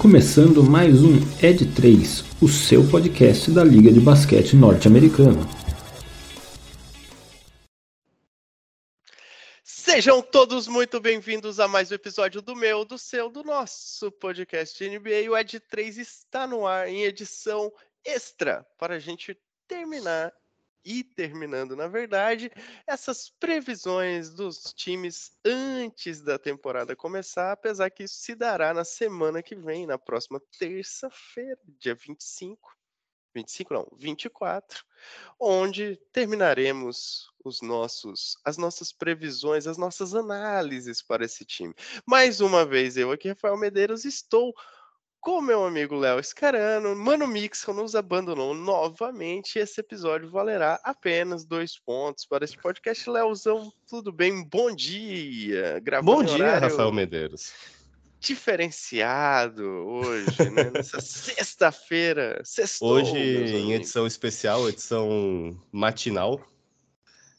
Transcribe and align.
começando 0.00 0.64
mais 0.64 1.02
um 1.02 1.16
Ed 1.42 1.74
3, 1.74 2.24
o 2.40 2.48
seu 2.48 2.88
podcast 2.90 3.50
da 3.50 3.62
Liga 3.62 3.92
de 3.92 4.00
Basquete 4.00 4.56
Norte-Americana. 4.56 5.42
Sejam 9.62 10.22
todos 10.22 10.66
muito 10.66 10.98
bem-vindos 11.00 11.60
a 11.60 11.68
mais 11.68 11.90
um 11.90 11.94
episódio 11.94 12.40
do 12.40 12.56
meu, 12.56 12.82
do 12.82 12.96
seu, 12.96 13.28
do 13.28 13.44
nosso 13.44 14.10
podcast 14.12 14.82
NBA. 14.82 15.30
O 15.30 15.36
Ed 15.36 15.60
3 15.60 15.98
está 15.98 16.46
no 16.46 16.66
ar 16.66 16.88
em 16.88 17.02
edição 17.02 17.70
extra 18.02 18.66
para 18.78 18.94
a 18.94 18.98
gente 18.98 19.36
terminar 19.68 20.32
e 20.84 21.04
terminando, 21.04 21.76
na 21.76 21.88
verdade, 21.88 22.50
essas 22.86 23.30
previsões 23.38 24.30
dos 24.30 24.72
times 24.72 25.32
antes 25.44 26.20
da 26.22 26.38
temporada 26.38 26.96
começar, 26.96 27.52
apesar 27.52 27.90
que 27.90 28.04
isso 28.04 28.16
se 28.16 28.34
dará 28.34 28.72
na 28.72 28.84
semana 28.84 29.42
que 29.42 29.54
vem, 29.54 29.86
na 29.86 29.98
próxima 29.98 30.40
terça-feira, 30.58 31.58
dia 31.78 31.94
25. 31.94 32.76
25 33.34 33.72
não, 33.72 33.88
24, 33.96 34.84
onde 35.38 35.96
terminaremos 36.12 37.30
os 37.44 37.60
nossos 37.62 38.36
as 38.44 38.56
nossas 38.56 38.92
previsões, 38.92 39.66
as 39.66 39.78
nossas 39.78 40.14
análises 40.14 41.00
para 41.00 41.24
esse 41.24 41.44
time. 41.44 41.74
Mais 42.04 42.40
uma 42.40 42.66
vez 42.66 42.96
eu 42.96 43.12
aqui, 43.12 43.28
Rafael 43.28 43.56
Medeiros, 43.56 44.04
estou 44.04 44.52
com 45.20 45.42
meu 45.42 45.66
amigo 45.66 45.94
Léo 45.94 46.22
Scarano, 46.24 46.96
Mano 46.96 47.28
Mixon 47.28 47.74
nos 47.74 47.94
abandonou 47.94 48.54
novamente. 48.54 49.58
Esse 49.58 49.80
episódio 49.80 50.30
valerá 50.30 50.80
apenas 50.82 51.44
dois 51.44 51.78
pontos 51.78 52.24
para 52.24 52.44
este 52.44 52.56
podcast. 52.56 53.08
Léozão, 53.08 53.70
tudo 53.86 54.10
bem? 54.10 54.42
Bom 54.42 54.74
dia. 54.74 55.78
Gravando 55.80 56.12
Bom 56.12 56.24
dia, 56.24 56.58
Rafael 56.58 56.90
Medeiros. 56.90 57.52
Diferenciado 58.18 59.62
hoje, 59.62 60.50
né? 60.50 60.70
Nessa 60.72 61.00
sexta-feira. 61.00 62.42
Hoje, 62.80 63.18
em 63.18 63.72
edição 63.74 64.06
especial, 64.06 64.68
edição 64.68 65.54
matinal. 65.70 66.40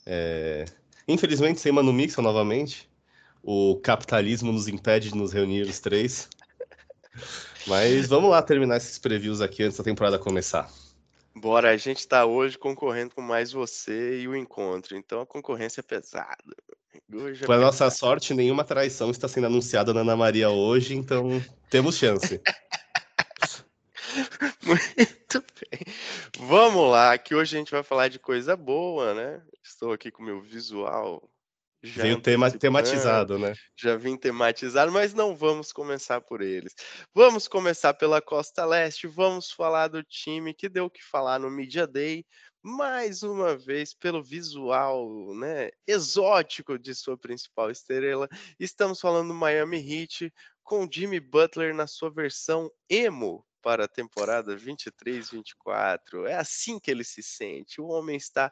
É... 0.05 0.65
Infelizmente, 1.07 1.59
sem 1.59 1.71
Mano 1.71 1.91
Mixon 1.91 2.21
novamente. 2.21 2.87
O 3.41 3.79
capitalismo 3.81 4.51
nos 4.51 4.67
impede 4.67 5.09
de 5.09 5.17
nos 5.17 5.33
reunir 5.33 5.63
os 5.63 5.79
três. 5.79 6.29
Mas 7.67 8.07
vamos 8.07 8.31
lá 8.31 8.41
terminar 8.41 8.77
esses 8.77 8.97
previews 8.97 9.41
aqui 9.41 9.63
antes 9.63 9.77
da 9.77 9.83
temporada 9.83 10.17
começar. 10.17 10.69
Bora, 11.35 11.69
a 11.69 11.77
gente 11.77 11.99
está 11.99 12.25
hoje 12.25 12.57
concorrendo 12.57 13.13
com 13.15 13.21
mais 13.21 13.51
você 13.51 14.21
e 14.21 14.27
o 14.27 14.35
encontro, 14.35 14.97
então 14.97 15.21
a 15.21 15.25
concorrência 15.25 15.79
é 15.79 15.83
pesada. 15.83 16.55
Hoje 17.13 17.43
é 17.43 17.47
nossa 17.47 17.89
sorte, 17.89 18.33
nenhuma 18.33 18.63
traição 18.63 19.11
está 19.11 19.27
sendo 19.27 19.47
anunciada 19.47 19.93
na 19.93 20.01
Ana 20.01 20.15
Maria 20.15 20.49
hoje, 20.49 20.95
então 20.95 21.43
temos 21.69 21.97
chance. 21.97 22.41
Muito 24.63 25.43
bem. 25.59 25.79
Vamos 26.39 26.91
lá, 26.91 27.17
que 27.17 27.33
hoje 27.33 27.55
a 27.55 27.59
gente 27.59 27.71
vai 27.71 27.83
falar 27.83 28.09
de 28.09 28.19
coisa 28.19 28.57
boa, 28.57 29.13
né? 29.13 29.41
Estou 29.63 29.93
aqui 29.93 30.11
com 30.11 30.21
o 30.21 30.25
meu 30.25 30.41
visual 30.41 31.23
já 31.83 32.03
Veio 32.03 32.21
tema, 32.21 32.51
tematizado, 32.51 33.39
né? 33.39 33.55
Já 33.75 33.95
vim 33.95 34.15
tematizado, 34.15 34.91
mas 34.91 35.13
não 35.15 35.35
vamos 35.35 35.73
começar 35.73 36.21
por 36.21 36.41
eles. 36.41 36.75
Vamos 37.13 37.47
começar 37.47 37.93
pela 37.95 38.21
Costa 38.21 38.63
Leste, 38.65 39.07
vamos 39.07 39.51
falar 39.51 39.87
do 39.87 40.03
time 40.03 40.53
que 40.53 40.69
deu 40.69 40.85
o 40.85 40.89
que 40.89 41.03
falar 41.03 41.39
no 41.39 41.49
Media 41.49 41.87
Day, 41.87 42.23
mais 42.61 43.23
uma 43.23 43.57
vez 43.57 43.95
pelo 43.95 44.23
visual, 44.23 45.33
né, 45.33 45.71
exótico 45.87 46.77
de 46.77 46.93
sua 46.93 47.17
principal 47.17 47.71
estrela. 47.71 48.29
Estamos 48.59 48.99
falando 48.99 49.29
do 49.29 49.33
Miami 49.33 49.77
Heat 49.77 50.31
com 50.63 50.87
Jimmy 50.89 51.19
Butler 51.19 51.73
na 51.73 51.87
sua 51.87 52.11
versão 52.11 52.71
emo 52.87 53.43
para 53.61 53.85
a 53.85 53.87
temporada 53.87 54.55
23-24. 54.55 56.27
É 56.27 56.35
assim 56.35 56.79
que 56.79 56.91
ele 56.91 57.03
se 57.03 57.23
sente. 57.23 57.81
O 57.81 57.87
homem 57.87 58.17
está 58.17 58.51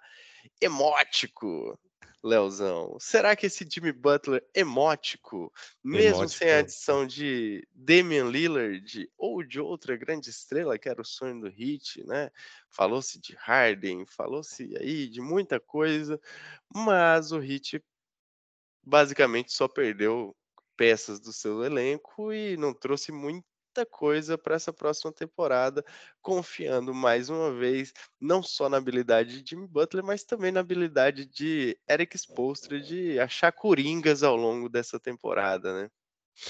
emótico, 0.61 1.77
Leozão. 2.23 2.97
Será 2.99 3.35
que 3.35 3.45
esse 3.45 3.67
Jimmy 3.69 3.93
Butler 3.93 4.45
emótico, 4.53 5.51
mesmo 5.83 6.19
emótico. 6.19 6.37
sem 6.37 6.51
a 6.51 6.59
adição 6.59 7.07
de 7.07 7.65
Damian 7.73 8.29
Lillard 8.29 9.09
ou 9.17 9.41
de 9.41 9.59
outra 9.59 9.95
grande 9.95 10.29
estrela, 10.29 10.77
que 10.77 10.89
era 10.89 11.01
o 11.01 11.05
sonho 11.05 11.39
do 11.39 11.47
Heat, 11.47 12.03
né? 12.05 12.29
Falou-se 12.69 13.19
de 13.19 13.35
Harden, 13.35 14.05
falou-se 14.05 14.75
aí 14.77 15.07
de 15.07 15.21
muita 15.21 15.59
coisa, 15.59 16.19
mas 16.73 17.31
o 17.31 17.41
Heat 17.41 17.81
basicamente 18.83 19.53
só 19.53 19.67
perdeu 19.67 20.35
peças 20.75 21.19
do 21.19 21.31
seu 21.31 21.63
elenco 21.63 22.33
e 22.33 22.57
não 22.57 22.73
trouxe 22.73 23.11
muito 23.11 23.45
coisa 23.85 24.37
para 24.37 24.55
essa 24.55 24.73
próxima 24.73 25.11
temporada, 25.11 25.83
confiando 26.21 26.93
mais 26.93 27.29
uma 27.29 27.51
vez 27.53 27.93
não 28.19 28.41
só 28.43 28.69
na 28.69 28.77
habilidade 28.77 29.41
de 29.41 29.49
Jimmy 29.49 29.67
Butler, 29.67 30.03
mas 30.03 30.23
também 30.23 30.51
na 30.51 30.59
habilidade 30.59 31.25
de 31.25 31.77
Eric 31.89 32.17
Spoelstra 32.17 32.79
de 32.79 33.19
achar 33.19 33.51
coringas 33.51 34.23
ao 34.23 34.35
longo 34.35 34.69
dessa 34.69 34.99
temporada, 34.99 35.81
né? 35.81 35.89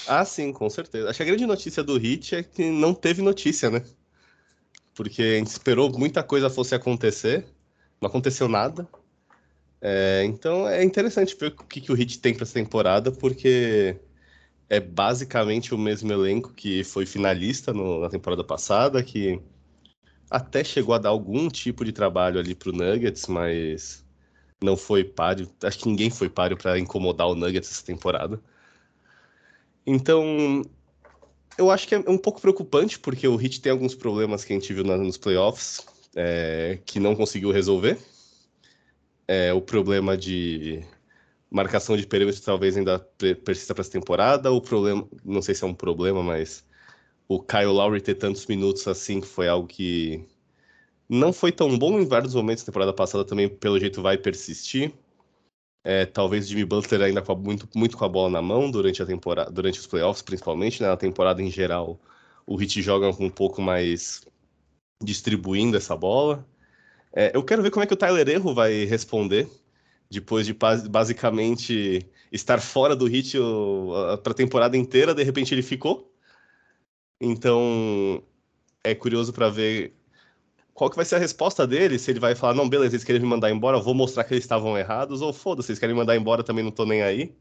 Ah, 0.06 0.24
sim, 0.24 0.52
com 0.52 0.68
certeza. 0.70 1.10
Acho 1.10 1.16
que 1.18 1.22
a 1.22 1.26
grande 1.26 1.46
notícia 1.46 1.82
do 1.82 1.98
Hit 1.98 2.34
é 2.34 2.42
que 2.42 2.70
não 2.70 2.94
teve 2.94 3.22
notícia, 3.22 3.70
né? 3.70 3.84
Porque 4.94 5.22
a 5.22 5.38
gente 5.38 5.48
esperou 5.48 5.90
muita 5.98 6.22
coisa 6.22 6.50
fosse 6.50 6.74
acontecer, 6.74 7.44
não 8.00 8.08
aconteceu 8.08 8.48
nada. 8.48 8.88
É, 9.80 10.22
então 10.24 10.68
é 10.68 10.84
interessante 10.84 11.34
ver 11.34 11.48
o 11.48 11.64
que, 11.64 11.80
que 11.80 11.90
o 11.90 11.94
Hit 11.94 12.20
tem 12.20 12.34
para 12.34 12.42
essa 12.42 12.54
temporada, 12.54 13.10
porque 13.10 13.98
é 14.70 14.78
basicamente 14.78 15.74
o 15.74 15.78
mesmo 15.78 16.12
elenco 16.12 16.54
que 16.54 16.84
foi 16.84 17.04
finalista 17.04 17.72
no, 17.72 18.00
na 18.00 18.08
temporada 18.08 18.44
passada, 18.44 19.02
que 19.02 19.42
até 20.30 20.62
chegou 20.62 20.94
a 20.94 20.98
dar 20.98 21.08
algum 21.08 21.48
tipo 21.48 21.84
de 21.84 21.90
trabalho 21.90 22.38
ali 22.38 22.54
para 22.54 22.70
o 22.70 22.72
Nuggets, 22.72 23.26
mas 23.26 24.06
não 24.62 24.76
foi 24.76 25.02
páreo. 25.02 25.50
Acho 25.64 25.80
que 25.80 25.88
ninguém 25.88 26.08
foi 26.08 26.28
páreo 26.28 26.56
para 26.56 26.78
incomodar 26.78 27.26
o 27.26 27.34
Nuggets 27.34 27.68
essa 27.68 27.84
temporada. 27.84 28.40
Então, 29.84 30.62
eu 31.58 31.68
acho 31.68 31.88
que 31.88 31.96
é 31.96 31.98
um 31.98 32.18
pouco 32.18 32.40
preocupante, 32.40 32.96
porque 32.96 33.26
o 33.26 33.40
Heat 33.40 33.60
tem 33.60 33.72
alguns 33.72 33.96
problemas 33.96 34.44
que 34.44 34.52
a 34.52 34.56
gente 34.56 34.72
viu 34.72 34.84
nos 34.84 35.16
playoffs 35.16 35.84
é, 36.14 36.78
que 36.86 37.00
não 37.00 37.16
conseguiu 37.16 37.50
resolver. 37.50 37.98
É, 39.26 39.52
o 39.52 39.60
problema 39.60 40.16
de 40.16 40.84
marcação 41.50 41.96
de 41.96 42.06
perímetro 42.06 42.40
talvez 42.42 42.76
ainda 42.76 42.98
persista 43.44 43.74
para 43.74 43.82
essa 43.82 43.90
temporada. 43.90 44.50
O 44.52 44.60
problema, 44.60 45.06
não 45.24 45.42
sei 45.42 45.54
se 45.54 45.64
é 45.64 45.66
um 45.66 45.74
problema, 45.74 46.22
mas 46.22 46.64
o 47.28 47.40
Kyle 47.42 47.66
Lowry 47.66 48.00
ter 48.00 48.14
tantos 48.14 48.46
minutos 48.46 48.86
assim 48.86 49.20
foi 49.20 49.48
algo 49.48 49.66
que 49.66 50.24
não 51.08 51.32
foi 51.32 51.50
tão 51.50 51.76
bom 51.76 51.98
em 51.98 52.06
vários 52.06 52.34
momentos 52.34 52.62
da 52.62 52.66
temporada 52.66 52.92
passada, 52.92 53.24
também 53.24 53.48
pelo 53.48 53.80
jeito 53.80 54.00
vai 54.00 54.16
persistir. 54.16 54.92
É, 55.82 56.06
talvez 56.06 56.46
Jimmy 56.48 56.64
Butler 56.64 57.00
ainda 57.02 57.22
com 57.22 57.32
a, 57.32 57.36
muito, 57.36 57.68
muito 57.74 57.96
com 57.96 58.04
a 58.04 58.08
bola 58.08 58.30
na 58.30 58.42
mão 58.42 58.70
durante 58.70 59.02
a 59.02 59.06
temporada, 59.06 59.50
durante 59.50 59.80
os 59.80 59.86
playoffs, 59.86 60.22
principalmente, 60.22 60.80
né? 60.82 60.88
Na 60.88 60.96
temporada 60.96 61.42
em 61.42 61.50
geral, 61.50 61.98
o 62.46 62.60
Heat 62.60 62.82
joga 62.82 63.08
um 63.08 63.30
pouco 63.30 63.62
mais 63.62 64.26
distribuindo 65.02 65.76
essa 65.76 65.96
bola. 65.96 66.46
É, 67.12 67.32
eu 67.34 67.42
quero 67.42 67.62
ver 67.62 67.70
como 67.70 67.82
é 67.82 67.86
que 67.86 67.94
o 67.94 67.96
Tyler 67.96 68.28
Erro 68.28 68.54
vai 68.54 68.84
responder 68.84 69.48
depois 70.10 70.44
de 70.44 70.52
basicamente 70.88 72.04
estar 72.32 72.60
fora 72.60 72.96
do 72.96 73.06
hit 73.06 73.38
para 74.22 74.32
a 74.32 74.34
temporada 74.34 74.76
inteira, 74.76 75.14
de 75.14 75.22
repente 75.22 75.54
ele 75.54 75.62
ficou. 75.62 76.12
Então 77.20 78.22
é 78.82 78.94
curioso 78.94 79.32
para 79.32 79.48
ver 79.48 79.94
qual 80.74 80.90
que 80.90 80.96
vai 80.96 81.04
ser 81.04 81.16
a 81.16 81.18
resposta 81.18 81.66
dele, 81.66 81.98
se 81.98 82.10
ele 82.10 82.18
vai 82.18 82.34
falar, 82.34 82.54
não, 82.54 82.68
beleza, 82.68 82.96
eles 82.96 83.04
querem 83.04 83.20
me 83.20 83.28
mandar 83.28 83.50
embora, 83.50 83.76
eu 83.76 83.82
vou 83.82 83.94
mostrar 83.94 84.24
que 84.24 84.32
eles 84.32 84.44
estavam 84.44 84.78
errados, 84.78 85.20
ou 85.20 85.32
foda-se, 85.32 85.70
eles 85.70 85.78
querem 85.78 85.94
me 85.94 86.00
mandar 86.00 86.16
embora, 86.16 86.42
também 86.42 86.64
não 86.64 86.70
tô 86.70 86.86
nem 86.86 87.02
aí. 87.02 87.36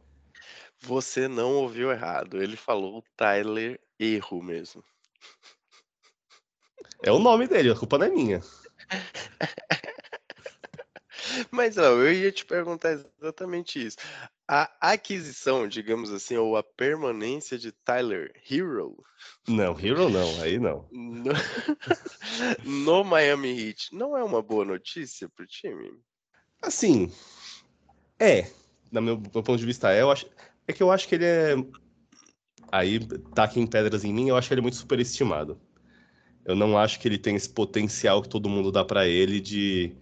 Você 0.81 1.27
não 1.27 1.55
ouviu 1.55 1.89
errado, 1.91 2.41
ele 2.41 2.57
falou 2.57 3.03
Tyler 3.15 3.79
Erro 3.97 4.43
mesmo. 4.43 4.83
É 7.01 7.11
o 7.11 7.19
nome 7.19 7.47
dele, 7.47 7.71
a 7.71 7.75
culpa 7.75 7.97
não 7.97 8.05
é 8.07 8.09
minha. 8.09 8.41
Mas 11.51 11.75
não, 11.75 12.01
eu 12.01 12.13
ia 12.13 12.31
te 12.31 12.45
perguntar 12.45 12.91
exatamente 13.21 13.85
isso. 13.85 13.97
A 14.47 14.69
aquisição, 14.79 15.67
digamos 15.67 16.11
assim, 16.11 16.35
ou 16.35 16.57
a 16.57 16.63
permanência 16.63 17.57
de 17.57 17.71
Tyler 17.71 18.31
Hero. 18.49 19.03
Não, 19.47 19.79
Hero 19.79 20.09
não, 20.09 20.41
aí 20.41 20.57
não. 20.57 20.87
No, 20.91 21.33
no 22.65 23.03
Miami 23.03 23.49
Heat, 23.49 23.93
não 23.93 24.17
é 24.17 24.23
uma 24.23 24.41
boa 24.41 24.65
notícia 24.65 25.29
pro 25.29 25.45
time? 25.45 25.91
Assim, 26.61 27.11
é. 28.19 28.49
No 28.91 29.01
meu, 29.01 29.17
meu 29.17 29.43
ponto 29.43 29.57
de 29.57 29.65
vista, 29.65 29.91
é. 29.93 30.01
Eu 30.01 30.11
acho, 30.11 30.25
é 30.67 30.73
que 30.73 30.83
eu 30.83 30.91
acho 30.91 31.07
que 31.07 31.15
ele 31.15 31.25
é. 31.25 31.55
Aí, 32.71 32.99
taquem 33.33 33.65
pedras 33.65 34.03
em 34.03 34.13
mim, 34.13 34.29
eu 34.29 34.35
acho 34.35 34.47
que 34.47 34.53
ele 34.53 34.61
é 34.61 34.63
muito 34.63 34.77
superestimado. 34.77 35.59
Eu 36.45 36.55
não 36.55 36.77
acho 36.77 36.99
que 36.99 37.07
ele 37.07 37.17
tem 37.17 37.35
esse 37.35 37.49
potencial 37.49 38.21
que 38.21 38.29
todo 38.29 38.49
mundo 38.49 38.71
dá 38.71 38.83
para 38.83 39.07
ele 39.07 39.39
de 39.39 39.95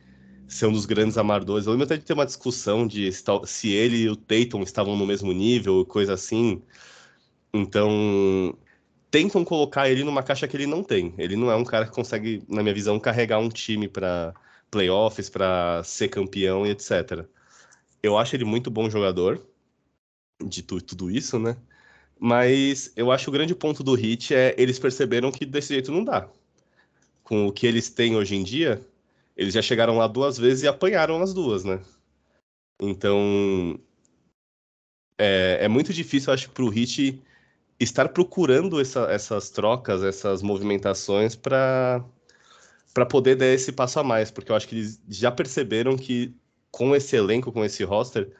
ser 0.48 0.68
um 0.68 0.72
dos 0.72 0.86
grandes 0.86 1.18
amadores. 1.18 1.66
Eu 1.66 1.74
lembro 1.74 1.86
até 1.86 1.98
de 1.98 2.06
ter 2.06 2.14
uma 2.14 2.26
discussão 2.26 2.88
de 2.88 3.12
se 3.46 3.70
ele 3.72 3.98
e 4.04 4.10
o 4.10 4.16
Tatum 4.16 4.64
estavam 4.64 4.96
no 4.96 5.06
mesmo 5.06 5.32
nível, 5.34 5.86
coisa 5.86 6.14
assim. 6.14 6.62
Então, 7.54 8.58
tentam 9.12 9.44
colocar 9.44 9.90
ele 9.90 10.04
numa 10.04 10.24
caixa 10.24 10.48
que 10.48 10.56
ele 10.58 10.68
não 10.68 10.84
tem. 10.84 11.14
Ele 11.18 11.36
não 11.36 11.52
é 11.52 11.56
um 11.56 11.64
cara 11.66 11.86
que 11.86 11.92
consegue, 11.92 12.44
na 12.48 12.62
minha 12.64 12.74
visão, 12.74 13.00
carregar 13.00 13.40
um 13.40 13.50
time 13.50 13.88
para 13.88 14.34
playoffs, 14.72 15.30
para 15.30 15.84
ser 15.84 16.10
campeão 16.10 16.66
e 16.66 16.72
etc. 16.72 17.26
Eu 18.02 18.18
acho 18.18 18.36
ele 18.36 18.46
muito 18.46 18.70
bom 18.70 18.90
jogador, 18.90 19.46
de 20.44 20.62
tudo 20.62 21.10
isso, 21.10 21.40
né? 21.40 21.58
Mas 22.20 22.92
eu 22.96 23.12
acho 23.12 23.30
o 23.30 23.34
grande 23.34 23.56
ponto 23.56 23.84
do 23.84 23.94
Hit 23.94 24.34
é 24.34 24.56
eles 24.58 24.80
perceberam 24.80 25.32
que 25.32 25.46
desse 25.46 25.74
jeito 25.74 25.92
não 25.92 26.04
dá. 26.04 26.30
Com 27.24 27.48
o 27.48 27.52
que 27.52 27.68
eles 27.68 27.90
têm 27.90 28.16
hoje 28.16 28.36
em 28.36 28.44
dia, 28.44 28.82
eles 29.38 29.54
já 29.54 29.62
chegaram 29.62 29.98
lá 29.98 30.08
duas 30.08 30.38
vezes 30.38 30.64
e 30.64 30.68
apanharam 30.68 31.22
as 31.22 31.34
duas, 31.34 31.64
né? 31.64 31.80
Então 32.82 33.80
é, 35.18 35.60
é 35.62 35.68
muito 35.68 35.94
difícil, 35.94 36.30
eu 36.30 36.34
acho, 36.34 36.50
para 36.50 36.64
o 36.64 36.70
Hit 36.70 37.22
estar 37.80 38.10
procurando 38.10 38.82
essa, 38.82 39.02
essas 39.12 39.50
trocas, 39.50 40.04
essas 40.04 40.42
movimentações 40.42 41.36
para 41.36 42.04
para 42.94 43.06
poder 43.06 43.36
dar 43.36 43.46
esse 43.46 43.72
passo 43.72 44.00
a 44.00 44.04
mais, 44.04 44.32
porque 44.32 44.52
eu 44.52 44.56
acho 44.56 44.68
que 44.68 44.76
eles 44.76 45.00
já 45.08 45.32
perceberam 45.32 45.96
que 45.96 46.36
com 46.72 46.96
esse 46.96 47.16
elenco, 47.16 47.52
com 47.52 47.64
esse 47.64 47.84
roster, 47.84 48.32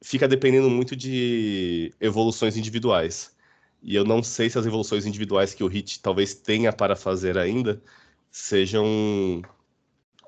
fica 0.00 0.28
dependendo 0.28 0.70
muito 0.70 0.94
de 0.94 1.92
evoluções 2.00 2.56
individuais. 2.56 3.34
E 3.82 3.96
eu 3.96 4.04
não 4.04 4.22
sei 4.22 4.48
se 4.48 4.58
as 4.58 4.66
evoluções 4.66 5.04
individuais 5.04 5.52
que 5.54 5.64
o 5.64 5.66
Hit 5.66 6.00
talvez 6.00 6.34
tenha 6.34 6.72
para 6.72 6.94
fazer 6.94 7.36
ainda 7.36 7.82
sejam 8.30 9.42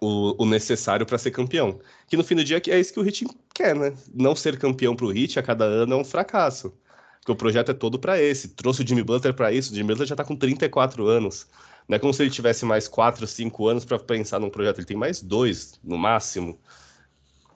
o, 0.04 0.42
o 0.42 0.46
necessário 0.46 1.06
para 1.06 1.18
ser 1.18 1.30
campeão. 1.30 1.80
Que 2.06 2.16
no 2.16 2.24
fim 2.24 2.34
do 2.34 2.44
dia 2.44 2.60
é 2.68 2.78
isso 2.78 2.92
que 2.92 3.00
o 3.00 3.02
Hit 3.02 3.26
quer, 3.54 3.74
né? 3.74 3.92
Não 4.12 4.36
ser 4.36 4.58
campeão 4.58 4.94
para 4.94 5.06
o 5.06 5.10
Hit 5.10 5.38
a 5.38 5.42
cada 5.42 5.64
ano 5.64 5.94
é 5.94 5.96
um 5.96 6.04
fracasso. 6.04 6.72
Porque 7.20 7.32
o 7.32 7.36
projeto 7.36 7.70
é 7.70 7.74
todo 7.74 7.98
para 7.98 8.20
esse. 8.20 8.48
Trouxe 8.48 8.82
o 8.82 8.86
Jimmy 8.86 9.02
Butler 9.02 9.34
para 9.34 9.52
isso. 9.52 9.72
O 9.72 9.74
Jimmy 9.74 9.88
Butler 9.88 10.06
já 10.06 10.14
está 10.14 10.24
com 10.24 10.36
34 10.36 11.06
anos. 11.06 11.46
Não 11.88 11.96
é 11.96 11.98
como 11.98 12.12
se 12.12 12.22
ele 12.22 12.30
tivesse 12.30 12.64
mais 12.64 12.86
4, 12.86 13.26
5 13.26 13.68
anos 13.68 13.84
para 13.84 13.98
pensar 13.98 14.38
num 14.38 14.50
projeto. 14.50 14.78
Ele 14.78 14.86
tem 14.86 14.96
mais 14.96 15.22
dois, 15.22 15.80
no 15.82 15.96
máximo. 15.96 16.58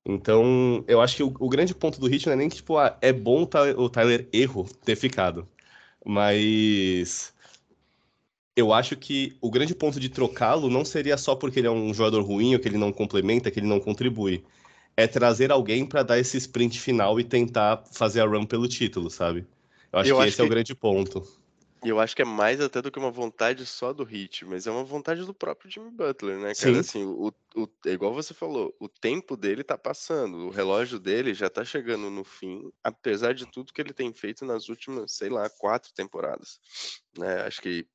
Então, 0.06 0.83
eu 0.89 1.03
acho 1.03 1.17
que 1.17 1.23
o, 1.23 1.35
o 1.39 1.49
grande 1.50 1.75
ponto 1.75 2.00
do 2.00 2.06
Hit 2.06 2.27
não 2.27 2.33
é 2.33 2.37
nem 2.37 2.49
que 2.49 2.56
tipo, 2.56 2.79
ah, 2.79 2.97
é 3.03 3.12
bom 3.12 3.47
o 3.77 3.89
Tyler 3.91 4.27
Erro 4.33 4.67
ter 4.85 4.97
ficado. 4.97 5.47
Mas 6.05 7.35
eu 8.59 8.73
acho 8.73 8.97
que 8.97 9.37
o 9.41 9.53
grande 9.53 9.73
ponto 9.73 10.01
de 10.01 10.09
trocá-lo 10.09 10.69
não 10.69 10.85
seria 10.85 11.17
só 11.17 11.37
porque 11.37 11.61
ele 11.61 11.69
é 11.69 11.71
um 11.71 11.95
jogador 11.95 12.23
ruim, 12.23 12.55
ou 12.55 12.61
que 12.61 12.67
ele 12.67 12.77
não 12.77 12.91
complementa, 12.91 13.53
que 13.53 13.61
ele 13.61 13.69
não 13.69 13.79
contribui. 13.79 14.45
É 14.97 15.07
trazer 15.07 15.53
alguém 15.53 15.87
para 15.87 16.03
dar 16.03 16.19
esse 16.19 16.37
sprint 16.37 16.81
final 16.81 17.21
e 17.21 17.25
tentar 17.25 17.85
fazer 17.93 18.21
a 18.21 18.27
run 18.27 18.45
pelo 18.45 18.67
título, 18.67 19.11
sabe? 19.11 19.47
Eu 19.93 20.01
acho 20.01 20.11
eu 20.11 20.17
que 20.17 20.23
acho 20.23 20.29
esse 20.29 20.37
que... 20.39 20.43
é 20.43 20.45
o 20.45 20.49
grande 20.49 20.75
ponto. 20.75 21.23
E 21.85 21.89
eu 21.89 22.01
acho 22.01 22.17
que 22.17 22.23
é 22.23 22.25
mais 22.25 22.61
até 22.61 22.83
do 22.83 22.91
que 22.91 22.99
uma 22.99 23.13
vontade 23.13 23.65
só 23.65 23.93
do 23.93 24.03
Hit, 24.03 24.45
mas 24.45 24.67
é 24.67 24.73
uma 24.73 24.83
vontade 24.83 25.25
do 25.25 25.33
próprio 25.33 25.71
Jimmy 25.71 25.93
Butler, 25.93 26.37
né, 26.39 26.53
cara? 26.53 26.75
Sim. 26.75 26.79
Assim, 26.81 27.05
o, 27.05 27.33
o, 27.55 27.69
é 27.87 27.93
igual 27.93 28.13
você 28.13 28.35
falou, 28.35 28.75
o 28.81 28.89
tempo 28.89 29.37
dele 29.37 29.63
tá 29.63 29.79
passando, 29.79 30.49
o 30.49 30.51
relógio 30.51 30.99
dele 30.99 31.33
já 31.33 31.49
tá 31.49 31.65
chegando 31.65 32.11
no 32.11 32.25
fim, 32.25 32.73
apesar 32.83 33.35
de 33.35 33.47
tudo 33.47 33.73
que 33.73 33.81
ele 33.81 33.93
tem 33.93 34.13
feito 34.13 34.45
nas 34.45 34.69
últimas, 34.69 35.13
sei 35.13 35.29
lá, 35.29 35.49
quatro 35.49 35.93
temporadas. 35.95 36.59
Né? 37.17 37.43
Acho 37.43 37.63
que 37.63 37.87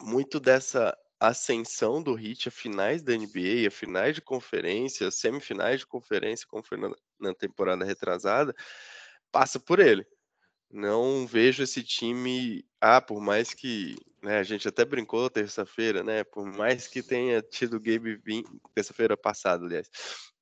muito 0.00 0.40
dessa 0.40 0.96
ascensão 1.20 2.02
do 2.02 2.14
Hit 2.14 2.48
a 2.48 2.50
finais 2.50 3.02
da 3.02 3.12
NBA, 3.12 3.68
a 3.68 3.70
finais 3.70 4.14
de 4.14 4.20
conferência, 4.20 5.10
semifinais 5.10 5.80
de 5.80 5.86
conferência, 5.86 6.46
como 6.48 6.64
foi 6.64 6.78
na, 6.78 6.90
na 7.20 7.34
temporada 7.34 7.84
retrasada, 7.84 8.54
passa 9.30 9.60
por 9.60 9.78
ele 9.78 10.06
não 10.72 11.26
vejo 11.26 11.62
esse 11.62 11.82
time. 11.82 12.64
Ah, 12.80 13.00
por 13.00 13.20
mais 13.20 13.52
que. 13.52 13.94
Né, 14.22 14.38
a 14.38 14.42
gente 14.42 14.66
até 14.68 14.84
brincou 14.84 15.28
terça-feira, 15.28 16.02
né? 16.02 16.24
Por 16.24 16.46
mais 16.46 16.86
que 16.86 17.02
tenha 17.02 17.42
tido 17.42 17.78
Gabe 17.78 18.16
Vincent. 18.16 18.60
Terça-feira 18.74 19.16
passada, 19.16 19.64
aliás. 19.66 19.90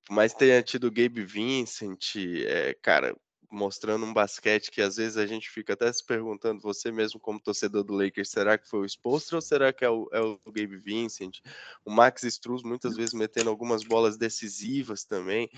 Por 0.05 0.15
mais 0.15 0.33
que 0.33 0.39
tenha 0.39 0.63
tido 0.63 0.91
Gabe 0.91 1.25
Vincent, 1.25 2.17
é, 2.47 2.75
cara, 2.83 3.17
mostrando 3.51 4.07
um 4.07 4.13
basquete 4.13 4.71
que 4.71 4.81
às 4.81 4.97
vezes 4.97 5.17
a 5.17 5.27
gente 5.27 5.51
fica 5.51 5.73
até 5.73 5.93
se 5.93 6.05
perguntando, 6.05 6.61
você 6.61 6.93
mesmo 6.93 7.19
como 7.19 7.41
torcedor 7.41 7.83
do 7.83 7.95
Lakers, 7.95 8.31
será 8.31 8.57
que 8.57 8.69
foi 8.69 8.81
o 8.81 8.89
Spolstra 8.89 9.37
ou 9.37 9.43
será 9.43 9.73
que 9.73 9.85
é 9.85 9.91
o, 9.91 10.09
é 10.13 10.21
o 10.21 10.39
Gabe 10.47 10.77
Vincent? 10.77 11.41
O 11.85 11.91
Max 11.91 12.23
Struz 12.23 12.63
muitas 12.63 12.97
vezes 12.97 13.13
metendo 13.13 13.51
algumas 13.51 13.83
bolas 13.83 14.17
decisivas 14.17 15.05
também. 15.05 15.51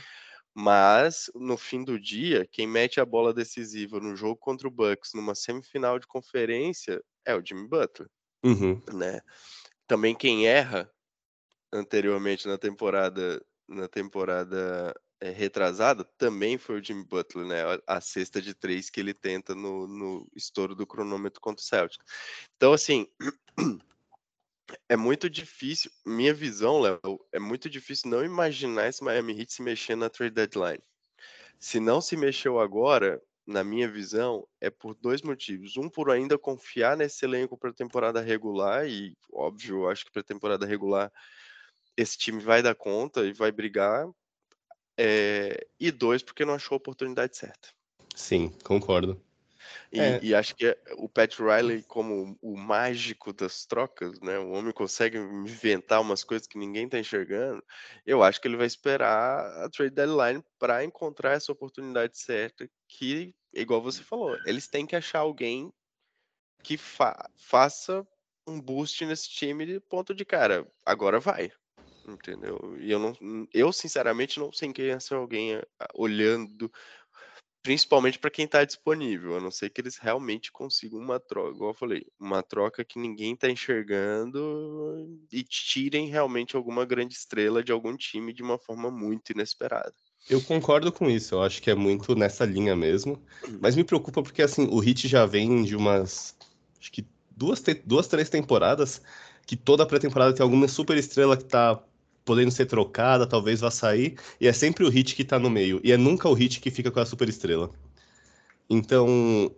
Mas, 0.54 1.30
no 1.34 1.56
fim 1.56 1.82
do 1.82 1.98
dia, 1.98 2.46
quem 2.50 2.66
mete 2.66 3.00
a 3.00 3.06
bola 3.06 3.32
decisiva 3.32 3.98
no 3.98 4.14
jogo 4.14 4.36
contra 4.36 4.68
o 4.68 4.70
Bucks, 4.70 5.12
numa 5.14 5.34
semifinal 5.34 5.98
de 5.98 6.06
conferência, 6.06 7.02
é 7.24 7.34
o 7.34 7.42
Jimmy 7.44 7.66
Butler. 7.66 8.08
Uhum. 8.44 8.82
Né? 8.92 9.20
Também 9.86 10.14
quem 10.14 10.46
erra 10.46 10.90
anteriormente 11.72 12.46
na 12.46 12.58
temporada 12.58 13.42
na 13.68 13.88
temporada 13.88 14.94
é, 15.22 15.30
retrasada 15.30 16.02
também 16.19 16.58
foi 16.58 16.80
o 16.80 16.84
Jimmy 16.84 17.04
Butler, 17.04 17.46
né? 17.46 17.62
A, 17.86 17.96
a 17.96 18.00
cesta 18.00 18.42
de 18.42 18.52
três 18.52 18.90
que 18.90 18.98
ele 18.98 19.14
tenta 19.14 19.54
no, 19.54 19.86
no 19.86 20.28
estouro 20.34 20.74
do 20.74 20.84
cronômetro 20.84 21.40
contra 21.40 21.62
o 21.62 21.64
Celtic. 21.64 22.02
Então, 22.56 22.72
assim, 22.72 23.06
é 24.88 24.96
muito 24.96 25.30
difícil, 25.30 25.92
minha 26.04 26.34
visão, 26.34 26.80
Léo, 26.80 27.24
é 27.30 27.38
muito 27.38 27.70
difícil 27.70 28.10
não 28.10 28.24
imaginar 28.24 28.88
esse 28.88 29.04
Miami 29.04 29.38
Heat 29.38 29.52
se 29.52 29.62
mexendo 29.62 30.00
na 30.00 30.10
trade 30.10 30.34
deadline. 30.34 30.82
Se 31.60 31.78
não 31.78 32.00
se 32.00 32.16
mexeu 32.16 32.58
agora, 32.58 33.22
na 33.46 33.62
minha 33.62 33.88
visão, 33.88 34.44
é 34.60 34.70
por 34.70 34.96
dois 34.96 35.22
motivos. 35.22 35.76
Um, 35.76 35.88
por 35.88 36.10
ainda 36.10 36.36
confiar 36.36 36.96
nesse 36.96 37.24
elenco 37.24 37.56
para 37.56 37.70
a 37.70 37.74
temporada 37.74 38.20
regular, 38.20 38.88
e 38.88 39.16
óbvio, 39.32 39.84
eu 39.84 39.88
acho 39.88 40.04
que 40.04 40.10
para 40.10 40.22
a 40.22 40.24
temporada 40.24 40.66
regular 40.66 41.12
esse 41.96 42.19
time 42.19 42.40
vai 42.40 42.60
dar 42.60 42.74
conta 42.74 43.24
e 43.24 43.32
vai 43.32 43.52
brigar. 43.52 44.08
É... 44.96 45.66
E 45.78 45.90
dois, 45.90 46.22
porque 46.22 46.44
não 46.44 46.54
achou 46.54 46.76
a 46.76 46.78
oportunidade 46.78 47.36
certa. 47.36 47.68
Sim, 48.14 48.50
concordo. 48.62 49.20
E, 49.90 50.00
é. 50.00 50.20
e, 50.22 50.34
acho 50.34 50.54
que 50.54 50.76
o 50.96 51.08
Pat 51.08 51.38
Riley, 51.38 51.82
como 51.82 52.36
o 52.40 52.56
mágico 52.56 53.32
das 53.32 53.64
trocas, 53.66 54.20
né? 54.20 54.38
O 54.38 54.52
homem 54.52 54.72
consegue 54.72 55.18
inventar 55.18 56.00
umas 56.00 56.24
coisas 56.24 56.46
que 56.46 56.58
ninguém 56.58 56.88
tá 56.88 56.98
enxergando. 56.98 57.62
Eu 58.06 58.22
acho 58.22 58.40
que 58.40 58.48
ele 58.48 58.56
vai 58.56 58.66
esperar 58.66 59.64
a 59.64 59.69
trade 59.69 59.94
deadline 59.94 60.43
para 60.58 60.84
encontrar 60.84 61.32
essa 61.32 61.52
oportunidade 61.52 62.19
certa. 62.19 62.69
Que, 62.88 63.34
igual 63.52 63.82
você 63.82 64.02
falou, 64.02 64.36
eles 64.46 64.67
têm 64.67 64.86
que 64.86 64.96
achar 64.96 65.20
alguém 65.20 65.72
que 66.62 66.76
fa 66.76 67.28
faça 67.36 68.06
um 68.46 68.60
boost 68.60 69.05
nesse 69.05 69.28
time 69.28 69.67
de 69.67 69.81
ponto 69.81 70.14
de 70.14 70.24
cara. 70.24 70.67
Agora 70.84 71.20
vai. 71.20 71.52
Entendeu? 72.06 72.76
E 72.80 72.90
eu 72.90 72.98
não, 72.98 73.16
eu 73.52 73.72
sinceramente 73.72 74.40
não 74.40 74.52
sei 74.52 74.72
quem 74.72 74.86
é 74.86 74.98
ser 74.98 75.14
alguém 75.14 75.60
olhando 75.94 76.70
Principalmente 77.62 78.18
para 78.18 78.30
quem 78.30 78.44
está 78.44 78.64
disponível, 78.64 79.36
a 79.36 79.40
não 79.40 79.50
ser 79.52 79.70
que 79.70 79.80
eles 79.80 79.96
realmente 79.96 80.50
consigam 80.50 80.98
uma 80.98 81.20
troca, 81.20 81.54
igual 81.54 81.70
eu 81.70 81.74
falei, 81.74 82.04
uma 82.18 82.42
troca 82.42 82.84
que 82.84 82.98
ninguém 82.98 83.34
está 83.34 83.48
enxergando 83.48 85.08
e 85.30 85.44
tirem 85.44 86.08
realmente 86.08 86.56
alguma 86.56 86.84
grande 86.84 87.14
estrela 87.14 87.62
de 87.62 87.70
algum 87.70 87.96
time 87.96 88.32
de 88.32 88.42
uma 88.42 88.58
forma 88.58 88.90
muito 88.90 89.30
inesperada. 89.30 89.94
Eu 90.28 90.42
concordo 90.42 90.90
com 90.90 91.08
isso, 91.08 91.36
eu 91.36 91.42
acho 91.42 91.62
que 91.62 91.70
é 91.70 91.74
muito 91.74 92.16
nessa 92.16 92.44
linha 92.44 92.74
mesmo, 92.74 93.12
uhum. 93.46 93.58
mas 93.60 93.76
me 93.76 93.84
preocupa 93.84 94.24
porque 94.24 94.42
assim, 94.42 94.66
o 94.68 94.80
Hit 94.80 95.06
já 95.06 95.24
vem 95.24 95.62
de 95.62 95.76
umas 95.76 96.36
acho 96.80 96.90
que 96.90 97.06
duas, 97.30 97.62
duas 97.84 98.08
três 98.08 98.28
temporadas 98.28 99.00
que 99.46 99.54
toda 99.54 99.86
pré-temporada 99.86 100.34
tem 100.34 100.42
alguma 100.42 100.66
super 100.66 100.96
estrela 100.96 101.36
que 101.36 101.44
está 101.44 101.80
podendo 102.24 102.50
ser 102.50 102.67
trocada, 102.67 103.26
talvez 103.26 103.60
vá 103.60 103.70
sair, 103.70 104.17
e 104.41 104.46
é 104.46 104.52
sempre 104.52 104.84
o 104.84 104.88
hit 104.88 105.14
que 105.14 105.24
tá 105.24 105.38
no 105.38 105.50
meio, 105.50 105.81
e 105.84 105.93
é 105.93 105.96
nunca 105.96 106.29
o 106.29 106.34
hit 106.34 106.60
que 106.60 106.70
fica 106.70 106.91
com 106.91 107.00
a 107.00 107.06
super 107.06 107.29
estrela. 107.29 107.70
Então, 108.70 109.50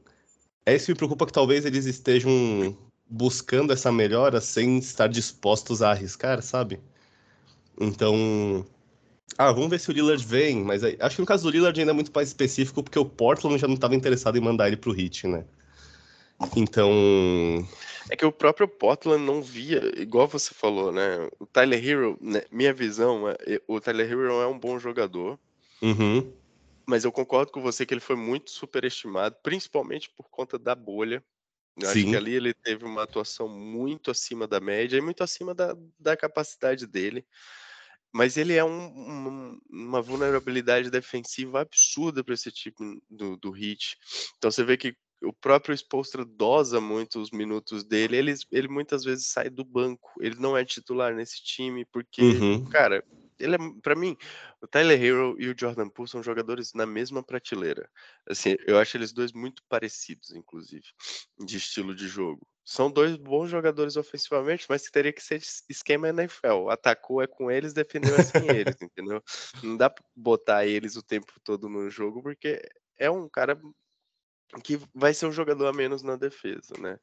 é 0.67 0.75
isso 0.75 0.87
que 0.87 0.93
me 0.93 0.99
preocupa 0.99 1.27
que 1.27 1.33
talvez 1.33 1.65
eles 1.65 1.87
estejam 1.87 2.77
buscando 3.09 3.73
essa 3.73 3.93
melhora 3.93 4.41
sem 4.41 4.79
estar 4.79 5.09
dispostos 5.09 5.83
a 5.83 5.91
arriscar, 5.91 6.43
sabe? 6.43 6.81
Então, 7.81 8.67
ah, 9.37 9.53
vamos 9.53 9.71
ver 9.71 9.81
se 9.81 9.91
o 9.91 9.93
Lillard 9.93 10.25
vem, 10.25 10.63
mas 10.65 10.83
acho 10.85 11.17
que 11.17 11.21
no 11.23 11.27
caso 11.27 11.45
do 11.45 11.51
Lillard 11.51 11.79
ainda 11.79 11.93
é 11.93 11.95
muito 11.95 12.13
mais 12.15 12.29
específico, 12.29 12.83
porque 12.83 12.99
o 12.99 13.05
Portland 13.05 13.59
já 13.59 13.67
não 13.67 13.75
estava 13.75 13.95
interessado 13.95 14.37
em 14.37 14.41
mandar 14.41 14.69
ele 14.69 14.77
pro 14.77 14.93
Hit, 14.93 15.27
né? 15.27 15.45
Então. 16.57 17.67
É 18.11 18.17
que 18.17 18.27
o 18.27 18.33
próprio 18.33 18.69
Portland 18.69 19.25
não 19.25 19.43
via, 19.43 19.81
igual 19.97 20.29
você 20.29 20.53
falou, 20.53 20.93
né? 20.93 21.29
O 21.39 21.47
Tyler 21.47 21.83
Hero, 21.83 22.19
né? 22.21 22.43
minha 22.51 22.73
visão, 22.73 23.29
é, 23.29 23.61
o 23.67 23.81
Tyler 23.81 24.11
Hero 24.11 24.41
é 24.41 24.47
um 24.47 24.59
bom 24.59 24.79
jogador. 24.79 25.39
Uhum. 25.81 26.33
Mas 26.87 27.05
eu 27.05 27.13
concordo 27.13 27.51
com 27.51 27.63
você 27.63 27.87
que 27.87 27.95
ele 27.95 28.01
foi 28.01 28.17
muito 28.17 28.51
superestimado, 28.51 29.37
principalmente 29.43 30.11
por 30.11 30.29
conta 30.29 30.59
da 30.59 30.75
bolha. 30.75 31.25
Eu 31.81 31.89
Sim. 31.89 32.01
acho 32.01 32.11
que 32.11 32.17
ali 32.17 32.35
ele 32.35 32.55
teve 32.55 32.85
uma 32.85 33.03
atuação 33.03 33.49
muito 33.49 34.11
acima 34.11 34.47
da 34.47 34.61
média 34.61 34.99
e 34.99 35.01
muito 35.01 35.25
acima 35.25 35.55
da, 35.55 35.75
da 35.99 36.17
capacidade 36.17 36.87
dele. 36.87 37.25
Mas 38.13 38.37
ele 38.37 38.55
é 38.55 38.63
um, 38.63 38.85
um, 38.87 39.61
uma 39.69 40.01
vulnerabilidade 40.01 40.89
defensiva 40.89 41.63
absurda 41.63 42.23
para 42.23 42.35
esse 42.35 42.53
tipo 42.53 42.85
do, 43.11 43.37
do 43.37 43.51
hit. 43.51 43.97
Então 44.37 44.51
você 44.51 44.63
vê 44.63 44.77
que 44.77 44.95
o 45.25 45.33
próprio 45.33 45.75
Spolstra 45.75 46.25
dosa 46.25 46.81
muito 46.81 47.21
os 47.21 47.31
minutos 47.31 47.85
dele. 47.85 48.17
Ele, 48.17 48.35
ele 48.53 48.69
muitas 48.69 49.05
vezes 49.05 49.27
sai 49.27 49.51
do 49.51 49.65
banco. 49.65 50.11
Ele 50.21 50.37
não 50.37 50.57
é 50.57 50.65
titular 50.65 51.15
nesse 51.15 51.43
time 51.43 51.85
porque, 51.87 52.23
uhum. 52.23 52.65
cara, 52.67 53.05
ele 53.39 53.57
é, 53.57 53.59
para 53.83 53.95
mim, 53.95 54.17
o 54.61 54.67
Tyler 54.67 55.03
Hero 55.03 55.37
e 55.39 55.49
o 55.49 55.55
Jordan 55.59 55.89
Poole 55.89 56.09
são 56.09 56.23
jogadores 56.23 56.73
na 56.73 56.87
mesma 56.87 57.23
prateleira. 57.23 57.89
Assim, 58.29 58.57
eu 58.67 58.79
acho 58.79 58.97
eles 58.97 59.13
dois 59.13 59.33
muito 59.33 59.63
parecidos, 59.69 60.31
inclusive, 60.33 60.85
de 61.39 61.57
estilo 61.57 61.95
de 61.95 62.07
jogo. 62.07 62.47
São 62.65 62.91
dois 62.91 63.17
bons 63.17 63.51
jogadores 63.51 63.97
ofensivamente, 63.97 64.67
mas 64.69 64.85
teria 64.85 65.13
que 65.13 65.23
ser 65.23 65.43
esquema 65.69 66.09
NFL. 66.09 66.71
Atacou 66.71 67.21
é 67.21 67.27
com 67.27 67.51
eles, 67.51 67.75
defendeu 67.75 68.15
é 68.15 68.23
sem 68.23 68.49
eles, 68.49 68.77
entendeu? 68.81 69.23
Não 69.63 69.77
dá 69.77 69.91
pra 69.91 70.05
botar 70.17 70.67
eles 70.67 70.97
o 70.97 71.03
tempo 71.03 71.33
todo 71.43 71.69
no 71.69 71.91
jogo, 71.91 72.23
porque 72.23 72.63
é 72.99 73.11
um 73.11 73.29
cara 73.29 73.61
que 74.63 74.79
vai 74.95 75.15
ser 75.15 75.27
um 75.27 75.33
jogador 75.33 75.67
a 75.67 75.73
menos 75.73 76.03
na 76.03 76.17
defesa, 76.17 76.75
né? 76.79 76.99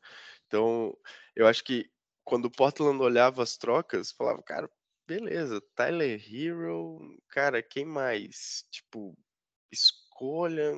Então, 0.48 0.96
eu 1.36 1.48
acho 1.48 1.64
que 1.64 1.90
quando 2.24 2.46
o 2.46 2.52
Portland 2.52 3.02
olhava 3.02 3.44
as 3.44 3.58
trocas, 3.58 4.12
falava, 4.12 4.42
cara, 4.44 4.70
beleza, 5.08 5.62
Tyler 5.76 6.22
Hero, 6.30 7.00
cara, 7.30 7.62
quem 7.62 7.86
mais? 7.86 8.66
Tipo, 8.72 9.18
escolha. 9.72 10.74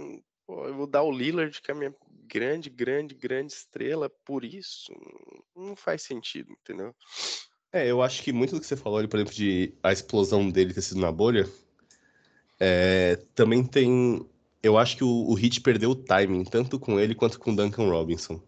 Pô, 0.45 0.65
eu 0.67 0.75
vou 0.75 0.87
dar 0.87 1.03
o 1.03 1.11
Lillard, 1.11 1.61
que 1.61 1.71
é 1.71 1.73
a 1.73 1.77
minha 1.77 1.95
grande, 2.25 2.69
grande, 2.69 3.15
grande 3.15 3.53
estrela, 3.53 4.09
por 4.25 4.43
isso. 4.43 4.91
Não 5.55 5.75
faz 5.75 6.01
sentido, 6.03 6.51
entendeu? 6.51 6.95
É, 7.71 7.89
eu 7.89 8.01
acho 8.01 8.21
que 8.21 8.31
muito 8.31 8.53
do 8.53 8.61
que 8.61 8.67
você 8.67 8.75
falou, 8.75 9.07
por 9.07 9.17
exemplo, 9.17 9.33
de 9.33 9.73
a 9.81 9.91
explosão 9.91 10.49
dele 10.49 10.73
ter 10.73 10.81
sido 10.81 10.99
na 10.99 11.11
bolha, 11.11 11.49
é, 12.59 13.15
também 13.33 13.65
tem. 13.65 14.29
Eu 14.63 14.77
acho 14.77 14.95
que 14.97 15.03
o, 15.03 15.09
o 15.09 15.33
Hit 15.33 15.61
perdeu 15.61 15.91
o 15.91 15.95
timing, 15.95 16.45
tanto 16.45 16.79
com 16.79 16.99
ele 16.99 17.13
quanto 17.13 17.37
com 17.37 17.51
o 17.51 17.55
Duncan 17.55 17.89
Robinson. 17.89 18.41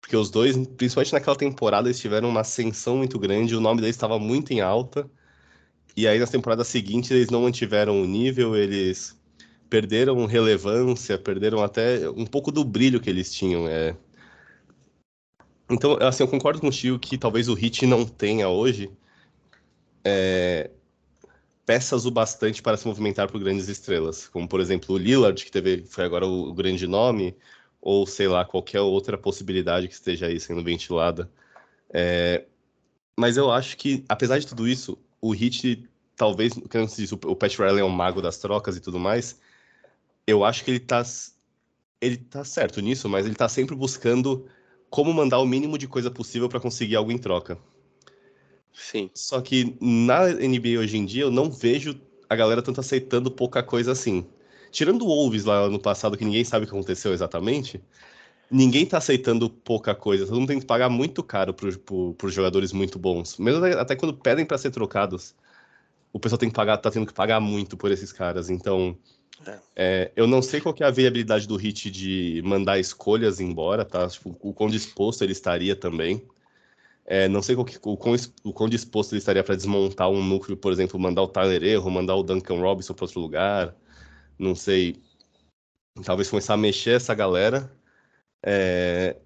Porque 0.00 0.16
os 0.16 0.30
dois, 0.30 0.56
principalmente 0.68 1.12
naquela 1.12 1.36
temporada, 1.36 1.88
eles 1.88 2.00
tiveram 2.00 2.28
uma 2.28 2.40
ascensão 2.40 2.96
muito 2.96 3.18
grande, 3.18 3.56
o 3.56 3.60
nome 3.60 3.80
deles 3.80 3.96
estava 3.96 4.18
muito 4.18 4.52
em 4.52 4.60
alta. 4.60 5.10
E 5.96 6.06
aí, 6.08 6.18
nas 6.18 6.30
temporadas 6.30 6.68
seguintes, 6.68 7.10
eles 7.10 7.28
não 7.28 7.42
mantiveram 7.42 8.00
o 8.00 8.06
nível, 8.06 8.56
eles 8.56 9.18
perderam 9.68 10.26
relevância, 10.26 11.18
perderam 11.18 11.62
até 11.62 12.08
um 12.10 12.26
pouco 12.26 12.52
do 12.52 12.64
brilho 12.64 13.00
que 13.00 13.10
eles 13.10 13.32
tinham. 13.32 13.68
É... 13.68 13.96
Então, 15.70 15.96
assim, 16.00 16.22
eu 16.22 16.28
concordo 16.28 16.60
contigo 16.60 16.98
que 16.98 17.18
talvez 17.18 17.48
o 17.48 17.54
Hit 17.54 17.86
não 17.86 18.04
tenha 18.04 18.48
hoje 18.48 18.90
é... 20.04 20.70
peças 21.72 22.04
o 22.04 22.10
bastante 22.10 22.60
para 22.60 22.76
se 22.76 22.86
movimentar 22.86 23.32
por 23.32 23.40
grandes 23.40 23.66
estrelas, 23.66 24.28
como, 24.28 24.46
por 24.46 24.60
exemplo, 24.60 24.94
o 24.94 24.98
Lillard, 24.98 25.42
que 25.42 25.50
teve, 25.50 25.86
foi 25.86 26.04
agora 26.04 26.26
o, 26.26 26.52
grande 26.52 26.86
nome, 26.86 27.34
ou 27.80 28.06
sei 28.06 28.28
lá, 28.28 28.44
qualquer 28.44 28.82
outra 28.82 29.16
possibilidade 29.16 29.88
que 29.88 29.94
esteja 29.94 30.26
aí 30.26 30.38
sendo 30.38 30.62
ventilada. 30.62 31.30
É, 31.88 32.44
mas 33.18 33.38
eu 33.38 33.50
acho 33.50 33.78
que, 33.78 34.04
apesar 34.06 34.38
de 34.38 34.46
tudo 34.46 34.68
isso, 34.68 34.98
o 35.18 35.30
Hit, 35.30 35.88
talvez, 36.14 36.52
como 36.52 36.86
se 36.86 37.00
diz, 37.00 37.12
o 37.12 37.34
Pat 37.34 37.56
Riley 37.56 37.80
é 37.80 37.84
um 37.84 37.88
mago 37.88 38.20
das 38.20 38.36
trocas 38.36 38.76
e 38.76 38.80
tudo 38.80 38.98
mais, 38.98 39.40
eu 40.26 40.44
acho 40.44 40.62
que 40.66 40.72
ele 40.72 40.80
tá, 40.80 41.02
ele 42.02 42.18
tá 42.18 42.44
certo 42.44 42.82
nisso, 42.82 43.08
mas 43.08 43.24
ele 43.24 43.34
tá 43.34 43.48
sempre 43.48 43.74
buscando 43.74 44.46
como 44.90 45.10
mandar 45.10 45.38
o 45.38 45.46
mínimo 45.46 45.78
de 45.78 45.88
coisa 45.88 46.10
possível 46.10 46.50
para 46.50 46.60
conseguir 46.60 46.96
algo 46.96 47.10
em 47.10 47.16
troca. 47.16 47.56
Sim. 48.74 49.10
Só 49.14 49.40
que 49.40 49.76
na 49.80 50.28
NBA 50.28 50.78
hoje 50.78 50.96
em 50.96 51.04
dia 51.04 51.22
eu 51.24 51.30
não 51.30 51.50
vejo 51.50 51.98
a 52.28 52.36
galera 52.36 52.62
tanto 52.62 52.80
aceitando 52.80 53.30
pouca 53.30 53.62
coisa 53.62 53.92
assim. 53.92 54.26
Tirando 54.70 55.02
o 55.02 55.08
Wolves 55.08 55.44
lá 55.44 55.68
no 55.68 55.78
passado, 55.78 56.16
que 56.16 56.24
ninguém 56.24 56.44
sabe 56.44 56.64
o 56.64 56.68
que 56.68 56.74
aconteceu 56.74 57.12
exatamente, 57.12 57.80
ninguém 58.50 58.86
tá 58.86 58.98
aceitando 58.98 59.50
pouca 59.50 59.94
coisa. 59.94 60.24
Todo 60.24 60.38
mundo 60.38 60.48
tem 60.48 60.60
que 60.60 60.66
pagar 60.66 60.88
muito 60.88 61.22
caro 61.22 61.52
para 61.52 61.70
pro, 61.78 62.14
pros 62.14 62.32
jogadores 62.32 62.72
muito 62.72 62.98
bons. 62.98 63.36
Mesmo 63.38 63.64
até 63.64 63.94
quando 63.94 64.14
pedem 64.14 64.46
para 64.46 64.56
ser 64.56 64.70
trocados, 64.70 65.34
o 66.12 66.18
pessoal 66.18 66.38
tem 66.38 66.48
que 66.48 66.54
pagar, 66.54 66.78
tá 66.78 66.90
tendo 66.90 67.06
que 67.06 67.12
pagar 67.12 67.40
muito 67.40 67.76
por 67.76 67.90
esses 67.90 68.12
caras. 68.12 68.48
Então, 68.48 68.96
é. 69.46 69.58
É, 69.74 70.12
eu 70.14 70.26
não 70.26 70.42
sei 70.42 70.60
qual 70.60 70.74
é 70.80 70.84
a 70.84 70.90
viabilidade 70.90 71.48
do 71.48 71.56
Hit 71.56 71.90
de 71.90 72.42
mandar 72.44 72.78
escolhas 72.78 73.40
embora, 73.40 73.84
tá? 73.84 74.06
Tipo, 74.08 74.36
o 74.40 74.52
quão 74.52 74.70
disposto 74.70 75.22
ele 75.22 75.32
estaria 75.32 75.74
também. 75.74 76.22
É, 77.04 77.28
não 77.28 77.42
sei 77.42 77.54
qual 77.56 77.64
que, 77.64 77.78
o, 77.82 77.96
quão, 77.96 78.14
o 78.44 78.52
quão 78.52 78.68
disposto 78.68 79.12
ele 79.12 79.18
estaria 79.18 79.42
para 79.42 79.56
desmontar 79.56 80.08
um 80.08 80.24
núcleo, 80.24 80.56
por 80.56 80.72
exemplo, 80.72 80.98
mandar 81.00 81.22
o 81.22 81.28
Tyler 81.28 81.62
Erro, 81.64 81.90
mandar 81.90 82.14
o 82.16 82.22
Duncan 82.22 82.60
Robinson 82.60 82.94
para 82.94 83.04
outro 83.04 83.20
lugar 83.20 83.76
não 84.42 84.54
sei, 84.54 85.00
talvez 86.04 86.28
começar 86.28 86.54
a 86.54 86.56
mexer 86.56 86.96
essa 86.96 87.14
galera 87.14 87.72
é, 88.44 89.16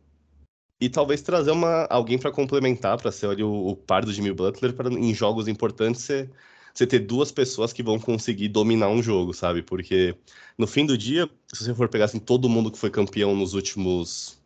e 0.80 0.88
talvez 0.88 1.22
trazer 1.22 1.50
uma, 1.52 1.86
alguém 1.86 2.18
para 2.18 2.30
complementar, 2.30 3.00
para 3.00 3.10
ser 3.12 3.28
ali, 3.28 3.42
o, 3.42 3.68
o, 3.68 3.76
par 3.76 4.04
do 4.04 4.12
Jimmy 4.12 4.32
Butler, 4.32 4.74
para 4.74 4.90
em 4.90 5.14
jogos 5.14 5.48
importantes 5.48 6.02
você, 6.02 6.30
você 6.74 6.86
ter 6.86 7.00
duas 7.00 7.32
pessoas 7.32 7.72
que 7.72 7.82
vão 7.82 7.98
conseguir 7.98 8.48
dominar 8.48 8.88
um 8.88 9.02
jogo, 9.02 9.32
sabe? 9.32 9.62
Porque 9.62 10.14
no 10.58 10.66
fim 10.66 10.84
do 10.84 10.98
dia, 10.98 11.28
se 11.52 11.64
você 11.64 11.74
for 11.74 11.88
pegar 11.88 12.06
assim, 12.06 12.18
todo 12.18 12.48
mundo 12.48 12.70
que 12.70 12.78
foi 12.78 12.90
campeão 12.90 13.34
nos 13.34 13.54
últimos 13.54 14.38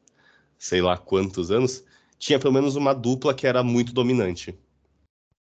sei 0.58 0.82
lá 0.82 0.96
quantos 0.96 1.50
anos, 1.50 1.84
tinha 2.20 2.38
pelo 2.38 2.52
menos 2.52 2.76
uma 2.76 2.94
dupla 2.94 3.34
que 3.34 3.46
era 3.46 3.62
muito 3.62 3.94
dominante. 3.94 4.56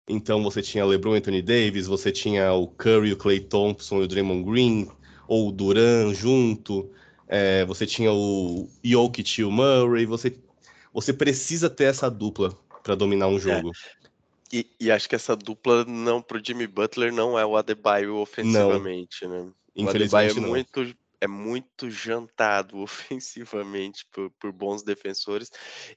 Então 0.07 0.41
você 0.41 0.61
tinha 0.61 0.85
LeBron 0.85 1.13
Anthony 1.13 1.41
Davis, 1.41 1.85
você 1.85 2.11
tinha 2.11 2.53
o 2.53 2.67
Curry, 2.67 3.11
o 3.11 3.17
Clay 3.17 3.41
Thompson 3.41 4.01
e 4.01 4.05
o 4.05 4.07
Draymond 4.07 4.49
Green, 4.49 4.89
ou 5.27 5.49
o 5.49 5.51
Duran 5.51 6.13
junto, 6.13 6.89
é, 7.27 7.65
você 7.65 7.85
tinha 7.85 8.11
o 8.13 8.69
Jokic 8.81 9.41
e 9.41 9.43
o 9.43 9.51
Murray, 9.51 10.05
você, 10.05 10.35
você 10.93 11.11
precisa 11.11 11.69
ter 11.69 11.85
essa 11.85 12.09
dupla 12.09 12.57
para 12.81 12.95
dominar 12.95 13.27
um 13.27 13.39
jogo. 13.39 13.69
É. 13.69 14.03
E, 14.53 14.67
e, 14.79 14.91
acho 14.91 15.09
que 15.09 15.15
essa 15.15 15.35
dupla 15.35 15.83
não 15.83 16.21
pro 16.21 16.41
Jimmy 16.43 16.67
Butler 16.67 17.11
não 17.11 17.39
é 17.39 17.45
o 17.45 17.57
Adebayo 17.57 18.17
ofensivamente, 18.17 19.25
não. 19.25 19.45
né? 19.45 19.51
O 19.75 19.89
Adebayo 19.89 20.29
é 20.29 20.39
muito 20.39 20.95
é 21.23 21.27
muito 21.27 21.89
jantado 21.89 22.77
ofensivamente 22.83 24.05
por, 24.11 24.29
por, 24.31 24.51
bons 24.51 24.83
defensores 24.83 25.49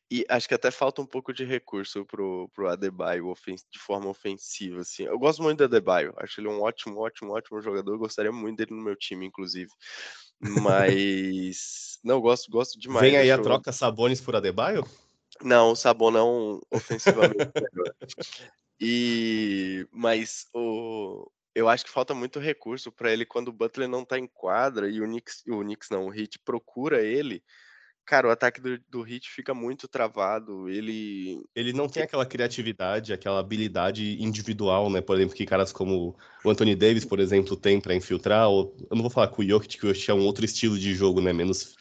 e 0.09 0.25
acho 0.28 0.47
que 0.47 0.54
até 0.54 0.71
falta 0.71 1.02
um 1.02 1.06
pouco 1.06 1.33
de 1.33 1.45
recurso 1.45 2.04
pro, 2.06 2.49
pro 2.54 2.68
Adebayo 2.68 3.35
de 3.73 3.78
forma 3.78 4.09
ofensiva 4.09 4.80
assim. 4.80 5.02
Eu 5.02 5.18
gosto 5.18 5.42
muito 5.42 5.59
do 5.59 5.64
Adebayo, 5.64 6.14
acho 6.18 6.40
ele 6.40 6.49
um 6.49 6.62
ótimo, 6.62 7.00
ótimo, 7.00 7.33
ótimo 7.33 7.61
jogador, 7.61 7.99
gostaria 7.99 8.30
muito 8.30 8.59
dele 8.59 8.75
no 8.75 8.83
meu 8.83 8.95
time 8.95 9.26
inclusive. 9.26 9.71
Mas 10.38 11.99
não 12.04 12.21
gosto, 12.21 12.49
gosto 12.49 12.78
demais. 12.78 13.00
Vem 13.00 13.16
aí 13.16 13.30
a 13.30 13.38
troca 13.38 13.73
Sabonis 13.73 14.21
por 14.21 14.37
Adebayo? 14.37 14.87
Não, 15.42 15.73
o 15.73 15.76
Sabonão 15.76 16.61
ofensivamente 16.71 17.50
E 18.80 19.87
mas 19.90 20.47
o 20.54 21.28
eu 21.57 21.71
acho 21.71 21.87
que 21.87 21.91
falta 21.91 22.15
muito 22.15 22.39
recurso 22.39 22.93
para 22.93 23.11
ele 23.11 23.25
quando 23.25 23.49
o 23.49 23.53
Butler 23.53 23.89
não 23.89 24.05
tá 24.05 24.19
em 24.19 24.27
quadra 24.27 24.91
e 24.91 25.01
o 25.01 25.05
Knicks, 25.05 25.43
o 25.49 25.61
Knicks 25.61 25.89
não, 25.91 26.07
o 26.07 26.15
Heat 26.15 26.39
procura 26.45 27.03
ele. 27.03 27.43
Cara, 28.05 28.29
o 28.29 28.31
ataque 28.31 28.61
do, 28.61 28.79
do 28.91 29.09
Heat 29.09 29.31
fica 29.31 29.55
muito 29.55 29.89
travado. 29.89 30.69
Ele 30.69 31.43
ele 31.57 31.73
não 31.73 31.89
tem 31.89 32.03
aquela 32.03 32.27
criatividade, 32.27 33.11
aquela 33.13 33.41
habilidade 33.41 34.23
individual, 34.23 34.91
né? 34.91 35.01
Por 35.01 35.17
exemplo, 35.17 35.35
que 35.35 35.47
caras 35.47 35.73
como 35.73 36.15
o 36.45 36.51
Anthony 36.51 36.77
Davis, 36.77 37.07
por 37.07 37.19
exemplo, 37.19 37.57
tem 37.57 37.81
para 37.81 37.95
infiltrar. 37.95 38.49
Ou, 38.49 38.77
eu 38.91 38.95
não 38.95 39.03
vou 39.03 39.11
falar 39.11 39.29
com 39.29 39.41
o 39.41 39.45
Jokic, 39.45 39.79
que 39.79 39.87
o 39.87 39.89
Jokic 39.89 40.11
é 40.11 40.15
um 40.15 40.27
outro 40.27 40.45
estilo 40.45 40.79
de 40.79 40.95
jogo, 40.95 41.23
né? 41.23 41.33
Menos 41.33 41.75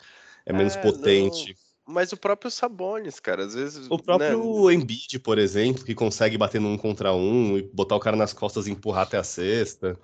é 0.45 0.53
menos 0.53 0.77
é, 0.77 0.81
potente. 0.81 1.49
Não 1.49 1.64
mas 1.87 2.11
o 2.11 2.17
próprio 2.17 2.49
Sabonis, 2.49 3.19
cara, 3.19 3.45
às 3.45 3.53
vezes. 3.53 3.87
O 3.89 3.99
próprio 3.99 4.67
né? 4.67 4.73
Embiid, 4.73 5.19
por 5.19 5.37
exemplo, 5.37 5.83
que 5.83 5.93
consegue 5.93 6.37
bater 6.37 6.59
num 6.59 6.77
contra 6.77 7.13
um 7.13 7.57
e 7.57 7.61
botar 7.61 7.95
o 7.95 7.99
cara 7.99 8.17
nas 8.17 8.33
costas 8.33 8.65
e 8.65 8.71
empurrar 8.71 9.03
até 9.03 9.17
a 9.17 9.23
cesta. 9.23 9.99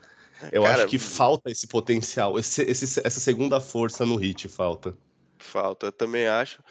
Eu 0.52 0.64
cara, 0.64 0.84
acho 0.84 0.88
que 0.88 1.00
falta 1.00 1.52
esse 1.52 1.68
potencial, 1.68 2.38
esse, 2.38 2.64
esse, 2.64 3.00
essa 3.06 3.20
segunda 3.20 3.60
força 3.60 4.06
no 4.06 4.16
hit 4.16 4.48
falta. 4.48 4.96
Falta, 5.38 5.88
eu 5.88 5.92
também 5.92 6.28
acho. 6.28 6.64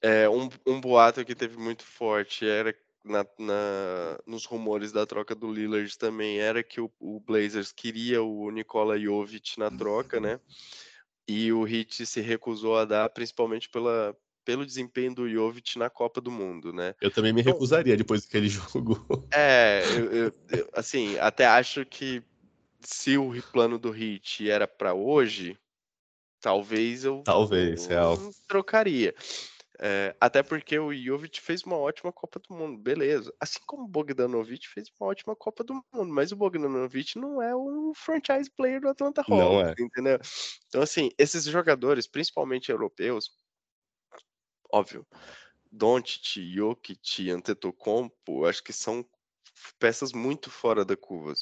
É, 0.00 0.28
um, 0.28 0.48
um 0.66 0.80
boato 0.80 1.24
que 1.24 1.34
teve 1.34 1.56
muito 1.56 1.84
forte 1.84 2.46
era 2.46 2.74
na, 3.04 3.26
na, 3.38 4.18
nos 4.26 4.44
rumores 4.44 4.92
da 4.92 5.06
troca 5.06 5.34
do 5.34 5.52
Lillard 5.52 5.96
também 5.98 6.38
era 6.38 6.62
que 6.62 6.80
o, 6.80 6.90
o 7.00 7.20
Blazers 7.20 7.72
queria 7.72 8.22
o 8.22 8.50
Nikola 8.50 8.98
Jovic 8.98 9.58
na 9.58 9.70
troca, 9.70 10.20
né? 10.20 10.40
E 11.26 11.52
o 11.52 11.66
Heat 11.66 12.04
se 12.04 12.20
recusou 12.20 12.76
a 12.76 12.84
dar, 12.84 13.08
principalmente 13.10 13.68
pela, 13.68 14.16
pelo 14.44 14.66
desempenho 14.66 15.14
do 15.14 15.28
Jovic 15.28 15.78
na 15.78 15.88
Copa 15.90 16.20
do 16.20 16.30
Mundo, 16.30 16.72
né? 16.72 16.94
Eu 17.00 17.10
também 17.10 17.32
me 17.32 17.40
então 17.40 17.52
recusaria 17.52 17.96
depois 17.96 18.26
que 18.26 18.36
ele 18.36 18.48
jogou. 18.50 19.28
É, 19.32 19.82
eu, 19.96 20.12
eu, 20.12 20.32
eu, 20.50 20.68
assim, 20.74 21.18
até 21.18 21.46
acho 21.46 21.84
que 21.86 22.22
se 22.80 23.16
o 23.16 23.32
plano 23.52 23.78
do 23.78 23.90
Hit 23.90 24.48
era 24.50 24.66
para 24.66 24.94
hoje, 24.94 25.58
talvez 26.40 27.04
eu 27.04 27.22
talvez 27.24 27.88
eu, 27.88 28.30
trocaria. 28.48 29.14
É, 29.84 30.14
até 30.20 30.44
porque 30.44 30.78
o 30.78 30.94
Jovic 30.94 31.40
fez 31.40 31.64
uma 31.64 31.76
ótima 31.76 32.12
Copa 32.12 32.38
do 32.38 32.54
Mundo, 32.54 32.78
beleza. 32.78 33.34
Assim 33.40 33.58
como 33.66 33.82
o 33.82 33.88
Bogdanovic 33.88 34.68
fez 34.68 34.88
uma 35.00 35.08
ótima 35.08 35.34
Copa 35.34 35.64
do 35.64 35.74
Mundo, 35.74 36.12
mas 36.12 36.30
o 36.30 36.36
Bogdanovic 36.36 37.18
não 37.18 37.42
é 37.42 37.52
o 37.52 37.92
franchise 37.92 38.48
player 38.48 38.80
do 38.80 38.88
Atlanta 38.88 39.22
Hawks, 39.22 39.74
é. 39.76 39.82
entendeu? 39.82 40.20
Então, 40.68 40.82
assim, 40.82 41.10
esses 41.18 41.44
jogadores, 41.46 42.06
principalmente 42.06 42.70
europeus, 42.70 43.30
óbvio, 44.72 45.06
Doncic, 45.70 46.40
Jokic, 46.54 47.30
Antetokounmpo, 47.30 48.46
acho 48.46 48.62
que 48.64 48.72
são 48.72 49.06
peças 49.78 50.12
muito 50.12 50.50
fora 50.50 50.84
da 50.84 50.96
curva. 50.96 51.34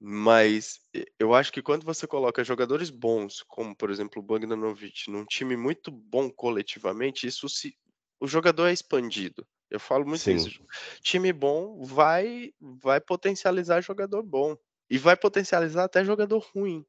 Mas 0.00 0.80
eu 1.18 1.34
acho 1.34 1.52
que 1.52 1.62
quando 1.62 1.84
você 1.84 2.06
coloca 2.06 2.42
jogadores 2.42 2.90
bons, 2.90 3.42
como 3.42 3.76
por 3.76 3.90
exemplo 3.90 4.22
o 4.22 4.24
Bogdanovic, 4.24 5.10
num 5.10 5.24
time 5.26 5.56
muito 5.56 5.90
bom 5.90 6.30
coletivamente, 6.30 7.26
isso 7.26 7.48
se 7.48 7.76
o 8.18 8.26
jogador 8.26 8.66
é 8.68 8.72
expandido. 8.72 9.46
Eu 9.70 9.78
falo 9.78 10.06
muito 10.06 10.22
Sim. 10.22 10.36
isso. 10.36 10.64
Time 11.02 11.32
bom 11.32 11.82
vai 11.84 12.52
vai 12.60 13.00
potencializar 13.00 13.82
jogador 13.82 14.22
bom 14.22 14.56
e 14.88 14.98
vai 14.98 15.16
potencializar 15.16 15.84
até 15.84 16.04
jogador 16.04 16.38
ruim, 16.54 16.84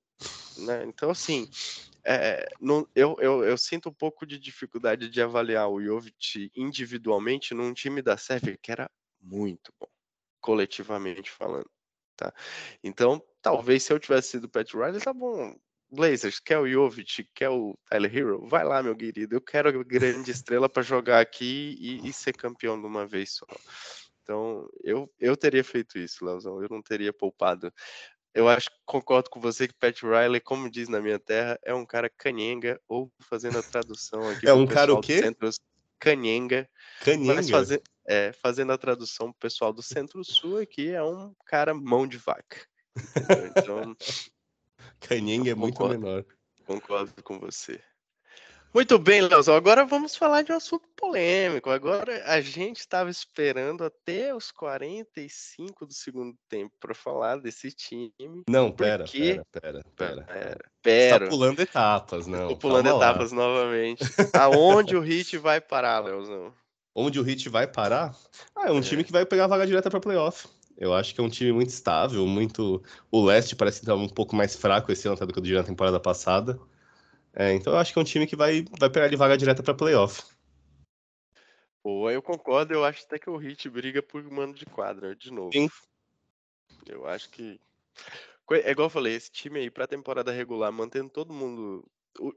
né? 0.57 0.85
Então 0.85 1.09
assim, 1.11 1.47
é, 2.03 2.47
não, 2.59 2.87
eu, 2.95 3.15
eu, 3.19 3.43
eu, 3.43 3.57
sinto 3.57 3.89
um 3.89 3.93
pouco 3.93 4.25
de 4.25 4.39
dificuldade 4.39 5.09
de 5.09 5.21
avaliar 5.21 5.69
o 5.69 5.81
Jovic 5.81 6.51
individualmente 6.55 7.53
num 7.53 7.73
time 7.73 8.01
da 8.01 8.17
Sérvia 8.17 8.57
que 8.61 8.71
era 8.71 8.89
muito 9.21 9.71
bom, 9.79 9.87
coletivamente 10.39 11.29
falando 11.29 11.69
tá? 12.21 12.33
Então, 12.83 13.21
talvez 13.41 13.83
se 13.83 13.91
eu 13.91 13.99
tivesse 13.99 14.29
sido 14.29 14.45
o 14.45 14.49
Pat 14.49 14.71
Riley, 14.73 15.01
tá 15.01 15.13
bom. 15.13 15.55
Blazers, 15.89 16.39
quer 16.39 16.57
o 16.57 16.67
Jovic, 16.67 17.27
quer 17.33 17.49
o 17.49 17.77
Tyler 17.89 18.15
Hero? 18.15 18.47
Vai 18.47 18.63
lá, 18.63 18.81
meu 18.81 18.95
querido. 18.95 19.35
Eu 19.35 19.41
quero 19.41 19.67
a 19.67 19.83
grande 19.83 20.31
estrela 20.31 20.69
para 20.69 20.83
jogar 20.83 21.19
aqui 21.19 21.75
e, 21.79 22.07
e, 22.07 22.13
ser 22.13 22.33
campeão 22.33 22.79
de 22.79 22.87
uma 22.87 23.05
vez 23.05 23.33
só. 23.33 23.45
Então, 24.23 24.69
eu, 24.83 25.11
eu 25.19 25.35
teria 25.35 25.63
feito 25.63 25.97
isso, 25.97 26.23
Leozão. 26.23 26.61
Eu 26.61 26.69
não 26.69 26.81
teria 26.81 27.11
poupado. 27.11 27.73
Eu 28.33 28.47
acho 28.47 28.69
concordo 28.85 29.29
com 29.29 29.39
você 29.39 29.67
que 29.67 29.73
Pat 29.73 30.01
Riley, 30.01 30.39
como 30.39 30.69
diz 30.69 30.87
na 30.87 31.01
minha 31.01 31.19
terra, 31.19 31.59
é 31.63 31.73
um 31.73 31.85
cara 31.85 32.09
canhenga, 32.09 32.79
ou 32.87 33.11
fazendo 33.19 33.59
a 33.59 33.63
tradução 33.63 34.29
aqui. 34.29 34.47
É 34.47 34.53
um 34.53 34.65
cara 34.65 34.93
o 34.93 35.01
quê? 35.01 35.19
Centros, 35.19 35.59
canhenga. 35.99 36.69
Canhenga? 37.01 37.41
É, 38.07 38.33
fazendo 38.33 38.71
a 38.71 38.77
tradução 38.77 39.31
pro 39.31 39.41
pessoal 39.41 39.71
do 39.71 39.83
Centro-Sul 39.83 40.59
aqui, 40.59 40.89
é 40.89 41.03
um 41.03 41.33
cara 41.45 41.73
mão 41.73 42.07
de 42.07 42.17
vaca. 42.17 42.65
Então. 43.57 43.95
Canhenga 44.99 45.51
é 45.51 45.55
muito 45.55 45.85
menor. 45.87 46.25
Concordo 46.65 47.23
com 47.23 47.39
você. 47.39 47.81
Muito 48.73 48.97
bem, 48.97 49.21
Leozão. 49.21 49.53
Agora 49.53 49.85
vamos 49.85 50.15
falar 50.15 50.43
de 50.43 50.51
um 50.53 50.55
assunto 50.55 50.87
polêmico. 50.95 51.69
Agora 51.69 52.23
a 52.25 52.39
gente 52.39 52.79
estava 52.79 53.09
esperando 53.09 53.83
até 53.83 54.33
os 54.33 54.49
45 54.49 55.85
do 55.85 55.93
segundo 55.93 56.33
tempo 56.47 56.71
para 56.79 56.95
falar 56.95 57.37
desse 57.37 57.69
time. 57.71 58.13
Não, 58.47 58.71
pera, 58.71 59.03
pera, 59.03 59.45
pera, 59.51 59.85
pera. 59.95 60.23
Pera, 60.23 60.57
pera. 60.81 61.25
Tá 61.25 61.29
pulando 61.29 61.59
etapas, 61.59 62.27
não. 62.27 62.47
Tô 62.47 62.55
pulando 62.55 62.85
Calma 62.85 63.03
etapas 63.03 63.31
lá. 63.33 63.37
novamente. 63.37 64.03
Aonde 64.33 64.95
o 64.95 65.01
Hit 65.01 65.37
vai 65.37 65.59
parar, 65.59 65.99
Leozão? 65.99 66.53
Onde 66.95 67.19
o 67.19 67.23
Hit 67.23 67.49
vai 67.49 67.67
parar? 67.67 68.15
Ah, 68.55 68.69
é 68.69 68.71
um 68.71 68.79
é. 68.79 68.81
time 68.81 69.03
que 69.03 69.11
vai 69.11 69.25
pegar 69.25 69.45
a 69.45 69.47
vaga 69.47 69.67
direta 69.67 69.89
para 69.89 69.99
playoff. 69.99 70.47
Eu 70.77 70.93
acho 70.93 71.13
que 71.13 71.19
é 71.19 71.23
um 71.23 71.29
time 71.29 71.51
muito 71.51 71.69
estável, 71.69 72.25
muito. 72.25 72.81
O 73.11 73.23
leste 73.23 73.53
parece 73.53 73.81
estar 73.81 73.95
um 73.95 74.07
pouco 74.07 74.33
mais 74.33 74.55
fraco 74.55 74.91
esse 74.93 75.07
ano 75.07 75.17
do 75.17 75.33
que 75.33 75.39
o 75.39 75.55
na 75.55 75.63
temporada 75.63 75.99
passada. 75.99 76.57
É, 77.33 77.53
então 77.53 77.73
eu 77.73 77.79
acho 77.79 77.93
que 77.93 77.99
é 77.99 78.01
um 78.01 78.05
time 78.05 78.27
que 78.27 78.35
vai, 78.35 78.65
vai 78.77 78.89
pegar 78.89 79.07
de 79.07 79.15
vaga 79.15 79.37
direta 79.37 79.63
para 79.63 79.73
playoff. 79.73 80.23
Pô, 81.81 82.09
eu 82.11 82.21
concordo, 82.21 82.73
eu 82.73 82.85
acho 82.85 83.03
até 83.05 83.17
que 83.17 83.29
o 83.29 83.37
Hit 83.37 83.69
briga 83.69 84.03
por 84.03 84.23
mano 84.29 84.53
de 84.53 84.65
quadra 84.65 85.15
de 85.15 85.31
novo. 85.31 85.51
Sim. 85.51 85.69
Eu 86.85 87.07
acho 87.07 87.29
que. 87.29 87.59
É 88.51 88.71
igual 88.71 88.87
eu 88.87 88.91
falei, 88.91 89.15
esse 89.15 89.31
time 89.31 89.59
aí 89.59 89.71
pra 89.71 89.87
temporada 89.87 90.31
regular, 90.31 90.71
mantendo 90.71 91.09
todo 91.09 91.33
mundo. 91.33 91.89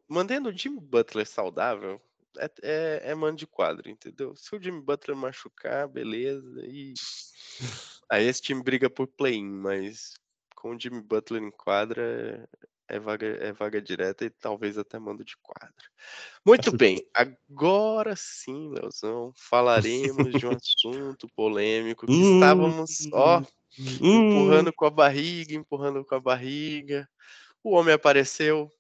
Mantendo 0.09 0.49
o 0.49 0.57
Jimmy 0.57 0.81
Butler 0.81 1.27
saudável, 1.27 2.01
é, 2.39 2.51
é, 2.63 3.11
é 3.11 3.15
mano 3.15 3.37
de 3.37 3.47
quadra, 3.47 3.91
entendeu? 3.91 4.35
Se 4.37 4.55
o 4.55 4.63
Jimmy 4.63 4.81
Butler 4.81 5.17
machucar, 5.17 5.89
beleza. 5.89 6.65
E 6.65 6.95
aí 8.09 8.27
esse 8.27 8.41
time 8.41 8.63
briga 8.63 8.89
por 8.89 9.07
play-in, 9.09 9.45
mas 9.45 10.15
com 10.55 10.75
o 10.75 10.81
Jimmy 10.81 11.03
Butler 11.03 11.43
em 11.43 11.51
quadra, 11.51 12.49
é 12.89 12.99
vaga, 12.99 13.27
é 13.27 13.53
vaga 13.53 13.81
direta 13.81 14.25
e 14.25 14.31
talvez 14.31 14.77
até 14.77 14.99
mando 14.99 15.25
de 15.25 15.37
quadra. 15.39 15.73
Muito 16.45 16.71
bem, 16.77 17.05
agora 17.15 18.15
sim, 18.17 18.71
Leozão, 18.71 19.33
falaremos 19.37 20.33
de 20.33 20.47
um 20.47 20.51
assunto 20.57 21.29
polêmico 21.35 22.07
que 22.07 22.13
hum, 22.13 22.35
estávamos, 22.35 23.09
ó, 23.13 23.41
hum. 23.41 23.47
empurrando 24.01 24.73
com 24.73 24.87
a 24.87 24.91
barriga, 24.91 25.55
empurrando 25.55 26.05
com 26.05 26.15
a 26.15 26.21
barriga. 26.21 27.09
O 27.63 27.75
homem 27.75 27.95
apareceu, 27.95 28.71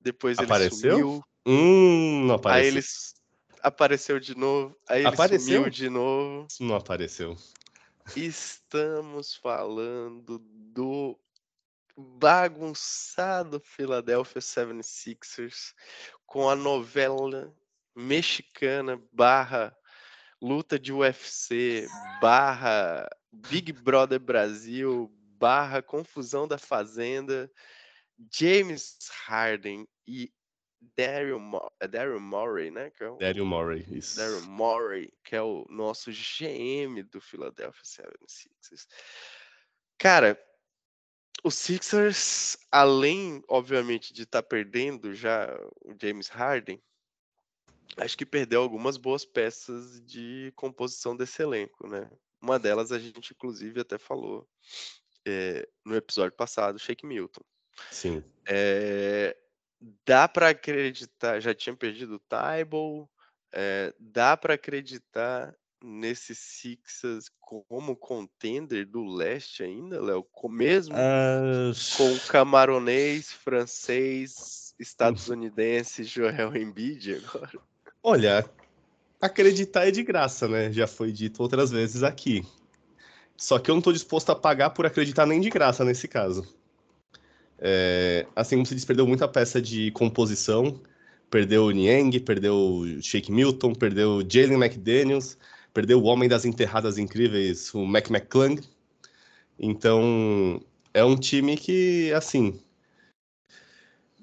depois 0.00 0.38
apareceu? 0.38 0.92
ele 0.92 1.02
sumiu. 1.02 1.24
Hum, 1.46 2.26
não 2.26 2.36
apareceu. 2.36 2.68
Aí 2.70 2.76
ele 2.76 2.86
apareceu 3.62 4.20
de 4.20 4.36
novo, 4.36 4.76
aí 4.88 5.00
ele 5.00 5.08
apareceu? 5.08 5.56
sumiu 5.56 5.70
de 5.70 5.90
novo. 5.90 6.46
Não 6.60 6.76
apareceu. 6.76 7.36
Estamos 8.16 9.34
falando 9.34 10.38
do 10.38 11.18
bagunçado 11.98 13.58
Philadelphia 13.58 14.40
76ers 14.40 15.74
com 16.24 16.48
a 16.48 16.54
novela 16.54 17.52
mexicana 17.92 19.02
barra 19.12 19.76
luta 20.40 20.78
de 20.78 20.92
UFC 20.92 21.88
barra 22.20 23.08
Big 23.32 23.72
Brother 23.72 24.20
Brasil 24.20 25.12
barra 25.40 25.82
confusão 25.82 26.46
da 26.46 26.56
fazenda 26.56 27.50
James 28.32 28.96
Harden 29.26 29.88
e 30.06 30.32
Daryl, 30.96 31.40
é 31.80 31.88
Daryl 31.88 32.20
Morey, 32.20 32.70
né? 32.70 32.90
Que 32.90 33.02
é 33.02 33.10
o, 33.10 33.16
Daryl 33.16 33.44
Morey, 33.44 33.84
isso. 33.90 34.16
Daryl 34.16 34.42
Morey, 34.42 35.12
que 35.24 35.34
é 35.34 35.42
o 35.42 35.66
nosso 35.68 36.12
GM 36.12 37.02
do 37.10 37.20
Philadelphia 37.20 37.82
76ers. 37.82 38.86
Cara, 39.98 40.40
o 41.42 41.50
Sixers, 41.50 42.56
além, 42.70 43.42
obviamente, 43.48 44.12
de 44.12 44.22
estar 44.22 44.42
tá 44.42 44.48
perdendo 44.48 45.14
já 45.14 45.48
o 45.84 45.94
James 46.00 46.28
Harden, 46.28 46.82
acho 47.96 48.16
que 48.16 48.26
perdeu 48.26 48.60
algumas 48.60 48.96
boas 48.96 49.24
peças 49.24 50.00
de 50.04 50.52
composição 50.56 51.16
desse 51.16 51.42
elenco, 51.42 51.86
né? 51.88 52.10
Uma 52.40 52.58
delas 52.58 52.92
a 52.92 52.98
gente, 52.98 53.32
inclusive, 53.32 53.80
até 53.80 53.98
falou 53.98 54.48
é, 55.26 55.68
no 55.84 55.96
episódio 55.96 56.36
passado, 56.36 56.78
Shake 56.78 57.06
Milton. 57.06 57.42
Sim. 57.90 58.22
É, 58.46 59.36
dá 60.04 60.28
para 60.28 60.50
acreditar, 60.50 61.40
já 61.40 61.54
tinha 61.54 61.74
perdido 61.74 62.16
o 62.16 62.20
Tybalt, 62.20 63.08
é, 63.52 63.94
dá 63.98 64.36
para 64.36 64.54
acreditar 64.54 65.54
nesse 65.82 66.34
Sixers 66.34 67.30
como 67.40 67.96
contender 67.96 68.86
do 68.86 69.04
leste 69.04 69.62
ainda, 69.62 70.00
Léo? 70.00 70.26
Mesmo 70.48 70.94
uh... 70.94 71.96
com 71.96 72.18
camaronês, 72.28 73.32
francês, 73.32 74.74
estadunidense, 74.78 76.04
Joel 76.04 76.56
Embiid 76.56 77.14
agora? 77.16 77.58
Olha, 78.02 78.48
acreditar 79.20 79.88
é 79.88 79.90
de 79.90 80.02
graça, 80.02 80.48
né? 80.48 80.72
Já 80.72 80.86
foi 80.86 81.12
dito 81.12 81.42
outras 81.42 81.70
vezes 81.70 82.02
aqui. 82.02 82.44
Só 83.36 83.58
que 83.58 83.70
eu 83.70 83.74
não 83.74 83.80
estou 83.80 83.92
disposto 83.92 84.30
a 84.30 84.36
pagar 84.36 84.70
por 84.70 84.84
acreditar 84.84 85.26
nem 85.26 85.40
de 85.40 85.48
graça 85.48 85.84
nesse 85.84 86.08
caso. 86.08 86.46
É, 87.58 88.26
assim 88.34 88.56
como 88.56 88.66
se 88.66 88.86
perdeu 88.86 89.06
muita 89.06 89.26
peça 89.28 89.60
de 89.60 89.90
composição, 89.92 90.80
perdeu 91.30 91.64
o 91.64 91.70
Niang, 91.70 92.18
perdeu 92.20 92.54
o 92.54 93.02
Shake 93.02 93.30
Milton, 93.30 93.74
perdeu 93.74 94.16
o 94.16 94.28
Jalen 94.28 94.62
McDaniels, 94.62 95.36
perdeu 95.78 96.02
o 96.02 96.06
homem 96.06 96.28
das 96.28 96.44
enterradas 96.44 96.98
incríveis, 96.98 97.72
o 97.72 97.86
Mac 97.86 98.10
McClung. 98.10 98.60
Então, 99.56 100.60
é 100.92 101.04
um 101.04 101.14
time 101.14 101.56
que, 101.56 102.12
assim, 102.14 102.60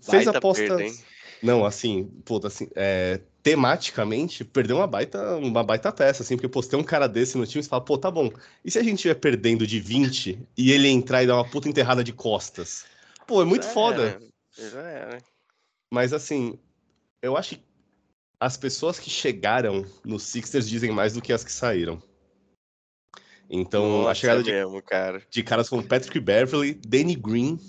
fez 0.01 0.27
apostas... 0.27 1.01
Não, 1.41 1.65
assim, 1.65 2.11
pô, 2.25 2.41
assim, 2.45 2.67
é, 2.75 3.21
tematicamente, 3.41 4.43
perdeu 4.43 4.75
uma 4.75 4.87
baita, 4.87 5.37
uma 5.37 5.63
baita 5.63 5.93
peça, 5.93 6.23
assim, 6.23 6.35
porque, 6.35 6.49
pô, 6.49 6.61
tem 6.61 6.77
um 6.77 6.83
cara 6.83 7.07
desse 7.07 7.37
no 7.37 7.47
time, 7.47 7.63
você 7.63 7.69
fala, 7.69 7.85
pô, 7.85 7.97
tá 7.97 8.11
bom, 8.11 8.29
e 8.63 8.69
se 8.69 8.77
a 8.77 8.83
gente 8.83 8.95
estiver 8.95 9.15
perdendo 9.15 9.65
de 9.65 9.79
20 9.79 10.37
e 10.57 10.71
ele 10.73 10.89
entrar 10.89 11.23
e 11.23 11.27
dar 11.27 11.35
uma 11.35 11.49
puta 11.49 11.69
enterrada 11.69 12.03
de 12.03 12.11
costas? 12.11 12.85
Pô, 13.25 13.41
é 13.41 13.45
muito 13.45 13.63
já 13.63 13.71
foda. 13.71 14.01
Era. 14.57 14.71
Já 14.71 14.81
era. 14.81 15.23
Mas 15.89 16.11
assim, 16.11 16.59
eu 17.21 17.37
acho 17.37 17.55
que 17.55 17.63
as 18.39 18.57
pessoas 18.57 18.99
que 18.99 19.09
chegaram 19.09 19.85
no 20.03 20.19
Sixers 20.19 20.67
dizem 20.67 20.91
mais 20.91 21.13
do 21.13 21.21
que 21.21 21.33
as 21.33 21.43
que 21.43 21.51
saíram. 21.51 22.01
Então, 23.49 23.99
Nossa, 23.99 24.11
a 24.11 24.15
chegada 24.15 24.43
de, 24.43 24.51
mesmo, 24.51 24.81
cara. 24.81 25.21
de 25.29 25.43
caras 25.43 25.69
como 25.69 25.83
Patrick 25.83 26.19
Beverly, 26.19 26.73
Danny 26.73 27.15
Green. 27.15 27.59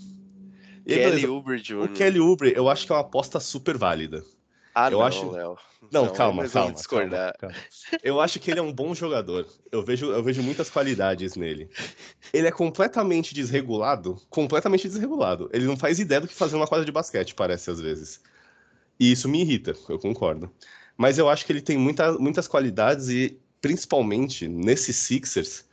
Kelly 0.87 1.27
Oubre 1.27 1.61
Jr. 1.61 1.83
O 1.83 1.89
Kelly 1.89 2.21
Oubre, 2.21 2.53
eu 2.57 2.69
acho 2.69 2.87
que 2.87 2.93
é 2.93 2.95
uma 2.95 3.01
aposta 3.01 3.41
super 3.41 3.77
válida. 3.77 4.25
Ah, 4.75 4.87
eu 4.87 4.99
não, 4.99 5.03
acho... 5.03 5.31
Léo. 5.31 5.59
Não, 5.93 6.07
não, 6.07 6.13
calma, 6.13 6.49
calma, 6.49 6.73
discordar. 6.73 7.37
Calma, 7.39 7.55
calma. 7.55 8.01
Eu 8.03 8.21
acho 8.21 8.41
que 8.41 8.51
ele 8.51 8.59
é 8.59 8.63
um 8.63 8.73
bom 8.73 8.95
jogador. 8.95 9.47
Eu 9.71 9.85
vejo, 9.85 10.07
eu 10.07 10.23
vejo 10.23 10.43
muitas 10.43 10.69
qualidades 10.69 11.37
nele. 11.37 11.71
Ele 12.33 12.49
é 12.49 12.51
completamente 12.51 13.35
desregulado, 13.35 14.21
completamente 14.29 14.89
desregulado. 14.89 15.49
Ele 15.53 15.65
não 15.65 15.77
faz 15.77 16.01
ideia 16.01 16.21
do 16.21 16.29
que 16.29 16.35
fazer 16.35 16.57
uma 16.57 16.67
quadra 16.67 16.85
de 16.85 16.91
basquete, 16.91 17.35
parece 17.35 17.71
às 17.71 17.81
vezes. 17.81 18.21
E 18.99 19.13
isso 19.13 19.29
me 19.29 19.41
irrita, 19.41 19.75
eu 19.89 19.99
concordo. 19.99 20.51
Mas 20.97 21.19
eu 21.19 21.29
acho 21.29 21.45
que 21.45 21.53
ele 21.53 21.61
tem 21.61 21.77
muita, 21.77 22.13
muitas 22.19 22.49
qualidades 22.49 23.09
e, 23.09 23.39
principalmente, 23.61 24.49
nesses 24.49 24.97
Sixers, 24.97 25.65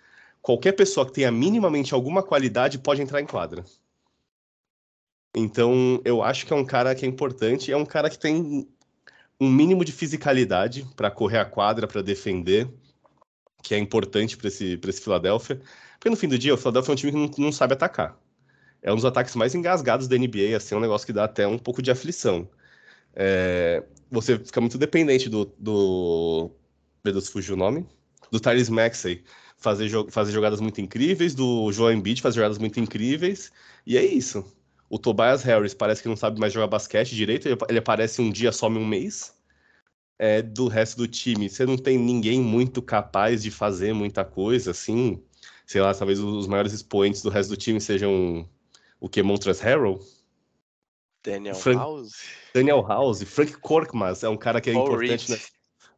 qualquer 0.42 0.74
pessoa 0.74 1.06
que 1.06 1.14
tenha 1.14 1.32
minimamente 1.32 1.94
alguma 1.94 2.22
qualidade 2.22 2.78
pode 2.80 3.02
entrar 3.02 3.22
em 3.22 3.26
quadra. 3.26 3.64
Então, 5.36 6.02
eu 6.06 6.22
acho 6.22 6.46
que 6.46 6.54
é 6.54 6.56
um 6.56 6.66
cara 6.66 6.94
que 6.94 7.06
é 7.06 7.10
importante, 7.10 7.72
é 7.72 7.78
um 7.78 7.86
cara 7.86 8.10
que 8.10 8.20
tem 8.20 8.68
um 9.40 9.50
mínimo 9.50 9.84
de 9.84 9.92
fisicalidade 9.92 10.86
para 10.96 11.10
correr 11.10 11.40
a 11.40 11.46
quadra, 11.46 11.88
para 11.88 12.02
defender, 12.02 12.70
que 13.64 13.74
é 13.74 13.80
importante 13.80 14.38
para 14.38 14.48
esse, 14.50 14.80
esse 14.88 15.02
Philadelphia. 15.02 15.60
Porque 15.94 16.10
no 16.10 16.18
fim 16.18 16.28
do 16.28 16.38
dia, 16.38 16.54
o 16.54 16.58
Philadelphia 16.58 16.92
é 16.92 16.94
um 16.94 16.96
time 16.96 17.12
que 17.12 17.18
não, 17.18 17.46
não 17.46 17.52
sabe 17.52 17.74
atacar. 17.74 18.18
É 18.82 18.92
um 18.92 18.96
dos 18.96 19.06
ataques 19.06 19.36
mais 19.36 19.56
engasgados 19.56 20.08
da 20.08 20.18
NBA, 20.18 20.56
assim, 20.56 20.76
é 20.76 20.78
um 20.78 20.82
negócio 20.82 21.08
que 21.08 21.14
dá 21.14 21.24
até 21.24 21.48
um 21.48 21.58
pouco 21.58 21.82
de 21.82 21.90
aflição. 21.90 22.48
É, 23.16 23.84
você 24.10 24.38
fica 24.40 24.62
muito 24.62 24.78
dependente 24.78 25.30
do. 25.30 25.46
do 25.58 26.52
meu 27.04 27.14
Deus, 27.14 27.28
fugiu 27.28 27.56
o 27.56 27.58
nome? 27.58 27.86
Do 28.32 28.40
Tyrese 28.40 28.72
Maxey 28.72 29.24
fazer, 29.64 29.90
fazer 30.10 30.32
jogadas 30.32 30.60
muito 30.60 30.82
incríveis, 30.82 31.34
do 31.34 31.72
Joel 31.72 31.96
Embiid 31.98 32.22
fazer 32.22 32.36
jogadas 32.36 32.58
muito 32.58 32.80
incríveis, 32.80 33.52
e 33.88 33.98
é 33.98 34.06
isso. 34.06 34.46
O 34.90 35.00
Tobias 35.00 35.42
Harris 35.44 35.74
parece 35.74 36.04
que 36.04 36.10
não 36.10 36.18
sabe 36.18 36.40
mais 36.40 36.52
jogar 36.54 36.68
basquete 36.68 37.16
direito, 37.16 37.48
ele 37.70 37.80
aparece 37.80 38.22
um 38.22 38.30
dia, 38.30 38.52
some 38.52 38.78
um 38.78 38.86
mês. 38.86 39.34
É, 40.20 40.42
do 40.42 40.68
resto 40.68 40.98
do 40.98 41.08
time, 41.08 41.50
você 41.50 41.66
não 41.66 41.78
tem 41.78 41.98
ninguém 41.98 42.40
muito 42.40 42.82
capaz 42.82 43.42
de 43.42 43.50
fazer 43.50 43.94
muita 43.94 44.24
coisa, 44.24 44.72
assim. 44.72 45.22
Sei 45.66 45.82
lá, 45.82 45.94
talvez 45.94 46.20
os 46.20 46.46
maiores 46.48 46.72
expoentes 46.72 47.22
do 47.22 47.30
resto 47.30 47.50
do 47.50 47.58
time 47.58 47.82
sejam 47.82 48.48
o 49.00 49.10
que? 49.10 49.24
Montrezl 49.24 49.64
Harrell? 49.64 50.00
Daniel 51.24 51.56
Frank... 51.56 51.78
House? 51.78 52.14
Daniel 52.54 52.82
House, 52.82 53.24
Frank 53.24 53.54
Korkmaz 53.60 54.24
é 54.24 54.30
um 54.30 54.38
cara 54.38 54.60
que 54.60 54.70
é 54.70 54.74
Paul 54.74 54.88
importante. 54.88 55.32
Né? 55.32 55.38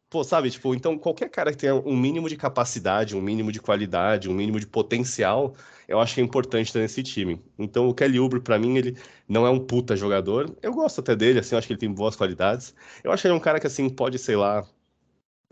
Pô, 0.10 0.24
sabe, 0.24 0.50
tipo, 0.50 0.74
então 0.74 0.98
qualquer 0.98 1.30
cara 1.30 1.52
que 1.52 1.58
tenha 1.58 1.76
um 1.76 1.98
mínimo 1.98 2.30
de 2.30 2.38
capacidade, 2.38 3.16
um 3.16 3.22
mínimo 3.22 3.52
de 3.52 3.60
qualidade, 3.60 4.30
um 4.30 4.34
mínimo 4.34 4.60
de 4.60 4.68
potencial, 4.68 5.56
eu 5.88 6.00
acho 6.00 6.16
que 6.16 6.22
é 6.22 6.24
importante 6.24 6.72
ter 6.72 6.80
nesse 6.80 7.04
time. 7.04 7.44
Então 7.58 7.90
o 7.90 7.94
Kelly 7.94 8.20
Oubre, 8.20 8.40
para 8.40 8.58
mim, 8.58 8.78
ele 8.78 8.98
não 9.28 9.46
é 9.46 9.50
um 9.50 9.60
puta 9.60 9.96
jogador. 9.96 10.56
Eu 10.62 10.74
gosto 10.74 11.02
até 11.02 11.16
dele, 11.16 11.40
assim, 11.40 11.56
eu 11.56 11.60
acho 11.60 11.68
que 11.68 11.74
ele 11.74 11.80
tem 11.80 11.92
boas 11.92 12.16
qualidades. 12.16 12.74
Eu 13.04 13.12
acho 13.12 13.22
que 13.22 13.28
ele 13.28 13.34
é 13.34 13.38
um 13.38 13.42
cara 13.42 13.60
que, 13.60 13.68
assim, 13.68 13.90
pode, 13.90 14.18
sei 14.20 14.36
lá, 14.36 14.66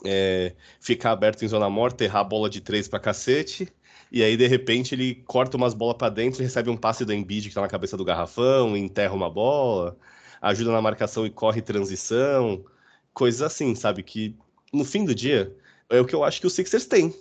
é, 0.06 0.56
ficar 0.80 1.12
aberto 1.12 1.44
em 1.44 1.48
zona 1.48 1.70
morta, 1.70 2.04
errar 2.04 2.22
a 2.22 2.24
bola 2.24 2.50
de 2.50 2.62
três 2.62 2.88
pra 2.88 3.00
cacete, 3.00 3.68
e 4.14 4.22
aí, 4.22 4.38
de 4.38 4.46
repente, 4.46 4.94
ele 4.94 5.16
corta 5.26 5.58
umas 5.58 5.74
bolas 5.74 5.98
para 5.98 6.08
dentro 6.08 6.40
e 6.40 6.44
recebe 6.44 6.70
um 6.70 6.78
passe 6.78 7.04
do 7.04 7.12
Embiid 7.12 7.50
que 7.50 7.56
tá 7.56 7.62
na 7.62 7.68
cabeça 7.68 7.98
do 7.98 8.06
garrafão, 8.06 8.78
enterra 8.78 9.16
uma 9.16 9.28
bola, 9.28 9.98
ajuda 10.40 10.72
na 10.72 10.80
marcação 10.80 11.26
e 11.26 11.32
corre 11.32 11.64
transição, 11.64 12.64
coisas 13.12 13.42
assim, 13.42 13.74
sabe? 13.74 14.04
Que 14.04 14.38
no 14.72 14.86
fim 14.86 15.04
do 15.04 15.16
dia 15.16 15.58
é 15.90 16.00
o 16.00 16.06
que 16.06 16.14
eu 16.14 16.24
acho 16.24 16.40
que 16.40 16.46
o 16.46 16.50
Sixers 16.50 16.86
tem. 16.86 17.12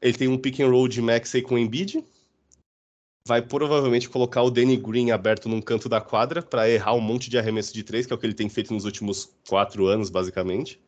Ele 0.00 0.16
tem 0.16 0.26
um 0.26 0.38
pick 0.38 0.60
and 0.60 0.70
roll 0.70 0.88
de 0.88 1.02
Maxey 1.02 1.42
com 1.42 1.56
o 1.56 1.58
Embiid, 1.58 2.02
vai 3.28 3.42
provavelmente 3.42 4.08
colocar 4.08 4.42
o 4.42 4.50
Danny 4.50 4.78
Green 4.78 5.10
aberto 5.10 5.46
num 5.46 5.60
canto 5.60 5.90
da 5.90 6.00
quadra 6.00 6.42
para 6.42 6.70
errar 6.70 6.94
um 6.94 7.02
monte 7.02 7.28
de 7.28 7.36
arremesso 7.36 7.74
de 7.74 7.82
três, 7.82 8.06
que 8.06 8.14
é 8.14 8.16
o 8.16 8.18
que 8.18 8.24
ele 8.24 8.32
tem 8.32 8.48
feito 8.48 8.72
nos 8.72 8.86
últimos 8.86 9.36
quatro 9.46 9.86
anos, 9.86 10.08
basicamente. 10.08 10.80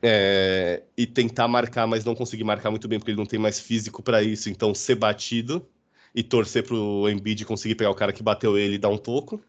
É, 0.00 0.82
e 0.96 1.06
tentar 1.06 1.48
marcar, 1.48 1.86
mas 1.86 2.04
não 2.04 2.14
conseguir 2.14 2.44
marcar 2.44 2.70
muito 2.70 2.86
bem 2.86 2.98
porque 3.00 3.10
ele 3.10 3.18
não 3.18 3.26
tem 3.26 3.38
mais 3.38 3.58
físico 3.58 4.00
para 4.00 4.22
isso, 4.22 4.48
então 4.48 4.72
ser 4.72 4.94
batido 4.94 5.66
e 6.14 6.22
torcer 6.22 6.62
para 6.64 6.76
o 6.76 7.08
Embiid 7.08 7.44
conseguir 7.44 7.74
pegar 7.74 7.90
o 7.90 7.94
cara 7.94 8.12
que 8.12 8.22
bateu 8.22 8.56
ele 8.56 8.76
e 8.76 8.78
dar 8.78 8.90
um 8.90 8.96
toco. 8.96 9.42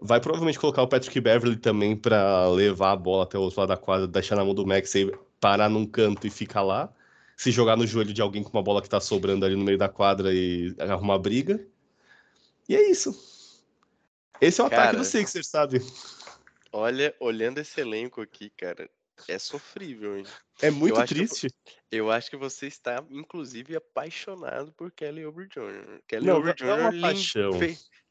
Vai 0.00 0.20
provavelmente 0.20 0.58
colocar 0.58 0.82
o 0.82 0.88
Patrick 0.88 1.20
Beverly 1.20 1.56
também 1.56 1.94
para 1.94 2.48
levar 2.48 2.92
a 2.92 2.96
bola 2.96 3.24
até 3.24 3.38
o 3.38 3.42
outro 3.42 3.60
lado 3.60 3.68
da 3.68 3.76
quadra, 3.76 4.06
deixar 4.06 4.36
na 4.36 4.44
mão 4.44 4.54
do 4.54 4.66
Max 4.66 4.94
e 4.94 5.12
parar 5.38 5.68
num 5.68 5.86
canto 5.86 6.26
e 6.26 6.30
ficar 6.30 6.62
lá 6.62 6.92
se 7.42 7.50
jogar 7.50 7.76
no 7.76 7.86
joelho 7.86 8.12
de 8.12 8.22
alguém 8.22 8.42
com 8.42 8.50
uma 8.50 8.62
bola 8.62 8.80
que 8.80 8.88
tá 8.88 9.00
sobrando 9.00 9.44
ali 9.44 9.56
no 9.56 9.64
meio 9.64 9.76
da 9.76 9.88
quadra 9.88 10.32
e 10.32 10.74
arrumar 10.78 11.18
briga. 11.18 11.64
E 12.68 12.76
é 12.76 12.88
isso. 12.88 13.10
Esse 14.40 14.60
é 14.60 14.64
o 14.64 14.70
cara, 14.70 14.82
ataque 14.82 14.98
do 14.98 15.04
Sixers, 15.04 15.48
sabe? 15.48 15.82
Olha, 16.72 17.14
olhando 17.18 17.58
esse 17.58 17.80
elenco 17.80 18.20
aqui, 18.20 18.50
cara, 18.50 18.88
é 19.28 19.38
sofrível, 19.38 20.18
hein? 20.18 20.24
É 20.60 20.70
muito 20.70 20.98
eu 20.98 21.06
triste. 21.06 21.48
Que, 21.48 21.74
eu 21.90 22.10
acho 22.10 22.30
que 22.30 22.36
você 22.36 22.66
está, 22.66 23.04
inclusive, 23.10 23.76
apaixonado 23.76 24.72
por 24.72 24.90
Kelly 24.92 25.24
Oubre 25.24 25.46
Jr. 25.48 26.00
Kelly 26.06 26.26
não, 26.26 26.36
Oubre 26.36 26.54
Jr. 26.54 26.64
É 26.66 26.74
uma 26.74 27.00
paixão 27.00 27.50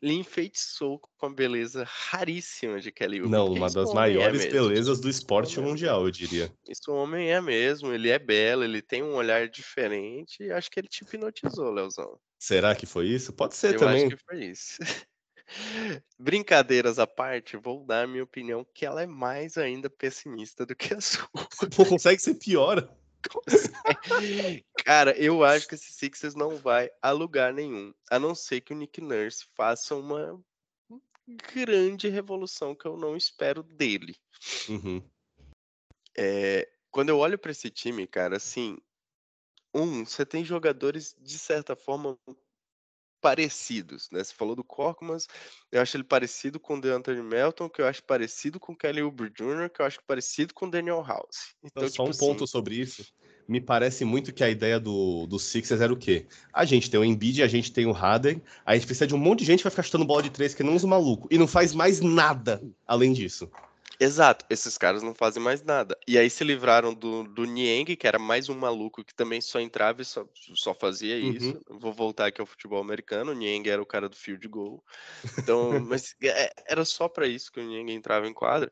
lhe 0.01 0.15
enfeitiçou 0.15 0.99
com 1.17 1.25
a 1.27 1.29
beleza 1.29 1.85
raríssima 1.87 2.79
de 2.79 2.91
Kelly 2.91 3.21
Oubre. 3.21 3.31
Não, 3.31 3.53
uma 3.53 3.69
das 3.69 3.93
maiores 3.93 4.45
é 4.45 4.49
belezas 4.49 4.99
do 4.99 5.07
esporte 5.07 5.59
é 5.59 5.61
mundial, 5.61 6.05
eu 6.05 6.11
diria. 6.11 6.51
Isso 6.67 6.91
o 6.91 6.95
homem 6.95 7.31
é 7.31 7.39
mesmo, 7.39 7.93
ele 7.93 8.09
é 8.09 8.17
belo, 8.17 8.63
ele 8.63 8.81
tem 8.81 9.03
um 9.03 9.13
olhar 9.13 9.47
diferente 9.47 10.51
acho 10.51 10.71
que 10.71 10.79
ele 10.79 10.87
te 10.87 11.03
hipnotizou, 11.03 11.71
Leozão. 11.71 12.17
Será 12.39 12.75
que 12.75 12.87
foi 12.87 13.07
isso? 13.07 13.31
Pode 13.33 13.55
ser 13.55 13.75
eu 13.75 13.79
também. 13.79 14.01
Eu 14.01 14.07
acho 14.07 14.15
que 14.15 14.23
foi 14.23 14.45
isso. 14.45 14.77
Brincadeiras 16.17 16.99
à 16.99 17.07
parte, 17.07 17.57
vou 17.57 17.85
dar 17.85 18.03
a 18.03 18.07
minha 18.07 18.23
opinião 18.23 18.65
que 18.73 18.85
ela 18.85 19.01
é 19.01 19.07
mais 19.07 19.57
ainda 19.57 19.89
pessimista 19.89 20.65
do 20.65 20.75
que 20.75 20.93
a 20.93 21.01
sua. 21.01 21.27
Pô, 21.75 21.85
consegue 21.85 22.21
ser 22.21 22.35
pior. 22.35 22.87
Cara, 24.83 25.15
eu 25.17 25.43
acho 25.43 25.67
que 25.67 25.75
esse 25.75 25.93
Sixers 25.93 26.35
não 26.35 26.57
vai 26.57 26.89
a 27.01 27.11
lugar 27.11 27.53
nenhum, 27.53 27.93
a 28.09 28.19
não 28.19 28.33
ser 28.33 28.61
que 28.61 28.73
o 28.73 28.75
Nick 28.75 29.01
Nurse 29.01 29.45
faça 29.55 29.95
uma 29.95 30.41
grande 31.53 32.09
revolução 32.09 32.75
que 32.75 32.85
eu 32.85 32.97
não 32.97 33.15
espero 33.15 33.63
dele. 33.63 34.15
Uhum. 34.69 35.03
É, 36.17 36.67
quando 36.89 37.09
eu 37.09 37.19
olho 37.19 37.37
para 37.37 37.51
esse 37.51 37.69
time, 37.69 38.05
cara, 38.07 38.37
assim, 38.37 38.77
um, 39.73 40.05
você 40.05 40.25
tem 40.25 40.43
jogadores 40.43 41.15
de 41.19 41.37
certa 41.37 41.75
forma 41.75 42.17
parecidos, 43.21 44.09
né? 44.11 44.23
Você 44.23 44.33
falou 44.33 44.55
do 44.55 44.63
Corkmans, 44.63 45.27
eu 45.71 45.81
acho 45.81 45.95
ele 45.95 46.03
parecido 46.03 46.59
com 46.59 46.75
o 46.75 46.81
DeAnthony 46.81 47.21
Melton, 47.21 47.69
que 47.69 47.81
eu 47.81 47.87
acho 47.87 48.03
parecido 48.03 48.59
com 48.59 48.73
o 48.73 48.75
Kelly 48.75 49.03
Oubre 49.03 49.29
Jr., 49.29 49.69
que 49.73 49.81
eu 49.81 49.85
acho 49.85 49.99
parecido 50.05 50.53
com 50.53 50.65
o 50.65 50.71
Daniel 50.71 51.03
House. 51.07 51.55
Então, 51.63 51.83
Só 51.83 51.89
tipo 51.89 52.03
um 52.03 52.09
assim... 52.09 52.19
ponto 52.19 52.47
sobre 52.47 52.75
isso. 52.75 53.05
Me 53.47 53.59
parece 53.59 54.05
muito 54.05 54.33
que 54.33 54.43
a 54.43 54.49
ideia 54.49 54.79
do, 54.79 55.27
do 55.27 55.37
Sixers 55.37 55.81
era 55.81 55.91
o 55.91 55.97
quê? 55.97 56.25
A 56.53 56.63
gente 56.63 56.89
tem 56.89 56.99
o 56.99 57.03
Embiid, 57.03 57.43
a 57.43 57.47
gente 57.47 57.71
tem 57.71 57.85
o 57.85 57.91
Harden, 57.91 58.41
a 58.65 58.73
gente 58.75 58.85
precisa 58.85 59.07
de 59.07 59.15
um 59.15 59.17
monte 59.17 59.39
de 59.39 59.45
gente 59.45 59.59
que 59.59 59.63
vai 59.63 59.71
ficar 59.71 59.83
chutando 59.83 60.05
bola 60.05 60.23
de 60.23 60.29
três 60.29 60.53
que 60.53 60.63
não 60.63 60.73
uns 60.73 60.85
maluco 60.85 61.27
e 61.29 61.37
não 61.37 61.47
faz 61.47 61.73
mais 61.73 61.99
nada 61.99 62.61
além 62.87 63.13
disso. 63.13 63.51
Exato, 64.01 64.43
esses 64.49 64.79
caras 64.79 65.03
não 65.03 65.13
fazem 65.13 65.43
mais 65.43 65.61
nada. 65.61 65.95
E 66.07 66.17
aí 66.17 66.27
se 66.27 66.43
livraram 66.43 66.91
do, 66.91 67.23
do 67.23 67.45
Nieng, 67.45 67.95
que 67.95 68.07
era 68.07 68.17
mais 68.17 68.49
um 68.49 68.57
maluco 68.57 69.03
que 69.03 69.13
também 69.13 69.39
só 69.39 69.59
entrava 69.59 70.01
e 70.01 70.05
só, 70.05 70.27
só 70.55 70.73
fazia 70.73 71.17
uhum. 71.17 71.31
isso. 71.31 71.61
Vou 71.69 71.93
voltar 71.93 72.25
aqui 72.25 72.41
ao 72.41 72.47
futebol 72.47 72.81
americano. 72.81 73.29
O 73.29 73.35
Nieng 73.35 73.69
era 73.69 73.79
o 73.79 73.85
cara 73.85 74.09
do 74.09 74.15
field 74.15 74.47
goal. 74.47 74.83
Então, 75.37 75.69
mas 75.85 76.15
é, 76.19 76.51
era 76.65 76.83
só 76.83 77.07
para 77.07 77.27
isso 77.27 77.51
que 77.51 77.59
o 77.59 77.63
Nieng 77.63 77.91
entrava 77.91 78.27
em 78.27 78.33
quadra. 78.33 78.71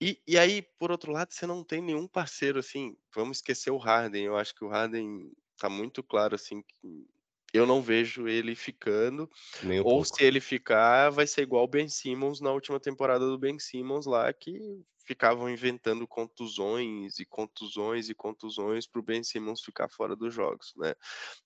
E, 0.00 0.22
e 0.24 0.38
aí, 0.38 0.62
por 0.78 0.92
outro 0.92 1.10
lado, 1.10 1.32
você 1.32 1.48
não 1.48 1.64
tem 1.64 1.82
nenhum 1.82 2.06
parceiro 2.06 2.60
assim. 2.60 2.96
Vamos 3.12 3.38
esquecer 3.38 3.72
o 3.72 3.76
Harden. 3.76 4.22
Eu 4.22 4.36
acho 4.36 4.54
que 4.54 4.64
o 4.64 4.68
Harden 4.68 5.32
tá 5.58 5.68
muito 5.68 6.00
claro 6.00 6.36
assim 6.36 6.62
que 6.62 7.08
eu 7.52 7.66
não 7.66 7.82
vejo 7.82 8.28
ele 8.28 8.54
ficando. 8.54 9.30
Um 9.64 9.78
ou 9.78 9.84
pouco. 9.84 10.16
se 10.16 10.24
ele 10.24 10.40
ficar, 10.40 11.10
vai 11.10 11.26
ser 11.26 11.42
igual 11.42 11.64
o 11.64 11.68
Ben 11.68 11.88
Simmons 11.88 12.40
na 12.40 12.52
última 12.52 12.78
temporada 12.78 13.26
do 13.26 13.38
Ben 13.38 13.58
Simmons 13.58 14.06
lá, 14.06 14.32
que 14.32 14.58
ficavam 15.04 15.50
inventando 15.50 16.06
contusões 16.06 17.18
e 17.18 17.24
contusões 17.24 18.08
e 18.08 18.14
contusões 18.14 18.86
para 18.86 19.00
o 19.00 19.02
Ben 19.02 19.24
Simmons 19.24 19.60
ficar 19.60 19.88
fora 19.88 20.14
dos 20.14 20.32
jogos, 20.32 20.72
né? 20.76 20.94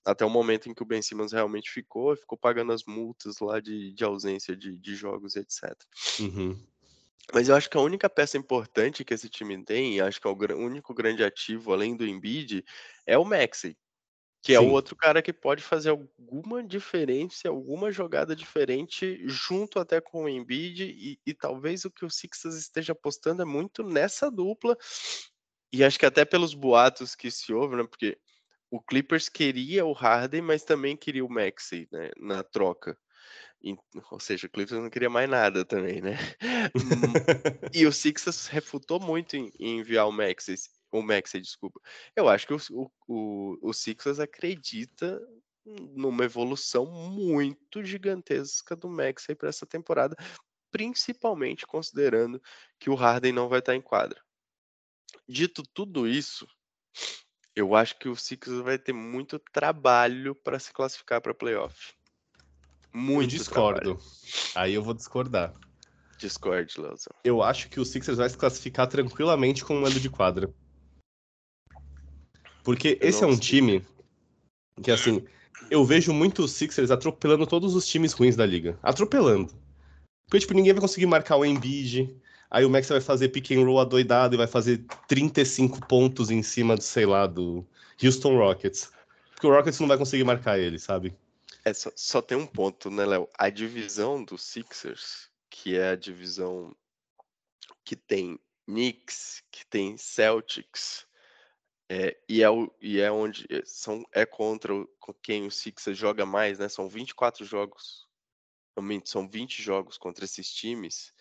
Até 0.05 0.23
o 0.23 0.29
momento 0.29 0.69
em 0.69 0.73
que 0.73 0.83
o 0.83 0.85
Ben 0.85 1.01
Simmons 1.01 1.31
realmente 1.31 1.71
ficou, 1.71 2.15
ficou 2.15 2.37
pagando 2.37 2.71
as 2.71 2.83
multas 2.85 3.39
lá 3.39 3.59
de, 3.59 3.91
de 3.91 4.03
ausência 4.03 4.55
de, 4.55 4.77
de 4.77 4.95
jogos, 4.95 5.35
etc. 5.35 5.73
Uhum. 6.19 6.61
Mas 7.33 7.49
eu 7.49 7.55
acho 7.55 7.67
que 7.67 7.77
a 7.77 7.81
única 7.81 8.07
peça 8.07 8.37
importante 8.37 9.03
que 9.03 9.13
esse 9.13 9.27
time 9.27 9.63
tem, 9.65 9.99
acho 9.99 10.21
que 10.21 10.27
é 10.27 10.29
o 10.29 10.57
único 10.57 10.93
grande 10.93 11.23
ativo 11.23 11.73
além 11.73 11.95
do 11.95 12.05
Embiid, 12.05 12.63
é 13.05 13.17
o 13.17 13.25
Maxey. 13.25 13.75
Que 14.45 14.53
é 14.53 14.59
o 14.59 14.69
outro 14.69 14.95
cara 14.95 15.23
que 15.23 15.33
pode 15.33 15.63
fazer 15.63 15.89
alguma 15.89 16.63
diferença, 16.63 17.49
alguma 17.49 17.91
jogada 17.91 18.35
diferente 18.35 19.19
junto 19.25 19.79
até 19.79 19.99
com 19.99 20.25
o 20.25 20.29
Embiid 20.29 20.83
e, 20.83 21.19
e 21.25 21.33
talvez 21.33 21.83
o 21.83 21.89
que 21.89 22.05
o 22.05 22.11
Sixers 22.11 22.53
esteja 22.53 22.93
apostando 22.93 23.41
é 23.41 23.45
muito 23.45 23.81
nessa 23.81 24.29
dupla 24.29 24.77
e 25.73 25.83
acho 25.83 25.97
que 25.97 26.05
até 26.05 26.23
pelos 26.23 26.53
boatos 26.53 27.15
que 27.15 27.31
se 27.31 27.51
houve, 27.51 27.75
né? 27.75 27.83
Porque 27.83 28.19
o 28.69 28.79
Clippers 28.79 29.29
queria 29.29 29.83
o 29.83 29.93
Harden, 29.93 30.43
mas 30.43 30.63
também 30.63 30.95
queria 30.95 31.25
o 31.25 31.29
Maxey, 31.29 31.87
né? 31.91 32.11
Na 32.15 32.43
troca. 32.43 32.95
E, 33.63 33.75
ou 34.11 34.19
seja, 34.19 34.45
o 34.45 34.49
Clippers 34.49 34.79
não 34.79 34.91
queria 34.91 35.09
mais 35.09 35.27
nada 35.27 35.65
também, 35.65 36.01
né? 36.01 36.19
e 37.73 37.87
o 37.87 37.91
Sixers 37.91 38.45
refutou 38.45 38.99
muito 38.99 39.35
em, 39.35 39.51
em 39.59 39.79
enviar 39.79 40.07
o 40.07 40.11
Maxey 40.11 40.55
o 40.99 41.03
Maxey, 41.03 41.41
desculpa. 41.41 41.79
Eu 42.15 42.27
acho 42.27 42.47
que 42.47 42.53
o, 42.53 42.91
o, 43.07 43.57
o 43.61 43.73
Sixers 43.73 44.19
acredita 44.19 45.21
numa 45.65 46.25
evolução 46.25 46.85
muito 46.85 47.83
gigantesca 47.83 48.75
do 48.75 48.87
Maxey 48.87 49.35
para 49.35 49.49
essa 49.49 49.65
temporada, 49.65 50.15
principalmente 50.71 51.65
considerando 51.65 52.41
que 52.79 52.89
o 52.89 52.95
Harden 52.95 53.31
não 53.31 53.49
vai 53.49 53.59
estar 53.59 53.75
em 53.75 53.81
quadra. 53.81 54.21
Dito 55.27 55.63
tudo 55.73 56.07
isso, 56.07 56.47
eu 57.55 57.73
acho 57.75 57.97
que 57.97 58.09
o 58.09 58.15
Sixers 58.15 58.59
vai 58.59 58.77
ter 58.77 58.93
muito 58.93 59.39
trabalho 59.51 60.35
para 60.35 60.59
se 60.59 60.71
classificar 60.71 61.21
para 61.21 61.33
playoff. 61.33 61.93
Muito 62.93 63.33
eu 63.33 63.39
discordo. 63.39 63.95
Trabalho. 63.95 63.99
Aí 64.55 64.73
eu 64.73 64.83
vou 64.83 64.93
discordar. 64.93 65.53
Discord, 66.17 66.79
Leozão. 66.79 67.13
Eu 67.23 67.41
acho 67.41 67.69
que 67.69 67.79
o 67.79 67.85
Sixers 67.85 68.17
vai 68.17 68.29
se 68.29 68.37
classificar 68.37 68.87
tranquilamente 68.87 69.65
com 69.65 69.77
o 69.77 69.81
mando 69.81 69.99
de 69.99 70.09
quadra. 70.09 70.53
Porque 72.65 72.97
eu 72.99 73.07
esse 73.07 73.23
é 73.23 73.27
um 73.27 73.33
sei. 73.33 73.41
time 73.41 73.85
que, 74.81 74.91
assim, 74.91 75.23
eu 75.69 75.85
vejo 75.85 76.11
muito 76.11 76.43
os 76.43 76.51
Sixers 76.51 76.89
atropelando 76.89 77.45
todos 77.45 77.75
os 77.75 77.85
times 77.87 78.11
ruins 78.11 78.35
da 78.35 78.45
liga. 78.45 78.77
Atropelando. 78.81 79.53
Porque, 80.25 80.39
tipo, 80.39 80.55
ninguém 80.55 80.73
vai 80.73 80.81
conseguir 80.81 81.05
marcar 81.05 81.37
o 81.37 81.45
Embiid. 81.45 82.19
Aí 82.49 82.65
o 82.65 82.69
Max 82.69 82.89
vai 82.89 82.99
fazer 82.99 83.29
pick 83.29 83.51
and 83.51 83.63
roll 83.63 83.79
adoidado 83.79 84.33
e 84.33 84.37
vai 84.37 84.47
fazer 84.47 84.83
35 85.07 85.85
pontos 85.87 86.31
em 86.31 86.41
cima, 86.41 86.75
do, 86.75 86.81
sei 86.81 87.05
lá, 87.05 87.27
do 87.27 87.63
Houston 88.03 88.35
Rockets. 88.35 88.91
Porque 89.31 89.45
o 89.45 89.51
Rockets 89.51 89.79
não 89.79 89.87
vai 89.87 89.97
conseguir 89.97 90.23
marcar 90.23 90.57
ele, 90.57 90.79
sabe? 90.79 91.15
É, 91.63 91.71
só, 91.71 91.91
só 91.95 92.21
tem 92.21 92.37
um 92.37 92.47
ponto, 92.47 92.89
né, 92.89 93.05
Léo? 93.05 93.29
A 93.37 93.49
divisão 93.49 94.23
dos 94.23 94.41
Sixers, 94.41 95.29
que 95.51 95.77
é 95.77 95.89
a 95.89 95.95
divisão 95.95 96.75
que 97.83 97.95
tem 97.95 98.39
Knicks, 98.65 99.43
que 99.51 99.65
tem 99.67 99.97
Celtics, 99.97 101.04
é, 101.89 102.17
e, 102.27 102.41
é 102.41 102.49
o, 102.49 102.71
e 102.81 102.99
é 102.99 103.11
onde 103.11 103.45
é, 103.49 103.61
são, 103.65 104.03
é 104.11 104.25
contra 104.25 104.73
o, 104.73 104.87
quem 105.21 105.45
o 105.45 105.51
Sixers 105.51 105.97
joga 105.97 106.25
mais, 106.25 106.59
né? 106.59 106.67
São 106.67 106.89
24 106.89 107.45
jogos. 107.45 108.05
Realmente, 108.75 109.09
são 109.09 109.27
20 109.27 109.61
jogos 109.61 109.97
contra 109.97 110.25
esses 110.25 110.51
times. 110.51 111.13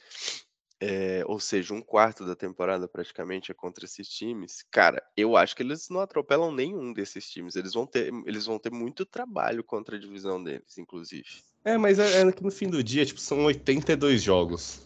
É, 0.80 1.22
ou 1.26 1.38
seja, 1.38 1.72
um 1.72 1.80
quarto 1.80 2.26
da 2.26 2.34
temporada 2.34 2.88
praticamente 2.88 3.50
é 3.50 3.54
contra 3.54 3.84
esses 3.84 4.08
times. 4.08 4.64
Cara, 4.70 5.02
eu 5.16 5.36
acho 5.36 5.54
que 5.54 5.62
eles 5.62 5.88
não 5.88 6.00
atropelam 6.00 6.50
nenhum 6.50 6.92
desses 6.92 7.30
times. 7.30 7.56
Eles 7.56 7.74
vão 7.74 7.86
ter, 7.86 8.12
eles 8.26 8.46
vão 8.46 8.58
ter 8.58 8.72
muito 8.72 9.06
trabalho 9.06 9.62
contra 9.62 9.96
a 9.96 9.98
divisão 9.98 10.42
deles, 10.42 10.76
inclusive. 10.78 11.28
É, 11.64 11.78
mas 11.78 11.98
é, 11.98 12.22
é 12.22 12.32
que 12.32 12.42
no 12.42 12.50
fim 12.50 12.68
do 12.68 12.82
dia, 12.82 13.06
tipo, 13.06 13.20
são 13.20 13.44
82 13.44 14.22
jogos. 14.22 14.80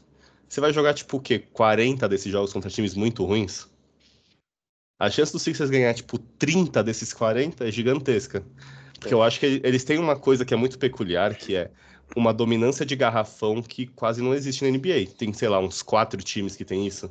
Você 0.48 0.60
vai 0.60 0.72
jogar, 0.72 0.94
tipo, 0.94 1.16
o 1.16 1.20
quê? 1.20 1.38
40 1.38 2.08
desses 2.08 2.30
jogos 2.30 2.52
contra 2.52 2.70
times 2.70 2.94
muito 2.94 3.24
ruins? 3.24 3.68
A 4.98 5.08
chance 5.10 5.32
do 5.32 5.38
Sixers 5.38 5.70
ganhar, 5.70 5.94
tipo, 5.94 6.18
30 6.18 6.82
desses 6.82 7.12
40 7.12 7.68
é 7.68 7.70
gigantesca. 7.70 8.44
Porque 8.94 9.14
é. 9.14 9.16
eu 9.16 9.22
acho 9.22 9.38
que 9.38 9.60
eles 9.62 9.84
têm 9.84 9.98
uma 9.98 10.16
coisa 10.16 10.44
que 10.44 10.52
é 10.52 10.56
muito 10.56 10.78
peculiar, 10.78 11.34
que 11.36 11.54
é 11.54 11.70
uma 12.16 12.34
dominância 12.34 12.84
de 12.84 12.96
garrafão 12.96 13.62
que 13.62 13.86
quase 13.86 14.20
não 14.20 14.34
existe 14.34 14.64
na 14.64 14.70
NBA. 14.70 15.12
Tem, 15.16 15.32
sei 15.32 15.48
lá, 15.48 15.60
uns 15.60 15.82
quatro 15.82 16.20
times 16.22 16.56
que 16.56 16.64
tem 16.64 16.86
isso. 16.86 17.10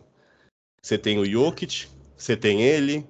Você 0.82 0.97
tem 0.97 1.17
o 1.17 1.26
Jokic, 1.26 1.88
você 2.17 2.36
tem 2.36 2.62
ele, 2.62 3.06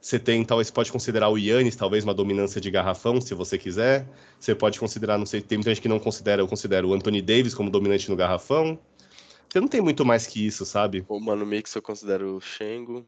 você 0.00 0.18
tem, 0.18 0.44
talvez 0.44 0.70
pode 0.70 0.90
considerar 0.90 1.28
o 1.28 1.36
Yannis, 1.36 1.76
talvez 1.76 2.04
uma 2.04 2.14
dominância 2.14 2.60
de 2.60 2.70
garrafão, 2.70 3.20
se 3.20 3.34
você 3.34 3.58
quiser. 3.58 4.06
Você 4.38 4.54
pode 4.54 4.78
considerar, 4.78 5.18
não 5.18 5.26
sei, 5.26 5.42
tem 5.42 5.58
muita 5.58 5.70
gente 5.70 5.82
que 5.82 5.88
não 5.88 5.98
considera, 5.98 6.40
eu 6.40 6.48
considero 6.48 6.88
o 6.88 6.94
Anthony 6.94 7.20
Davis 7.20 7.54
como 7.54 7.70
dominante 7.70 8.10
no 8.10 8.16
garrafão. 8.16 8.78
Você 9.48 9.60
não 9.60 9.68
tem 9.68 9.80
muito 9.80 10.04
mais 10.04 10.26
que 10.26 10.46
isso, 10.46 10.64
sabe? 10.64 11.04
O 11.08 11.20
Mano 11.20 11.44
Mix 11.44 11.74
eu 11.74 11.82
considero 11.82 12.36
o 12.36 12.40
Shengo. 12.40 13.06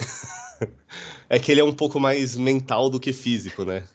é 1.28 1.38
que 1.38 1.50
ele 1.50 1.60
é 1.60 1.64
um 1.64 1.74
pouco 1.74 2.00
mais 2.00 2.36
mental 2.36 2.90
do 2.90 3.00
que 3.00 3.12
físico, 3.12 3.64
né? 3.64 3.86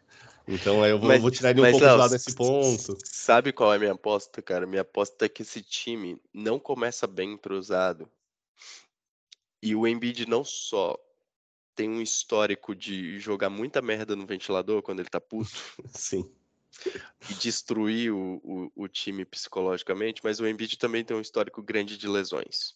Então 0.48 0.86
eu 0.86 1.00
vou, 1.00 1.08
mas, 1.08 1.22
vou 1.22 1.32
tirar 1.32 1.52
ele 1.52 1.62
um 1.62 1.72
pouco 1.72 1.86
não, 1.86 1.91
de 1.91 1.98
lado 1.98 2.12
nesse 2.12 2.36
ponto. 2.36 2.98
Sabe 3.04 3.52
qual 3.52 3.74
é 3.74 3.78
a 3.78 3.80
minha 3.80 3.94
aposta, 3.94 4.41
cara? 4.41 4.68
Minha 4.68 4.84
aposta 4.84 5.26
é 5.26 5.30
que 5.30 5.41
esse 5.41 5.62
time 5.62 6.22
não 6.34 6.60
começa 6.60 7.08
bem 7.08 7.34
entrosado. 7.34 8.10
E 9.62 9.76
o 9.76 9.88
Embiid 9.88 10.28
não 10.28 10.44
só 10.44 10.96
tem 11.76 11.89
um 11.89 12.02
histórico 12.02 12.76
de 12.76 13.20
jogar 13.20 13.50
muita 13.50 13.82
merda 13.82 14.15
no 14.15 14.26
ventilador 14.26 14.82
quando 14.84 15.00
ele 15.00 15.10
tá 15.10 15.20
puto. 15.20 15.52
Sim. 15.94 16.30
E 17.30 17.34
destruir 17.36 18.12
o, 18.12 18.39
o, 18.44 18.72
o 18.84 18.88
time 18.88 19.26
psicologicamente, 19.26 20.22
mas 20.24 20.39
o 20.39 20.48
Embiid 20.48 20.78
também 20.78 21.04
tem 21.04 21.18
um 21.18 21.22
histórico 21.22 21.63
grande 21.63 21.98
de 21.98 22.08
lesões. 22.08 22.76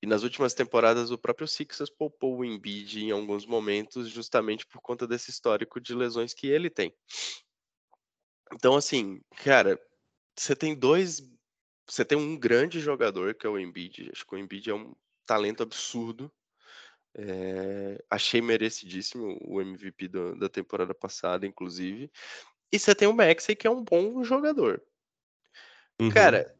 E 0.00 0.06
nas 0.06 0.22
últimas 0.22 0.54
temporadas, 0.54 1.10
o 1.10 1.18
próprio 1.18 1.48
Sixers 1.48 1.90
poupou 1.90 2.38
o 2.38 2.44
Embiid 2.44 3.04
em 3.04 3.10
alguns 3.10 3.44
momentos, 3.44 4.08
justamente 4.08 4.64
por 4.66 4.80
conta 4.80 5.06
desse 5.06 5.30
histórico 5.30 5.80
de 5.80 5.94
lesões 5.94 6.32
que 6.32 6.46
ele 6.46 6.70
tem. 6.70 6.94
Então, 8.52 8.76
assim, 8.76 9.20
cara, 9.42 9.78
você 10.36 10.54
tem 10.54 10.74
dois. 10.74 11.22
Você 11.88 12.04
tem 12.04 12.16
um 12.16 12.38
grande 12.38 12.80
jogador, 12.80 13.34
que 13.34 13.46
é 13.46 13.50
o 13.50 13.58
Embiid. 13.58 14.10
Acho 14.12 14.24
que 14.24 14.34
o 14.34 14.38
Embiid 14.38 14.70
é 14.70 14.74
um 14.74 14.94
talento 15.26 15.62
absurdo. 15.62 16.30
É, 17.14 18.04
achei 18.08 18.40
merecidíssimo 18.40 19.38
o 19.40 19.60
MVP 19.60 20.08
do, 20.08 20.36
da 20.36 20.48
temporada 20.48 20.94
passada, 20.94 21.46
inclusive. 21.46 22.10
E 22.70 22.78
você 22.78 22.94
tem 22.94 23.08
o 23.08 23.14
Maxey, 23.14 23.56
que 23.56 23.66
é 23.66 23.70
um 23.70 23.82
bom 23.82 24.22
jogador. 24.22 24.82
Uhum. 26.00 26.10
Cara, 26.10 26.54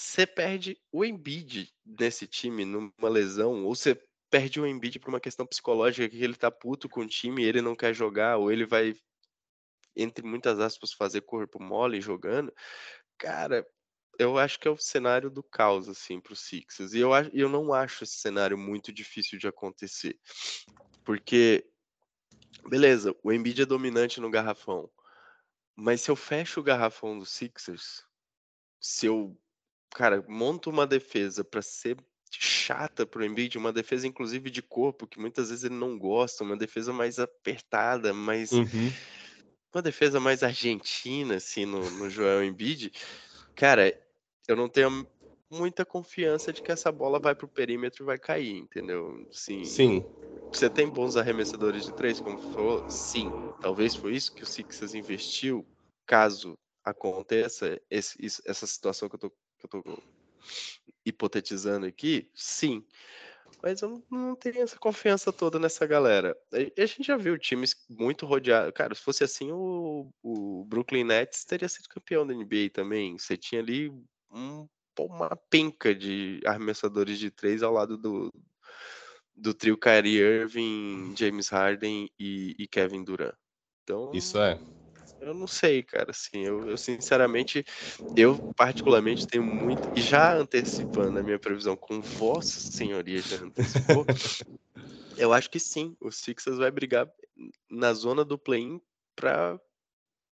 você 0.00 0.26
perde 0.26 0.80
o 0.90 1.04
Embiid 1.04 1.70
nesse 1.84 2.26
time 2.26 2.64
numa 2.64 3.08
lesão, 3.08 3.64
ou 3.66 3.74
você 3.74 4.02
perde 4.30 4.58
o 4.58 4.66
Embiid 4.66 4.98
por 4.98 5.10
uma 5.10 5.20
questão 5.20 5.46
psicológica 5.46 6.08
que 6.08 6.24
ele 6.24 6.36
tá 6.36 6.50
puto 6.50 6.88
com 6.88 7.02
o 7.02 7.06
time, 7.06 7.44
ele 7.44 7.60
não 7.60 7.76
quer 7.76 7.92
jogar, 7.92 8.38
ou 8.38 8.50
ele 8.50 8.64
vai, 8.64 8.94
entre 9.94 10.24
muitas 10.26 10.58
aspas, 10.58 10.94
fazer 10.94 11.20
corpo 11.20 11.62
mole 11.62 12.00
jogando, 12.00 12.50
cara, 13.18 13.66
eu 14.18 14.38
acho 14.38 14.58
que 14.58 14.66
é 14.66 14.70
o 14.70 14.78
cenário 14.78 15.28
do 15.28 15.42
caos, 15.42 15.86
assim, 15.86 16.18
pro 16.18 16.34
Sixers. 16.34 16.94
E 16.94 17.00
eu, 17.00 17.10
eu 17.34 17.48
não 17.50 17.72
acho 17.74 18.02
esse 18.02 18.14
cenário 18.14 18.56
muito 18.56 18.90
difícil 18.90 19.38
de 19.38 19.48
acontecer. 19.48 20.18
Porque, 21.04 21.70
beleza, 22.66 23.14
o 23.22 23.30
Embiid 23.30 23.62
é 23.62 23.66
dominante 23.66 24.18
no 24.18 24.30
garrafão. 24.30 24.90
Mas 25.76 26.00
se 26.00 26.10
eu 26.10 26.16
fecho 26.16 26.60
o 26.60 26.62
garrafão 26.62 27.18
do 27.18 27.26
Sixers, 27.26 28.02
se 28.80 29.06
eu 29.06 29.38
cara, 29.94 30.24
monta 30.28 30.70
uma 30.70 30.86
defesa 30.86 31.44
para 31.44 31.62
ser 31.62 31.96
chata 32.30 33.04
pro 33.04 33.24
Embiid, 33.24 33.58
uma 33.58 33.72
defesa 33.72 34.06
inclusive 34.06 34.50
de 34.50 34.62
corpo, 34.62 35.06
que 35.06 35.18
muitas 35.18 35.50
vezes 35.50 35.64
ele 35.64 35.74
não 35.74 35.98
gosta, 35.98 36.44
uma 36.44 36.56
defesa 36.56 36.92
mais 36.92 37.18
apertada, 37.18 38.12
mais 38.12 38.52
uhum. 38.52 38.92
uma 39.74 39.82
defesa 39.82 40.20
mais 40.20 40.42
argentina 40.42 41.36
assim 41.36 41.66
no, 41.66 41.90
no 41.90 42.08
Joel 42.08 42.44
Embiid. 42.44 42.92
Cara, 43.54 43.92
eu 44.46 44.54
não 44.56 44.68
tenho 44.68 45.06
muita 45.50 45.84
confiança 45.84 46.52
de 46.52 46.62
que 46.62 46.70
essa 46.70 46.92
bola 46.92 47.18
vai 47.18 47.34
pro 47.34 47.48
perímetro 47.48 48.04
e 48.04 48.06
vai 48.06 48.18
cair, 48.18 48.56
entendeu? 48.56 49.26
Sim. 49.32 49.64
Sim. 49.64 50.04
Você 50.52 50.70
tem 50.70 50.88
bons 50.88 51.16
arremessadores 51.16 51.84
de 51.84 51.92
três, 51.92 52.20
como 52.20 52.38
falou? 52.52 52.88
Sim. 52.88 53.30
Talvez 53.60 53.94
foi 53.94 54.14
isso 54.14 54.34
que 54.34 54.42
o 54.42 54.46
Sixers 54.46 54.94
investiu, 54.94 55.66
caso 56.06 56.56
aconteça 56.84 57.80
esse, 57.90 58.16
essa 58.46 58.66
situação 58.66 59.08
que 59.08 59.16
eu 59.16 59.20
tô 59.20 59.32
que 59.60 59.76
eu 59.76 59.82
tô 59.82 60.02
hipotetizando 61.04 61.86
aqui, 61.86 62.28
sim. 62.34 62.84
Mas 63.62 63.82
eu 63.82 64.02
não 64.10 64.34
tenho 64.34 64.62
essa 64.62 64.78
confiança 64.78 65.32
toda 65.32 65.58
nessa 65.58 65.86
galera. 65.86 66.36
A 66.52 66.86
gente 66.86 67.02
já 67.02 67.16
viu 67.16 67.38
times 67.38 67.76
muito 67.88 68.24
rodeados. 68.24 68.72
Cara, 68.74 68.94
se 68.94 69.02
fosse 69.02 69.22
assim, 69.22 69.50
o, 69.52 70.08
o 70.22 70.64
Brooklyn 70.64 71.04
Nets 71.04 71.44
teria 71.44 71.68
sido 71.68 71.88
campeão 71.88 72.26
da 72.26 72.34
NBA 72.34 72.70
também. 72.72 73.18
Você 73.18 73.36
tinha 73.36 73.60
ali 73.60 73.90
um, 74.30 74.66
uma 74.98 75.36
penca 75.50 75.94
de 75.94 76.40
arremessadores 76.46 77.18
de 77.18 77.30
três 77.30 77.62
ao 77.62 77.72
lado 77.72 77.98
do, 77.98 78.32
do 79.34 79.52
trio 79.52 79.76
Kyrie 79.76 80.18
Irving, 80.18 81.14
James 81.16 81.48
Harden 81.48 82.10
e, 82.18 82.54
e 82.58 82.66
Kevin 82.66 83.04
Durant. 83.04 83.34
Então, 83.82 84.10
Isso 84.14 84.38
é. 84.38 84.58
Eu 85.20 85.34
não 85.34 85.46
sei, 85.46 85.82
cara, 85.82 86.10
assim, 86.10 86.46
eu, 86.46 86.66
eu, 86.70 86.78
sinceramente, 86.78 87.62
eu 88.16 88.38
particularmente 88.56 89.26
tenho 89.26 89.44
muito, 89.44 89.90
e 89.94 90.00
já 90.00 90.34
antecipando 90.34 91.18
a 91.18 91.22
minha 91.22 91.38
previsão 91.38 91.76
com 91.76 92.00
vossa 92.00 92.58
senhoria 92.58 93.20
já 93.20 93.36
antecipou, 93.36 94.06
eu 95.18 95.32
acho 95.34 95.50
que 95.50 95.60
sim, 95.60 95.94
o 96.00 96.10
Sixers 96.10 96.56
vai 96.56 96.70
brigar 96.70 97.06
na 97.70 97.92
zona 97.92 98.24
do 98.24 98.38
play-in 98.38 98.80
para 99.14 99.60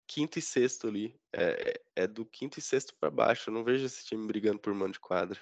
quinto 0.07 0.39
e 0.39 0.41
sexto 0.41 0.87
ali, 0.87 1.15
é, 1.31 1.79
é 1.95 2.07
do 2.07 2.25
quinto 2.25 2.57
e 2.57 2.61
sexto 2.61 2.95
para 2.99 3.11
baixo, 3.11 3.49
eu 3.49 3.53
não 3.53 3.63
vejo 3.63 3.85
esse 3.85 4.03
time 4.03 4.25
brigando 4.25 4.57
por 4.57 4.73
mão 4.73 4.89
de 4.89 4.99
quadra. 4.99 5.39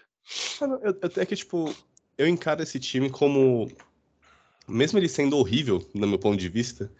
Até 1.01 1.25
que, 1.25 1.35
tipo, 1.35 1.73
eu 2.17 2.27
encaro 2.27 2.61
esse 2.61 2.77
time 2.77 3.09
como, 3.09 3.71
mesmo 4.67 4.99
ele 4.99 5.07
sendo 5.07 5.37
horrível, 5.37 5.89
no 5.95 6.05
meu 6.05 6.19
ponto 6.19 6.37
de 6.37 6.49
vista, 6.49 6.91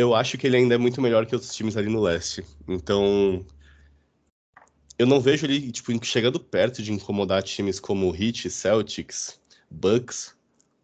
eu 0.00 0.14
acho 0.14 0.38
que 0.38 0.46
ele 0.46 0.56
ainda 0.56 0.74
é 0.74 0.78
muito 0.78 1.00
melhor 1.00 1.26
que 1.26 1.34
outros 1.34 1.54
times 1.54 1.76
ali 1.76 1.88
no 1.88 2.00
leste. 2.00 2.44
Então, 2.68 3.44
eu 4.98 5.06
não 5.06 5.20
vejo 5.20 5.46
ele 5.46 5.70
tipo 5.72 5.92
chegando 6.04 6.40
perto 6.40 6.82
de 6.82 6.92
incomodar 6.92 7.42
times 7.42 7.78
como 7.80 8.14
Heat, 8.14 8.50
Celtics, 8.50 9.40
Bucks. 9.70 10.34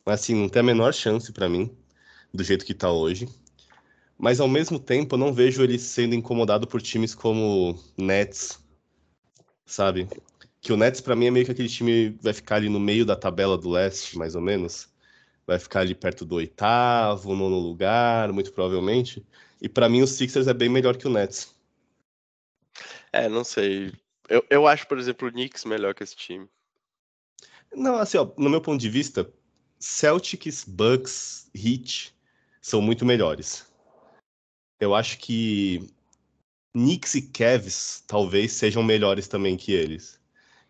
Assim, 0.04 0.34
não 0.34 0.48
tem 0.48 0.60
a 0.60 0.64
menor 0.64 0.94
chance 0.94 1.32
para 1.32 1.48
mim 1.48 1.70
do 2.32 2.44
jeito 2.44 2.64
que 2.64 2.74
tá 2.74 2.90
hoje. 2.90 3.28
Mas 4.18 4.40
ao 4.40 4.48
mesmo 4.48 4.78
tempo, 4.78 5.14
eu 5.14 5.18
não 5.18 5.32
vejo 5.32 5.62
ele 5.62 5.78
sendo 5.78 6.14
incomodado 6.14 6.66
por 6.66 6.80
times 6.80 7.14
como 7.14 7.78
Nets, 7.98 8.58
sabe? 9.66 10.08
que 10.66 10.72
o 10.72 10.76
Nets, 10.76 11.00
para 11.00 11.14
mim, 11.14 11.26
é 11.26 11.30
meio 11.30 11.44
que 11.46 11.52
aquele 11.52 11.68
time 11.68 12.18
vai 12.20 12.32
ficar 12.32 12.56
ali 12.56 12.68
no 12.68 12.80
meio 12.80 13.06
da 13.06 13.14
tabela 13.14 13.56
do 13.56 13.70
leste, 13.70 14.18
mais 14.18 14.34
ou 14.34 14.40
menos. 14.40 14.88
Vai 15.46 15.58
ficar 15.58 15.80
ali 15.80 15.94
perto 15.94 16.24
do 16.24 16.34
oitavo, 16.34 17.34
nono 17.34 17.58
lugar, 17.58 18.32
muito 18.32 18.52
provavelmente. 18.52 19.24
E 19.62 19.68
para 19.68 19.88
mim, 19.88 20.02
o 20.02 20.06
Sixers 20.06 20.48
é 20.48 20.54
bem 20.54 20.68
melhor 20.68 20.96
que 20.96 21.06
o 21.06 21.10
Nets. 21.10 21.54
É, 23.12 23.28
não 23.28 23.44
sei. 23.44 23.92
Eu, 24.28 24.44
eu 24.50 24.66
acho, 24.66 24.86
por 24.86 24.98
exemplo, 24.98 25.28
o 25.28 25.30
Knicks 25.30 25.64
melhor 25.64 25.94
que 25.94 26.02
esse 26.02 26.16
time. 26.16 26.48
Não, 27.74 27.96
assim, 27.96 28.18
ó, 28.18 28.28
no 28.36 28.50
meu 28.50 28.60
ponto 28.60 28.80
de 28.80 28.90
vista, 28.90 29.30
Celtics, 29.78 30.64
Bucks, 30.64 31.48
Heat 31.54 32.14
são 32.60 32.80
muito 32.80 33.04
melhores. 33.04 33.66
Eu 34.80 34.94
acho 34.94 35.18
que 35.18 35.88
Knicks 36.74 37.14
e 37.14 37.22
Cavs 37.22 38.04
talvez 38.06 38.52
sejam 38.52 38.82
melhores 38.82 39.28
também 39.28 39.56
que 39.56 39.72
eles. 39.72 40.20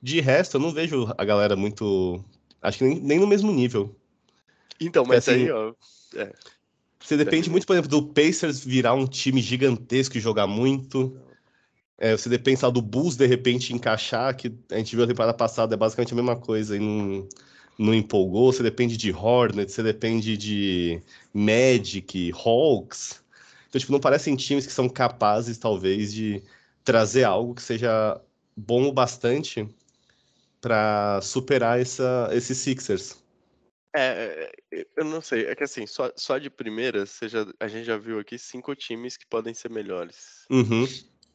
De 0.01 0.21
resto, 0.21 0.57
eu 0.57 0.61
não 0.61 0.73
vejo 0.73 1.13
a 1.17 1.25
galera 1.25 1.57
muito. 1.57 2.25
Acho 2.63 2.79
que 2.79 2.85
nem, 2.85 3.01
nem 3.01 3.19
no 3.19 3.27
mesmo 3.27 3.51
nível. 3.51 3.95
Então, 4.81 5.05
mas 5.05 5.29
assim, 5.29 5.45
aí, 5.45 5.51
ó. 5.51 5.73
É. 6.15 6.33
Você 7.01 7.17
depende 7.17 7.49
muito, 7.49 7.67
por 7.67 7.75
exemplo, 7.75 7.91
do 7.91 8.07
Pacers 8.09 8.65
virar 8.65 8.95
um 8.95 9.07
time 9.07 9.41
gigantesco 9.41 10.17
e 10.17 10.21
jogar 10.21 10.47
muito. 10.47 11.17
É, 11.99 12.17
você 12.17 12.29
depende 12.29 12.61
do 12.73 12.83
Bulls 12.83 13.17
de 13.17 13.27
repente 13.27 13.73
encaixar, 13.73 14.37
que 14.37 14.53
a 14.71 14.77
gente 14.77 14.95
viu 14.95 15.05
a 15.05 15.09
temporada 15.09 15.33
passada, 15.33 15.75
é 15.75 15.79
basicamente 15.79 16.13
a 16.13 16.17
mesma 16.17 16.37
coisa 16.37 16.77
e 16.77 16.81
não, 16.81 17.29
não 17.79 17.95
empolgou. 17.95 18.53
Você 18.53 18.63
depende 18.63 18.97
de 18.97 19.13
Hornets, 19.13 19.75
você 19.75 19.83
depende 19.83 20.37
de 20.37 21.01
Magic, 21.33 22.33
Hawks. 22.33 23.23
Então, 23.69 23.79
tipo, 23.79 23.93
não 23.93 24.01
parecem 24.01 24.35
times 24.37 24.67
que 24.67 24.73
são 24.73 24.89
capazes, 24.89 25.59
talvez, 25.59 26.13
de 26.13 26.43
trazer 26.85 27.25
algo 27.25 27.55
que 27.55 27.63
seja 27.63 28.21
bom 28.57 28.89
o 28.89 28.93
bastante 28.93 29.69
para 30.61 31.21
superar 31.23 31.81
essa, 31.81 32.31
esses 32.33 32.59
Sixers. 32.59 33.17
É, 33.99 34.53
é, 34.73 34.87
eu 34.97 35.05
não 35.05 35.23
sei, 35.23 35.47
é 35.47 35.55
que 35.55 35.65
assim, 35.65 35.87
só, 35.87 36.13
só 36.17 36.37
de 36.37 36.51
primeira, 36.51 37.07
seja, 37.07 37.47
a 37.59 37.67
gente 37.67 37.85
já 37.85 37.97
viu 37.97 38.19
aqui 38.19 38.39
cinco 38.39 38.75
times 38.75 39.17
que 39.17 39.27
podem 39.27 39.55
ser 39.55 39.71
melhores. 39.71 40.45
Uhum 40.51 40.87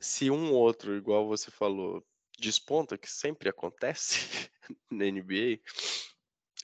se 0.01 0.31
um 0.31 0.51
outro, 0.51 0.95
igual 0.97 1.27
você 1.27 1.51
falou, 1.51 2.03
desponta, 2.39 2.97
que 2.97 3.09
sempre 3.09 3.47
acontece 3.47 4.49
na 4.89 5.05
NBA, 5.05 5.61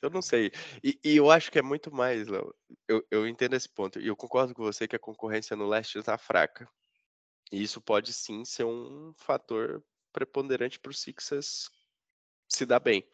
eu 0.02 0.10
não 0.10 0.22
sei. 0.22 0.52
E, 0.84 1.00
e, 1.04 1.16
eu 1.16 1.30
acho 1.30 1.52
que 1.52 1.60
é 1.60 1.62
muito 1.62 1.94
mais, 1.94 2.28
Léo. 2.28 2.54
Eu, 2.88 3.06
eu 3.10 3.28
entendo 3.28 3.56
esse 3.56 3.70
ponto. 3.70 4.00
E 4.00 4.08
eu 4.08 4.16
concordo 4.16 4.54
com 4.54 4.64
você 4.64 4.88
que 4.88 4.96
a 4.96 5.00
concorrência 5.00 5.56
no 5.56 5.68
leste 5.68 5.98
está 5.98 6.18
fraca. 6.18 6.70
E 7.52 7.62
isso 7.64 7.80
pode 7.80 8.12
sim 8.14 8.44
ser 8.44 8.66
um 8.66 9.14
fator 9.16 9.84
preponderante 10.12 10.80
para 10.80 10.92
o 10.92 10.94
Sixers 10.94 11.70
se 12.48 12.66
dar 12.66 12.80
bem. 12.80 13.08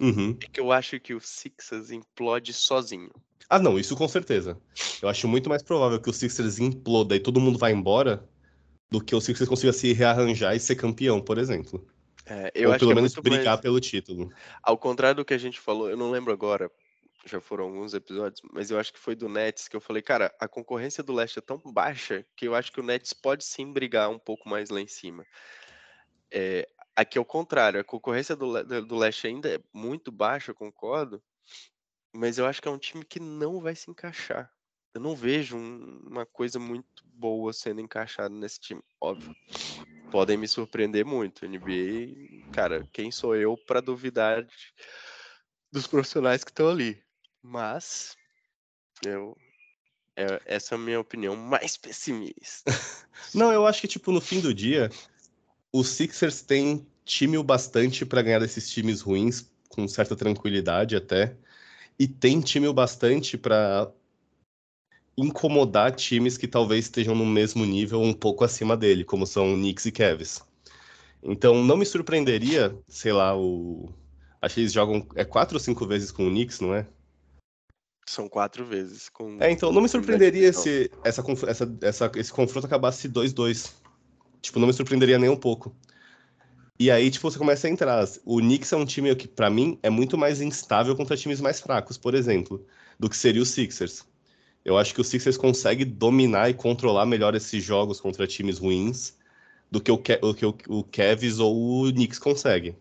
Uhum. 0.00 0.36
É 0.42 0.46
que 0.46 0.60
eu 0.60 0.72
acho 0.72 0.98
que 0.98 1.14
o 1.14 1.20
Sixers 1.20 1.90
implode 1.90 2.52
sozinho. 2.52 3.10
Ah, 3.48 3.58
não, 3.58 3.78
isso 3.78 3.96
com 3.96 4.08
certeza. 4.08 4.58
Eu 5.00 5.08
acho 5.08 5.28
muito 5.28 5.48
mais 5.48 5.62
provável 5.62 6.00
que 6.00 6.10
o 6.10 6.12
Sixers 6.12 6.58
imploda 6.58 7.14
e 7.14 7.20
todo 7.20 7.40
mundo 7.40 7.58
vai 7.58 7.72
embora 7.72 8.28
do 8.90 9.00
que 9.00 9.14
o 9.14 9.20
Sixers 9.20 9.48
consiga 9.48 9.72
se 9.72 9.92
rearranjar 9.92 10.54
e 10.54 10.60
ser 10.60 10.76
campeão, 10.76 11.20
por 11.20 11.38
exemplo. 11.38 11.86
É, 12.26 12.50
eu 12.54 12.68
Ou 12.68 12.74
acho 12.74 12.80
pelo 12.80 12.90
que 12.90 12.92
é 12.92 12.96
menos 12.96 13.14
brigar 13.14 13.46
mais... 13.46 13.60
pelo 13.60 13.80
título. 13.80 14.32
Ao 14.62 14.78
contrário 14.78 15.16
do 15.16 15.24
que 15.24 15.34
a 15.34 15.38
gente 15.38 15.60
falou, 15.60 15.90
eu 15.90 15.96
não 15.96 16.10
lembro 16.10 16.32
agora, 16.32 16.70
já 17.26 17.40
foram 17.40 17.64
alguns 17.64 17.92
episódios, 17.92 18.40
mas 18.52 18.70
eu 18.70 18.78
acho 18.78 18.92
que 18.92 18.98
foi 18.98 19.14
do 19.14 19.28
Nets 19.28 19.68
que 19.68 19.76
eu 19.76 19.80
falei, 19.80 20.02
cara, 20.02 20.34
a 20.40 20.48
concorrência 20.48 21.02
do 21.02 21.12
Leste 21.12 21.38
é 21.38 21.42
tão 21.42 21.58
baixa 21.58 22.24
que 22.36 22.46
eu 22.46 22.54
acho 22.54 22.72
que 22.72 22.80
o 22.80 22.84
Nets 22.84 23.12
pode 23.12 23.44
sim 23.44 23.72
brigar 23.72 24.10
um 24.10 24.18
pouco 24.18 24.48
mais 24.48 24.70
lá 24.70 24.80
em 24.80 24.86
cima. 24.86 25.24
É, 26.30 26.68
aqui 26.96 27.18
é 27.18 27.20
o 27.20 27.24
contrário, 27.24 27.80
a 27.80 27.84
concorrência 27.84 28.36
do, 28.36 28.82
do 28.82 28.96
Leste 28.96 29.26
ainda 29.26 29.48
é 29.48 29.60
muito 29.72 30.12
baixa, 30.12 30.50
eu 30.50 30.54
concordo, 30.54 31.22
mas 32.12 32.38
eu 32.38 32.46
acho 32.46 32.62
que 32.62 32.68
é 32.68 32.70
um 32.70 32.78
time 32.78 33.04
que 33.04 33.20
não 33.20 33.60
vai 33.60 33.74
se 33.74 33.90
encaixar 33.90 34.52
eu 34.94 35.00
não 35.00 35.16
vejo 35.16 35.56
um, 35.56 36.00
uma 36.06 36.24
coisa 36.24 36.58
muito 36.58 37.04
boa 37.04 37.52
sendo 37.52 37.80
encaixada 37.80 38.32
nesse 38.32 38.60
time. 38.60 38.80
Óbvio, 39.00 39.34
podem 40.10 40.36
me 40.36 40.46
surpreender 40.46 41.04
muito. 41.04 41.44
NBA, 41.44 42.52
cara, 42.52 42.88
quem 42.92 43.10
sou 43.10 43.34
eu 43.34 43.56
para 43.56 43.82
duvidar 43.82 44.44
de, 44.44 44.54
dos 45.72 45.88
profissionais 45.88 46.44
que 46.44 46.52
estão 46.52 46.68
ali? 46.68 47.02
Mas 47.42 48.16
eu 49.04 49.36
é, 50.16 50.40
essa 50.46 50.76
é 50.76 50.76
a 50.76 50.80
minha 50.80 51.00
opinião 51.00 51.34
mais 51.34 51.76
pessimista. 51.76 52.70
não, 53.34 53.52
eu 53.52 53.66
acho 53.66 53.80
que 53.80 53.88
tipo 53.88 54.12
no 54.12 54.20
fim 54.20 54.40
do 54.40 54.54
dia, 54.54 54.88
os 55.74 55.88
Sixers 55.88 56.40
têm 56.40 56.86
time 57.04 57.36
o 57.36 57.42
bastante 57.42 58.06
para 58.06 58.22
ganhar 58.22 58.38
desses 58.38 58.70
times 58.70 59.00
ruins 59.00 59.52
com 59.68 59.88
certa 59.88 60.14
tranquilidade 60.14 60.94
até. 60.94 61.36
E 61.98 62.06
tem 62.06 62.40
time 62.40 62.68
o 62.68 62.72
bastante 62.72 63.36
para 63.36 63.90
incomodar 65.16 65.92
times 65.92 66.38
que 66.38 66.46
talvez 66.46 66.84
estejam 66.84 67.16
no 67.16 67.26
mesmo 67.26 67.64
nível, 67.66 68.00
um 68.00 68.12
pouco 68.12 68.44
acima 68.44 68.76
dele, 68.76 69.04
como 69.04 69.26
são 69.26 69.56
Knicks 69.56 69.86
e 69.86 69.90
Cavs. 69.90 70.44
Então, 71.20 71.64
não 71.64 71.76
me 71.76 71.84
surpreenderia, 71.84 72.76
sei 72.86 73.12
lá, 73.12 73.36
o. 73.36 73.92
Acho 74.40 74.54
que 74.54 74.60
eles 74.60 74.72
jogam. 74.72 75.04
É 75.16 75.24
quatro 75.24 75.56
ou 75.56 75.60
cinco 75.60 75.84
vezes 75.86 76.12
com 76.12 76.28
o 76.28 76.30
Knicks, 76.30 76.60
não 76.60 76.72
é? 76.72 76.86
São 78.06 78.28
quatro 78.28 78.64
vezes 78.64 79.08
com. 79.08 79.38
É, 79.40 79.50
então 79.50 79.72
não 79.72 79.80
me 79.80 79.88
surpreenderia 79.88 80.52
se 80.52 80.88
essa, 81.02 81.24
essa, 81.48 81.76
essa, 81.80 82.12
esse 82.14 82.32
confronto 82.32 82.66
acabasse 82.66 83.08
2-2. 83.08 83.83
Tipo, 84.44 84.58
não 84.58 84.66
me 84.66 84.72
surpreenderia 84.74 85.18
nem 85.18 85.30
um 85.30 85.36
pouco. 85.36 85.74
E 86.78 86.90
aí, 86.90 87.10
tipo, 87.10 87.30
você 87.30 87.38
começa 87.38 87.66
a 87.66 87.70
entrar. 87.70 88.04
O 88.26 88.40
Knicks 88.40 88.72
é 88.72 88.76
um 88.76 88.84
time 88.84 89.14
que, 89.16 89.26
para 89.26 89.48
mim, 89.48 89.78
é 89.82 89.88
muito 89.88 90.18
mais 90.18 90.42
instável 90.42 90.94
contra 90.94 91.16
times 91.16 91.40
mais 91.40 91.60
fracos, 91.60 91.96
por 91.96 92.14
exemplo, 92.14 92.64
do 92.98 93.08
que 93.08 93.16
seria 93.16 93.40
o 93.40 93.46
Sixers. 93.46 94.04
Eu 94.62 94.76
acho 94.76 94.94
que 94.94 95.00
o 95.00 95.04
Sixers 95.04 95.38
consegue 95.38 95.84
dominar 95.84 96.50
e 96.50 96.54
controlar 96.54 97.06
melhor 97.06 97.34
esses 97.34 97.64
jogos 97.64 98.00
contra 98.00 98.26
times 98.26 98.58
ruins 98.58 99.16
do 99.70 99.80
que 99.80 99.90
o, 99.90 99.96
Ke 99.96 100.18
o, 100.22 100.34
que 100.34 100.44
o, 100.44 100.54
o 100.68 100.84
Cavs 100.84 101.38
ou 101.38 101.86
o 101.86 101.92
Knicks 101.92 102.18
consegue. 102.18 102.76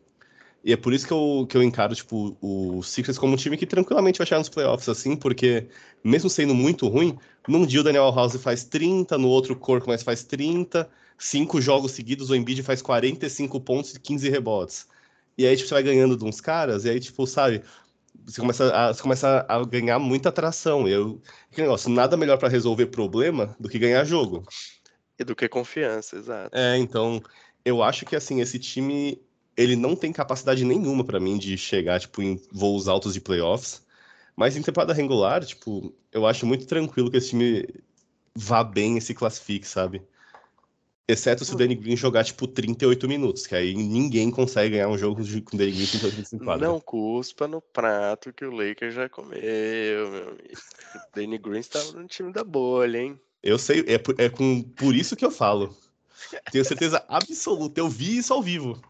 E 0.63 0.73
é 0.73 0.77
por 0.77 0.93
isso 0.93 1.07
que 1.07 1.13
eu, 1.13 1.45
que 1.47 1.57
eu 1.57 1.63
encaro 1.63 1.95
tipo, 1.95 2.37
o 2.41 2.81
Sixers 2.83 3.17
como 3.17 3.33
um 3.33 3.37
time 3.37 3.57
que 3.57 3.65
tranquilamente 3.65 4.17
vai 4.17 4.27
chegar 4.27 4.39
nos 4.39 4.49
playoffs, 4.49 4.89
assim, 4.89 5.15
porque 5.15 5.67
mesmo 6.03 6.29
sendo 6.29 6.55
muito 6.55 6.87
ruim, 6.87 7.17
num 7.47 7.65
dia 7.65 7.81
o 7.81 7.83
Daniel 7.83 8.11
House 8.13 8.35
faz 8.37 8.63
30, 8.63 9.17
no 9.17 9.27
outro 9.27 9.55
Corco 9.55 9.87
mais 9.89 10.03
faz 10.03 10.23
30, 10.23 10.89
cinco 11.23 11.61
jogos 11.61 11.93
seguidos 11.93 12.29
o 12.29 12.35
Embiid 12.35 12.61
faz 12.63 12.81
45 12.81 13.59
pontos 13.61 13.93
e 13.93 13.99
15 13.99 14.29
rebotes. 14.29 14.87
E 15.37 15.47
aí, 15.47 15.55
tipo, 15.55 15.69
você 15.69 15.73
vai 15.73 15.83
ganhando 15.83 16.17
de 16.17 16.25
uns 16.25 16.41
caras, 16.41 16.85
e 16.85 16.89
aí, 16.89 16.99
tipo, 16.99 17.25
sabe, 17.25 17.63
você 18.25 18.39
começa 18.39 18.71
a, 18.75 18.93
você 18.93 19.01
começa 19.01 19.45
a 19.47 19.63
ganhar 19.63 19.99
muita 19.99 20.29
atração. 20.29 20.87
Eu, 20.87 21.21
que 21.51 21.61
negócio, 21.61 21.89
nada 21.89 22.17
melhor 22.17 22.37
para 22.37 22.49
resolver 22.49 22.87
problema 22.87 23.55
do 23.59 23.69
que 23.69 23.79
ganhar 23.79 24.03
jogo. 24.03 24.45
E 25.17 25.23
do 25.23 25.35
que 25.35 25.47
confiança, 25.47 26.17
exato. 26.17 26.55
É, 26.55 26.77
então, 26.77 27.21
eu 27.63 27.81
acho 27.81 28.05
que 28.05 28.15
assim, 28.15 28.41
esse 28.41 28.59
time 28.59 29.21
ele 29.55 29.75
não 29.75 29.95
tem 29.95 30.11
capacidade 30.11 30.65
nenhuma 30.65 31.03
para 31.03 31.19
mim 31.19 31.37
de 31.37 31.57
chegar 31.57 31.99
tipo 31.99 32.21
em 32.21 32.41
voos 32.51 32.87
altos 32.87 33.13
de 33.13 33.21
playoffs. 33.21 33.81
Mas 34.35 34.57
em 34.57 34.61
temporada 34.61 34.93
regular, 34.93 35.45
tipo, 35.45 35.93
eu 36.11 36.25
acho 36.25 36.45
muito 36.45 36.65
tranquilo 36.65 37.09
que 37.09 37.17
esse 37.17 37.29
time 37.29 37.67
vá 38.35 38.63
bem 38.63 38.97
e 38.97 39.01
se 39.01 39.13
classifique, 39.13 39.67
sabe? 39.67 40.01
Exceto 41.05 41.43
se 41.43 41.51
o 41.51 41.55
hum. 41.55 41.57
Danny 41.57 41.75
Green 41.75 41.97
jogar, 41.97 42.23
tipo, 42.23 42.47
38 42.47 43.07
minutos, 43.09 43.45
que 43.45 43.53
aí 43.53 43.73
ninguém 43.73 44.31
consegue 44.31 44.71
ganhar 44.71 44.87
um 44.87 44.97
jogo 44.97 45.15
com 45.15 45.55
o 45.55 45.57
Danny 45.57 45.71
Green 45.71 45.85
38 45.85 46.11
minutos 46.13 46.33
em 46.33 46.37
quadra. 46.39 46.67
Não 46.67 46.79
cuspa 46.79 47.45
no 47.45 47.61
prato 47.61 48.31
que 48.31 48.45
o 48.45 48.51
Lakers 48.51 48.95
já 48.95 49.09
comeu, 49.09 49.41
meu 49.41 50.29
amigo. 50.29 50.61
O 50.95 51.15
Danny 51.15 51.37
Green 51.37 51.59
estava 51.59 51.91
no 51.91 52.07
time 52.07 52.31
da 52.31 52.43
bolha, 52.43 52.99
hein? 52.99 53.19
Eu 53.41 53.59
sei, 53.59 53.83
é, 53.87 53.97
por, 53.97 54.15
é 54.17 54.29
com, 54.29 54.63
por 54.63 54.95
isso 54.95 55.17
que 55.17 55.25
eu 55.25 55.31
falo. 55.31 55.75
Tenho 56.51 56.63
certeza 56.63 57.03
absoluta, 57.09 57.81
eu 57.81 57.89
vi 57.89 58.17
isso 58.17 58.33
ao 58.33 58.41
vivo. 58.41 58.81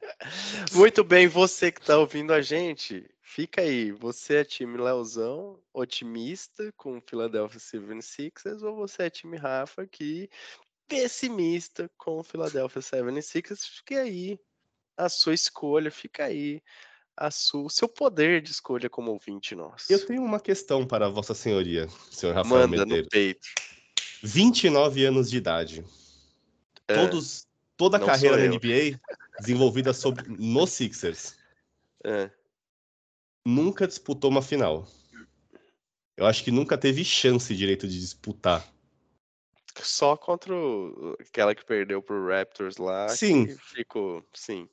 Muito 0.72 1.02
bem, 1.02 1.26
você 1.26 1.72
que 1.72 1.80
está 1.80 1.98
ouvindo 1.98 2.32
a 2.32 2.40
gente, 2.40 3.10
fica 3.20 3.62
aí. 3.62 3.90
Você 3.90 4.36
é 4.36 4.44
time 4.44 4.78
Leozão, 4.78 5.58
otimista 5.74 6.72
com 6.76 6.98
o 6.98 7.02
Philadelphia 7.04 7.58
76ers, 7.58 8.62
ou 8.62 8.76
você 8.76 9.04
é 9.04 9.10
time 9.10 9.36
Rafa 9.36 9.84
que 9.84 10.30
pessimista 10.90 11.88
com 11.96 12.18
o 12.18 12.24
Philadelphia 12.24 12.82
76ers, 12.82 13.60
fique 13.76 13.94
aí 13.94 14.38
a 14.96 15.08
sua 15.08 15.32
escolha, 15.32 15.90
fica 15.90 16.24
aí 16.24 16.60
a 17.16 17.30
sua, 17.30 17.62
o 17.62 17.70
seu 17.70 17.88
poder 17.88 18.42
de 18.42 18.50
escolha 18.50 18.90
como 18.90 19.12
ouvinte 19.12 19.54
nosso. 19.54 19.90
Eu 19.90 20.04
tenho 20.04 20.22
uma 20.22 20.40
questão 20.40 20.84
para 20.84 21.08
Vossa 21.08 21.32
Senhoria, 21.32 21.88
senhor 22.10 22.34
Rafael 22.34 22.66
Manda 22.66 22.84
Medeiros. 22.84 23.04
no 23.04 23.08
peito. 23.08 23.48
29 24.22 25.04
anos 25.06 25.30
de 25.30 25.36
idade. 25.36 25.84
É, 26.88 26.94
Todos, 26.94 27.46
toda 27.76 27.96
a 27.96 28.04
carreira 28.04 28.36
na 28.36 28.46
NBA 28.46 29.00
desenvolvida 29.38 29.92
sobre, 29.92 30.28
no 30.28 30.66
Sixers. 30.66 31.36
É. 32.04 32.30
Nunca 33.46 33.86
disputou 33.86 34.28
uma 34.28 34.42
final. 34.42 34.86
Eu 36.16 36.26
acho 36.26 36.44
que 36.44 36.50
nunca 36.50 36.76
teve 36.76 37.04
chance 37.04 37.54
direito 37.54 37.88
de 37.88 37.98
disputar. 37.98 38.66
Só 39.82 40.16
contra 40.16 40.54
o, 40.54 41.16
aquela 41.20 41.54
que 41.54 41.64
perdeu 41.64 42.02
pro 42.02 42.28
Raptors 42.28 42.76
lá. 42.76 43.08
Sim. 43.08 43.46
ficou, 43.74 44.24
sim. 44.34 44.68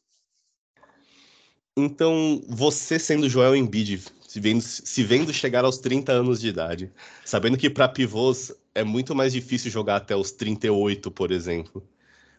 Então, 1.75 2.41
você 2.49 2.97
sendo 2.97 3.29
Joel 3.29 3.55
Embiid, 3.55 4.03
se 4.27 4.39
vendo, 4.39 4.61
se 4.61 5.03
vendo 5.03 5.31
chegar 5.31 5.63
aos 5.63 5.77
30 5.77 6.11
anos 6.11 6.41
de 6.41 6.47
idade, 6.47 6.91
sabendo 7.23 7.57
que 7.57 7.69
para 7.69 7.87
pivôs 7.87 8.51
é 8.73 8.83
muito 8.83 9.13
mais 9.13 9.31
difícil 9.31 9.69
jogar 9.69 9.97
até 9.97 10.15
os 10.15 10.31
38, 10.31 11.11
por 11.11 11.31
exemplo, 11.31 11.87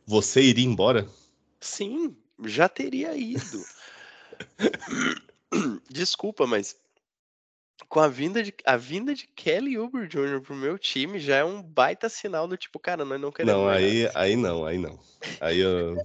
você 0.04 0.42
iria 0.42 0.66
embora? 0.66 1.08
Sim, 1.60 2.16
já 2.44 2.68
teria 2.68 3.16
ido. 3.16 3.64
Desculpa, 5.88 6.46
mas 6.46 6.76
com 7.88 8.00
a 8.00 8.08
vinda 8.08 8.42
de, 8.42 8.52
a 8.64 8.76
vinda 8.76 9.14
de 9.14 9.26
Kelly 9.28 9.78
Uber 9.78 10.06
Jr. 10.06 10.40
pro 10.40 10.54
meu 10.54 10.78
time 10.78 11.18
já 11.20 11.36
é 11.36 11.44
um 11.44 11.62
baita 11.62 12.08
sinal 12.08 12.48
do 12.48 12.56
tipo, 12.56 12.78
cara, 12.78 13.04
nós 13.04 13.20
não 13.20 13.30
queremos. 13.30 13.60
Não, 13.60 13.68
aí, 13.68 14.08
aí 14.14 14.36
não, 14.36 14.64
aí 14.64 14.78
não. 14.78 14.98
Aí, 15.40 15.58
eu... 15.58 15.96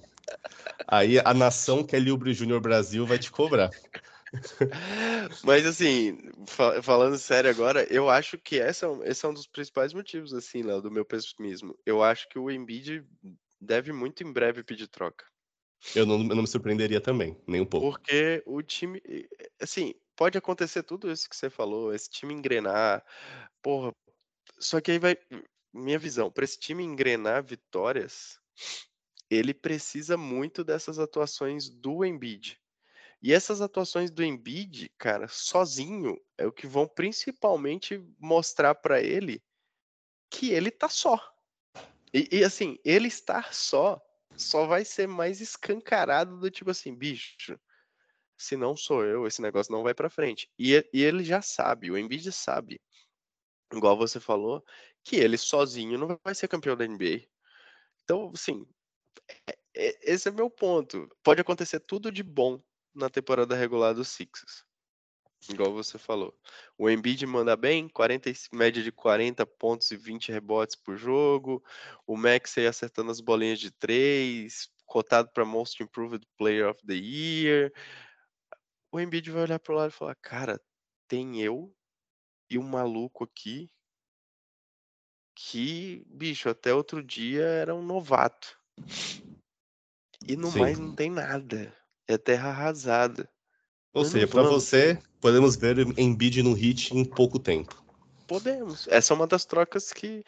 aí 0.88 1.20
a 1.20 1.34
nação 1.34 1.84
Kelly 1.84 2.12
Uber 2.12 2.34
Jr. 2.34 2.60
Brasil 2.60 3.06
vai 3.06 3.18
te 3.18 3.32
cobrar. 3.32 3.70
Mas 5.44 5.66
assim, 5.66 6.18
falando 6.82 7.18
sério 7.18 7.50
agora, 7.50 7.86
eu 7.92 8.10
acho 8.10 8.38
que 8.38 8.60
essa, 8.60 8.88
é 8.88 9.12
esse 9.12 9.26
é 9.26 9.30
um 9.30 9.34
dos 9.34 9.48
principais 9.48 9.94
motivos, 9.94 10.34
assim, 10.34 10.64
Léo, 10.64 10.82
do 10.82 10.92
meu 10.92 11.06
pessimismo. 11.06 11.78
Eu 11.86 12.04
acho 12.04 12.28
que 12.30 12.40
o 12.40 12.50
Embiid 12.50 13.06
deve 13.60 13.92
muito 13.92 14.24
em 14.24 14.32
breve 14.32 14.64
pedir 14.64 14.88
troca. 14.88 15.26
Eu 15.96 16.06
não, 16.06 16.18
eu 16.18 16.36
não 16.36 16.42
me 16.42 16.48
surpreenderia 16.48 17.02
também, 17.02 17.38
nem 17.46 17.62
um 17.62 17.66
pouco. 17.66 17.92
Porque 17.92 18.42
o 18.46 18.62
time, 18.62 19.02
assim, 19.60 19.94
pode 20.24 20.38
acontecer 20.38 20.84
tudo 20.84 21.12
isso 21.12 21.30
que 21.30 21.36
você 21.36 21.50
falou, 21.50 21.94
esse 21.94 22.10
time 22.10 22.34
engrenar, 22.34 23.06
porra. 23.62 23.94
Só 24.58 24.80
que 24.80 24.92
aí 24.92 24.98
vai, 24.98 25.18
minha 25.74 26.00
visão, 26.00 26.32
para 26.32 26.46
esse 26.46 26.58
time 26.58 26.82
engrenar 26.82 27.44
vitórias, 27.44 28.40
ele 29.30 29.54
precisa 29.54 30.16
muito 30.16 30.64
dessas 30.64 30.98
atuações 30.98 31.70
do 31.70 32.06
Embiid. 32.06 32.58
E 33.22 33.34
essas 33.34 33.60
atuações 33.60 34.10
do 34.10 34.24
Embiid, 34.24 34.90
cara, 34.98 35.28
sozinho, 35.28 36.18
é 36.38 36.48
o 36.48 36.54
que 36.54 36.68
vão 36.68 36.88
principalmente 36.88 38.02
mostrar 38.18 38.76
para 38.76 39.02
ele 39.02 39.44
que 40.30 40.52
ele 40.52 40.72
tá 40.72 40.88
só. 40.88 41.20
E, 42.14 42.30
e, 42.32 42.46
assim, 42.46 42.80
ele 42.86 43.10
estar 43.10 43.54
só 43.54 44.02
só 44.38 44.66
vai 44.66 44.86
ser 44.86 45.06
mais 45.06 45.42
escancarado 45.42 46.40
do 46.40 46.50
tipo 46.50 46.72
assim, 46.72 46.96
bicho, 46.96 47.60
se 48.38 48.56
não 48.58 48.76
sou 48.76 49.04
eu, 49.06 49.28
esse 49.28 49.42
negócio 49.42 49.72
não 49.72 49.84
vai 49.84 49.94
para 49.94 50.10
frente. 50.10 50.50
E, 50.58 50.74
e 50.94 51.02
ele 51.04 51.24
já 51.24 51.42
sabe, 51.42 51.92
o 51.92 51.98
Embiid 51.98 52.32
sabe, 52.32 52.80
igual 53.72 53.98
você 53.98 54.20
falou, 54.20 54.64
que 55.04 55.16
ele 55.18 55.38
sozinho 55.38 55.98
não 55.98 56.20
vai 56.24 56.36
ser 56.36 56.48
campeão 56.48 56.76
da 56.76 56.88
NBA. 56.88 57.28
Então, 58.04 58.32
assim, 58.34 58.66
é, 59.48 59.58
é, 59.76 60.14
esse 60.14 60.30
é 60.30 60.32
meu 60.32 60.50
ponto. 60.50 61.10
Pode 61.24 61.42
acontecer 61.42 61.80
tudo 61.80 62.12
de 62.12 62.24
bom 62.24 62.62
na 62.94 63.10
temporada 63.10 63.56
regular 63.56 63.94
dos 63.94 64.10
Sixers. 64.10 64.64
Igual 65.50 65.74
você 65.74 65.98
falou. 65.98 66.34
O 66.78 66.90
Embiid 66.90 67.26
manda 67.26 67.56
bem, 67.56 67.90
40, 67.90 68.32
média 68.54 68.82
de 68.82 68.92
40 68.92 69.46
pontos 69.46 69.92
e 69.92 69.98
20 69.98 70.32
rebotes 70.32 70.76
por 70.76 70.96
jogo. 70.96 71.62
O 72.08 72.16
Maxey 72.16 72.66
acertando 72.66 73.12
as 73.12 73.20
bolinhas 73.20 73.60
de 73.60 73.70
três, 73.72 74.70
cotado 74.86 75.30
para 75.34 75.44
Most 75.44 75.82
Improved 75.84 76.26
Player 76.38 76.70
of 76.70 76.80
the 76.86 76.94
Year. 76.94 77.74
O 78.94 79.00
Embiid 79.00 79.32
vai 79.32 79.42
olhar 79.42 79.58
pro 79.58 79.74
lado 79.74 79.90
e 79.90 79.92
falar: 79.92 80.14
Cara, 80.14 80.62
tem 81.08 81.42
eu 81.42 81.76
e 82.48 82.60
um 82.60 82.64
maluco 82.64 83.24
aqui 83.24 83.72
que, 85.36 86.06
bicho, 86.06 86.48
até 86.48 86.72
outro 86.72 87.04
dia 87.04 87.44
era 87.44 87.74
um 87.74 87.84
novato. 87.84 88.56
E 90.28 90.36
no 90.36 90.52
Sim. 90.52 90.60
mais 90.60 90.78
não 90.78 90.96
tem 90.96 91.10
nada. 91.10 91.76
É 92.08 92.20
terra 92.20 92.50
arrasada. 92.50 93.28
Ou 93.96 94.06
seja, 94.06 94.28
para 94.28 94.44
você, 94.44 95.02
podemos 95.20 95.56
ver 95.56 95.80
Embiid 95.98 96.44
no 96.44 96.54
hit 96.54 96.96
em 96.96 97.04
pouco 97.04 97.40
tempo. 97.40 97.84
Podemos. 98.28 98.88
Essa 98.90 99.14
é 99.14 99.16
uma 99.16 99.26
das 99.26 99.44
trocas 99.44 99.92
que, 99.92 100.24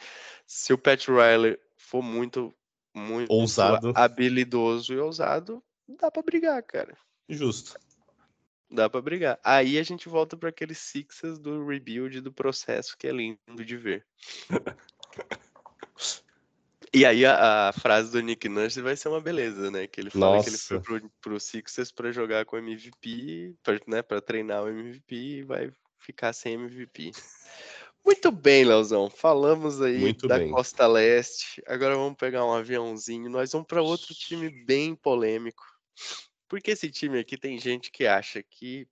se 0.48 0.74
o 0.74 0.78
Pat 0.78 1.08
Riley 1.08 1.60
for 1.78 2.02
muito, 2.02 2.52
muito 2.96 3.32
ousado, 3.32 3.94
habilidoso 3.96 4.92
e 4.92 4.98
ousado, 4.98 5.64
dá 5.88 6.10
para 6.10 6.24
brigar, 6.24 6.64
cara. 6.64 6.98
Justo. 7.30 7.80
Dá 8.76 8.90
para 8.90 9.02
brigar. 9.02 9.40
Aí 9.44 9.80
a 9.80 9.84
gente 9.84 10.10
volta 10.10 10.36
para 10.36 10.50
aqueles 10.50 10.78
Sixers 10.78 11.40
do 11.40 11.66
rebuild 11.66 12.20
do 12.20 12.32
processo 12.32 12.98
que 12.98 13.08
é 13.08 13.12
lindo 13.12 13.66
de 13.66 13.78
ver. 13.78 14.06
E 16.94 17.06
aí 17.06 17.26
a, 17.26 17.68
a, 17.68 17.74
frase 17.74 18.10
do 18.12 18.22
Nick 18.22 18.48
Nurse 18.48 18.82
vai 18.82 18.96
ser 18.96 19.10
uma 19.10 19.20
beleza, 19.20 19.70
né? 19.70 19.86
Que 19.86 20.00
ele 20.00 20.10
fala 20.10 20.38
Nossa. 20.38 20.44
que 20.44 20.50
ele 20.50 20.58
foi 20.58 20.80
pro, 20.80 21.12
pro 21.22 21.40
Sixers 21.40 21.92
para 21.92 22.10
jogar 22.10 22.46
com 22.46 22.58
MVP, 22.58 23.54
pra, 23.62 23.80
né, 23.86 24.02
para 24.02 24.22
treinar 24.22 24.64
o 24.64 24.70
MVP 24.70 25.16
e 25.16 25.44
vai 25.44 25.72
ficar 26.00 26.32
sem 26.32 26.54
MVP. 26.54 27.12
Muito 28.06 28.32
bem, 28.32 28.64
Leozão. 28.64 29.10
Falamos 29.10 29.82
aí 29.82 29.98
Muito 29.98 30.26
da 30.26 30.38
bem. 30.38 30.52
Costa 30.52 30.88
Leste. 30.88 31.62
Agora 31.68 31.96
vamos 31.96 32.18
pegar 32.18 32.46
um 32.46 32.54
aviãozinho. 32.54 33.30
Nós 33.30 33.52
vamos 33.52 33.68
para 33.68 33.82
outro 33.82 34.14
time 34.14 34.50
bem 34.50 34.96
polêmico. 34.96 35.64
Porque 36.48 36.72
esse 36.72 36.90
time 36.92 37.20
aqui 37.20 37.38
tem 37.38 37.60
gente 37.60 37.92
que 37.92 38.06
acha 38.06 38.42
que 38.44 38.88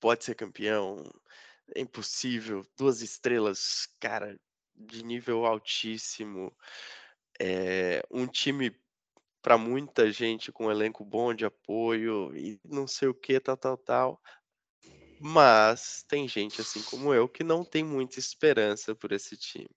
pode 0.00 0.24
ser 0.24 0.34
campeão, 0.34 1.02
é 1.74 1.80
impossível, 1.80 2.66
duas 2.76 3.00
estrelas, 3.00 3.88
cara, 4.00 4.38
de 4.74 5.02
nível 5.04 5.46
altíssimo, 5.46 6.54
é, 7.40 8.02
um 8.10 8.26
time 8.26 8.74
para 9.42 9.56
muita 9.56 10.10
gente 10.10 10.50
com 10.50 10.66
um 10.66 10.70
elenco 10.70 11.04
bom 11.04 11.32
de 11.32 11.44
apoio 11.44 12.36
e 12.36 12.60
não 12.64 12.86
sei 12.86 13.08
o 13.08 13.14
que, 13.14 13.38
tal, 13.38 13.56
tal, 13.56 13.76
tal. 13.76 14.22
Mas 15.18 16.04
tem 16.08 16.28
gente 16.28 16.60
assim 16.60 16.82
como 16.82 17.12
eu 17.14 17.28
que 17.28 17.42
não 17.42 17.64
tem 17.64 17.82
muita 17.82 18.18
esperança 18.18 18.94
por 18.94 19.12
esse 19.12 19.36
time. 19.36 19.70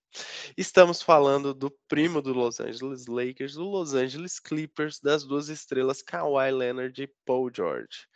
Estamos 0.56 1.00
falando 1.02 1.54
do 1.54 1.70
primo 1.88 2.20
do 2.20 2.32
Los 2.32 2.60
Angeles 2.60 3.06
Lakers, 3.06 3.54
do 3.54 3.64
Los 3.64 3.94
Angeles 3.94 4.38
Clippers, 4.38 5.00
das 5.00 5.24
duas 5.24 5.48
estrelas 5.48 6.02
Kawhi 6.02 6.50
Leonard 6.50 7.02
e 7.02 7.08
Paul 7.24 7.50
George. 7.54 8.06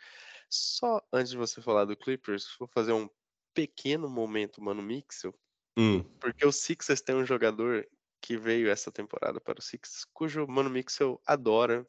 Só 0.49 1.01
antes 1.11 1.31
de 1.31 1.37
você 1.37 1.61
falar 1.61 1.85
do 1.85 1.97
Clippers, 1.97 2.47
vou 2.59 2.67
fazer 2.67 2.93
um 2.93 3.09
pequeno 3.53 4.09
momento, 4.09 4.61
mano, 4.61 4.81
Mixel, 4.81 5.33
Hum. 5.77 6.03
Porque 6.19 6.45
o 6.45 6.51
Sixers 6.51 7.01
tem 7.01 7.15
um 7.15 7.25
jogador 7.25 7.85
que 8.21 8.37
veio 8.37 8.69
essa 8.69 8.91
temporada 8.91 9.39
para 9.39 9.59
o 9.59 9.61
Sixers, 9.61 10.05
cujo 10.13 10.47
Mano 10.47 10.69
Mixel 10.69 11.21
adora. 11.25 11.85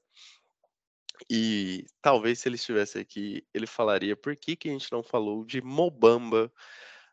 E 1.31 1.87
talvez 2.03 2.41
se 2.41 2.49
ele 2.49 2.57
estivesse 2.57 2.99
aqui, 2.99 3.47
ele 3.55 3.67
falaria 3.67 4.17
por 4.17 4.37
que, 4.37 4.57
que 4.57 4.69
a 4.69 4.73
gente 4.73 4.91
não 4.93 5.03
falou 5.03 5.45
de 5.45 5.61
Mobamba 5.63 6.53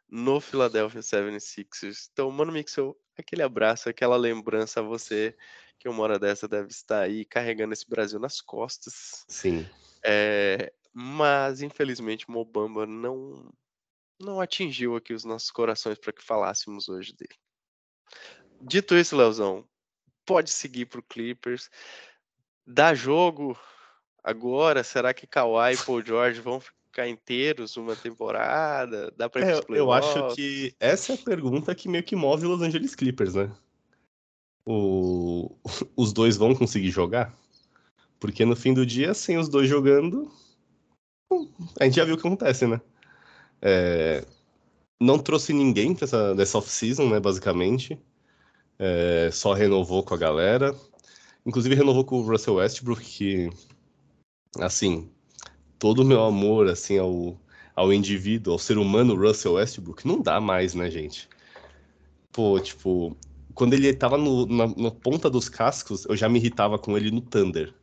no 0.10 0.39
Philadelphia 0.39 1.01
76ers. 1.01 2.10
Então, 2.12 2.30
Mano 2.30 2.51
Mixel, 2.51 2.97
aquele 3.18 3.41
abraço, 3.41 3.89
aquela 3.89 4.16
lembrança 4.18 4.80
a 4.80 4.84
você 4.84 5.36
que 5.80 5.89
uma 5.89 6.04
hora 6.04 6.20
dessa 6.20 6.47
deve 6.47 6.70
estar 6.70 7.01
aí 7.01 7.26
carregando 7.26 7.74
esse 7.74 7.88
Brasil 7.89 8.20
nas 8.20 8.39
costas. 8.39 9.26
Sim. 9.28 9.68
É, 10.04 10.72
mas, 10.93 11.62
infelizmente, 11.62 12.30
Mobamba 12.30 12.86
não 12.86 13.51
não 14.20 14.39
atingiu 14.39 14.95
aqui 14.95 15.14
os 15.14 15.26
nossos 15.26 15.51
corações 15.51 15.97
para 15.97 16.14
que 16.14 16.24
falássemos 16.24 16.88
hoje 16.88 17.14
dele. 17.14 17.36
Dito 18.62 18.95
isso, 18.95 19.18
Leozão, 19.18 19.68
pode 20.26 20.49
seguir 20.49 20.86
para 20.86 20.99
o 20.99 21.04
Clippers. 21.04 21.70
Dá 22.66 22.93
jogo 22.93 23.60
agora? 24.24 24.84
Será 24.84 25.13
que 25.13 25.28
Kawhi 25.28 25.74
e 25.74 25.78
Paul 25.78 26.05
George 26.05 26.39
vão 26.39 26.59
ficar 26.59 27.07
inteiros 27.07 27.76
uma 27.76 27.95
temporada? 27.95 29.11
Dá 29.17 29.30
para 29.30 29.51
é, 29.51 29.61
Eu 29.69 29.91
acho 29.91 30.36
que 30.36 30.74
essa 30.80 31.11
é 31.11 31.15
a 31.15 31.17
pergunta 31.17 31.76
que 31.76 31.89
meio 31.89 32.03
que 32.03 32.15
move 32.15 32.45
os 32.45 32.51
Los 32.51 32.61
Angeles 32.61 32.95
Clippers, 32.95 33.34
né? 33.34 33.51
O... 34.65 35.55
Os 35.97 36.13
dois 36.13 36.38
vão 36.38 36.55
conseguir 36.55 36.89
jogar? 36.89 37.36
Porque 38.19 38.45
no 38.45 38.55
fim 38.55 38.74
do 38.74 38.86
dia, 38.86 39.13
sem 39.13 39.38
os 39.38 39.49
dois 39.49 39.67
jogando, 39.67 40.32
a 41.78 41.84
gente 41.84 41.97
já 41.97 42.05
viu 42.05 42.15
o 42.15 42.17
que 42.17 42.26
acontece, 42.26 42.65
né? 42.65 42.80
É, 43.61 44.26
não 44.99 45.19
trouxe 45.19 45.51
ninguém 45.51 45.93
dessa, 45.93 46.34
dessa 46.34 46.57
off-season, 46.57 47.09
né, 47.09 47.19
basicamente. 47.19 47.99
É, 48.80 49.30
só 49.32 49.53
renovou 49.53 50.03
com 50.03 50.13
a 50.13 50.17
galera. 50.17 50.74
Inclusive 51.45 51.76
renovou 51.76 52.05
com 52.05 52.19
o 52.19 52.26
Russell 52.26 52.55
Westbrook, 52.55 53.03
que, 53.03 53.49
assim, 54.60 55.10
todo 55.80 55.99
o 55.99 56.06
meu 56.06 56.24
amor, 56.24 56.68
assim, 56.68 56.97
ao, 56.97 57.38
ao 57.76 57.93
indivíduo, 57.93 58.54
ao 58.54 58.60
ser 58.60 58.78
humano 58.78 59.16
Russell 59.16 59.54
Westbrook, 59.54 60.08
não 60.08 60.22
dá 60.22 60.39
mais, 60.41 60.74
né, 60.74 60.89
gente? 60.89 61.30
Pô, 62.32 62.60
tipo, 62.60 63.16
quando 63.54 63.74
ele 63.74 63.93
tava 63.93 64.18
no, 64.18 64.45
na, 64.45 64.68
na 64.68 64.91
ponta 64.91 65.30
dos 65.30 65.49
cascos, 65.49 66.06
eu 66.06 66.16
já 66.16 66.28
me 66.28 66.39
irritava 66.39 66.80
com 66.80 66.97
ele 66.97 67.12
no 67.12 67.22
Thunder 67.22 67.74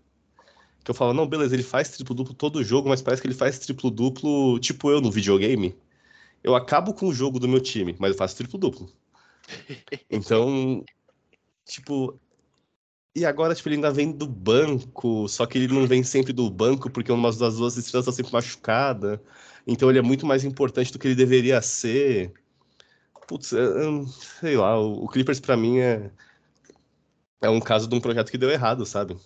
que 0.85 0.91
eu 0.91 0.95
falo, 0.95 1.13
não, 1.13 1.27
beleza, 1.27 1.55
ele 1.55 1.63
faz 1.63 1.91
triplo-duplo 1.91 2.35
todo 2.35 2.65
jogo, 2.65 2.89
mas 2.89 3.03
parece 3.03 3.21
que 3.21 3.29
ele 3.29 3.35
faz 3.35 3.59
triplo-duplo 3.59 4.59
tipo 4.59 4.91
eu 4.91 5.01
no 5.01 5.11
videogame. 5.11 5.77
Eu 6.43 6.55
acabo 6.55 6.95
com 6.95 7.07
o 7.07 7.13
jogo 7.15 7.39
do 7.39 7.49
meu 7.49 7.61
time, 7.61 7.95
mas 7.99 8.13
eu 8.13 8.19
faço 8.19 8.37
triplo-duplo. 8.37 8.91
Então, 10.11 10.85
tipo, 11.65 12.19
E 13.15 13.25
agora, 13.25 13.55
tipo, 13.55 13.69
ele 13.69 13.77
ainda 13.77 13.91
vem 13.91 14.13
do 14.13 14.27
banco, 14.27 15.29
só 15.29 15.45
que 15.45 15.59
ele 15.59 15.75
não 15.75 15.87
vem 15.87 16.03
sempre 16.05 16.33
do 16.33 16.49
banco, 16.49 16.89
porque 16.89 17.11
uma 17.11 17.33
das 17.33 17.57
duas 17.57 17.77
estrelas 17.77 18.07
está 18.07 18.13
sempre 18.13 18.33
machucada. 18.33 19.21
Então 19.67 19.91
ele 19.91 19.99
é 19.99 20.03
muito 20.03 20.25
mais 20.25 20.45
importante 20.45 20.93
do 20.93 20.99
que 20.99 21.09
ele 21.09 21.15
deveria 21.17 21.61
ser. 21.61 22.33
Putz, 23.27 23.53
é, 23.53 23.59
é, 23.59 24.07
sei 24.41 24.57
lá, 24.57 24.79
o 24.79 25.09
Clippers 25.09 25.41
para 25.41 25.57
mim 25.57 25.79
é, 25.79 26.11
é 27.41 27.51
um 27.51 27.61
caso 27.61 27.89
de 27.89 27.95
um 27.95 28.01
projeto 28.01 28.31
que 28.31 28.39
deu 28.39 28.51
errado, 28.51 28.87
sabe? 28.87 29.17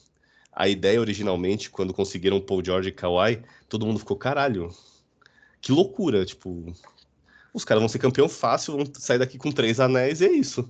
A 0.52 0.68
ideia 0.68 1.00
originalmente, 1.00 1.70
quando 1.70 1.92
conseguiram 1.94 2.40
Paul 2.40 2.64
George 2.64 2.88
e 2.88 2.92
Kawhi, 2.92 3.42
todo 3.68 3.86
mundo 3.86 3.98
ficou, 3.98 4.16
caralho, 4.16 4.70
que 5.60 5.72
loucura, 5.72 6.24
tipo, 6.24 6.72
os 7.52 7.64
caras 7.64 7.82
vão 7.82 7.88
ser 7.88 7.98
campeão 7.98 8.28
fácil, 8.28 8.76
vão 8.76 8.86
sair 8.94 9.18
daqui 9.18 9.38
com 9.38 9.52
três 9.52 9.80
anéis 9.80 10.20
e 10.20 10.26
é 10.26 10.32
isso. 10.32 10.68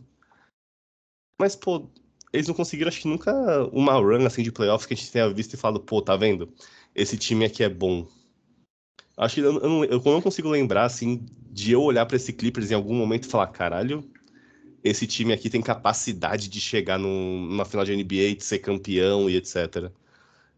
Mas, 1.40 1.56
pô, 1.56 1.90
eles 2.34 2.48
não 2.48 2.54
conseguiram, 2.54 2.88
acho 2.88 3.00
que 3.00 3.08
nunca 3.08 3.32
uma 3.72 3.94
run 3.94 4.26
assim 4.26 4.42
de 4.42 4.50
playoffs 4.50 4.86
que 4.86 4.94
a 4.94 4.96
gente 4.96 5.10
tenha 5.10 5.32
visto 5.32 5.54
e 5.54 5.56
falado, 5.56 5.78
pô, 5.80 6.02
tá 6.02 6.16
vendo? 6.16 6.52
Esse 6.92 7.16
time 7.16 7.44
aqui 7.44 7.62
é 7.62 7.68
bom. 7.68 8.08
Acho 9.16 9.36
que 9.36 9.40
eu, 9.40 9.60
eu, 9.60 9.68
não, 9.68 9.84
eu 9.84 10.02
não 10.04 10.20
consigo 10.20 10.48
lembrar, 10.48 10.84
assim, 10.84 11.24
de 11.52 11.70
eu 11.70 11.80
olhar 11.80 12.04
para 12.06 12.16
esse 12.16 12.32
Clippers 12.32 12.72
em 12.72 12.74
algum 12.74 12.94
momento 12.94 13.24
e 13.24 13.28
falar, 13.28 13.46
caralho, 13.46 14.04
esse 14.82 15.06
time 15.06 15.32
aqui 15.32 15.48
tem 15.48 15.62
capacidade 15.62 16.48
de 16.48 16.60
chegar 16.60 16.98
num, 16.98 17.46
numa 17.46 17.64
final 17.64 17.84
de 17.84 17.94
NBA, 17.94 18.34
de 18.36 18.44
ser 18.44 18.58
campeão 18.58 19.30
e 19.30 19.36
etc. 19.36 19.92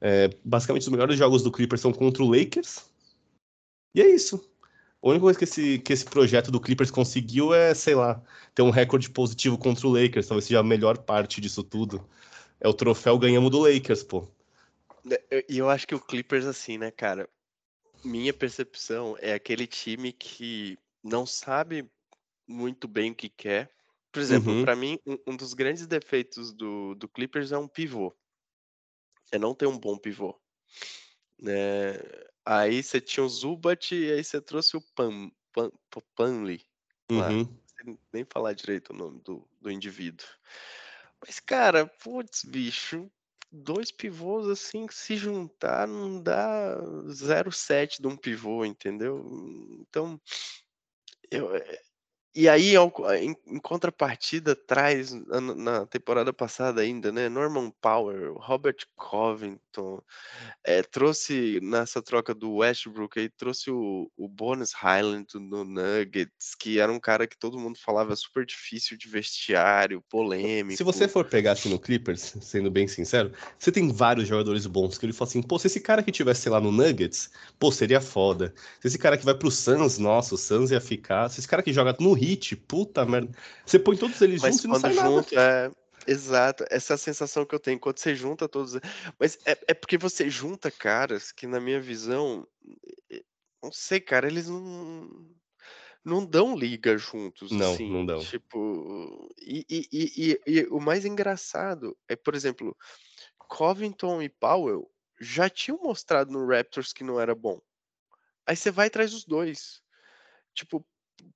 É, 0.01 0.31
basicamente, 0.43 0.83
os 0.83 0.89
melhores 0.89 1.18
jogos 1.18 1.43
do 1.43 1.53
Clippers 1.53 1.83
são 1.83 1.93
contra 1.93 2.22
o 2.22 2.31
Lakers. 2.31 2.87
E 3.95 4.01
é 4.01 4.09
isso. 4.09 4.43
A 5.07 5.11
única 5.11 5.22
coisa 5.22 5.38
que 5.38 5.44
esse, 5.44 5.78
que 5.78 5.92
esse 5.92 6.04
projeto 6.04 6.50
do 6.50 6.61
Clippers 6.61 6.90
conseguiu 6.90 7.54
é, 7.54 7.72
sei 7.74 7.94
lá, 7.94 8.20
ter 8.52 8.62
um 8.62 8.70
recorde 8.70 9.09
positivo 9.09 9.57
contra 9.57 9.86
o 9.86 9.92
Lakers. 9.92 10.26
Talvez 10.26 10.46
seja 10.46 10.59
a 10.59 10.64
melhor 10.64 10.98
parte 10.98 11.40
disso 11.40 11.62
tudo. 11.62 12.04
É 12.59 12.66
o 12.66 12.74
troféu 12.74 13.16
ganhamos 13.16 13.52
do 13.52 13.61
Lakers, 13.61 14.02
pô. 14.02 14.28
É, 15.30 15.46
e 15.48 15.59
eu 15.59 15.70
acho 15.70 15.86
que 15.86 15.94
o 15.94 16.00
Clippers, 16.00 16.44
assim, 16.44 16.76
né, 16.76 16.90
cara? 16.90 17.28
Minha 18.04 18.34
percepção 18.34 19.16
é 19.20 19.32
aquele 19.32 19.64
time 19.68 20.12
que 20.12 20.76
não 21.04 21.24
sabe 21.24 21.88
muito 22.44 22.88
bem 22.88 23.12
o 23.12 23.14
que 23.14 23.28
quer. 23.28 23.70
Por 24.11 24.20
exemplo, 24.20 24.52
uhum. 24.52 24.64
para 24.64 24.74
mim, 24.74 24.98
um, 25.07 25.18
um, 25.28 25.36
dos 25.36 25.54
grandes 25.54 25.86
defeitos 25.86 26.52
do, 26.52 26.96
do 26.96 27.07
Clippers 27.07 27.52
é 27.52 27.59
um 27.59 27.68
pivô. 27.68 28.12
É 29.30 29.38
não 29.38 29.54
ter 29.54 29.66
um 29.66 29.78
bom 29.78 29.96
pivô. 29.96 30.36
Né? 31.40 32.00
Aí 32.47 32.80
você 32.80 33.01
tinha 33.01 33.24
o 33.24 33.28
Zubat 33.28 33.92
e 33.92 34.12
aí 34.12 34.22
você 34.22 34.40
trouxe 34.40 34.76
o 34.76 34.80
Pan, 34.94 35.32
Pan, 35.53 35.68
Panley. 36.14 36.64
Uhum. 37.11 37.59
Nem 38.12 38.24
falar 38.24 38.53
direito 38.53 38.92
o 38.92 38.97
nome 38.97 39.20
do, 39.20 39.47
do 39.61 39.70
indivíduo. 39.70 40.26
Mas, 41.20 41.40
cara, 41.40 41.86
putz, 41.86 42.44
bicho, 42.44 43.11
dois 43.51 43.90
pivôs 43.90 44.49
assim, 44.49 44.86
se 44.90 45.16
juntar, 45.16 45.88
não 45.88 46.22
dá 46.22 46.76
0,7 47.09 48.01
de 48.01 48.07
um 48.07 48.16
pivô, 48.16 48.64
entendeu? 48.64 49.24
Então, 49.80 50.20
eu, 51.30 51.55
é, 51.55 51.82
e 52.37 52.51
aí, 52.51 52.74
em, 52.76 53.34
em 53.47 53.59
contrapartida, 53.59 54.55
traz 54.55 55.11
na, 55.11 55.41
na 55.41 55.87
temporada 55.87 56.34
passada 56.34 56.82
ainda, 56.82 57.11
né? 57.11 57.30
Norman 57.30 57.72
Power, 57.80 58.34
Robert 58.34 58.76
Covington, 58.95 60.03
é, 60.62 60.82
trouxe 60.82 61.59
nessa 61.62 62.03
troca 62.03 62.34
do 62.34 62.57
Westbrook 62.57 63.18
aí, 63.18 63.30
trouxe 63.30 63.70
o, 63.70 64.11
o 64.18 64.28
Bonus 64.28 64.74
Highland 64.74 65.28
no 65.34 65.64
Nuggets, 65.64 66.55
que 66.61 66.78
era 66.78 66.93
um 66.93 67.01
cara 67.01 67.26
que 67.26 67.39
todo 67.39 67.59
mundo 67.59 67.78
falava 67.82 68.14
super 68.14 68.45
difícil 68.45 68.99
de 68.99 69.09
vestiário, 69.09 70.05
polêmico. 70.07 70.76
Se 70.76 70.84
você 70.84 71.09
for 71.09 71.24
pegar 71.24 71.53
assim 71.53 71.70
no 71.70 71.78
Clippers, 71.78 72.37
sendo 72.43 72.70
bem 72.70 72.87
sincero, 72.87 73.32
você 73.59 73.72
tem 73.72 73.91
vários 73.91 74.28
jogadores 74.28 74.66
bons 74.66 74.99
que 74.99 75.07
ele 75.07 75.14
fala 75.14 75.30
assim, 75.30 75.41
pô, 75.41 75.59
se 75.59 75.68
esse 75.68 75.80
cara 75.80 76.03
que 76.03 76.12
tivesse 76.12 76.51
lá 76.51 76.61
no 76.61 76.70
Nuggets, 76.70 77.30
pô, 77.59 77.72
seria 77.72 78.03
foda. 78.03 78.53
Se 78.78 78.89
esse 78.89 78.99
cara 78.99 79.16
que 79.16 79.24
vai 79.24 79.34
pro 79.34 79.51
Suns, 79.51 79.97
nossa, 79.97 80.34
o 80.34 80.39
Suns 80.39 80.70
ia 80.70 80.82
ficar. 80.82 81.30
Se 81.30 81.41
esse 81.41 81.49
cara 81.49 81.62
que 81.62 81.72
joga 81.72 81.97
no 81.99 82.12
Rio 82.12 82.26
hit, 82.27 82.57
puta 82.57 83.05
merda. 83.05 83.37
Você 83.64 83.79
põe 83.79 83.97
todos 83.97 84.20
eles 84.20 84.43
Mas 84.43 84.57
juntos 84.57 84.64
e 84.64 84.68
não 84.68 84.81
sai 84.81 84.93
junto, 84.93 85.35
nada. 85.35 85.72
É... 85.72 85.87
Exato, 86.09 86.64
essa 86.70 86.93
é 86.93 86.95
a 86.95 86.99
sensação 86.99 87.45
que 87.45 87.55
eu 87.55 87.59
tenho 87.59 87.81
quando 87.81 87.99
você 87.99 88.14
junta 88.14 88.49
todos. 88.49 88.79
Mas 89.18 89.39
é, 89.45 89.59
é 89.68 89.74
porque 89.74 89.99
você 89.99 90.31
junta 90.31 90.70
caras 90.70 91.33
que, 91.33 91.49
na 91.49 91.59
minha 91.59 91.81
visão, 91.81 92.47
não 93.61 93.72
sei, 93.72 93.99
cara, 93.99 94.29
eles 94.29 94.49
não, 94.49 95.11
não 96.05 96.24
dão 96.24 96.57
liga 96.57 96.97
juntos. 96.97 97.51
Não, 97.51 97.72
assim, 97.72 97.91
não 97.91 98.07
dão. 98.07 98.20
Tipo, 98.20 99.35
e, 99.37 99.66
e, 99.68 99.89
e, 99.93 100.41
e, 100.47 100.66
o 100.70 100.79
mais 100.79 101.05
engraçado 101.05 101.97
é, 102.09 102.14
por 102.14 102.37
exemplo, 102.37 102.77
Covington 103.37 104.22
e 104.22 104.29
Powell 104.29 104.89
já 105.20 105.51
tinham 105.51 105.81
mostrado 105.83 106.31
no 106.31 106.47
Raptors 106.47 106.93
que 106.93 107.03
não 107.03 107.20
era 107.20 107.35
bom. 107.35 107.61
Aí 108.47 108.55
você 108.55 108.70
vai 108.70 108.87
atrás 108.87 109.11
dos 109.11 109.24
dois. 109.24 109.83
Tipo, 110.55 110.87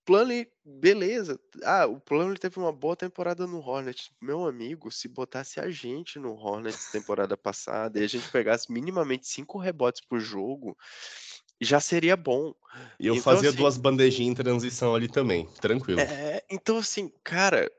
Plano, 0.05 0.47
beleza. 0.64 1.39
Ah, 1.62 1.87
o 1.87 2.01
Plano 2.01 2.37
teve 2.37 2.59
uma 2.59 2.72
boa 2.72 2.97
temporada 2.97 3.47
no 3.47 3.61
Hornets. 3.61 4.11
Meu 4.20 4.47
amigo, 4.47 4.91
se 4.91 5.09
botasse 5.09 5.61
a 5.61 5.70
gente 5.70 6.18
no 6.18 6.35
Hornets 6.35 6.91
temporada 6.91 7.37
passada 7.37 7.99
e 7.99 8.05
a 8.05 8.09
gente 8.09 8.28
pegasse 8.31 8.72
minimamente 8.72 9.28
cinco 9.28 9.59
rebotes 9.59 10.01
por 10.01 10.18
jogo, 10.18 10.76
já 11.61 11.81
seria 11.81 12.16
bom. 12.16 12.55
E 12.99 13.07
eu 13.07 13.14
então, 13.14 13.22
fazia 13.22 13.51
assim, 13.51 13.59
duas 13.59 13.76
bandejinhas 13.76 14.33
em 14.33 14.43
transição 14.43 14.95
ali 14.95 15.09
também, 15.09 15.47
tranquilo. 15.61 16.01
É, 16.01 16.43
então, 16.51 16.78
assim, 16.78 17.12
cara, 17.22 17.70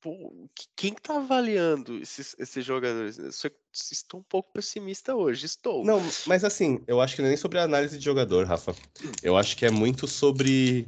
pô, 0.00 0.48
quem 0.74 0.94
tá 0.94 1.16
avaliando 1.16 1.98
esses, 1.98 2.34
esses 2.38 2.64
jogadores? 2.64 3.18
Eu 3.18 3.50
estou 3.72 4.20
um 4.20 4.24
pouco 4.24 4.52
pessimista 4.52 5.14
hoje, 5.14 5.46
estou. 5.46 5.84
Não, 5.84 6.02
mas 6.26 6.44
assim, 6.44 6.82
eu 6.86 7.00
acho 7.00 7.14
que 7.14 7.22
não 7.22 7.26
é 7.28 7.30
nem 7.30 7.36
sobre 7.36 7.58
a 7.58 7.62
análise 7.62 7.98
de 7.98 8.04
jogador, 8.04 8.46
Rafa. 8.46 8.74
Eu 9.22 9.36
acho 9.36 9.56
que 9.56 9.64
é 9.64 9.70
muito 9.70 10.06
sobre 10.06 10.86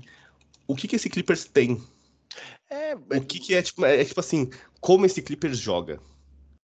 o 0.72 0.76
que, 0.76 0.88
que 0.88 0.96
esse 0.96 1.10
Clippers 1.10 1.44
tem? 1.44 1.80
É, 2.70 2.94
o 2.94 3.20
que, 3.20 3.38
que 3.38 3.54
é 3.54 3.62
tipo, 3.62 3.84
é, 3.84 4.00
é 4.00 4.04
tipo 4.04 4.20
assim, 4.20 4.48
como 4.80 5.04
esse 5.04 5.20
Clippers 5.20 5.58
joga? 5.58 6.00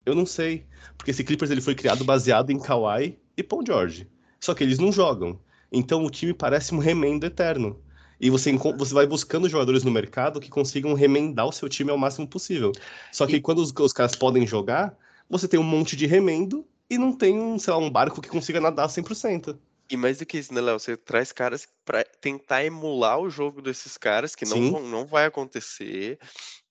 Eu 0.04 0.14
não 0.14 0.26
sei, 0.26 0.66
porque 0.98 1.10
esse 1.10 1.24
Clippers 1.24 1.50
ele 1.50 1.62
foi 1.62 1.74
criado 1.74 2.04
baseado 2.04 2.50
em 2.50 2.58
Kawhi 2.58 3.18
e 3.36 3.42
Paul 3.42 3.64
George. 3.66 4.06
Só 4.38 4.52
que 4.54 4.62
eles 4.62 4.78
não 4.78 4.92
jogam. 4.92 5.40
Então 5.72 6.04
o 6.04 6.10
time 6.10 6.34
parece 6.34 6.74
um 6.74 6.78
remendo 6.78 7.24
eterno. 7.24 7.80
E 8.20 8.28
você, 8.30 8.52
você 8.52 8.94
vai 8.94 9.06
buscando 9.06 9.48
jogadores 9.48 9.82
no 9.82 9.90
mercado 9.90 10.40
que 10.40 10.50
consigam 10.50 10.92
remendar 10.94 11.46
o 11.46 11.52
seu 11.52 11.68
time 11.68 11.90
ao 11.90 11.98
máximo 11.98 12.28
possível. 12.28 12.70
Só 13.10 13.26
que 13.26 13.36
e... 13.36 13.40
quando 13.40 13.58
os, 13.58 13.72
os 13.72 13.92
caras 13.92 14.14
podem 14.14 14.46
jogar, 14.46 14.96
você 15.28 15.48
tem 15.48 15.58
um 15.58 15.64
monte 15.64 15.96
de 15.96 16.06
remendo 16.06 16.66
e 16.88 16.98
não 16.98 17.12
tem, 17.12 17.40
um, 17.40 17.58
sei 17.58 17.72
lá, 17.72 17.78
um 17.78 17.90
barco 17.90 18.20
que 18.20 18.28
consiga 18.28 18.60
nadar 18.60 18.88
100%. 18.88 19.56
E 19.90 19.96
mais 19.96 20.18
do 20.18 20.26
que 20.26 20.38
isso, 20.38 20.52
né, 20.54 20.60
Léo? 20.60 20.78
Você 20.78 20.96
traz 20.96 21.30
caras 21.32 21.68
para 21.84 22.04
tentar 22.04 22.64
emular 22.64 23.18
o 23.18 23.28
jogo 23.28 23.60
desses 23.60 23.98
caras, 23.98 24.34
que 24.34 24.44
não, 24.46 24.80
não 24.80 25.06
vai 25.06 25.26
acontecer. 25.26 26.18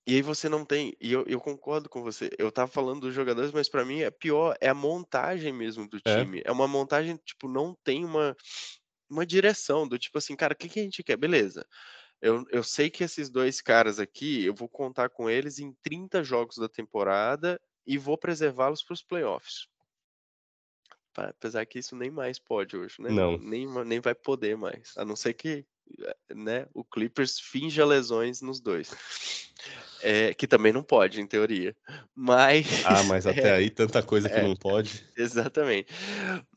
E 0.05 0.15
aí 0.15 0.21
você 0.21 0.49
não 0.49 0.65
tem. 0.65 0.95
E 0.99 1.13
eu, 1.13 1.23
eu 1.27 1.39
concordo 1.39 1.87
com 1.87 2.01
você. 2.01 2.29
Eu 2.37 2.51
tava 2.51 2.69
falando 2.69 3.01
dos 3.01 3.13
jogadores, 3.13 3.51
mas 3.51 3.69
para 3.69 3.85
mim 3.85 4.01
é 4.01 4.11
pior, 4.11 4.55
é 4.59 4.69
a 4.69 4.73
montagem 4.73 5.53
mesmo 5.53 5.87
do 5.87 5.97
é. 6.05 6.19
time. 6.19 6.39
É, 6.39 6.43
é 6.45 6.51
uma 6.51 6.67
montagem, 6.67 7.17
tipo, 7.23 7.47
não 7.47 7.77
tem 7.83 8.03
uma, 8.03 8.35
uma 9.09 9.25
direção 9.25 9.87
do 9.87 9.97
tipo 9.97 10.17
assim, 10.17 10.35
cara, 10.35 10.53
o 10.53 10.57
que, 10.57 10.67
que 10.67 10.79
a 10.79 10.83
gente 10.83 11.03
quer? 11.03 11.15
Beleza. 11.15 11.65
Eu, 12.21 12.45
eu 12.51 12.63
sei 12.63 12.89
que 12.89 13.03
esses 13.03 13.29
dois 13.29 13.61
caras 13.61 13.99
aqui, 13.99 14.45
eu 14.45 14.53
vou 14.53 14.69
contar 14.69 15.09
com 15.09 15.29
eles 15.29 15.59
em 15.59 15.73
30 15.83 16.23
jogos 16.23 16.57
da 16.57 16.69
temporada 16.69 17.59
e 17.85 17.97
vou 17.97 18.17
preservá-los 18.17 18.83
para 18.83 18.93
os 18.93 19.03
playoffs. 19.03 19.67
Apesar 21.15 21.65
que 21.65 21.79
isso 21.79 21.95
nem 21.95 22.09
mais 22.09 22.39
pode 22.39 22.75
hoje, 22.75 22.95
né? 22.99 23.09
Não. 23.09 23.37
Nem, 23.37 23.67
nem 23.85 23.99
vai 23.99 24.15
poder 24.15 24.57
mais. 24.57 24.93
A 24.97 25.05
não 25.05 25.15
ser 25.15 25.33
que 25.33 25.65
eh, 25.99 26.15
né, 26.33 26.67
o 26.73 26.83
Clippers 26.83 27.39
finja 27.39 27.85
lesões 27.85 28.41
nos 28.41 28.59
dois. 28.59 28.91
É, 30.01 30.33
que 30.33 30.47
também 30.47 30.73
não 30.73 30.83
pode, 30.83 31.21
em 31.21 31.27
teoria. 31.27 31.75
Mas. 32.13 32.83
Ah, 32.85 33.03
mas 33.03 33.25
até 33.25 33.49
é, 33.49 33.53
aí 33.53 33.69
tanta 33.71 34.03
coisa 34.03 34.27
que 34.27 34.35
é, 34.35 34.43
não 34.43 34.55
pode. 34.55 35.05
Exatamente. 35.15 35.93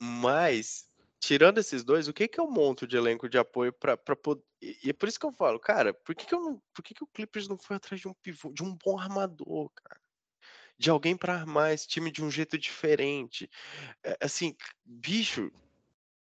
Mas, 0.01 0.87
tirando 1.21 1.59
esses 1.59 1.85
dois, 1.85 2.09
o 2.09 2.13
que, 2.13 2.27
que 2.27 2.41
eu 2.41 2.51
monto 2.51 2.87
de 2.87 2.97
elenco 2.97 3.29
de 3.29 3.39
apoio 3.39 3.73
para 3.73 3.97
poder. 4.17 4.43
E 4.61 4.91
é 4.91 4.93
por 4.93 5.09
isso 5.09 5.21
que 5.21 5.27
eu 5.27 5.33
falo, 5.33 5.61
cara, 5.61 5.95
por 5.95 6.15
que, 6.15 6.27
que, 6.27 6.35
eu 6.35 6.41
não, 6.41 6.61
por 6.75 6.83
que, 6.83 6.95
que 6.95 7.05
o 7.05 7.09
Clippers 7.09 7.47
não 7.47 7.59
foi 7.59 7.77
atrás 7.77 8.01
de 8.01 8.09
um 8.09 8.15
pivô, 8.15 8.53
de 8.53 8.65
um 8.65 8.77
bom 8.85 8.99
armador, 8.99 9.71
cara? 9.71 10.01
De 10.79 10.91
alguém 10.91 11.17
para 11.17 11.35
armar 11.35 11.73
esse 11.73 11.87
time 11.87 12.11
de 12.11 12.23
um 12.23 12.31
jeito 12.31 12.59
diferente. 12.59 13.49
É, 14.05 14.17
assim, 14.21 14.55
bicho, 14.85 15.51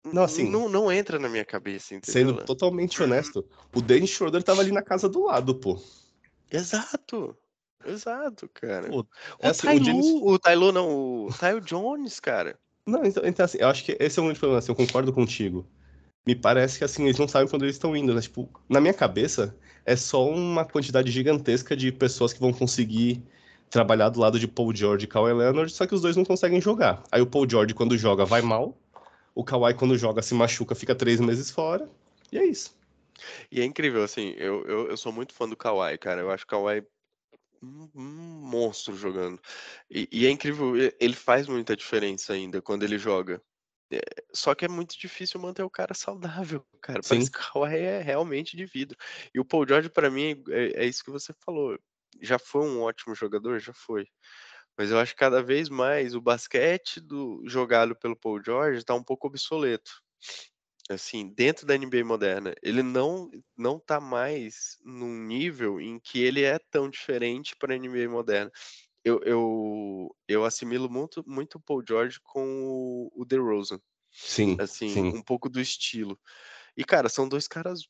não, 0.03 0.23
assim, 0.23 0.49
não, 0.49 0.69
não 0.69 0.91
entra 0.91 1.17
na 1.17 1.27
minha 1.27 1.45
cabeça, 1.45 1.95
entendeu? 1.95 2.33
Sendo 2.33 2.45
totalmente 2.45 3.01
honesto, 3.01 3.45
o 3.73 3.81
Dennis 3.81 4.11
Schroeder 4.11 4.43
tava 4.43 4.61
ali 4.61 4.71
na 4.71 4.81
casa 4.81 5.09
do 5.09 5.23
lado, 5.23 5.55
pô. 5.55 5.81
Exato. 6.51 7.35
Exato, 7.85 8.49
cara. 8.53 8.89
Pô, 8.89 9.05
é 9.39 9.47
o, 9.47 9.51
assim, 9.51 9.67
Tylu, 9.67 9.81
o, 9.81 9.85
James... 9.85 10.05
o 10.05 10.39
Tylu 10.39 10.71
não, 10.71 11.25
o 11.25 11.33
Tyler 11.33 11.61
Jones, 11.61 12.19
cara. 12.19 12.57
Não, 12.85 13.03
então, 13.03 13.23
então, 13.25 13.45
assim, 13.45 13.57
eu 13.59 13.67
acho 13.67 13.83
que 13.83 13.95
esse 13.99 14.19
é 14.19 14.21
o 14.21 14.25
único 14.25 14.39
problema, 14.39 14.59
assim, 14.59 14.71
eu 14.71 14.75
concordo 14.75 15.13
contigo. 15.13 15.67
Me 16.25 16.35
parece 16.35 16.79
que, 16.79 16.83
assim, 16.83 17.03
eles 17.03 17.19
não 17.19 17.27
sabem 17.27 17.47
quando 17.47 17.63
eles 17.63 17.75
estão 17.75 17.95
indo, 17.95 18.13
né? 18.13 18.21
Tipo, 18.21 18.49
na 18.67 18.81
minha 18.81 18.93
cabeça, 18.93 19.55
é 19.85 19.95
só 19.95 20.27
uma 20.27 20.65
quantidade 20.65 21.11
gigantesca 21.11 21.75
de 21.75 21.91
pessoas 21.91 22.33
que 22.33 22.39
vão 22.39 22.51
conseguir 22.51 23.23
trabalhar 23.69 24.09
do 24.09 24.19
lado 24.19 24.39
de 24.39 24.47
Paul 24.47 24.73
George 24.75 25.05
e 25.05 25.07
Kawhi 25.07 25.33
Leonard, 25.33 25.71
só 25.71 25.85
que 25.85 25.95
os 25.95 26.01
dois 26.01 26.15
não 26.15 26.23
conseguem 26.25 26.61
jogar. 26.61 27.03
Aí 27.11 27.21
o 27.21 27.27
Paul 27.27 27.49
George, 27.49 27.73
quando 27.73 27.97
joga, 27.97 28.25
vai 28.25 28.41
mal. 28.41 28.77
O 29.33 29.43
Kawhi, 29.43 29.73
quando 29.73 29.97
joga, 29.97 30.21
se 30.21 30.33
machuca, 30.33 30.73
fica 30.73 30.95
três 30.95 31.19
meses 31.19 31.51
fora. 31.51 31.89
E 32.31 32.37
é 32.37 32.45
isso. 32.45 32.75
E 33.51 33.61
é 33.61 33.65
incrível, 33.65 34.03
assim, 34.03 34.33
eu, 34.37 34.65
eu, 34.65 34.89
eu 34.89 34.97
sou 34.97 35.11
muito 35.11 35.33
fã 35.33 35.47
do 35.47 35.57
Kawhi, 35.57 35.97
cara. 35.97 36.21
Eu 36.21 36.31
acho 36.31 36.43
o 36.45 36.47
Kawhi 36.47 36.85
um, 37.61 37.89
monstro 37.95 38.95
jogando. 38.95 39.39
E, 39.89 40.07
e 40.11 40.25
é 40.25 40.29
incrível, 40.29 40.73
ele 40.99 41.15
faz 41.15 41.47
muita 41.47 41.75
diferença 41.75 42.33
ainda 42.33 42.61
quando 42.61 42.83
ele 42.83 42.97
joga. 42.97 43.41
É, 43.91 43.99
só 44.33 44.55
que 44.55 44.65
é 44.65 44.67
muito 44.67 44.97
difícil 44.97 45.39
manter 45.39 45.63
o 45.63 45.69
cara 45.69 45.93
saudável, 45.93 46.65
cara. 46.81 47.01
Parece 47.07 47.25
Sim. 47.25 47.31
que 47.31 47.37
o 47.37 47.53
Kawhi 47.53 47.77
é 47.77 48.01
realmente 48.01 48.57
de 48.57 48.65
vidro. 48.65 48.97
E 49.33 49.39
o 49.39 49.45
Paul 49.45 49.67
George, 49.67 49.89
pra 49.89 50.09
mim, 50.09 50.43
é, 50.49 50.83
é 50.83 50.85
isso 50.85 51.03
que 51.03 51.11
você 51.11 51.33
falou. 51.45 51.77
Já 52.21 52.39
foi 52.39 52.61
um 52.61 52.81
ótimo 52.81 53.15
jogador? 53.15 53.59
Já 53.59 53.73
foi. 53.73 54.05
Mas 54.77 54.91
eu 54.91 54.99
acho 54.99 55.13
que 55.13 55.19
cada 55.19 55.41
vez 55.41 55.69
mais 55.69 56.15
o 56.15 56.21
basquete 56.21 56.99
do 56.99 57.41
jogado 57.47 57.95
pelo 57.95 58.15
Paul 58.15 58.41
George 58.43 58.83
tá 58.83 58.93
um 58.93 59.03
pouco 59.03 59.27
obsoleto. 59.27 59.91
Assim, 60.89 61.33
dentro 61.33 61.65
da 61.65 61.75
NBA 61.75 62.05
moderna, 62.05 62.53
ele 62.61 62.83
não 62.83 63.29
não 63.57 63.79
tá 63.79 63.99
mais 63.99 64.77
num 64.83 65.25
nível 65.25 65.81
em 65.81 65.99
que 65.99 66.21
ele 66.21 66.43
é 66.43 66.59
tão 66.69 66.89
diferente 66.89 67.55
para 67.55 67.73
a 67.73 67.77
NBA 67.77 68.07
moderna. 68.07 68.51
Eu, 69.03 69.19
eu, 69.23 70.15
eu 70.27 70.45
assimilo 70.45 70.89
muito, 70.89 71.23
muito 71.27 71.55
o 71.57 71.61
Paul 71.61 71.83
George 71.87 72.19
com 72.23 72.63
o, 72.63 73.11
o 73.15 73.25
DeRozan, 73.25 73.79
Sim, 74.11 74.57
assim, 74.59 74.89
sim. 74.89 75.07
um 75.09 75.21
pouco 75.23 75.49
do 75.49 75.59
estilo. 75.59 76.19
E, 76.77 76.83
cara, 76.83 77.09
são 77.09 77.27
dois 77.27 77.47
caras 77.47 77.87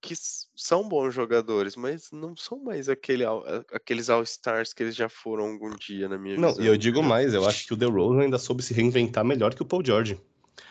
que 0.00 0.14
são 0.54 0.88
bons 0.88 1.12
jogadores, 1.12 1.76
mas 1.76 2.10
não 2.12 2.36
são 2.36 2.58
mais 2.62 2.88
aquele, 2.88 3.24
aqueles 3.72 4.08
All-Stars 4.08 4.72
que 4.72 4.82
eles 4.82 4.94
já 4.94 5.08
foram 5.08 5.46
algum 5.46 5.70
dia, 5.76 6.08
na 6.08 6.16
minha 6.16 6.36
Não, 6.36 6.50
visão. 6.50 6.64
e 6.64 6.68
eu 6.68 6.76
digo 6.76 7.02
mais, 7.02 7.34
eu 7.34 7.46
acho 7.46 7.66
que 7.66 7.72
o 7.72 7.76
DeRozan 7.76 8.22
ainda 8.22 8.38
soube 8.38 8.62
se 8.62 8.72
reinventar 8.72 9.24
melhor 9.24 9.54
que 9.54 9.62
o 9.62 9.66
Paul 9.66 9.84
George. 9.84 10.20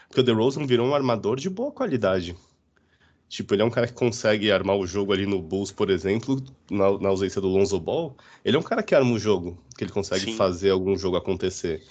Porque 0.08 0.22
o 0.22 0.24
DeRozan 0.24 0.66
virou 0.66 0.88
um 0.88 0.96
armador 0.96 1.38
de 1.38 1.50
boa 1.50 1.72
qualidade. 1.72 2.36
Tipo, 3.30 3.54
ele 3.54 3.62
é 3.62 3.66
um 3.66 3.70
cara 3.70 3.88
que 3.88 3.94
consegue 3.94 4.50
armar 4.50 4.78
o 4.78 4.88
jogo 4.88 5.12
ali 5.12 5.26
no 5.26 5.42
Bulls, 5.42 5.72
por 5.72 5.90
exemplo, 5.90 6.42
na, 6.72 6.98
na 6.98 7.10
ausência 7.10 7.42
do 7.42 7.50
Lonzo 7.50 7.78
Ball. 7.78 8.16
Ele 8.44 8.56
é 8.56 8.60
um 8.60 8.64
cara 8.64 8.82
que 8.82 8.96
arma 8.96 9.12
o 9.12 9.20
jogo, 9.20 9.62
que 9.78 9.84
ele 9.84 9.92
consegue 9.92 10.26
Sim. 10.26 10.38
fazer 10.38 10.70
algum 10.70 10.98
jogo 10.98 11.18
acontecer. 11.18 11.86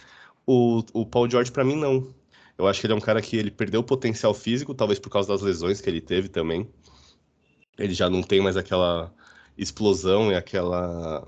O, 0.47 0.83
o 0.95 1.05
Paul 1.05 1.29
George, 1.29 1.53
pra 1.53 1.65
mim, 1.65 1.77
não. 1.77 2.09
Eu 2.57 2.67
acho 2.67 2.81
que 2.81 2.87
ele 2.87 2.95
é 2.95 2.97
um 2.97 3.01
cara 3.01 3.21
que 3.21 3.37
ele 3.37 3.51
perdeu 3.51 3.81
o 3.81 3.85
potencial 3.85 4.33
físico, 4.33 4.75
talvez 4.75 4.99
por 4.99 5.11
causa 5.11 5.29
das 5.29 5.43
lesões 5.43 5.79
que 5.83 5.91
ele 5.91 6.01
teve 6.01 6.29
também. 6.29 6.67
Ele 7.79 7.95
já 7.95 8.09
não 8.09 8.23
tem 8.23 8.41
mais 8.41 8.57
aquela 8.57 9.13
explosão 9.57 10.31
e 10.31 10.35
aquela 10.35 11.27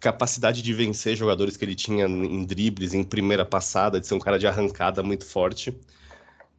capacidade 0.00 0.62
de 0.62 0.72
vencer 0.72 1.14
jogadores 1.14 1.56
que 1.56 1.64
ele 1.64 1.74
tinha 1.74 2.06
em 2.06 2.44
dribles, 2.44 2.94
em 2.94 3.04
primeira 3.04 3.44
passada, 3.44 4.00
de 4.00 4.06
ser 4.06 4.14
um 4.14 4.18
cara 4.18 4.38
de 4.38 4.46
arrancada 4.46 5.02
muito 5.02 5.26
forte. 5.26 5.76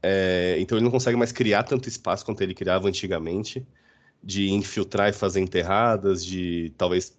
É, 0.03 0.55
então 0.59 0.77
ele 0.77 0.85
não 0.85 0.91
consegue 0.91 1.17
mais 1.17 1.31
criar 1.31 1.63
tanto 1.63 1.89
espaço 1.89 2.25
quanto 2.25 2.41
ele 2.41 2.53
criava 2.53 2.87
antigamente, 2.87 3.65
de 4.23 4.51
infiltrar 4.51 5.09
e 5.09 5.13
fazer 5.13 5.39
enterradas, 5.41 6.23
de 6.25 6.71
talvez 6.77 7.13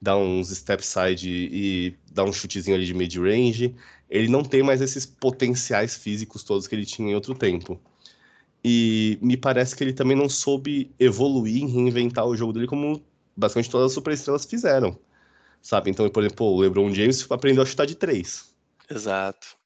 dar 0.00 0.16
uns 0.16 0.48
step 0.50 0.84
side 0.84 1.28
e, 1.30 1.96
dar 2.12 2.24
um 2.24 2.32
chutezinho 2.32 2.76
ali 2.76 2.84
de 2.84 2.94
mid 2.94 3.14
range. 3.16 3.74
Ele 4.10 4.28
não 4.28 4.42
tem 4.42 4.62
mais 4.62 4.80
esses 4.82 5.06
potenciais 5.06 5.96
físicos 5.96 6.42
todos 6.44 6.66
que 6.66 6.74
ele 6.74 6.84
tinha 6.84 7.10
em 7.10 7.14
outro 7.14 7.34
tempo. 7.34 7.80
E 8.64 9.18
me 9.20 9.36
parece 9.36 9.74
que 9.74 9.82
ele 9.82 9.92
também 9.92 10.16
não 10.16 10.28
soube 10.28 10.94
evoluir 10.98 11.66
reinventar 11.66 12.26
o 12.26 12.36
jogo 12.36 12.52
dele 12.52 12.66
como 12.66 13.02
basicamente 13.36 13.70
todas 13.70 13.86
as 13.86 13.92
superestrelas 13.92 14.44
fizeram. 14.44 14.96
Sabe? 15.60 15.90
Então, 15.90 16.08
por 16.08 16.22
exemplo, 16.22 16.46
o 16.46 16.60
LeBron 16.60 16.92
James 16.92 17.26
aprendeu 17.30 17.62
a 17.62 17.66
chutar 17.66 17.86
de 17.86 17.94
três. 17.94 18.52
Exato. 18.90 19.56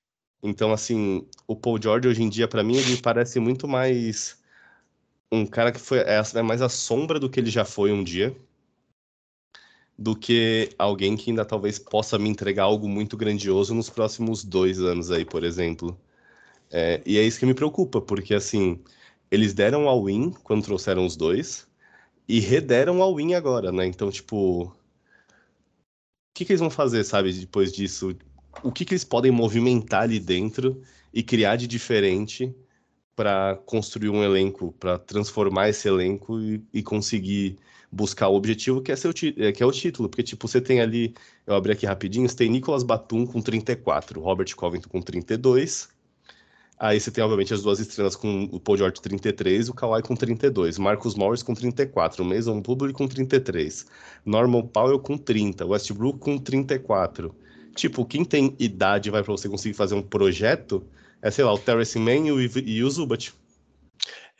Então, 0.42 0.72
assim, 0.72 1.26
o 1.46 1.56
Paul 1.56 1.80
George 1.80 2.08
hoje 2.08 2.22
em 2.22 2.28
dia, 2.28 2.46
pra 2.46 2.62
mim, 2.62 2.76
ele 2.76 2.96
parece 2.98 3.40
muito 3.40 3.66
mais 3.66 4.38
um 5.30 5.44
cara 5.46 5.72
que 5.72 5.80
foi 5.80 5.98
é, 5.98 6.22
é 6.34 6.42
mais 6.42 6.62
a 6.62 6.68
sombra 6.68 7.18
do 7.18 7.28
que 7.28 7.40
ele 7.40 7.50
já 7.50 7.64
foi 7.64 7.90
um 7.92 8.04
dia, 8.04 8.36
do 9.98 10.14
que 10.14 10.70
alguém 10.78 11.16
que 11.16 11.30
ainda 11.30 11.44
talvez 11.44 11.78
possa 11.78 12.18
me 12.18 12.28
entregar 12.28 12.64
algo 12.64 12.88
muito 12.88 13.16
grandioso 13.16 13.74
nos 13.74 13.90
próximos 13.90 14.44
dois 14.44 14.78
anos 14.80 15.10
aí, 15.10 15.24
por 15.24 15.42
exemplo. 15.42 15.98
É, 16.70 17.02
e 17.06 17.18
é 17.18 17.22
isso 17.22 17.38
que 17.38 17.46
me 17.46 17.54
preocupa, 17.54 18.00
porque 18.00 18.34
assim, 18.34 18.82
eles 19.30 19.54
deram 19.54 19.88
ao 19.88 20.04
win 20.04 20.32
quando 20.42 20.64
trouxeram 20.64 21.06
os 21.06 21.16
dois 21.16 21.66
e 22.28 22.40
rederam 22.40 23.02
ao 23.02 23.16
win 23.16 23.34
agora, 23.34 23.72
né? 23.72 23.86
Então, 23.86 24.10
tipo, 24.10 24.64
o 24.64 24.72
que 26.34 26.44
que 26.44 26.52
eles 26.52 26.60
vão 26.60 26.70
fazer, 26.70 27.04
sabe, 27.04 27.32
depois 27.32 27.72
disso? 27.72 28.16
O 28.62 28.72
que 28.72 28.84
que 28.84 28.92
eles 28.94 29.04
podem 29.04 29.32
movimentar 29.32 30.02
ali 30.02 30.20
dentro 30.20 30.82
e 31.12 31.22
criar 31.22 31.56
de 31.56 31.66
diferente 31.66 32.54
para 33.16 33.56
construir 33.66 34.10
um 34.10 34.22
elenco, 34.24 34.72
para 34.74 34.98
transformar 34.98 35.70
esse 35.70 35.88
elenco 35.88 36.40
e, 36.40 36.62
e 36.72 36.82
conseguir 36.82 37.58
buscar 37.92 38.28
o 38.28 38.34
objetivo 38.36 38.82
que 38.82 38.92
é, 38.92 38.96
seu, 38.96 39.12
é, 39.38 39.52
que 39.52 39.62
é 39.62 39.66
o 39.66 39.72
título. 39.72 40.08
Porque, 40.08 40.22
tipo, 40.22 40.48
você 40.48 40.60
tem 40.60 40.80
ali, 40.80 41.14
eu 41.46 41.54
abri 41.54 41.72
aqui 41.72 41.86
rapidinho, 41.86 42.28
você 42.28 42.36
tem 42.36 42.50
Nicolas 42.50 42.82
Batum 42.84 43.26
com 43.26 43.40
34, 43.42 44.20
Robert 44.20 44.54
Covington 44.56 44.88
com 44.90 45.02
32. 45.02 45.95
Aí 46.78 47.00
você 47.00 47.10
tem, 47.10 47.24
obviamente, 47.24 47.54
as 47.54 47.62
duas 47.62 47.80
estrelas 47.80 48.14
com 48.14 48.44
o 48.52 48.60
Paul 48.60 48.76
George 48.76 49.00
33, 49.00 49.68
o 49.68 49.74
Kawhi 49.74 50.02
com 50.02 50.14
32, 50.14 50.78
Marcus 50.78 51.14
Morris 51.14 51.42
com 51.42 51.54
34, 51.54 52.24
Mason 52.24 52.60
Plumlee 52.60 52.92
com 52.92 53.08
33, 53.08 53.86
Norman 54.24 54.66
Powell 54.66 54.98
com 54.98 55.16
30, 55.16 55.64
Westbrook 55.64 56.18
com 56.18 56.36
34. 56.36 57.34
Tipo, 57.74 58.04
quem 58.04 58.24
tem 58.24 58.54
idade 58.58 59.10
vai 59.10 59.22
para 59.22 59.32
você 59.32 59.48
conseguir 59.48 59.74
fazer 59.74 59.94
um 59.94 60.02
projeto 60.02 60.86
é, 61.26 61.30
sei 61.30 61.44
lá, 61.44 61.52
o 61.52 61.58
Terrence 61.58 61.98
Mann 61.98 62.26
e 62.26 62.32
o, 62.32 62.40
e 62.40 62.84
o 62.84 62.90
Zubat. 62.90 63.34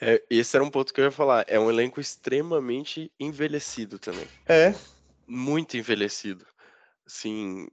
É, 0.01 0.22
esse 0.28 0.57
era 0.57 0.64
um 0.64 0.70
ponto 0.70 0.93
que 0.93 1.01
eu 1.01 1.07
ia 1.07 1.11
falar. 1.11 1.45
É 1.49 1.59
um 1.59 1.70
elenco 1.70 2.01
extremamente 2.01 3.11
envelhecido 3.18 3.99
também. 3.99 4.26
É, 4.47 4.74
Muito 5.26 5.76
envelhecido. 5.76 6.47
Assim, 7.07 7.66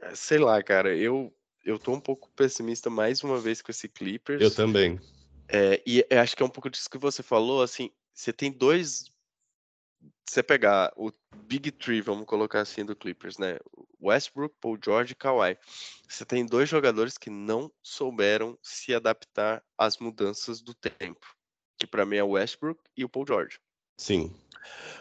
é, 0.00 0.14
sei 0.14 0.38
lá, 0.38 0.62
cara, 0.62 0.96
eu, 0.96 1.32
eu 1.70 1.78
tô 1.78 1.92
um 1.92 2.00
pouco 2.00 2.30
pessimista 2.32 2.90
mais 2.90 3.22
uma 3.22 3.38
vez 3.38 3.62
com 3.62 3.70
esse 3.70 3.88
Clippers. 3.88 4.42
eu 4.42 4.54
também. 4.54 5.00
É, 5.48 5.82
e 5.86 6.04
acho 6.14 6.36
que 6.36 6.42
é 6.42 6.46
um 6.46 6.50
pouco 6.50 6.70
disso 6.70 6.90
que 6.90 6.98
você 6.98 7.22
falou, 7.22 7.62
assim, 7.62 7.90
você 8.12 8.32
tem 8.32 8.52
dois. 8.52 9.10
Se 10.28 10.34
você 10.34 10.42
pegar 10.42 10.92
o 10.96 11.10
Big 11.44 11.72
Three, 11.72 12.00
vamos 12.00 12.26
colocar 12.26 12.60
assim, 12.60 12.84
do 12.84 12.94
Clippers, 12.94 13.36
né? 13.36 13.58
Westbrook, 14.00 14.54
Paul 14.60 14.78
George 14.82 15.12
e 15.12 15.16
Kawhi. 15.16 15.58
Você 16.08 16.24
tem 16.24 16.46
dois 16.46 16.68
jogadores 16.68 17.18
que 17.18 17.28
não 17.28 17.70
souberam 17.82 18.56
se 18.62 18.94
adaptar 18.94 19.62
às 19.76 19.98
mudanças 19.98 20.60
do 20.60 20.72
tempo. 20.74 21.26
Que 21.76 21.86
pra 21.86 22.06
mim 22.06 22.16
é 22.16 22.24
o 22.24 22.30
Westbrook 22.30 22.80
e 22.96 23.04
o 23.04 23.08
Paul 23.08 23.26
George. 23.26 23.58
Sim. 23.98 24.32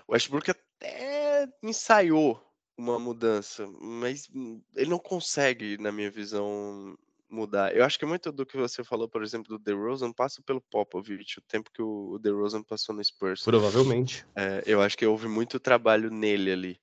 O 0.07 0.13
Westbrook 0.13 0.49
até 0.49 1.47
ensaiou 1.61 2.43
uma 2.80 2.98
mudança, 2.98 3.68
mas 3.82 4.30
hum, 4.34 4.62
ele 4.76 4.90
não 4.90 5.00
consegue, 5.00 5.78
na 5.78 5.92
minha 5.92 6.10
visão, 6.10 6.96
mudar. 7.30 7.76
Eu 7.76 7.84
acho 7.84 8.00
que 8.00 8.06
muito 8.06 8.32
do 8.32 8.46
que 8.46 8.58
você 8.58 8.84
falou, 8.84 9.08
por 9.10 9.22
exemplo, 9.22 9.58
do 9.58 9.64
DeRozan 9.64 10.14
passa 10.14 10.42
pelo 10.46 10.62
Popovich, 10.62 11.40
o 11.40 11.42
tempo 11.42 11.70
que 11.74 11.82
o 11.82 12.14
o 12.14 12.20
DeRozan 12.20 12.64
passou 12.64 12.96
no 12.96 13.04
Spurs. 13.04 13.44
Provavelmente. 13.44 14.26
É, 14.36 14.64
eu 14.66 14.82
acho 14.82 14.98
que 14.98 15.06
houve 15.06 15.28
muito 15.28 15.60
trabalho 15.60 16.10
nele 16.10 16.52
ali. 16.52 16.80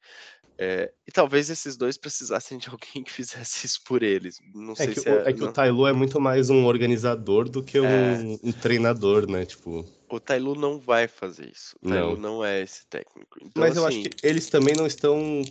É, 0.59 0.91
e 1.07 1.13
talvez 1.13 1.51
esses 1.51 1.77
dois 1.77 1.99
precisassem 1.99 2.57
de 2.59 2.69
alguém 2.71 3.03
que 3.05 3.13
fizesse 3.13 3.67
isso 3.67 3.81
por 3.85 4.03
eles. 4.03 4.37
Não 4.55 4.73
É 4.73 4.77
sei 4.77 4.89
que, 4.89 5.01
se 5.01 5.11
o, 5.11 5.15
é, 5.15 5.31
é 5.31 5.33
que 5.33 5.43
o 5.43 5.47
não- 5.47 5.53
Tyloo 5.53 5.87
é 5.87 5.93
muito 5.93 6.21
mais 6.21 6.49
um 6.51 6.65
organizador 6.67 7.49
do 7.49 7.63
que 7.63 7.81
um, 7.81 7.87
É. 7.87 8.39
um 8.43 8.53
treinador, 8.53 9.31
né? 9.31 9.45
Tipo, 9.45 9.85
o 10.11 10.21
Tailu 10.21 10.55
não 10.55 10.79
vai 10.79 11.09
fazer 11.09 11.51
isso. 11.51 11.77
O 11.83 11.89
Tailu 11.89 12.13
Não. 12.13 12.17
não 12.17 12.45
é 12.45 12.63
esse 12.63 12.87
técnico. 12.87 13.39
Então, 13.43 13.63
mas 13.63 13.77
eu 13.77 13.85
assim, 13.85 14.01
acho 14.01 14.11
que 14.11 14.27
eles 14.27 14.49
também 14.49 14.75
não 14.75 14.87
estão 14.87 15.43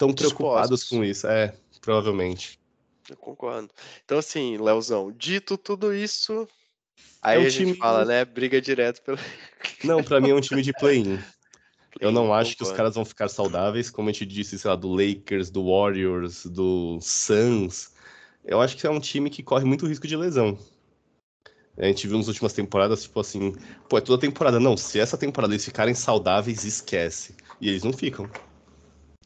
tão 0.00 0.14
preocupados 0.14 0.84
com 0.84 1.04
isso. 1.04 1.26
É, 1.26 1.52
provavelmente. 1.82 2.58
Eu 3.08 3.16
concordo. 3.16 3.68
Então, 4.02 4.18
assim, 4.18 4.56
Leozão, 4.56 5.12
dito 5.12 5.58
tudo 5.58 5.94
isso, 5.94 6.48
aí 7.20 7.38
um 7.38 7.46
a 7.46 7.48
gente 7.50 7.74
fala, 7.74 8.06
né? 8.06 8.24
Briga 8.24 8.62
direto 8.62 9.02
pelo. 9.02 9.18
Não, 9.84 10.02
pra 10.02 10.18
mim 10.18 10.30
é 10.30 10.34
um 10.34 10.40
time 10.40 10.62
de 10.62 10.72
play-in. 10.72 11.18
Eu 12.00 12.12
não 12.12 12.32
acho 12.32 12.56
que 12.56 12.62
os 12.62 12.70
caras 12.70 12.94
vão 12.94 13.04
ficar 13.04 13.28
saudáveis, 13.28 13.90
como 13.90 14.08
a 14.08 14.12
gente 14.12 14.24
disse, 14.24 14.56
sei 14.56 14.70
lá, 14.70 14.76
do 14.76 14.88
Lakers, 14.88 15.50
do 15.50 15.66
Warriors, 15.66 16.46
do 16.46 16.98
Suns. 17.02 17.92
Eu 18.44 18.60
acho 18.60 18.76
que 18.76 18.86
é 18.86 18.90
um 18.90 19.00
time 19.00 19.28
que 19.28 19.42
corre 19.42 19.64
muito 19.64 19.86
risco 19.86 20.06
de 20.06 20.16
lesão. 20.16 20.56
A 21.76 21.86
gente 21.86 22.06
viu 22.06 22.16
nas 22.16 22.28
últimas 22.28 22.52
temporadas, 22.52 23.02
tipo 23.02 23.18
assim, 23.18 23.54
pô, 23.88 23.98
é 23.98 24.00
toda 24.00 24.20
temporada. 24.20 24.60
Não, 24.60 24.76
se 24.76 25.00
essa 25.00 25.18
temporada 25.18 25.52
eles 25.52 25.64
ficarem 25.64 25.94
saudáveis, 25.94 26.64
esquece. 26.64 27.34
E 27.60 27.68
eles 27.68 27.82
não 27.82 27.92
ficam. 27.92 28.30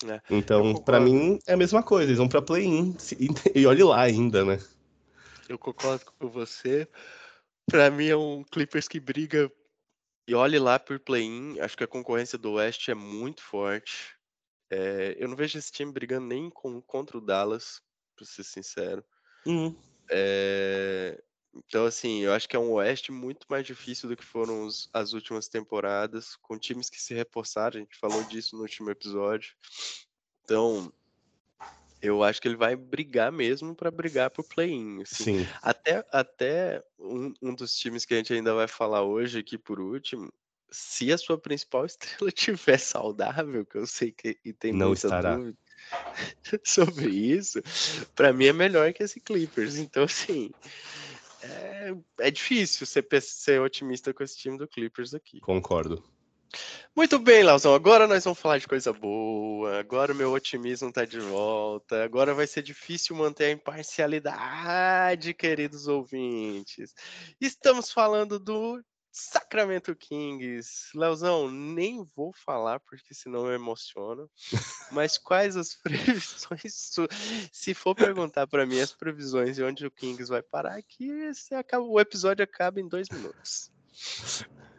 É, 0.04 0.20
eu 0.28 0.38
Então, 0.38 0.74
pra 0.82 1.00
mim, 1.00 1.38
é 1.46 1.54
a 1.54 1.56
mesma 1.56 1.82
coisa. 1.82 2.08
Eles 2.08 2.18
vão 2.18 2.28
pra 2.28 2.42
play-in. 2.42 2.96
E 3.54 3.66
olhe 3.66 3.82
lá 3.82 4.02
ainda, 4.02 4.44
né? 4.44 4.58
Eu 5.48 5.58
concordo 5.58 6.04
com 6.18 6.28
você. 6.28 6.88
Pra 7.70 7.90
mim 7.90 8.06
é 8.06 8.16
um 8.16 8.44
Clippers 8.44 8.88
que 8.88 9.00
briga. 9.00 9.50
E 10.26 10.34
olhe 10.34 10.58
lá 10.58 10.78
por 10.78 10.98
play-in. 10.98 11.58
Acho 11.60 11.76
que 11.76 11.84
a 11.84 11.88
concorrência 11.88 12.38
do 12.38 12.52
Oeste 12.52 12.90
é 12.90 12.94
muito 12.94 13.42
forte. 13.42 14.16
É, 14.70 15.16
eu 15.18 15.28
não 15.28 15.36
vejo 15.36 15.58
esse 15.58 15.70
time 15.70 15.92
brigando 15.92 16.26
nem 16.26 16.50
com, 16.50 16.80
contra 16.80 17.18
o 17.18 17.20
Dallas, 17.20 17.80
pra 18.16 18.24
ser 18.24 18.44
sincero. 18.44 19.04
Uhum. 19.46 19.76
É, 20.10 21.22
então, 21.54 21.86
assim, 21.86 22.20
eu 22.22 22.32
acho 22.32 22.48
que 22.48 22.56
é 22.56 22.58
um 22.58 22.72
Oeste 22.72 23.12
muito 23.12 23.46
mais 23.48 23.66
difícil 23.66 24.08
do 24.08 24.16
que 24.16 24.24
foram 24.24 24.66
os- 24.66 24.88
as 24.92 25.12
últimas 25.12 25.48
temporadas, 25.48 26.36
com 26.36 26.58
times 26.58 26.90
que 26.90 27.00
se 27.00 27.14
reforçaram, 27.14 27.76
a 27.78 27.80
gente 27.80 27.96
falou 27.98 28.24
disso 28.24 28.56
no 28.56 28.62
último 28.62 28.90
episódio. 28.90 29.54
Então, 30.44 30.92
eu 32.02 32.22
acho 32.22 32.40
que 32.40 32.48
ele 32.48 32.56
vai 32.56 32.76
brigar 32.76 33.32
mesmo 33.32 33.74
para 33.74 33.90
brigar 33.90 34.30
pro 34.30 34.44
play-in. 34.44 35.02
assim. 35.02 35.24
Sim. 35.24 35.46
Até, 35.62 36.04
até 36.12 36.82
um, 36.98 37.32
um 37.40 37.54
dos 37.54 37.74
times 37.76 38.04
que 38.04 38.12
a 38.14 38.16
gente 38.18 38.32
ainda 38.32 38.52
vai 38.54 38.68
falar 38.68 39.02
hoje 39.02 39.38
aqui 39.38 39.56
por 39.56 39.80
último, 39.80 40.30
se 40.70 41.10
a 41.12 41.16
sua 41.18 41.38
principal 41.38 41.86
estrela 41.86 42.30
tiver 42.30 42.78
saudável, 42.78 43.64
que 43.64 43.78
eu 43.78 43.86
sei 43.86 44.12
que 44.12 44.38
e 44.44 44.52
tem 44.52 44.72
Não 44.72 44.88
muita 44.88 45.06
estará. 45.08 45.36
dúvida 45.36 45.56
sobre 46.64 47.08
isso, 47.10 47.60
para 48.14 48.32
mim 48.32 48.46
é 48.46 48.52
melhor 48.52 48.92
que 48.92 49.02
esse 49.02 49.20
Clippers. 49.20 49.76
Então, 49.76 50.04
assim, 50.04 50.50
é, 51.44 51.94
é 52.20 52.30
difícil 52.30 52.86
ser, 52.86 53.06
ser 53.20 53.60
otimista 53.60 54.12
com 54.12 54.22
esse 54.22 54.36
time 54.36 54.58
do 54.58 54.68
Clippers 54.68 55.14
aqui. 55.14 55.40
Concordo. 55.40 56.02
Muito 56.96 57.18
bem, 57.18 57.42
Lauzão. 57.42 57.74
Agora 57.74 58.06
nós 58.06 58.22
vamos 58.24 58.38
falar 58.38 58.58
de 58.58 58.68
coisa 58.68 58.92
boa. 58.92 59.78
Agora 59.78 60.12
o 60.12 60.16
meu 60.16 60.32
otimismo 60.32 60.92
tá 60.92 61.04
de 61.04 61.18
volta. 61.18 62.04
Agora 62.04 62.32
vai 62.32 62.46
ser 62.46 62.62
difícil 62.62 63.16
manter 63.16 63.46
a 63.46 63.50
imparcialidade, 63.50 65.34
queridos 65.34 65.88
ouvintes. 65.88 66.94
Estamos 67.40 67.90
falando 67.90 68.38
do 68.38 68.80
Sacramento 69.14 69.94
Kings. 69.94 70.90
Leozão, 70.92 71.48
nem 71.48 72.04
vou 72.16 72.32
falar 72.32 72.80
porque 72.80 73.14
senão 73.14 73.46
eu 73.46 73.52
emociono. 73.52 74.28
Mas 74.90 75.16
quais 75.16 75.56
as 75.56 75.74
previsões? 75.80 76.90
Se 77.52 77.74
for 77.74 77.94
perguntar 77.94 78.48
para 78.48 78.66
mim 78.66 78.80
as 78.80 78.92
previsões 78.92 79.54
de 79.54 79.62
onde 79.62 79.86
o 79.86 79.90
Kings 79.90 80.28
vai 80.28 80.42
parar, 80.42 80.80
esse 80.98 81.54
acaba- 81.54 81.84
o 81.84 82.00
episódio 82.00 82.42
acaba 82.42 82.80
em 82.80 82.88
dois 82.88 83.08
minutos. 83.08 83.70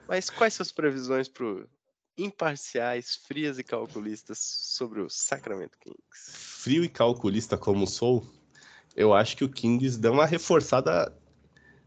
Mas 0.06 0.30
quais 0.30 0.54
suas 0.54 0.72
previsões 0.72 1.30
pro 1.30 1.70
imparciais, 2.18 3.16
frias 3.16 3.58
e 3.58 3.64
calculistas 3.64 4.40
sobre 4.40 5.02
o 5.02 5.10
Sacramento 5.10 5.78
Kings? 5.80 6.32
Frio 6.32 6.84
e 6.84 6.90
calculista 6.90 7.58
como 7.58 7.88
sou, 7.88 8.30
eu 8.98 9.14
acho 9.14 9.38
que 9.38 9.46
o 9.46 9.50
Kings 9.50 9.98
dá 9.98 10.12
uma 10.12 10.26
reforçada, 10.26 11.18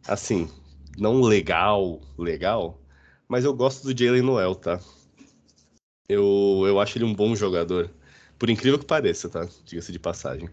assim, 0.06 0.50
não 0.98 1.20
legal, 1.22 2.00
legal, 2.18 2.80
mas 3.28 3.44
eu 3.44 3.54
gosto 3.54 3.84
do 3.84 3.96
Jalen 3.96 4.22
Noel, 4.22 4.54
tá? 4.54 4.80
Eu, 6.08 6.64
eu 6.66 6.80
acho 6.80 6.98
ele 6.98 7.04
um 7.04 7.14
bom 7.14 7.36
jogador. 7.36 7.90
Por 8.38 8.48
incrível 8.50 8.78
que 8.78 8.86
pareça, 8.86 9.28
tá? 9.28 9.46
Diga-se 9.64 9.92
de 9.92 9.98
passagem. 9.98 10.48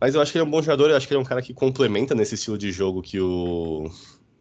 Mas 0.00 0.14
eu 0.14 0.20
acho 0.20 0.32
que 0.32 0.38
ele 0.38 0.44
é 0.44 0.46
um 0.46 0.50
bom 0.50 0.62
jogador, 0.62 0.90
eu 0.90 0.96
acho 0.96 1.06
que 1.06 1.12
ele 1.12 1.18
é 1.18 1.22
um 1.22 1.26
cara 1.26 1.42
que 1.42 1.54
complementa 1.54 2.14
nesse 2.14 2.34
estilo 2.34 2.58
de 2.58 2.72
jogo 2.72 3.02
que 3.02 3.20
o, 3.20 3.90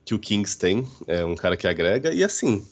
que 0.06 0.14
o 0.14 0.20
Kings 0.20 0.58
tem. 0.58 0.88
É 1.08 1.24
um 1.26 1.36
cara 1.36 1.58
que 1.58 1.68
agrega. 1.68 2.14
E 2.14 2.24
assim, 2.24 2.66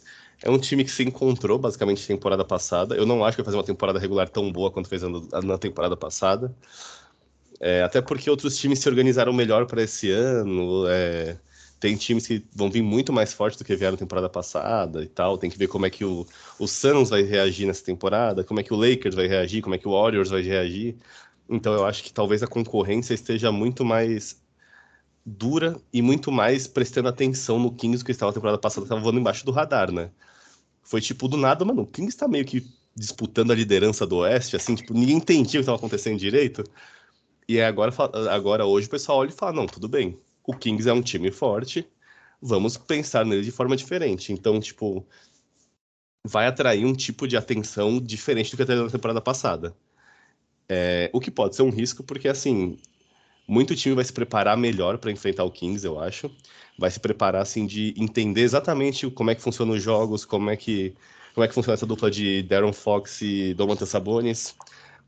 é 0.44 0.50
um 0.50 0.58
time 0.58 0.84
que 0.84 0.92
se 0.92 1.04
encontrou 1.04 1.60
basicamente 1.60 2.08
temporada 2.08 2.46
passada. 2.46 2.96
Eu 2.96 3.06
não 3.06 3.24
acho 3.24 3.36
que 3.36 3.42
vai 3.42 3.46
fazer 3.46 3.58
uma 3.58 3.64
temporada 3.64 4.00
regular 4.00 4.30
tão 4.30 4.52
boa 4.52 4.72
quanto 4.72 4.90
fez 4.90 5.02
na 5.44 5.58
temporada 5.58 5.98
passada. 5.98 6.56
É, 7.60 7.84
até 7.84 8.02
porque 8.02 8.30
outros 8.30 8.58
times 8.58 8.80
se 8.80 8.90
organizaram 8.90 9.34
melhor 9.34 9.68
para 9.68 9.84
esse 9.84 10.10
ano. 10.12 10.88
é, 10.88 11.38
tem 11.82 11.98
times 11.98 12.28
que 12.28 12.46
vão 12.54 12.70
vir 12.70 12.84
muito 12.84 13.12
mais 13.12 13.34
fortes 13.34 13.58
do 13.58 13.66
que 13.66 13.76
vieram 13.76 13.98
temporada 13.98 14.30
passada 14.30 15.04
e 15.04 15.08
tal. 15.08 15.36
Tem 15.36 15.50
que 15.50 15.58
ver 15.58 15.68
como 15.68 15.86
é 15.86 15.90
que 15.90 16.06
o, 16.06 16.28
o 16.60 16.68
Suns 16.68 17.10
vai 17.10 17.24
reagir 17.24 17.66
nessa 17.66 17.84
temporada, 17.84 18.44
como 18.44 18.60
é 18.60 18.64
que 18.64 18.72
o 18.72 18.78
Lakers 18.78 19.16
vai 19.16 19.28
reagir, 19.28 19.64
como 19.64 19.74
é 19.74 19.80
que 19.80 19.88
o 19.88 19.92
Warriors 19.92 20.30
vai 20.30 20.44
reagir. 20.44 20.96
Então 21.50 21.74
eu 21.74 21.84
acho 21.84 22.04
que 22.04 22.14
talvez 22.14 22.44
a 22.44 22.48
concorrência 22.48 23.16
esteja 23.16 23.52
muito 23.52 23.84
mais 23.84 24.40
dura 25.26 25.76
e 25.92 26.04
muito 26.04 26.32
mais 26.32 26.68
prestando 26.68 27.10
atenção 27.10 27.58
no 27.60 27.74
Kings 27.74 28.06
que 28.06 28.12
estava 28.12 28.32
temporada 28.32 28.60
passada, 28.60 28.86
estava 28.86 29.02
voando 29.02 29.20
embaixo 29.20 29.44
do 29.44 29.52
radar, 29.52 29.92
né? 29.92 30.12
Foi 30.84 31.02
tipo 31.02 31.28
do 31.28 31.36
nada, 31.36 31.66
mano, 31.66 31.82
o 31.84 31.88
Kings 31.88 32.16
tá 32.16 32.28
meio 32.28 32.46
que 32.46 32.64
disputando 32.96 33.52
a 33.52 33.56
liderança 33.56 34.06
do 34.06 34.18
Oeste, 34.18 34.56
assim, 34.56 34.76
tipo, 34.76 34.94
ninguém 34.94 35.18
entendia 35.18 35.60
o 35.60 35.64
que 35.64 35.70
estava 35.70 35.78
acontecendo 35.78 36.20
direito. 36.20 36.64
E 37.48 37.60
agora, 37.62 37.92
agora 38.32 38.66
hoje 38.66 38.88
o 38.88 38.92
pessoal 38.92 39.20
olha 39.20 39.30
e 39.30 39.34
fala, 39.34 39.54
não, 39.54 39.66
tudo 39.68 39.88
bem, 39.88 40.20
o 40.46 40.54
Kings 40.56 40.88
é 40.90 40.94
um 40.94 41.02
time 41.02 41.32
forte, 41.32 41.88
vamos 42.42 42.78
pensar 42.78 43.26
nele 43.26 43.44
de 43.44 43.52
forma 43.52 43.76
diferente. 43.76 44.34
Então, 44.34 44.60
tipo, 44.60 45.06
vai 46.24 46.48
atrair 46.48 46.86
um 46.86 46.94
tipo 46.94 47.28
de 47.28 47.38
atenção 47.38 48.00
diferente 48.00 48.52
do 48.52 48.58
que 48.58 48.64
atraiu 48.64 48.84
na 48.84 48.90
temporada 48.90 49.22
passada. 49.22 49.76
É, 50.70 51.10
o 51.14 51.20
que 51.20 51.30
pode 51.30 51.56
ser 51.56 51.64
um 51.64 51.70
risco, 51.70 52.04
porque 52.04 52.28
assim, 52.28 52.78
muito 53.48 53.76
time 53.76 53.96
vai 53.96 54.06
se 54.06 54.14
preparar 54.14 54.58
melhor 54.58 54.98
para 54.98 55.12
enfrentar 55.12 55.44
o 55.44 55.52
Kings, 55.52 55.86
eu 55.86 56.00
acho. 56.00 56.32
Vai 56.78 56.90
se 56.90 57.00
preparar 57.00 57.42
assim 57.42 57.66
de 57.66 57.94
entender 57.98 58.42
exatamente 58.42 59.10
como 59.12 59.30
é 59.32 59.36
que 59.36 59.42
funcionam 59.42 59.76
os 59.76 59.84
jogos, 59.84 60.26
como 60.26 60.50
é 60.50 60.56
que 60.56 60.96
como 61.34 61.46
é 61.46 61.48
que 61.48 61.54
funciona 61.54 61.76
essa 61.76 61.86
dupla 61.86 62.12
de 62.12 62.44
Darren 62.44 62.74
Fox 62.74 63.22
e 63.22 63.54
Domantas 63.54 63.90
Sabonis, 63.90 64.56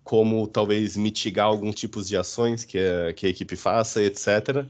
como 0.04 0.48
talvez 0.48 0.96
mitigar 0.96 1.48
alguns 1.48 1.76
tipos 1.76 2.08
de 2.08 2.18
ações 2.18 2.64
que 2.66 2.78
a, 2.80 3.14
que 3.14 3.26
a 3.26 3.30
equipe 3.30 3.56
faça, 3.56 4.02
etc. 4.02 4.66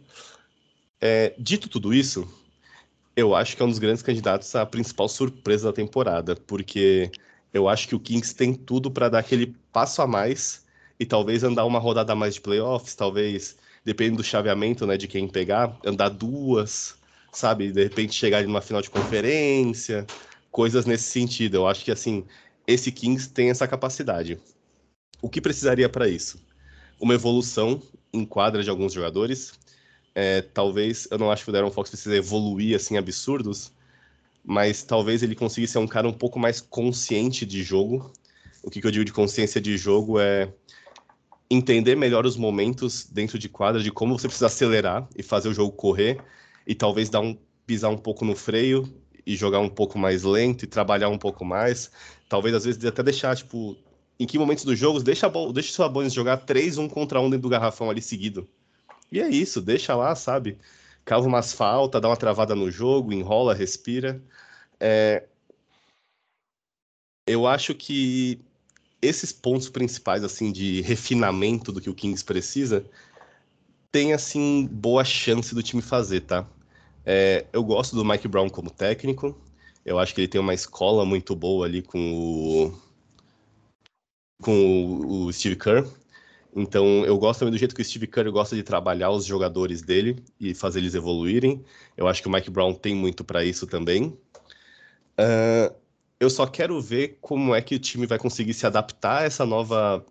É, 1.05 1.33
dito 1.37 1.67
tudo 1.67 1.93
isso, 1.93 2.25
eu 3.13 3.35
acho 3.35 3.57
que 3.57 3.61
é 3.61 3.65
um 3.65 3.69
dos 3.69 3.77
grandes 3.77 4.01
candidatos 4.01 4.55
à 4.55 4.65
principal 4.65 5.09
surpresa 5.09 5.67
da 5.67 5.73
temporada, 5.73 6.33
porque 6.33 7.11
eu 7.53 7.67
acho 7.67 7.89
que 7.89 7.93
o 7.93 7.99
Kings 7.99 8.33
tem 8.33 8.53
tudo 8.53 8.89
para 8.89 9.09
dar 9.09 9.19
aquele 9.19 9.53
passo 9.73 10.01
a 10.01 10.07
mais 10.07 10.63
e 10.97 11.05
talvez 11.05 11.43
andar 11.43 11.65
uma 11.65 11.77
rodada 11.77 12.13
a 12.13 12.15
mais 12.15 12.35
de 12.35 12.39
playoffs, 12.39 12.95
talvez, 12.95 13.57
dependendo 13.83 14.19
do 14.19 14.23
chaveamento, 14.23 14.87
né, 14.87 14.95
de 14.95 15.09
quem 15.09 15.27
pegar, 15.27 15.77
andar 15.85 16.07
duas, 16.07 16.95
sabe, 17.33 17.73
de 17.73 17.83
repente 17.83 18.13
chegar 18.13 18.41
numa 18.43 18.61
final 18.61 18.81
de 18.81 18.89
conferência, 18.89 20.07
coisas 20.49 20.85
nesse 20.85 21.11
sentido. 21.11 21.57
Eu 21.57 21.67
acho 21.67 21.83
que 21.83 21.91
assim, 21.91 22.23
esse 22.65 22.93
Kings 22.93 23.29
tem 23.29 23.49
essa 23.49 23.67
capacidade. 23.67 24.39
O 25.21 25.27
que 25.27 25.41
precisaria 25.41 25.89
para 25.89 26.07
isso? 26.07 26.41
Uma 26.97 27.13
evolução 27.13 27.81
em 28.13 28.23
quadra 28.23 28.63
de 28.63 28.69
alguns 28.69 28.93
jogadores. 28.93 29.51
É, 30.15 30.41
talvez, 30.41 31.07
eu 31.09 31.17
não 31.17 31.31
acho 31.31 31.43
que 31.43 31.49
o 31.49 31.53
Darren 31.53 31.71
Fox 31.71 31.89
precisa 31.89 32.15
evoluir 32.15 32.75
assim 32.75 32.97
absurdos, 32.97 33.71
mas 34.43 34.83
talvez 34.83 35.23
ele 35.23 35.35
consiga 35.35 35.65
ser 35.67 35.79
um 35.79 35.87
cara 35.87 36.07
um 36.07 36.13
pouco 36.13 36.39
mais 36.39 36.61
consciente 36.61 37.45
de 37.45 37.63
jogo. 37.63 38.11
O 38.61 38.69
que, 38.69 38.79
que 38.79 38.87
eu 38.87 38.91
digo 38.91 39.05
de 39.05 39.13
consciência 39.13 39.59
de 39.59 39.77
jogo 39.77 40.19
é 40.19 40.53
entender 41.49 41.95
melhor 41.95 42.25
os 42.25 42.37
momentos 42.37 43.05
dentro 43.05 43.37
de 43.37 43.49
quadra, 43.49 43.81
de 43.81 43.91
como 43.91 44.17
você 44.17 44.27
precisa 44.27 44.47
acelerar 44.47 45.07
e 45.15 45.23
fazer 45.23 45.49
o 45.49 45.53
jogo 45.53 45.71
correr, 45.71 46.19
e 46.65 46.73
talvez 46.73 47.09
dar 47.09 47.21
um 47.21 47.37
pisar 47.65 47.89
um 47.89 47.97
pouco 47.97 48.25
no 48.25 48.35
freio 48.35 48.93
e 49.25 49.35
jogar 49.35 49.59
um 49.59 49.69
pouco 49.69 49.97
mais 49.97 50.23
lento 50.23 50.63
e 50.63 50.67
trabalhar 50.67 51.09
um 51.09 51.17
pouco 51.17 51.45
mais. 51.45 51.91
Talvez 52.27 52.55
às 52.55 52.65
vezes 52.65 52.83
até 52.85 53.01
deixar, 53.01 53.35
tipo, 53.35 53.77
em 54.19 54.25
que 54.25 54.37
momentos 54.37 54.65
dos 54.65 54.77
jogos, 54.77 55.03
deixa, 55.03 55.29
deixa 55.53 55.69
o 55.69 55.73
Sabonis 55.73 56.13
jogar 56.13 56.37
3 56.37 56.77
um 56.77 56.89
contra 56.89 57.21
um 57.21 57.29
dentro 57.29 57.43
do 57.43 57.49
garrafão 57.49 57.89
ali 57.89 58.01
seguido. 58.01 58.47
E 59.13 59.21
é 59.21 59.29
isso, 59.29 59.61
deixa 59.61 59.95
lá, 59.95 60.15
sabe? 60.15 60.57
Cava 61.05 61.27
umas 61.27 61.53
faltas, 61.53 62.01
dá 62.01 62.09
uma 62.09 62.17
travada 62.17 62.55
no 62.55 62.71
jogo, 62.71 63.13
enrola, 63.13 63.53
respira. 63.53 64.21
É, 64.79 65.23
Eu 67.25 67.47
acho 67.47 67.73
que 67.73 68.39
esses 69.01 69.31
pontos 69.31 69.69
principais, 69.69 70.23
assim, 70.23 70.51
de 70.51 70.81
refinamento 70.81 71.71
do 71.71 71.79
que 71.79 71.89
o 71.89 71.95
Kings 71.95 72.23
precisa, 72.23 72.85
tem, 73.91 74.13
assim, 74.13 74.67
boa 74.71 75.05
chance 75.05 75.53
do 75.53 75.63
time 75.63 75.81
fazer, 75.81 76.21
tá? 76.21 76.47
É, 77.05 77.45
eu 77.53 77.63
gosto 77.63 77.95
do 77.95 78.03
Mike 78.03 78.27
Brown 78.27 78.49
como 78.49 78.69
técnico. 78.69 79.37
Eu 79.85 79.99
acho 79.99 80.13
que 80.15 80.21
ele 80.21 80.27
tem 80.27 80.41
uma 80.41 80.53
escola 80.53 81.05
muito 81.05 81.35
boa 81.35 81.65
ali 81.65 81.81
com 81.81 82.13
o, 82.13 82.79
com 84.41 85.25
o, 85.25 85.31
Steve 85.33 85.55
Kerr. 85.55 85.87
Então, 86.55 87.03
eu 87.05 87.17
gosto 87.17 87.39
também 87.39 87.51
do 87.51 87.57
jeito 87.57 87.75
que 87.75 87.81
o 87.81 87.85
Steve 87.85 88.07
Kerr 88.07 88.31
gosta 88.31 88.55
de 88.55 88.63
trabalhar 88.63 89.09
os 89.11 89.25
jogadores 89.25 89.81
dele 89.81 90.23
e 90.39 90.53
fazer 90.53 90.79
eles 90.79 90.93
evoluírem. 90.93 91.63
Eu 91.97 92.07
acho 92.07 92.21
que 92.21 92.27
o 92.27 92.31
Mike 92.31 92.49
Brown 92.49 92.73
tem 92.73 92.95
muito 92.95 93.23
para 93.23 93.43
isso 93.43 93.65
também. 93.65 94.17
Ah, 95.17 95.73
eu 96.19 96.29
só 96.29 96.45
quero 96.47 96.79
ver 96.81 97.17
como 97.21 97.53
é 97.53 97.61
que 97.61 97.75
o 97.75 97.79
time 97.79 98.05
vai 98.05 98.17
conseguir 98.17 98.53
se 98.53 98.65
adaptar 98.65 99.21
a 99.21 99.23
essa 99.23 99.45
nova 99.45 100.05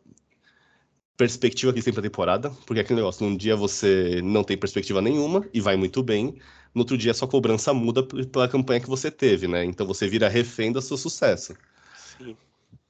perspectiva 1.16 1.72
que 1.72 1.76
eles 1.76 1.84
têm 1.84 1.92
para 1.92 2.00
a 2.00 2.02
temporada, 2.02 2.50
porque 2.66 2.80
é 2.80 2.82
aquele 2.82 3.00
negócio, 3.00 3.26
num 3.26 3.36
dia 3.36 3.54
você 3.54 4.20
não 4.22 4.42
tem 4.42 4.56
perspectiva 4.56 5.00
nenhuma 5.00 5.46
e 5.54 5.60
vai 5.60 5.76
muito 5.76 6.02
bem, 6.02 6.34
no 6.74 6.80
outro 6.80 6.98
dia 6.98 7.14
sua 7.14 7.28
cobrança 7.28 7.72
muda 7.72 8.02
pela 8.02 8.48
campanha 8.48 8.80
que 8.80 8.88
você 8.88 9.10
teve, 9.10 9.46
né? 9.46 9.64
Então 9.64 9.86
você 9.86 10.08
vira 10.08 10.28
refém 10.28 10.72
do 10.72 10.82
seu 10.82 10.96
sucesso. 10.96 11.54
Sim. 11.94 12.36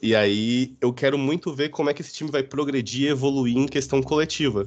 E 0.01 0.17
aí 0.17 0.77
eu 0.81 0.93
quero 0.93 1.17
muito 1.17 1.55
ver 1.55 1.69
como 1.69 1.89
é 1.89 1.95
que 1.95 2.03
esse 2.03 2.13
time 2.13 2.31
vai 2.31 2.43
progredir 2.43 3.07
e 3.07 3.09
evoluir 3.09 3.57
em 3.57 3.67
questão 3.67 4.03
coletiva. 4.03 4.67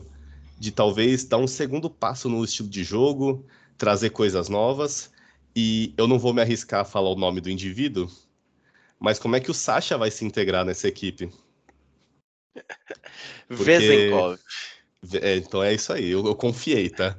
De 0.58 0.72
talvez 0.72 1.26
dar 1.26 1.38
um 1.38 1.48
segundo 1.48 1.90
passo 1.90 2.30
no 2.30 2.44
estilo 2.44 2.70
de 2.70 2.84
jogo, 2.84 3.46
trazer 3.78 4.12
coisas 4.12 4.48
novas. 4.48 5.12
E 5.56 5.94
eu 5.98 6.08
não 6.08 6.18
vou 6.18 6.34
me 6.34 6.42
arriscar 6.42 6.82
a 6.82 6.86
falar 6.86 7.10
o 7.10 7.16
nome 7.16 7.42
do 7.42 7.50
indivíduo, 7.50 8.10
mas 9.00 9.20
como 9.20 9.36
é 9.36 9.40
que 9.40 9.52
o 9.52 9.54
Sasha 9.54 9.98
vai 9.98 10.12
se 10.12 10.26
integrar 10.26 10.66
nessa 10.66 10.88
equipe? 10.88 11.30
Vezenkov. 13.50 14.40
É, 15.22 15.36
então 15.36 15.62
é 15.62 15.74
isso 15.74 15.94
aí, 15.94 16.10
eu, 16.10 16.26
eu 16.26 16.36
confiei, 16.36 16.90
tá? 16.90 17.16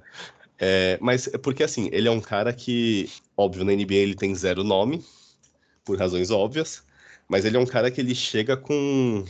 É, 0.58 0.98
mas 1.00 1.28
é 1.28 1.38
porque 1.38 1.62
assim, 1.62 1.88
ele 1.92 2.08
é 2.08 2.10
um 2.10 2.20
cara 2.20 2.52
que, 2.52 3.10
óbvio, 3.36 3.64
na 3.64 3.72
NBA 3.72 3.94
ele 3.94 4.14
tem 4.14 4.34
zero 4.34 4.64
nome, 4.64 5.04
por 5.84 5.98
razões 5.98 6.30
óbvias, 6.30 6.82
mas 7.28 7.44
ele 7.44 7.56
é 7.56 7.60
um 7.60 7.66
cara 7.66 7.90
que 7.90 8.00
ele 8.00 8.14
chega 8.14 8.56
com 8.56 9.24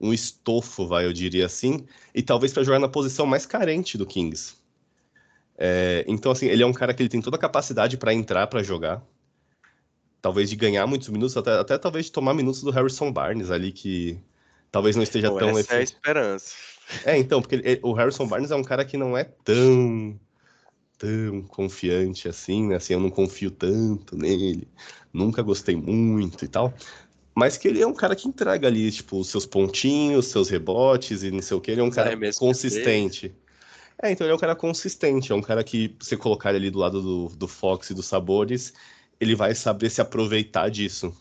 um 0.00 0.12
estofo, 0.12 0.86
vai, 0.86 1.04
eu 1.06 1.12
diria 1.12 1.46
assim, 1.46 1.84
e 2.14 2.22
talvez 2.22 2.52
para 2.52 2.62
jogar 2.62 2.78
na 2.78 2.88
posição 2.88 3.26
mais 3.26 3.44
carente 3.46 3.98
do 3.98 4.06
Kings. 4.06 4.54
É, 5.56 6.04
então, 6.06 6.30
assim, 6.30 6.46
ele 6.46 6.62
é 6.62 6.66
um 6.66 6.72
cara 6.72 6.94
que 6.94 7.02
ele 7.02 7.08
tem 7.08 7.20
toda 7.20 7.36
a 7.36 7.40
capacidade 7.40 7.96
para 7.96 8.14
entrar 8.14 8.46
para 8.46 8.62
jogar, 8.62 9.02
talvez 10.22 10.48
de 10.48 10.56
ganhar 10.56 10.86
muitos 10.86 11.08
minutos, 11.08 11.36
até, 11.36 11.58
até 11.58 11.76
talvez 11.78 12.06
de 12.06 12.12
tomar 12.12 12.34
minutos 12.34 12.62
do 12.62 12.70
Harrison 12.70 13.10
Barnes 13.10 13.50
ali, 13.50 13.72
que 13.72 14.18
talvez 14.70 14.94
não 14.94 15.02
esteja 15.02 15.30
tão... 15.32 15.58
Essa 15.58 15.74
é 15.74 15.78
a 15.78 15.82
esperança. 15.82 16.54
É, 17.04 17.18
então, 17.18 17.42
porque 17.42 17.56
ele, 17.56 17.80
o 17.82 17.92
Harrison 17.92 18.26
Barnes 18.26 18.50
é 18.50 18.56
um 18.56 18.64
cara 18.64 18.84
que 18.84 18.96
não 18.96 19.16
é 19.16 19.24
tão 19.24 20.18
tão 20.96 21.42
confiante 21.42 22.28
assim, 22.28 22.66
né? 22.66 22.76
Assim, 22.76 22.92
eu 22.92 23.00
não 23.00 23.08
confio 23.08 23.50
tanto 23.50 24.16
nele, 24.16 24.66
nunca 25.12 25.42
gostei 25.42 25.76
muito 25.76 26.44
e 26.44 26.48
tal. 26.48 26.74
Mas 27.38 27.56
que 27.56 27.68
ele 27.68 27.80
é 27.80 27.86
um 27.86 27.94
cara 27.94 28.16
que 28.16 28.26
entrega 28.26 28.66
ali, 28.66 28.90
tipo, 28.90 29.20
os 29.20 29.28
seus 29.28 29.46
pontinhos, 29.46 30.26
seus 30.26 30.48
rebotes 30.48 31.22
e 31.22 31.30
não 31.30 31.40
sei 31.40 31.56
o 31.56 31.60
que. 31.60 31.70
Ele 31.70 31.80
é 31.80 31.84
um 31.84 31.90
cara 31.90 32.12
é 32.12 32.32
consistente. 32.32 33.32
É, 34.02 34.10
então 34.10 34.26
ele 34.26 34.32
é 34.32 34.34
um 34.34 34.40
cara 34.40 34.56
consistente. 34.56 35.30
É 35.30 35.34
um 35.36 35.40
cara 35.40 35.62
que, 35.62 35.94
você 36.00 36.16
colocar 36.16 36.48
ele 36.48 36.58
ali 36.58 36.70
do 36.70 36.80
lado 36.80 37.00
do, 37.00 37.36
do 37.36 37.46
Fox 37.46 37.90
e 37.90 37.94
dos 37.94 38.06
Sabores, 38.06 38.74
ele 39.20 39.36
vai 39.36 39.54
saber 39.54 39.88
se 39.88 40.00
aproveitar 40.00 40.68
disso. 40.68 41.14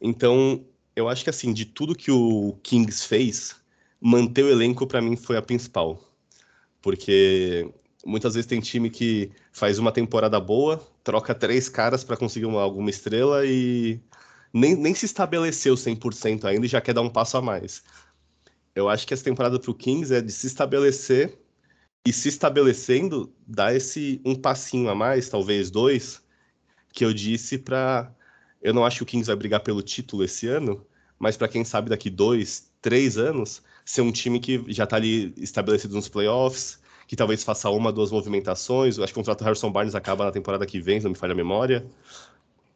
Então, 0.00 0.66
eu 0.96 1.08
acho 1.08 1.22
que, 1.22 1.30
assim, 1.30 1.52
de 1.52 1.64
tudo 1.64 1.94
que 1.94 2.10
o 2.10 2.58
Kings 2.64 3.06
fez, 3.06 3.54
manter 4.00 4.42
o 4.42 4.50
elenco, 4.50 4.84
para 4.84 5.00
mim, 5.00 5.14
foi 5.14 5.36
a 5.36 5.42
principal. 5.42 6.02
Porque 6.80 7.70
muitas 8.04 8.34
vezes 8.34 8.48
tem 8.48 8.58
time 8.58 8.90
que 8.90 9.30
faz 9.52 9.78
uma 9.78 9.92
temporada 9.92 10.40
boa, 10.40 10.84
troca 11.04 11.32
três 11.32 11.68
caras 11.68 12.02
para 12.02 12.16
conseguir 12.16 12.46
uma, 12.46 12.60
alguma 12.60 12.90
estrela 12.90 13.46
e 13.46 14.00
nem, 14.52 14.76
nem 14.76 14.94
se 14.94 15.06
estabeleceu 15.06 15.74
100% 15.74 16.44
ainda 16.44 16.66
e 16.66 16.68
já 16.68 16.80
quer 16.80 16.92
dar 16.92 17.02
um 17.02 17.10
passo 17.10 17.36
a 17.36 17.42
mais. 17.42 17.82
Eu 18.74 18.88
acho 18.88 19.06
que 19.06 19.14
essa 19.14 19.24
temporada 19.24 19.58
para 19.58 19.70
o 19.70 19.74
Kings 19.74 20.14
é 20.14 20.20
de 20.20 20.32
se 20.32 20.46
estabelecer 20.46 21.38
e 22.06 22.12
se 22.12 22.28
estabelecendo, 22.28 23.32
dar 23.46 23.74
esse 23.74 24.20
um 24.24 24.34
passinho 24.34 24.88
a 24.88 24.94
mais, 24.94 25.28
talvez 25.28 25.70
dois, 25.70 26.22
que 26.92 27.04
eu 27.04 27.12
disse 27.12 27.58
para. 27.58 28.12
Eu 28.60 28.74
não 28.74 28.84
acho 28.84 28.98
que 28.98 29.02
o 29.02 29.06
Kings 29.06 29.26
vai 29.26 29.36
brigar 29.36 29.60
pelo 29.60 29.82
título 29.82 30.24
esse 30.24 30.46
ano, 30.48 30.84
mas 31.18 31.36
para 31.36 31.48
quem 31.48 31.64
sabe 31.64 31.90
daqui 31.90 32.10
dois, 32.10 32.70
três 32.80 33.16
anos, 33.16 33.62
ser 33.84 34.02
um 34.02 34.12
time 34.12 34.40
que 34.40 34.64
já 34.68 34.84
está 34.84 34.96
ali 34.96 35.32
estabelecido 35.36 35.94
nos 35.94 36.08
playoffs, 36.08 36.80
que 37.06 37.16
talvez 37.16 37.44
faça 37.44 37.68
uma, 37.70 37.92
duas 37.92 38.10
movimentações. 38.10 38.96
Eu 38.96 39.04
acho 39.04 39.12
que 39.12 39.18
o 39.18 39.22
contrato 39.22 39.40
do 39.40 39.44
Harrison 39.44 39.70
Barnes 39.70 39.94
acaba 39.94 40.24
na 40.24 40.32
temporada 40.32 40.66
que 40.66 40.80
vem, 40.80 41.00
se 41.00 41.04
não 41.04 41.12
me 41.12 41.18
falha 41.18 41.32
a 41.32 41.36
memória. 41.36 41.86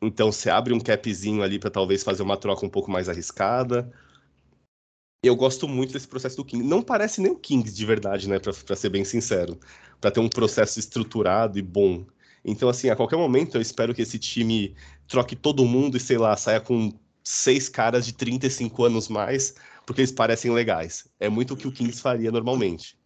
Então 0.01 0.31
você 0.31 0.51
abre 0.51 0.75
um 0.75 0.81
capzinho 0.81 1.43
ali 1.43 1.59
para 1.59 1.71
talvez 1.71 2.03
fazer 2.03 2.23
uma 2.23 2.37
troca 2.37 2.65
um 2.65 2.69
pouco 2.69 2.91
mais 2.91 3.09
arriscada. 3.09 3.91
Eu 5.23 5.35
gosto 5.35 5.67
muito 5.67 5.93
desse 5.93 6.07
processo 6.07 6.37
do 6.37 6.45
King. 6.45 6.63
Não 6.63 6.83
parece 6.83 7.21
nem 7.21 7.33
o 7.33 7.37
Kings 7.37 7.75
de 7.75 7.87
verdade, 7.87 8.29
né? 8.29 8.39
Para 8.39 8.77
ser 8.77 8.91
bem 8.91 9.05
sincero. 9.05 9.59
Para 10.01 10.11
ter 10.11 10.21
um 10.21 10.29
processo 10.29 10.79
estruturado 10.79 11.59
e 11.59 11.63
bom. 11.63 12.07
Então, 12.45 12.69
assim, 12.69 12.91
a 12.91 12.97
qualquer 12.97 13.17
momento 13.17 13.57
eu 13.57 13.61
espero 13.61 13.93
que 13.93 14.03
esse 14.03 14.19
time 14.19 14.77
troque 15.09 15.35
todo 15.35 15.65
mundo 15.65 15.97
e, 15.97 16.01
sei 16.01 16.17
lá, 16.17 16.37
saia 16.37 16.61
com 16.61 16.93
seis 17.25 17.69
caras 17.69 18.07
de 18.07 18.13
35 18.13 18.85
anos 18.85 19.09
mais, 19.09 19.55
porque 19.85 20.01
eles 20.01 20.13
parecem 20.13 20.53
legais. 20.53 21.09
É 21.19 21.29
muito 21.29 21.55
o 21.55 21.57
que 21.57 21.67
o 21.67 21.73
Kings 21.73 22.01
faria 22.01 22.31
normalmente. 22.31 22.97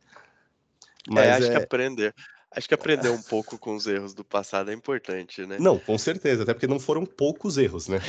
É, 1.08 1.14
Mas 1.14 1.24
é, 1.24 1.32
acho 1.32 1.46
é... 1.46 1.50
que 1.50 1.64
aprender. 1.64 2.14
Acho 2.52 2.66
que 2.66 2.74
aprender 2.74 3.10
um 3.10 3.22
pouco 3.22 3.56
com 3.58 3.76
os 3.76 3.86
erros 3.86 4.12
do 4.12 4.24
passado 4.24 4.70
é 4.70 4.74
importante, 4.74 5.46
né? 5.46 5.56
Não, 5.60 5.78
com 5.78 5.96
certeza, 5.96 6.42
até 6.42 6.52
porque 6.52 6.66
não 6.66 6.80
foram 6.80 7.06
poucos 7.06 7.56
erros, 7.56 7.86
né? 7.86 8.00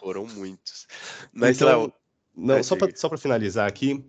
foram 0.00 0.26
muitos. 0.26 0.86
Mas, 1.32 1.56
então, 1.56 1.68
Léo, 1.68 1.92
não, 2.36 2.62
só 2.62 2.74
para 2.74 2.94
só 2.96 3.16
finalizar 3.16 3.68
aqui, 3.68 4.04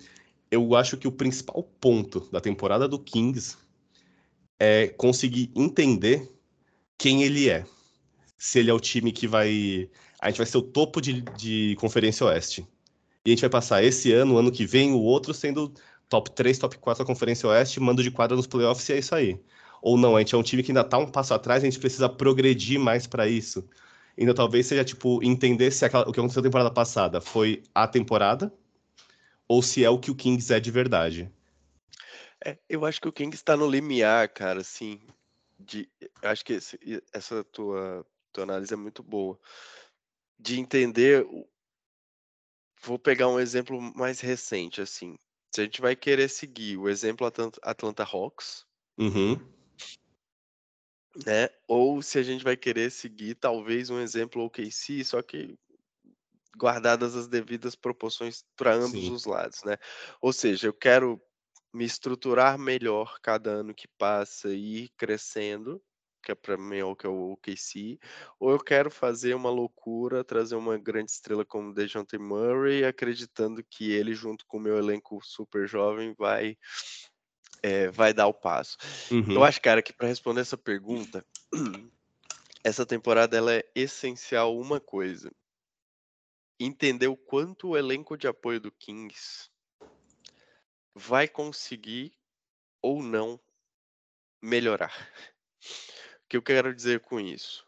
eu 0.50 0.76
acho 0.76 0.98
que 0.98 1.08
o 1.08 1.12
principal 1.12 1.64
ponto 1.80 2.22
da 2.32 2.42
temporada 2.42 2.88
do 2.88 2.98
Kings 2.98 3.58
é 4.60 4.88
conseguir 4.88 5.52
entender 5.56 6.32
quem 6.98 7.24
ele 7.24 7.50
é. 7.50 7.66
Se 8.38 8.60
ele 8.60 8.72
é 8.72 8.74
o 8.74 8.80
time 8.80 9.12
que 9.12 9.28
vai. 9.28 9.90
A 10.20 10.30
gente 10.30 10.38
vai 10.38 10.46
ser 10.48 10.58
o 10.58 10.62
topo 10.62 11.00
de, 11.00 11.22
de 11.38 11.76
Conferência 11.80 12.26
Oeste. 12.26 12.68
E 13.24 13.30
a 13.30 13.32
gente 13.32 13.42
vai 13.42 13.50
passar 13.50 13.84
esse 13.84 14.12
ano, 14.12 14.36
o 14.36 14.38
ano 14.38 14.52
que 14.52 14.66
vem, 14.66 14.94
o 14.94 15.00
outro 15.00 15.34
sendo 15.34 15.74
top 16.10 16.32
3, 16.32 16.58
top 16.58 16.78
4 16.78 17.04
da 17.04 17.08
Conferência 17.08 17.50
Oeste, 17.50 17.80
mando 17.80 18.04
de 18.04 18.12
quadra 18.12 18.36
nos 18.36 18.48
playoffs 18.48 18.88
e 18.90 18.94
é 18.94 19.00
isso 19.00 19.16
aí. 19.16 19.40
Ou 19.86 20.00
não, 20.00 20.16
a 20.16 20.20
gente 20.20 20.34
é 20.34 20.38
um 20.40 20.42
time 20.42 20.64
que 20.64 20.72
ainda 20.72 20.84
tá 20.84 20.98
um 20.98 21.06
passo 21.06 21.32
atrás, 21.32 21.62
a 21.62 21.66
gente 21.68 21.78
precisa 21.78 22.10
progredir 22.10 22.80
mais 22.80 23.06
para 23.06 23.28
isso. 23.28 23.70
Então 24.18 24.34
talvez 24.34 24.66
seja, 24.66 24.84
tipo, 24.84 25.24
entender 25.24 25.70
se 25.70 25.86
aquela, 25.86 26.10
o 26.10 26.12
que 26.12 26.20
aconteceu 26.20 26.42
na 26.42 26.48
temporada 26.48 26.72
passada 26.72 27.22
foi 27.22 27.62
a 27.74 27.88
temporada 27.88 28.52
ou 29.48 29.62
se 29.62 29.84
é 29.84 29.90
o 29.90 30.00
que 30.00 30.10
o 30.10 30.16
Kings 30.16 30.52
é 30.52 30.60
de 30.60 30.72
verdade. 30.72 31.32
É, 32.44 32.58
eu 32.68 32.84
acho 32.84 33.00
que 33.00 33.08
o 33.08 33.14
Kings 33.14 33.36
está 33.36 33.56
no 33.56 33.70
limiar, 33.70 34.28
cara, 34.30 34.62
assim, 34.62 35.00
de, 35.60 35.88
acho 36.24 36.44
que 36.44 36.54
esse, 36.54 36.80
essa 37.14 37.44
tua, 37.44 38.04
tua 38.34 38.44
análise 38.44 38.74
é 38.74 38.78
muito 38.78 39.04
boa, 39.04 39.40
de 40.40 40.60
entender, 40.60 41.28
vou 42.82 42.98
pegar 42.98 43.28
um 43.28 43.40
exemplo 43.40 43.80
mais 43.96 44.20
recente, 44.20 44.82
assim, 44.82 45.16
se 45.54 45.62
a 45.62 45.64
gente 45.64 45.80
vai 45.80 45.96
querer 45.96 46.28
seguir 46.28 46.76
o 46.76 46.90
exemplo 46.90 47.28
Atlanta, 47.28 47.60
Atlanta 47.62 48.04
Hawks, 48.04 48.66
uhum. 48.98 49.54
Né? 51.26 51.50
Ou 51.68 52.02
se 52.02 52.18
a 52.18 52.24
gente 52.24 52.44
vai 52.44 52.58
querer 52.58 52.92
seguir 52.92 53.36
talvez 53.36 53.90
um 53.90 54.00
exemplo 54.00 54.44
OKC, 54.44 55.04
só 55.04 55.22
que 55.22 55.58
guardadas 56.58 57.16
as 57.16 57.28
devidas 57.28 57.76
proporções 57.76 58.44
para 58.56 58.74
ambos 58.74 58.92
Sim. 58.92 59.14
os 59.14 59.26
lados, 59.26 59.64
né? 59.64 59.78
Ou 60.22 60.34
seja, 60.34 60.68
eu 60.68 60.74
quero 60.74 61.22
me 61.74 61.84
estruturar 61.84 62.58
melhor 62.58 63.20
cada 63.22 63.52
ano 63.52 63.74
que 63.74 63.88
passa 63.98 64.50
e 64.50 64.84
ir 64.84 64.90
crescendo, 64.98 65.82
que 66.24 66.32
é 66.32 66.36
para 66.36 66.58
mim 66.58 66.78
é 66.78 66.86
o 66.86 66.96
que 66.96 67.06
é 67.06 67.10
o 67.10 67.34
OKC, 67.34 68.00
ou 68.40 68.52
eu 68.52 68.60
quero 68.60 68.90
fazer 68.90 69.36
uma 69.36 69.50
loucura, 69.50 70.24
trazer 70.24 70.56
uma 70.56 70.78
grande 70.78 71.12
estrela 71.12 71.46
como 71.46 71.74
DeJounte 71.74 72.18
Murray, 72.18 72.86
acreditando 72.86 73.64
que 73.64 73.92
ele 73.92 74.14
junto 74.16 74.46
com 74.48 74.58
o 74.58 74.62
meu 74.62 74.78
elenco 74.78 75.20
super 75.22 75.68
jovem 75.68 76.16
vai 76.18 76.58
é, 77.62 77.88
vai 77.90 78.14
dar 78.14 78.28
o 78.28 78.34
passo. 78.34 78.78
Uhum. 79.12 79.34
Eu 79.34 79.44
acho, 79.44 79.62
cara, 79.62 79.82
que 79.82 79.94
para 79.94 80.08
responder 80.08 80.42
essa 80.42 80.58
pergunta, 80.58 81.26
essa 82.64 82.86
temporada 82.86 83.38
ela 83.38 83.54
é 83.54 83.64
essencial 83.76 84.58
uma 84.58 84.80
coisa: 84.80 85.32
entender 86.60 87.08
o 87.08 87.18
quanto 87.18 87.70
o 87.70 87.78
elenco 87.78 88.18
de 88.18 88.28
apoio 88.28 88.60
do 88.60 88.72
Kings 88.72 89.50
vai 90.94 91.28
conseguir 91.28 92.14
ou 92.82 93.02
não 93.04 93.40
melhorar. 94.42 94.94
O 96.24 96.28
que 96.30 96.38
eu 96.38 96.42
quero 96.42 96.74
dizer 96.74 97.02
com 97.02 97.20
isso? 97.20 97.66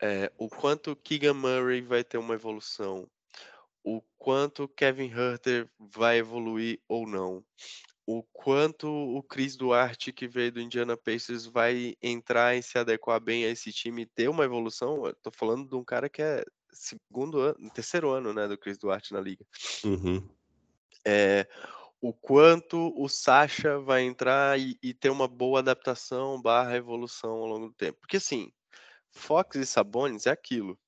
É, 0.00 0.30
o 0.36 0.48
quanto 0.48 0.96
Keegan 0.96 1.34
Murray 1.34 1.80
vai 1.80 2.04
ter 2.04 2.18
uma 2.18 2.34
evolução, 2.34 3.08
o 3.82 4.00
quanto 4.18 4.68
Kevin 4.68 5.10
Herter 5.10 5.68
vai 5.78 6.18
evoluir 6.18 6.80
ou 6.88 7.06
não, 7.06 7.44
o 8.06 8.22
quanto 8.22 8.86
o 8.86 9.22
Chris 9.22 9.56
Duarte, 9.56 10.12
que 10.12 10.28
veio 10.28 10.52
do 10.52 10.60
Indiana 10.60 10.96
Pacers, 10.96 11.46
vai 11.46 11.94
entrar 12.02 12.54
e 12.54 12.62
se 12.62 12.78
adequar 12.78 13.20
bem 13.20 13.44
a 13.44 13.48
esse 13.48 13.72
time 13.72 14.02
e 14.02 14.06
ter 14.06 14.28
uma 14.28 14.44
evolução. 14.44 15.06
Eu 15.06 15.14
tô 15.22 15.30
falando 15.30 15.68
de 15.68 15.74
um 15.74 15.84
cara 15.84 16.08
que 16.08 16.20
é 16.20 16.44
segundo 16.72 17.38
ano, 17.40 17.70
terceiro 17.70 18.10
ano, 18.10 18.32
né, 18.32 18.46
do 18.46 18.58
Chris 18.58 18.78
Duarte 18.78 19.12
na 19.12 19.20
liga. 19.20 19.44
Uhum. 19.84 20.28
É, 21.04 21.46
o 22.00 22.12
quanto 22.12 22.92
o 22.96 23.08
Sasha 23.08 23.78
vai 23.78 24.02
entrar 24.02 24.58
e, 24.58 24.78
e, 24.82 24.92
ter 24.92 25.10
uma 25.10 25.28
boa 25.28 25.60
adaptação 25.60 26.40
barra 26.40 26.76
evolução 26.76 27.30
ao 27.30 27.46
longo 27.46 27.68
do 27.68 27.74
tempo. 27.74 27.98
Porque 28.00 28.18
assim, 28.18 28.52
Fox 29.10 29.56
e 29.56 29.64
Sabonis 29.64 30.26
é 30.26 30.30
aquilo 30.30 30.78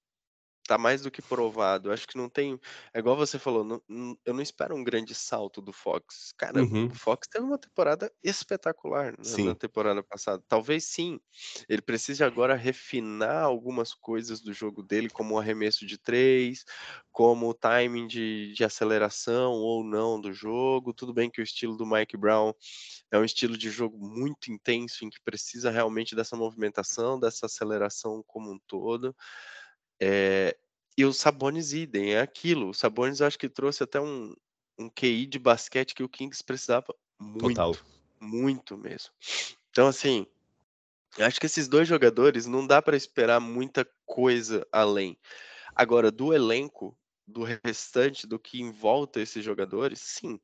tá 0.66 0.78
mais 0.78 1.02
do 1.02 1.10
que 1.10 1.22
provado. 1.22 1.88
Eu 1.88 1.92
acho 1.92 2.06
que 2.06 2.16
não 2.16 2.28
tem. 2.28 2.58
É 2.92 2.98
igual 2.98 3.16
você 3.16 3.38
falou, 3.38 3.64
não, 3.64 3.82
não, 3.88 4.18
eu 4.24 4.34
não 4.34 4.42
espero 4.42 4.74
um 4.74 4.84
grande 4.84 5.14
salto 5.14 5.60
do 5.60 5.72
Fox. 5.72 6.32
Cara, 6.36 6.62
uhum. 6.62 6.86
o 6.86 6.94
Fox 6.94 7.28
teve 7.28 7.44
uma 7.44 7.58
temporada 7.58 8.12
espetacular 8.22 9.12
né, 9.12 9.44
na 9.44 9.54
temporada 9.54 10.02
passada. 10.02 10.42
Talvez 10.48 10.84
sim. 10.84 11.20
Ele 11.68 11.82
precise 11.82 12.22
agora 12.24 12.54
refinar 12.54 13.44
algumas 13.44 13.94
coisas 13.94 14.40
do 14.40 14.52
jogo 14.52 14.82
dele, 14.82 15.08
como 15.10 15.34
o 15.34 15.38
arremesso 15.38 15.86
de 15.86 15.98
três, 15.98 16.64
como 17.12 17.48
o 17.48 17.54
timing 17.54 18.06
de, 18.06 18.52
de 18.54 18.64
aceleração 18.64 19.52
ou 19.52 19.84
não 19.84 20.20
do 20.20 20.32
jogo. 20.32 20.92
Tudo 20.92 21.14
bem 21.14 21.30
que 21.30 21.40
o 21.40 21.44
estilo 21.44 21.76
do 21.76 21.86
Mike 21.86 22.16
Brown 22.16 22.52
é 23.10 23.18
um 23.18 23.24
estilo 23.24 23.56
de 23.56 23.70
jogo 23.70 23.98
muito 23.98 24.52
intenso, 24.52 25.04
em 25.04 25.10
que 25.10 25.20
precisa 25.24 25.70
realmente 25.70 26.14
dessa 26.14 26.36
movimentação, 26.36 27.18
dessa 27.18 27.46
aceleração 27.46 28.22
como 28.26 28.52
um 28.52 28.58
todo. 28.66 29.14
É, 30.00 30.56
e 30.96 31.04
o 31.04 31.12
Sabonis 31.12 31.72
idem, 31.72 32.14
é 32.14 32.20
aquilo. 32.20 32.70
O 32.70 32.74
Sabonis 32.74 33.20
acho 33.20 33.38
que 33.38 33.48
trouxe 33.48 33.82
até 33.82 34.00
um, 34.00 34.34
um 34.78 34.88
QI 34.88 35.26
de 35.26 35.38
basquete 35.38 35.94
que 35.94 36.02
o 36.02 36.08
Kings 36.08 36.42
precisava 36.42 36.94
muito, 37.18 37.48
Total. 37.48 37.76
muito 38.20 38.76
mesmo. 38.76 39.10
Então, 39.70 39.86
assim, 39.86 40.26
acho 41.18 41.38
que 41.38 41.46
esses 41.46 41.68
dois 41.68 41.86
jogadores 41.86 42.46
não 42.46 42.66
dá 42.66 42.80
para 42.80 42.96
esperar 42.96 43.40
muita 43.40 43.86
coisa 44.04 44.66
além. 44.72 45.18
Agora, 45.74 46.10
do 46.10 46.32
elenco, 46.32 46.96
do 47.26 47.42
restante, 47.42 48.26
do 48.26 48.38
que 48.38 48.60
envolta 48.60 49.20
esses 49.20 49.44
jogadores, 49.44 50.00
sim. 50.00 50.40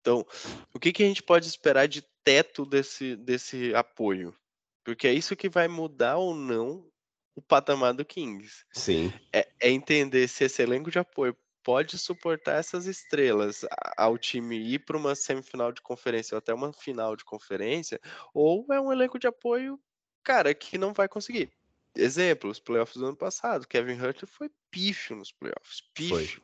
Então, 0.00 0.24
o 0.72 0.78
que, 0.78 0.92
que 0.92 1.02
a 1.02 1.06
gente 1.06 1.22
pode 1.22 1.48
esperar 1.48 1.88
de 1.88 2.02
teto 2.22 2.64
desse, 2.64 3.16
desse 3.16 3.74
apoio? 3.74 4.34
Porque 4.84 5.08
é 5.08 5.12
isso 5.12 5.36
que 5.36 5.48
vai 5.48 5.66
mudar 5.66 6.16
ou 6.16 6.34
não 6.34 6.88
o 7.38 7.42
patamar 7.42 7.94
do 7.94 8.04
Kings. 8.04 8.64
Sim. 8.72 9.12
É, 9.32 9.48
é 9.60 9.70
entender 9.70 10.26
se 10.26 10.44
esse 10.44 10.60
elenco 10.60 10.90
de 10.90 10.98
apoio 10.98 11.36
pode 11.62 11.96
suportar 11.96 12.58
essas 12.58 12.86
estrelas 12.86 13.64
ao 13.96 14.18
time 14.18 14.58
ir 14.58 14.80
para 14.80 14.96
uma 14.96 15.14
semifinal 15.14 15.70
de 15.70 15.80
conferência 15.80 16.34
ou 16.34 16.38
até 16.38 16.52
uma 16.52 16.72
final 16.72 17.14
de 17.14 17.24
conferência, 17.24 18.00
ou 18.34 18.66
é 18.72 18.80
um 18.80 18.92
elenco 18.92 19.20
de 19.20 19.28
apoio, 19.28 19.78
cara, 20.24 20.52
que 20.52 20.76
não 20.76 20.92
vai 20.92 21.08
conseguir. 21.08 21.48
Exemplo, 21.94 22.50
os 22.50 22.58
playoffs 22.58 22.96
do 22.96 23.06
ano 23.06 23.16
passado, 23.16 23.68
Kevin 23.68 24.00
Hurt 24.00 24.24
foi 24.26 24.50
pífio 24.70 25.14
nos 25.14 25.30
playoffs, 25.30 25.82
pífio. 25.94 26.16
Foi, 26.16 26.42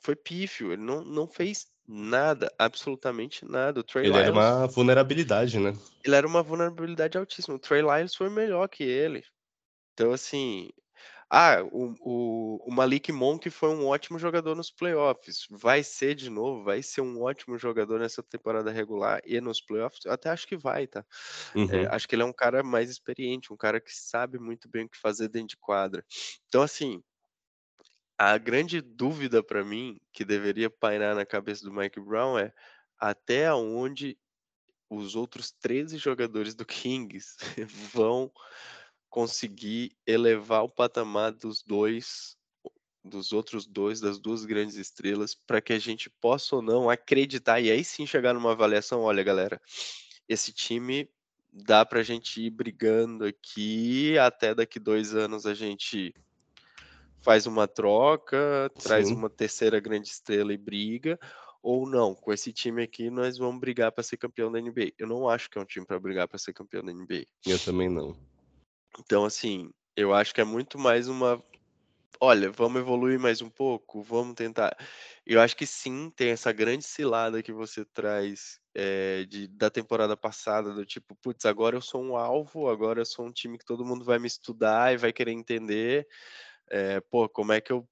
foi 0.00 0.16
pífio, 0.16 0.72
ele 0.72 0.82
não, 0.82 1.02
não 1.02 1.26
fez 1.26 1.66
nada, 1.88 2.52
absolutamente 2.56 3.44
nada. 3.44 3.80
O 3.80 3.82
Trey 3.82 4.04
ele 4.04 4.12
Lyles, 4.12 4.28
era 4.28 4.32
uma 4.32 4.66
vulnerabilidade, 4.66 5.58
né? 5.58 5.76
Ele 6.04 6.14
era 6.14 6.26
uma 6.26 6.42
vulnerabilidade 6.42 7.18
altíssima. 7.18 7.56
O 7.56 7.58
Trey 7.58 7.82
Lyles 7.82 8.14
foi 8.14 8.30
melhor 8.30 8.68
que 8.68 8.84
ele. 8.84 9.24
Então, 9.94 10.12
assim, 10.12 10.70
ah, 11.30 11.62
o, 11.72 11.94
o, 12.00 12.68
o 12.68 12.72
Malik 12.72 13.10
Monk 13.10 13.48
foi 13.50 13.70
um 13.70 13.86
ótimo 13.86 14.18
jogador 14.18 14.54
nos 14.54 14.70
playoffs. 14.70 15.46
Vai 15.50 15.82
ser 15.82 16.14
de 16.14 16.30
novo, 16.30 16.62
vai 16.62 16.82
ser 16.82 17.00
um 17.00 17.22
ótimo 17.22 17.58
jogador 17.58 17.98
nessa 17.98 18.22
temporada 18.22 18.70
regular 18.70 19.20
e 19.24 19.40
nos 19.40 19.60
playoffs. 19.60 20.04
Eu 20.04 20.12
até 20.12 20.30
acho 20.30 20.46
que 20.46 20.56
vai, 20.56 20.86
tá? 20.86 21.04
É, 21.54 21.58
uhum. 21.58 21.70
É, 21.70 21.86
acho 21.94 22.06
que 22.08 22.14
ele 22.14 22.22
é 22.22 22.26
um 22.26 22.32
cara 22.32 22.62
mais 22.62 22.90
experiente, 22.90 23.52
um 23.52 23.56
cara 23.56 23.80
que 23.80 23.94
sabe 23.94 24.38
muito 24.38 24.68
bem 24.68 24.84
o 24.84 24.88
que 24.88 24.98
fazer 24.98 25.28
dentro 25.28 25.48
de 25.48 25.56
quadra. 25.56 26.04
Então, 26.48 26.62
assim, 26.62 27.02
a 28.18 28.38
grande 28.38 28.80
dúvida 28.80 29.42
para 29.42 29.64
mim 29.64 29.98
que 30.12 30.24
deveria 30.24 30.70
pairar 30.70 31.14
na 31.14 31.26
cabeça 31.26 31.64
do 31.64 31.72
Mike 31.72 32.00
Brown 32.00 32.38
é 32.38 32.52
até 32.98 33.52
onde 33.52 34.16
os 34.88 35.16
outros 35.16 35.50
13 35.50 35.98
jogadores 35.98 36.54
do 36.54 36.64
Kings 36.64 37.36
vão 37.92 38.30
conseguir 39.14 39.96
elevar 40.04 40.64
o 40.64 40.68
patamar 40.68 41.30
dos 41.30 41.62
dois, 41.62 42.36
dos 43.04 43.32
outros 43.32 43.64
dois, 43.64 44.00
das 44.00 44.18
duas 44.18 44.44
grandes 44.44 44.74
estrelas, 44.74 45.36
para 45.36 45.60
que 45.60 45.72
a 45.72 45.78
gente 45.78 46.10
possa 46.10 46.56
ou 46.56 46.60
não 46.60 46.90
acreditar 46.90 47.60
e 47.60 47.70
aí 47.70 47.84
sim 47.84 48.08
chegar 48.08 48.34
numa 48.34 48.50
avaliação. 48.50 49.02
Olha, 49.02 49.22
galera, 49.22 49.62
esse 50.28 50.52
time 50.52 51.08
dá 51.52 51.86
para 51.86 52.00
a 52.00 52.02
gente 52.02 52.42
ir 52.42 52.50
brigando 52.50 53.24
aqui 53.24 54.18
até 54.18 54.52
daqui 54.52 54.80
dois 54.80 55.14
anos 55.14 55.46
a 55.46 55.54
gente 55.54 56.12
faz 57.22 57.46
uma 57.46 57.68
troca, 57.68 58.68
traz 58.82 59.12
uma 59.12 59.30
terceira 59.30 59.78
grande 59.78 60.08
estrela 60.08 60.52
e 60.52 60.58
briga, 60.58 61.20
ou 61.62 61.88
não, 61.88 62.16
com 62.16 62.32
esse 62.32 62.52
time 62.52 62.82
aqui 62.82 63.10
nós 63.10 63.38
vamos 63.38 63.60
brigar 63.60 63.92
para 63.92 64.02
ser 64.02 64.16
campeão 64.16 64.50
da 64.50 64.60
NBA. 64.60 64.90
Eu 64.98 65.06
não 65.06 65.28
acho 65.28 65.48
que 65.48 65.56
é 65.56 65.60
um 65.60 65.64
time 65.64 65.86
para 65.86 66.00
brigar 66.00 66.26
para 66.26 66.36
ser 66.36 66.52
campeão 66.52 66.82
da 66.82 66.92
NBA. 66.92 67.26
Eu 67.46 67.60
também 67.60 67.88
não. 67.88 68.33
Então, 68.98 69.24
assim, 69.24 69.70
eu 69.96 70.12
acho 70.14 70.34
que 70.34 70.40
é 70.40 70.44
muito 70.44 70.78
mais 70.78 71.08
uma. 71.08 71.42
Olha, 72.20 72.50
vamos 72.50 72.80
evoluir 72.80 73.18
mais 73.18 73.42
um 73.42 73.50
pouco, 73.50 74.02
vamos 74.02 74.34
tentar. 74.34 74.76
Eu 75.26 75.40
acho 75.40 75.56
que 75.56 75.66
sim, 75.66 76.10
tem 76.10 76.30
essa 76.30 76.52
grande 76.52 76.84
cilada 76.84 77.42
que 77.42 77.52
você 77.52 77.84
traz 77.84 78.60
é, 78.74 79.24
de, 79.24 79.48
da 79.48 79.68
temporada 79.70 80.16
passada, 80.16 80.72
do 80.72 80.84
tipo, 80.86 81.14
putz, 81.16 81.44
agora 81.44 81.76
eu 81.76 81.80
sou 81.80 82.02
um 82.02 82.16
alvo, 82.16 82.68
agora 82.68 83.00
eu 83.00 83.04
sou 83.04 83.26
um 83.26 83.32
time 83.32 83.58
que 83.58 83.64
todo 83.64 83.84
mundo 83.84 84.04
vai 84.04 84.18
me 84.18 84.28
estudar 84.28 84.92
e 84.92 84.96
vai 84.96 85.12
querer 85.12 85.32
entender. 85.32 86.06
É, 86.70 87.00
pô, 87.00 87.28
como 87.28 87.52
é 87.52 87.60
que 87.60 87.72
eu 87.72 87.86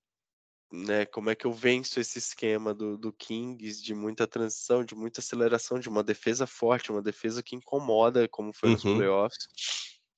né, 0.73 1.05
como 1.05 1.29
é 1.29 1.35
que 1.35 1.45
eu 1.45 1.53
venço 1.53 2.01
esse 2.01 2.19
esquema 2.19 2.73
do, 2.73 2.97
do 2.97 3.13
Kings 3.13 3.83
de 3.83 3.95
muita 3.95 4.27
transição, 4.27 4.83
de 4.83 4.95
muita 4.95 5.21
aceleração, 5.21 5.79
de 5.79 5.89
uma 5.89 6.03
defesa 6.03 6.47
forte, 6.47 6.91
uma 6.91 7.03
defesa 7.03 7.43
que 7.43 7.55
incomoda, 7.55 8.27
como 8.27 8.55
foi 8.55 8.71
uhum. 8.71 8.75
nos 8.77 8.83
playoffs 8.83 9.49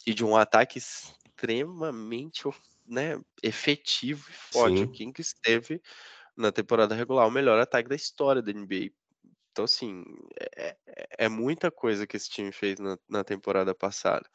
e 0.07 0.15
de 0.15 0.25
um 0.25 0.37
ataque 0.37 0.79
extremamente 0.79 2.43
né, 2.87 3.21
efetivo 3.43 4.29
e 4.31 4.33
forte. 4.33 4.79
Sim. 4.79 4.85
O 4.85 4.91
Kings 4.91 5.35
teve 5.43 5.83
na 6.37 6.53
temporada 6.53 6.95
regular 6.95 7.27
o 7.27 7.31
melhor 7.31 7.59
ataque 7.59 7.89
da 7.89 7.95
história 7.95 8.43
da 8.43 8.53
NBA. 8.53 8.91
Então, 9.53 9.65
assim, 9.65 10.05
é, 10.57 10.77
é, 10.87 11.07
é 11.19 11.29
muita 11.29 11.71
coisa 11.71 12.07
que 12.07 12.17
esse 12.17 12.29
time 12.29 12.51
fez 12.51 12.79
na, 12.81 12.99
na 13.09 13.23
temporada 13.23 13.73
passada. 13.75 14.29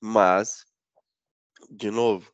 Mas, 0.00 0.64
de 1.70 1.90
novo, 1.90 2.32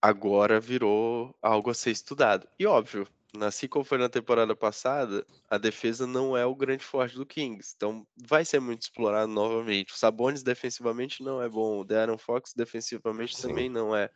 agora 0.00 0.60
virou 0.60 1.36
algo 1.42 1.70
a 1.70 1.74
ser 1.74 1.90
estudado. 1.90 2.48
E 2.58 2.66
óbvio, 2.66 3.08
Assim 3.40 3.68
como 3.68 3.84
foi 3.84 3.98
na 3.98 4.08
temporada 4.08 4.54
passada, 4.54 5.26
a 5.50 5.58
defesa 5.58 6.06
não 6.06 6.36
é 6.36 6.46
o 6.46 6.54
grande 6.54 6.84
forte 6.84 7.16
do 7.16 7.26
Kings. 7.26 7.74
Então 7.76 8.06
vai 8.16 8.44
ser 8.44 8.60
muito 8.60 8.82
explorado 8.82 9.30
novamente. 9.30 9.92
O 9.92 9.96
Sabonis 9.96 10.42
defensivamente 10.42 11.22
não 11.22 11.42
é 11.42 11.48
bom. 11.48 11.80
O 11.80 11.84
Darren 11.84 12.18
Fox 12.18 12.52
defensivamente 12.54 13.36
Sim. 13.36 13.48
também 13.48 13.68
não 13.68 13.94
é 13.94 14.10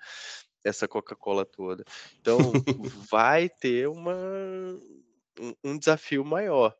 essa 0.64 0.88
Coca-Cola 0.88 1.44
toda. 1.44 1.84
Então 2.20 2.38
vai 3.10 3.48
ter 3.48 3.88
uma, 3.88 4.14
um, 5.38 5.54
um, 5.64 5.78
desafio 5.78 6.24
maior. 6.24 6.74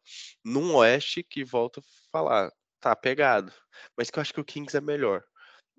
Num 0.44 0.74
Oeste 0.76 1.22
que 1.22 1.44
volta 1.44 1.80
a 1.80 1.84
falar, 2.10 2.52
tá 2.80 2.94
pegado. 2.96 3.52
Mas 3.96 4.10
que 4.10 4.18
eu 4.18 4.22
acho 4.22 4.32
que 4.32 4.40
o 4.40 4.44
Kings 4.44 4.76
é 4.76 4.80
melhor. 4.80 5.22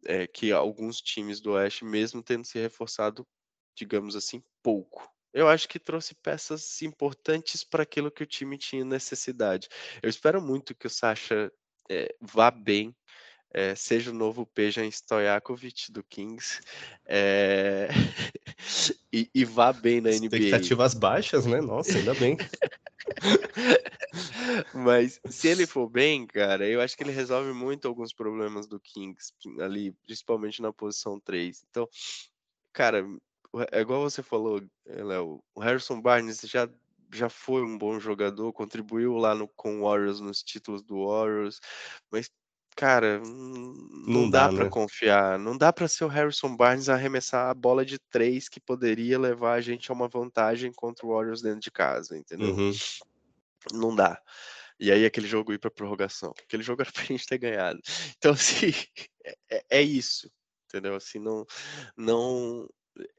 É, 0.06 0.26
que 0.26 0.52
alguns 0.52 1.00
times 1.00 1.40
do 1.40 1.52
Oeste, 1.52 1.86
mesmo 1.86 2.24
tendo 2.24 2.46
se 2.46 2.60
reforçado, 2.60 3.26
digamos 3.76 4.16
assim, 4.16 4.44
pouco 4.64 5.08
eu 5.34 5.48
acho 5.48 5.68
que 5.68 5.80
trouxe 5.80 6.14
peças 6.16 6.82
importantes 6.82 7.64
para 7.64 7.84
aquilo 7.84 8.12
que 8.12 8.24
o 8.24 8.28
time 8.28 8.58
tinha 8.58 8.84
necessidade. 8.84 9.68
Eu 10.02 10.10
espero 10.10 10.42
muito 10.42 10.76
que 10.76 10.88
o 10.88 10.90
Sasha 10.90 11.52
é, 11.90 12.14
vá 12.20 12.52
bem, 12.52 12.96
é, 13.54 13.76
seja 13.76 14.12
o 14.12 14.14
novo 14.14 14.46
Pejan 14.46 14.88
Stojakovic 14.88 15.92
do 15.92 16.04
Kings 16.04 16.62
é, 17.06 17.90
e, 19.12 19.30
e, 19.34 19.44
vá 19.44 19.74
bem 19.74 20.00
na 20.00 20.10
NBA. 20.10 20.26
Expectativas 20.26 20.94
baixas, 20.94 21.46
né? 21.46 21.60
Nossa, 21.60 21.98
ainda 21.98 22.14
bem. 22.14 22.38
Mas 24.74 25.20
se 25.26 25.48
ele 25.48 25.66
for 25.66 25.90
bem, 25.90 26.26
cara, 26.26 26.68
eu 26.68 26.82
acho 26.82 26.96
que 26.96 27.04
ele 27.04 27.12
resolve 27.12 27.54
muito 27.54 27.88
alguns 27.88 28.14
problemas 28.14 28.68
do 28.68 28.80
Kings 28.80 29.34
ali, 29.60 29.92
principalmente 30.04 30.62
na 30.62 30.72
posição 30.72 31.20
3. 31.20 31.64
Então, 31.70 31.88
cara, 32.72 33.06
é 33.72 33.82
igual 33.82 34.02
você 34.02 34.24
falou, 34.24 34.62
eh, 34.86 35.04
Léo, 35.04 35.44
o 35.54 35.60
Harrison 35.60 36.02
Barnes 36.02 36.42
já, 36.42 36.70
já 37.14 37.30
foi 37.30 37.64
um 37.64 37.78
bom 37.78 38.00
jogador, 38.00 38.54
contribuiu 38.54 39.16
lá 39.18 39.36
no, 39.36 39.48
com 39.48 39.82
o 39.82 39.84
Warriors 39.84 40.20
nos 40.22 40.42
títulos 40.42 40.82
do 40.82 41.06
Warriors, 41.06 41.60
mas, 42.10 42.32
cara, 42.76 43.20
não, 43.20 44.24
não 44.24 44.30
dá, 44.30 44.48
dá 44.48 44.54
para 44.54 44.64
né? 44.66 44.70
confiar. 44.70 45.38
Não 45.38 45.58
dá 45.58 45.74
para 45.74 45.88
ser 45.88 46.06
o 46.06 46.08
Harrison 46.08 46.56
Barnes 46.56 46.88
arremessar 46.88 47.50
a 47.50 47.54
bola 47.54 47.84
de 47.84 48.00
três 48.00 48.48
que 48.48 48.60
poderia 48.60 49.20
levar 49.20 49.54
a 49.54 49.62
gente 49.62 49.92
a 49.92 49.94
uma 49.94 50.08
vantagem 50.08 50.72
contra 50.72 51.06
o 51.06 51.14
Warriors 51.14 51.42
dentro 51.42 51.60
de 51.60 51.72
casa, 51.72 52.18
entendeu? 52.18 52.56
Uhum. 52.56 52.72
Não 53.74 53.94
dá. 53.94 54.20
E 54.80 54.92
aí 54.92 55.06
aquele 55.06 55.28
jogo 55.28 55.54
ir 55.54 55.60
para 55.60 55.70
prorrogação. 55.70 56.34
Aquele 56.44 56.64
jogo 56.64 56.82
era 56.82 56.92
pra 56.94 57.04
gente 57.04 57.28
ter 57.28 57.38
ganhado. 57.38 57.80
Então, 58.18 58.32
assim, 58.32 58.72
é, 59.50 59.64
é 59.70 59.82
isso 59.82 60.32
entendeu? 60.72 60.96
Assim, 60.96 61.20
não, 61.20 61.46
não, 61.98 62.70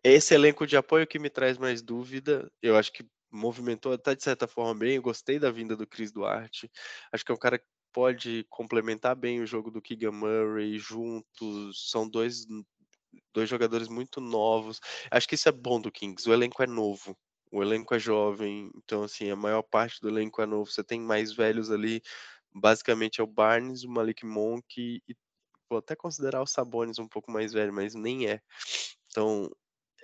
esse 0.03 0.35
elenco 0.35 0.67
de 0.67 0.77
apoio 0.77 1.07
que 1.07 1.19
me 1.19 1.31
traz 1.31 1.59
mais 1.59 1.83
dúvida, 1.83 2.51
eu 2.61 2.77
acho 2.77 2.93
que 2.93 3.07
movimentou 3.31 3.93
até 3.93 4.15
de 4.15 4.23
certa 4.23 4.47
forma 4.47 4.75
bem. 4.75 4.97
Eu 4.97 5.03
gostei 5.03 5.39
da 5.39 5.51
vinda 5.51 5.77
do 5.77 5.87
Chris 5.87 6.13
Duarte. 6.13 6.71
Acho 7.11 7.25
que 7.25 7.33
é 7.33 7.35
um 7.35 7.39
cara 7.39 7.59
que 7.59 7.65
pode 7.93 8.47
complementar 8.51 9.17
bem 9.17 9.41
o 9.41 9.47
jogo 9.47 9.71
do 9.71 9.83
Keegan 9.83 10.13
Murray 10.13 10.79
juntos. 10.79 11.91
São 11.91 12.09
dois, 12.09 12.47
dois 13.33 13.49
jogadores 13.49 13.89
muito 13.89 14.21
novos. 14.21 14.81
Acho 15.11 15.29
que 15.29 15.35
isso 15.35 15.49
é 15.49 15.53
bom 15.53 15.81
do 15.81 15.91
Kings. 15.91 16.29
O 16.29 16.33
elenco 16.33 16.63
é 16.63 16.67
novo. 16.67 17.17
O 17.51 17.63
elenco 17.63 17.95
é 17.95 17.99
jovem, 17.99 18.71
então 18.77 19.03
assim, 19.03 19.31
a 19.31 19.37
maior 19.37 19.63
parte 19.63 20.01
do 20.01 20.09
elenco 20.09 20.41
é 20.41 20.47
novo. 20.47 20.71
Você 20.71 20.83
tem 20.83 20.99
mais 20.99 21.35
velhos 21.35 21.71
ali, 21.71 22.03
basicamente 22.51 23.21
é 23.21 23.25
o 23.25 23.27
Barnes, 23.27 23.85
o 23.85 23.91
Malik 23.91 24.25
Monk 24.25 24.65
e 24.79 25.17
vou 25.69 25.79
até 25.79 25.95
considerar 25.95 26.43
o 26.43 26.47
Sabonis 26.47 26.99
um 26.99 27.09
pouco 27.09 27.31
mais 27.31 27.53
velho, 27.53 27.73
mas 27.73 27.95
nem 27.95 28.27
é. 28.27 28.41
Então, 29.11 29.51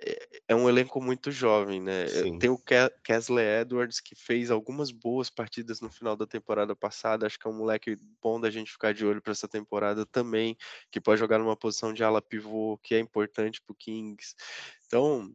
é, 0.01 0.41
é 0.49 0.55
um 0.55 0.67
elenco 0.67 1.01
muito 1.01 1.31
jovem, 1.31 1.81
né? 1.81 2.07
Sim. 2.07 2.39
Tem 2.39 2.49
o 2.49 2.61
Kesley 3.03 3.61
Edwards, 3.61 3.99
que 3.99 4.15
fez 4.15 4.49
algumas 4.49 4.91
boas 4.91 5.29
partidas 5.29 5.81
no 5.81 5.89
final 5.89 6.15
da 6.15 6.25
temporada 6.25 6.75
passada. 6.75 7.25
Acho 7.25 7.37
que 7.37 7.47
é 7.47 7.49
um 7.49 7.57
moleque 7.57 7.97
bom 8.21 8.39
da 8.39 8.49
gente 8.49 8.71
ficar 8.71 8.93
de 8.93 9.05
olho 9.05 9.21
para 9.21 9.31
essa 9.31 9.47
temporada 9.47 10.05
também, 10.05 10.57
que 10.91 11.01
pode 11.01 11.19
jogar 11.19 11.37
numa 11.39 11.55
posição 11.55 11.93
de 11.93 12.03
ala 12.03 12.21
pivô, 12.21 12.79
que 12.81 12.95
é 12.95 12.99
importante 12.99 13.61
para 13.61 13.73
o 13.73 13.75
Kings. 13.75 14.35
Então, 14.87 15.31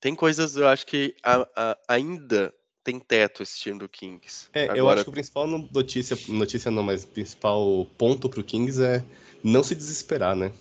tem 0.00 0.14
coisas, 0.14 0.56
eu 0.56 0.68
acho 0.68 0.86
que 0.86 1.14
a, 1.22 1.48
a, 1.56 1.78
ainda 1.88 2.54
tem 2.84 2.98
teto 2.98 3.42
esse 3.42 3.58
time 3.58 3.78
do 3.78 3.88
Kings. 3.88 4.48
É, 4.52 4.64
Agora... 4.64 4.78
eu 4.78 4.88
acho 4.88 5.04
que 5.04 5.10
o 5.10 5.12
principal 5.12 5.46
notícia, 5.46 6.16
notícia 6.28 6.70
não, 6.70 6.82
mas 6.82 7.04
o 7.04 7.08
principal 7.08 7.86
ponto 7.98 8.30
pro 8.30 8.42
Kings 8.42 8.82
é 8.82 9.04
não 9.42 9.62
se 9.62 9.74
desesperar, 9.74 10.34
né? 10.34 10.52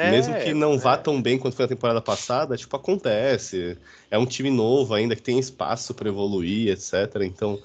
É, 0.00 0.10
Mesmo 0.10 0.34
que 0.34 0.54
não 0.54 0.78
vá 0.78 0.94
é. 0.94 0.96
tão 0.96 1.20
bem 1.20 1.38
quanto 1.38 1.54
foi 1.54 1.64
na 1.64 1.68
temporada 1.68 2.00
passada, 2.00 2.56
tipo, 2.56 2.74
acontece. 2.74 3.76
É 4.10 4.16
um 4.16 4.24
time 4.24 4.48
novo 4.48 4.94
ainda 4.94 5.14
que 5.14 5.20
tem 5.20 5.38
espaço 5.38 5.92
para 5.92 6.08
evoluir, 6.08 6.72
etc. 6.72 7.16
Então, 7.22 7.62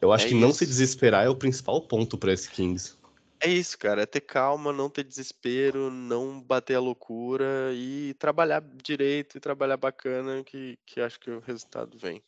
eu 0.00 0.10
acho 0.10 0.24
é 0.24 0.28
que 0.28 0.34
isso. 0.34 0.40
não 0.40 0.50
se 0.50 0.64
desesperar 0.64 1.26
é 1.26 1.28
o 1.28 1.36
principal 1.36 1.82
ponto 1.82 2.16
para 2.16 2.32
esse 2.32 2.48
Kings. 2.48 2.96
É 3.38 3.50
isso, 3.50 3.76
cara. 3.76 4.00
É 4.00 4.06
ter 4.06 4.22
calma, 4.22 4.72
não 4.72 4.88
ter 4.88 5.04
desespero, 5.04 5.90
não 5.90 6.40
bater 6.40 6.76
a 6.76 6.80
loucura 6.80 7.70
e 7.74 8.14
trabalhar 8.18 8.64
direito 8.82 9.36
e 9.36 9.40
trabalhar 9.40 9.76
bacana, 9.76 10.42
que, 10.42 10.78
que 10.86 11.02
acho 11.02 11.20
que 11.20 11.30
o 11.30 11.40
resultado 11.40 11.98
vem. 11.98 12.22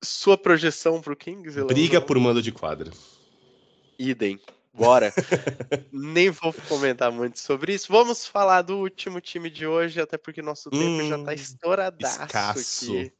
Sua 0.00 0.38
projeção 0.38 1.00
pro 1.00 1.16
Kings? 1.16 1.60
Briga 1.64 2.00
por 2.00 2.16
mando 2.20 2.40
de 2.40 2.52
quadra. 2.52 2.92
Idem. 3.98 4.38
Bora. 4.78 5.12
Nem 5.92 6.30
vou 6.30 6.52
comentar 6.68 7.10
muito 7.10 7.38
sobre 7.38 7.74
isso. 7.74 7.92
Vamos 7.92 8.26
falar 8.26 8.62
do 8.62 8.78
último 8.78 9.20
time 9.20 9.50
de 9.50 9.66
hoje, 9.66 10.00
até 10.00 10.16
porque 10.16 10.40
nosso 10.40 10.70
tempo 10.70 11.02
hum, 11.02 11.08
já 11.08 11.18
tá 11.18 11.30
hum, 11.32 11.34
estouradaço 11.34 12.22
escasso. 12.22 12.92
aqui. 12.92 13.12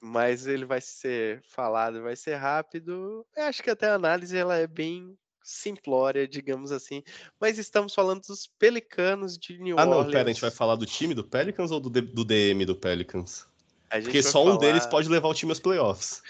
Mas 0.00 0.46
ele 0.46 0.64
vai 0.64 0.80
ser 0.80 1.42
falado, 1.48 2.02
vai 2.02 2.16
ser 2.16 2.36
rápido. 2.36 3.24
Eu 3.36 3.44
acho 3.44 3.62
que 3.62 3.70
até 3.70 3.88
a 3.88 3.94
análise 3.94 4.36
ela 4.36 4.56
é 4.56 4.66
bem 4.66 5.16
simplória, 5.42 6.26
digamos 6.26 6.72
assim. 6.72 7.02
Mas 7.38 7.58
estamos 7.58 7.94
falando 7.94 8.22
dos 8.22 8.46
Pelicanos 8.58 9.38
de 9.38 9.58
New 9.58 9.76
Orleans. 9.76 9.92
Ah, 9.92 10.04
não, 10.04 10.10
pera, 10.10 10.28
a 10.30 10.32
gente 10.32 10.40
vai 10.40 10.50
falar 10.50 10.76
do 10.76 10.86
time 10.86 11.14
do 11.14 11.22
Pelicans 11.22 11.70
ou 11.70 11.80
do, 11.80 11.90
do 11.90 12.24
DM 12.24 12.64
do 12.64 12.74
Pelicans? 12.74 13.46
Porque 13.90 14.22
só 14.22 14.42
falar... 14.42 14.54
um 14.54 14.58
deles 14.58 14.86
pode 14.86 15.08
levar 15.08 15.28
o 15.28 15.34
time 15.34 15.52
aos 15.52 15.60
playoffs. 15.60 16.22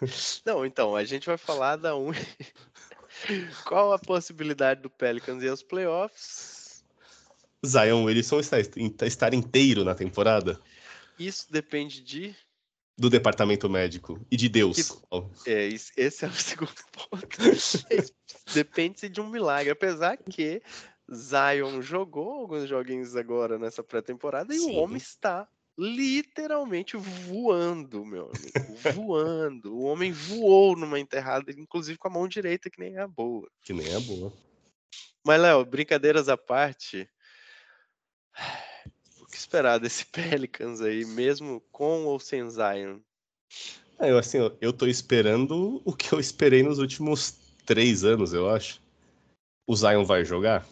Não, 0.44 0.66
então, 0.66 0.94
a 0.94 1.04
gente 1.04 1.26
vai 1.26 1.38
falar 1.38 1.76
da 1.76 1.96
um. 1.96 2.10
Qual 3.64 3.92
a 3.92 3.98
possibilidade 3.98 4.82
do 4.82 4.90
Pelicans 4.90 5.42
ir 5.42 5.48
aos 5.48 5.62
playoffs? 5.62 6.84
Zion 7.64 8.04
Wilson 8.04 8.40
está, 8.40 8.58
estar 9.06 9.32
inteiro 9.32 9.84
na 9.84 9.94
temporada? 9.94 10.60
Isso 11.18 11.50
depende 11.50 12.00
de. 12.02 12.34
Do 12.96 13.10
departamento 13.10 13.68
médico 13.68 14.24
e 14.30 14.36
de 14.36 14.48
Deus. 14.48 15.02
Que... 15.44 15.50
É, 15.50 15.66
esse 15.66 16.24
é 16.24 16.28
o 16.28 16.32
segundo 16.34 16.74
ponto. 16.92 17.36
depende 18.52 19.08
de 19.08 19.20
um 19.20 19.28
milagre. 19.28 19.72
Apesar 19.72 20.16
que 20.16 20.62
Zion 21.12 21.82
jogou 21.82 22.30
alguns 22.32 22.68
joguinhos 22.68 23.16
agora 23.16 23.58
nessa 23.58 23.82
pré-temporada 23.82 24.54
e 24.54 24.60
o 24.60 24.74
homem 24.74 24.96
está 24.96 25.48
literalmente 25.76 26.96
voando, 26.96 28.04
meu 28.04 28.30
amigo. 28.30 28.92
voando. 28.94 29.74
O 29.74 29.84
homem 29.84 30.12
voou 30.12 30.76
numa 30.76 31.00
enterrada, 31.00 31.52
inclusive 31.52 31.98
com 31.98 32.08
a 32.08 32.10
mão 32.10 32.28
direita, 32.28 32.70
que 32.70 32.80
nem 32.80 32.96
é 32.96 33.00
a 33.00 33.08
boa. 33.08 33.48
Que 33.62 33.72
nem 33.72 33.92
é 33.92 34.00
boa. 34.00 34.32
Mas, 35.24 35.40
Léo, 35.40 35.64
brincadeiras 35.64 36.28
à 36.28 36.36
parte. 36.36 37.08
O 39.20 39.26
que 39.26 39.38
esperar 39.38 39.80
desse 39.80 40.06
Pelicans 40.12 40.80
aí, 40.80 41.04
mesmo 41.04 41.60
com 41.72 42.04
ou 42.04 42.20
sem 42.20 42.48
Zion? 42.48 43.00
É, 43.98 44.10
eu, 44.10 44.18
assim, 44.18 44.38
eu 44.60 44.72
tô 44.72 44.86
esperando 44.86 45.82
o 45.84 45.92
que 45.92 46.12
eu 46.12 46.20
esperei 46.20 46.62
nos 46.62 46.78
últimos 46.78 47.34
três 47.64 48.04
anos, 48.04 48.32
eu 48.32 48.48
acho. 48.48 48.80
O 49.66 49.74
Zion 49.74 50.04
vai 50.04 50.24
jogar? 50.24 50.64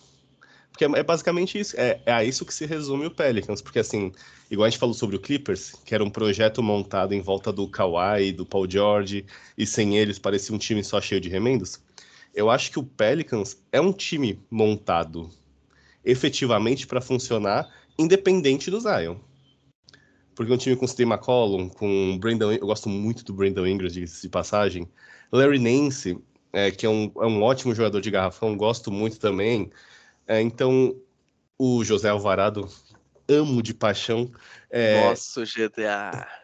Porque 0.72 0.86
é 0.86 1.02
basicamente 1.02 1.58
isso, 1.60 1.78
é, 1.78 2.00
é 2.06 2.12
a 2.12 2.24
isso 2.24 2.46
que 2.46 2.54
se 2.54 2.64
resume 2.64 3.06
o 3.06 3.10
Pelicans, 3.10 3.60
porque 3.60 3.78
assim, 3.78 4.10
igual 4.50 4.66
a 4.66 4.70
gente 4.70 4.80
falou 4.80 4.94
sobre 4.94 5.16
o 5.16 5.20
Clippers, 5.20 5.74
que 5.84 5.94
era 5.94 6.02
um 6.02 6.10
projeto 6.10 6.62
montado 6.62 7.12
em 7.12 7.20
volta 7.20 7.52
do 7.52 7.68
Kawhi, 7.68 8.32
do 8.32 8.46
Paul 8.46 8.68
George, 8.68 9.26
e 9.56 9.66
sem 9.66 9.98
eles 9.98 10.18
parecia 10.18 10.54
um 10.54 10.58
time 10.58 10.82
só 10.82 11.00
cheio 11.00 11.20
de 11.20 11.28
remendos. 11.28 11.78
Eu 12.34 12.50
acho 12.50 12.70
que 12.70 12.78
o 12.78 12.82
Pelicans 12.82 13.58
é 13.70 13.80
um 13.80 13.92
time 13.92 14.40
montado 14.50 15.30
efetivamente 16.02 16.86
para 16.86 17.02
funcionar 17.02 17.68
independente 17.98 18.70
do 18.70 18.80
Zion. 18.80 19.16
Porque 20.34 20.52
um 20.52 20.56
time 20.56 20.74
com 20.74 20.86
Steve 20.86 21.10
McCollum, 21.10 21.68
com 21.68 22.18
Brandon, 22.18 22.52
eu 22.52 22.66
gosto 22.66 22.88
muito 22.88 23.22
do 23.24 23.34
Brandon 23.34 23.66
Ingram, 23.66 23.88
de 23.88 24.28
passagem. 24.30 24.88
Larry 25.30 25.58
Nance, 25.58 26.18
é, 26.52 26.70
que 26.70 26.86
é 26.86 26.88
um, 26.88 27.12
é 27.16 27.26
um 27.26 27.42
ótimo 27.42 27.74
jogador 27.74 28.00
de 28.00 28.10
garrafão, 28.10 28.56
gosto 28.56 28.90
muito 28.90 29.18
também. 29.20 29.70
É, 30.26 30.40
então, 30.40 30.96
o 31.58 31.84
José 31.84 32.08
Alvarado, 32.08 32.68
amo 33.28 33.62
de 33.62 33.74
paixão. 33.74 34.30
É... 34.70 35.08
Nosso 35.08 35.44
GTA. 35.44 36.41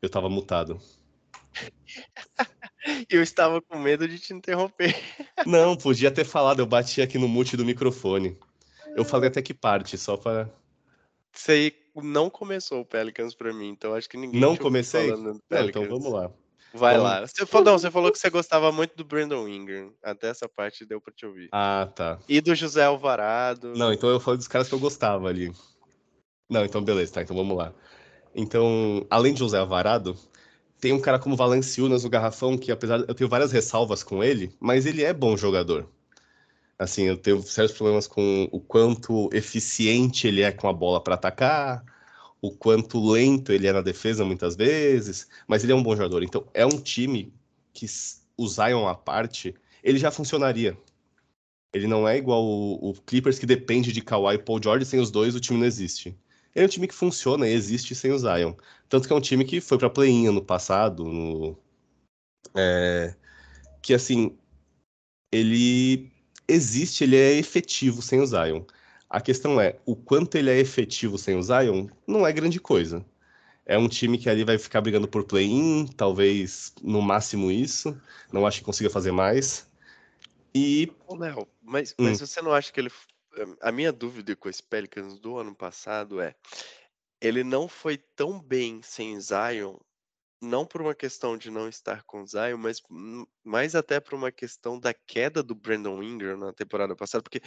Eu 0.00 0.08
tava 0.08 0.28
mutado. 0.28 0.80
eu 3.08 3.22
estava 3.22 3.60
com 3.60 3.78
medo 3.78 4.06
de 4.06 4.18
te 4.18 4.32
interromper. 4.32 4.94
Não, 5.46 5.76
podia 5.76 6.10
ter 6.10 6.24
falado, 6.24 6.60
eu 6.60 6.66
bati 6.66 7.00
aqui 7.02 7.18
no 7.18 7.28
mute 7.28 7.56
do 7.56 7.64
microfone. 7.64 8.38
Eu 8.96 9.04
falei 9.04 9.28
até 9.28 9.42
que 9.42 9.52
parte, 9.52 9.98
só 9.98 10.16
para. 10.16 10.50
Isso 11.34 11.50
aí 11.50 11.72
não 11.94 12.30
começou 12.30 12.80
o 12.80 12.84
Pelicans 12.84 13.34
pra 13.34 13.52
mim, 13.52 13.68
então 13.68 13.94
acho 13.94 14.08
que 14.08 14.16
ninguém. 14.16 14.40
Não 14.40 14.56
comecei? 14.56 15.10
Não, 15.14 15.40
então 15.50 15.86
vamos 15.86 16.10
lá. 16.10 16.30
Vai 16.72 16.94
então... 16.94 17.04
lá. 17.04 17.26
Você 17.26 17.46
falou, 17.46 17.64
não, 17.64 17.78
você 17.78 17.90
falou 17.90 18.12
que 18.12 18.18
você 18.18 18.30
gostava 18.30 18.70
muito 18.70 18.96
do 18.96 19.04
Brandon 19.04 19.48
Ingram. 19.48 19.92
Até 20.02 20.28
essa 20.28 20.48
parte 20.48 20.84
deu 20.84 21.00
pra 21.00 21.12
te 21.12 21.26
ouvir. 21.26 21.48
Ah, 21.52 21.90
tá. 21.94 22.18
E 22.28 22.40
do 22.40 22.54
José 22.54 22.84
Alvarado. 22.84 23.72
Não, 23.74 23.92
então 23.92 24.08
eu 24.10 24.20
falei 24.20 24.38
dos 24.38 24.48
caras 24.48 24.68
que 24.68 24.74
eu 24.74 24.78
gostava 24.78 25.28
ali. 25.28 25.52
Não, 26.48 26.64
então 26.64 26.82
beleza, 26.82 27.14
tá. 27.14 27.22
Então 27.22 27.36
vamos 27.36 27.56
lá. 27.56 27.72
Então, 28.36 29.06
além 29.08 29.32
de 29.32 29.38
José 29.38 29.58
Alvarado, 29.58 30.14
tem 30.78 30.92
um 30.92 31.00
cara 31.00 31.18
como 31.18 31.36
Valanciunas 31.36 32.04
no 32.04 32.10
garrafão 32.10 32.58
que, 32.58 32.70
apesar 32.70 33.00
eu 33.08 33.14
tenho 33.14 33.30
várias 33.30 33.50
ressalvas 33.50 34.02
com 34.02 34.22
ele, 34.22 34.54
mas 34.60 34.84
ele 34.84 35.02
é 35.02 35.14
bom 35.14 35.38
jogador. 35.38 35.88
Assim, 36.78 37.04
eu 37.04 37.16
tenho 37.16 37.42
certos 37.42 37.74
problemas 37.74 38.06
com 38.06 38.46
o 38.52 38.60
quanto 38.60 39.30
eficiente 39.32 40.28
ele 40.28 40.42
é 40.42 40.52
com 40.52 40.68
a 40.68 40.72
bola 40.72 41.02
para 41.02 41.14
atacar, 41.14 41.82
o 42.42 42.50
quanto 42.50 43.10
lento 43.10 43.52
ele 43.52 43.66
é 43.66 43.72
na 43.72 43.80
defesa 43.80 44.22
muitas 44.22 44.54
vezes, 44.54 45.26
mas 45.48 45.64
ele 45.64 45.72
é 45.72 45.74
um 45.74 45.82
bom 45.82 45.96
jogador. 45.96 46.22
Então, 46.22 46.46
é 46.52 46.66
um 46.66 46.78
time 46.78 47.32
que 47.72 47.86
o 48.36 48.46
Zion 48.46 48.86
à 48.86 48.94
parte, 48.94 49.54
ele 49.82 49.98
já 49.98 50.10
funcionaria. 50.10 50.76
Ele 51.72 51.86
não 51.86 52.06
é 52.06 52.18
igual 52.18 52.44
o, 52.44 52.90
o 52.90 52.94
Clippers 53.06 53.38
que 53.38 53.46
depende 53.46 53.92
de 53.92 54.02
Kawhi 54.02 54.34
e 54.34 54.38
Paul 54.38 54.62
George, 54.62 54.84
sem 54.84 55.00
os 55.00 55.10
dois 55.10 55.34
o 55.34 55.40
time 55.40 55.58
não 55.58 55.66
existe 55.66 56.14
é 56.56 56.64
um 56.64 56.68
time 56.68 56.88
que 56.88 56.94
funciona 56.94 57.46
e 57.46 57.52
existe 57.52 57.94
sem 57.94 58.10
o 58.10 58.18
Zion. 58.18 58.54
Tanto 58.88 59.06
que 59.06 59.12
é 59.12 59.16
um 59.16 59.20
time 59.20 59.44
que 59.44 59.60
foi 59.60 59.76
para 59.78 59.90
play-in 59.90 60.28
ano 60.28 60.42
passado, 60.42 61.04
no, 61.04 61.56
é, 62.54 63.14
que 63.82 63.92
assim, 63.92 64.36
ele 65.30 66.10
existe, 66.48 67.04
ele 67.04 67.16
é 67.16 67.34
efetivo 67.34 68.00
sem 68.00 68.20
o 68.20 68.26
Zion. 68.26 68.62
A 69.08 69.20
questão 69.20 69.60
é, 69.60 69.78
o 69.84 69.94
quanto 69.94 70.36
ele 70.36 70.50
é 70.50 70.58
efetivo 70.58 71.18
sem 71.18 71.36
o 71.36 71.42
Zion 71.42 71.88
não 72.06 72.26
é 72.26 72.32
grande 72.32 72.58
coisa. 72.58 73.04
É 73.66 73.76
um 73.76 73.88
time 73.88 74.16
que 74.16 74.30
ali 74.30 74.44
vai 74.44 74.58
ficar 74.58 74.80
brigando 74.80 75.08
por 75.08 75.24
play-in, 75.24 75.86
talvez 75.96 76.72
no 76.82 77.02
máximo 77.02 77.50
isso. 77.50 78.00
Não 78.32 78.46
acho 78.46 78.60
que 78.60 78.64
consiga 78.64 78.88
fazer 78.88 79.12
mais. 79.12 79.68
E. 80.54 80.90
Léo, 81.10 81.46
mas, 81.62 81.94
mas 81.98 82.20
hum. 82.22 82.26
você 82.26 82.40
não 82.40 82.52
acha 82.52 82.72
que 82.72 82.80
ele 82.80 82.90
a 83.60 83.72
minha 83.72 83.92
dúvida 83.92 84.34
com 84.36 84.48
esse 84.48 84.62
Pelicans 84.62 85.18
do 85.18 85.38
ano 85.38 85.54
passado 85.54 86.20
é, 86.20 86.34
ele 87.20 87.42
não 87.42 87.68
foi 87.68 87.96
tão 87.96 88.40
bem 88.40 88.80
sem 88.82 89.20
Zion 89.20 89.76
não 90.40 90.66
por 90.66 90.82
uma 90.82 90.94
questão 90.94 91.36
de 91.36 91.50
não 91.50 91.68
estar 91.68 92.02
com 92.02 92.26
Zion, 92.26 92.58
mas 92.58 92.82
mais 93.44 93.74
até 93.74 94.00
por 94.00 94.14
uma 94.14 94.30
questão 94.30 94.78
da 94.78 94.92
queda 94.92 95.42
do 95.42 95.54
Brandon 95.54 96.02
Ingram 96.02 96.36
na 96.36 96.52
temporada 96.52 96.94
passada, 96.94 97.22
porque 97.22 97.40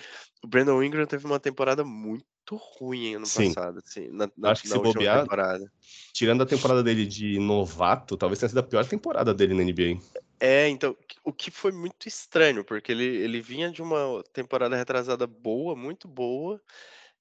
o 0.43 0.47
Brandon 0.47 0.81
Ingram 0.81 1.05
teve 1.05 1.25
uma 1.25 1.39
temporada 1.39 1.83
muito 1.83 2.25
ruim 2.51 3.15
ano 3.15 3.25
Sim. 3.25 3.53
passado, 3.53 3.79
assim, 3.85 4.09
na, 4.11 4.29
na, 4.35 4.51
Acho 4.51 4.63
que 4.63 4.69
se 4.69 4.77
bobear, 4.77 5.21
temporada. 5.21 5.71
tirando 6.13 6.41
a 6.41 6.45
temporada 6.45 6.83
dele 6.83 7.05
de 7.05 7.39
novato, 7.39 8.17
talvez 8.17 8.39
tenha 8.39 8.49
sido 8.49 8.59
a 8.59 8.63
pior 8.63 8.85
temporada 8.85 9.33
dele 9.33 9.53
na 9.53 9.63
NBA. 9.63 10.01
É, 10.39 10.69
então, 10.69 10.95
o 11.23 11.33
que 11.33 11.51
foi 11.51 11.71
muito 11.71 12.07
estranho, 12.07 12.63
porque 12.63 12.91
ele, 12.91 13.03
ele 13.03 13.41
vinha 13.41 13.69
de 13.69 13.81
uma 13.81 14.23
temporada 14.31 14.75
retrasada 14.75 15.27
boa, 15.27 15.75
muito 15.75 16.07
boa, 16.07 16.61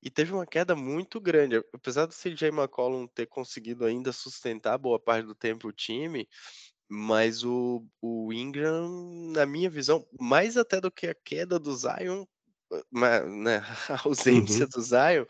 e 0.02 0.08
teve 0.08 0.32
uma 0.32 0.46
queda 0.46 0.76
muito 0.76 1.20
grande. 1.20 1.56
Apesar 1.72 2.06
do 2.06 2.14
CJ 2.14 2.48
McCollum 2.48 3.06
ter 3.08 3.26
conseguido 3.26 3.84
ainda 3.84 4.12
sustentar 4.12 4.78
boa 4.78 5.00
parte 5.00 5.26
do 5.26 5.34
tempo 5.34 5.68
o 5.68 5.72
time, 5.72 6.28
mas 6.88 7.44
o, 7.44 7.84
o 8.00 8.32
Ingram, 8.32 8.88
na 9.32 9.44
minha 9.44 9.68
visão, 9.68 10.06
mais 10.18 10.56
até 10.56 10.80
do 10.80 10.90
que 10.90 11.08
a 11.08 11.14
queda 11.14 11.58
do 11.58 11.76
Zion, 11.76 12.24
né, 12.92 13.58
a 13.88 14.00
ausência 14.04 14.64
uhum. 14.64 14.70
do 14.70 14.80
Zion, 14.80 15.24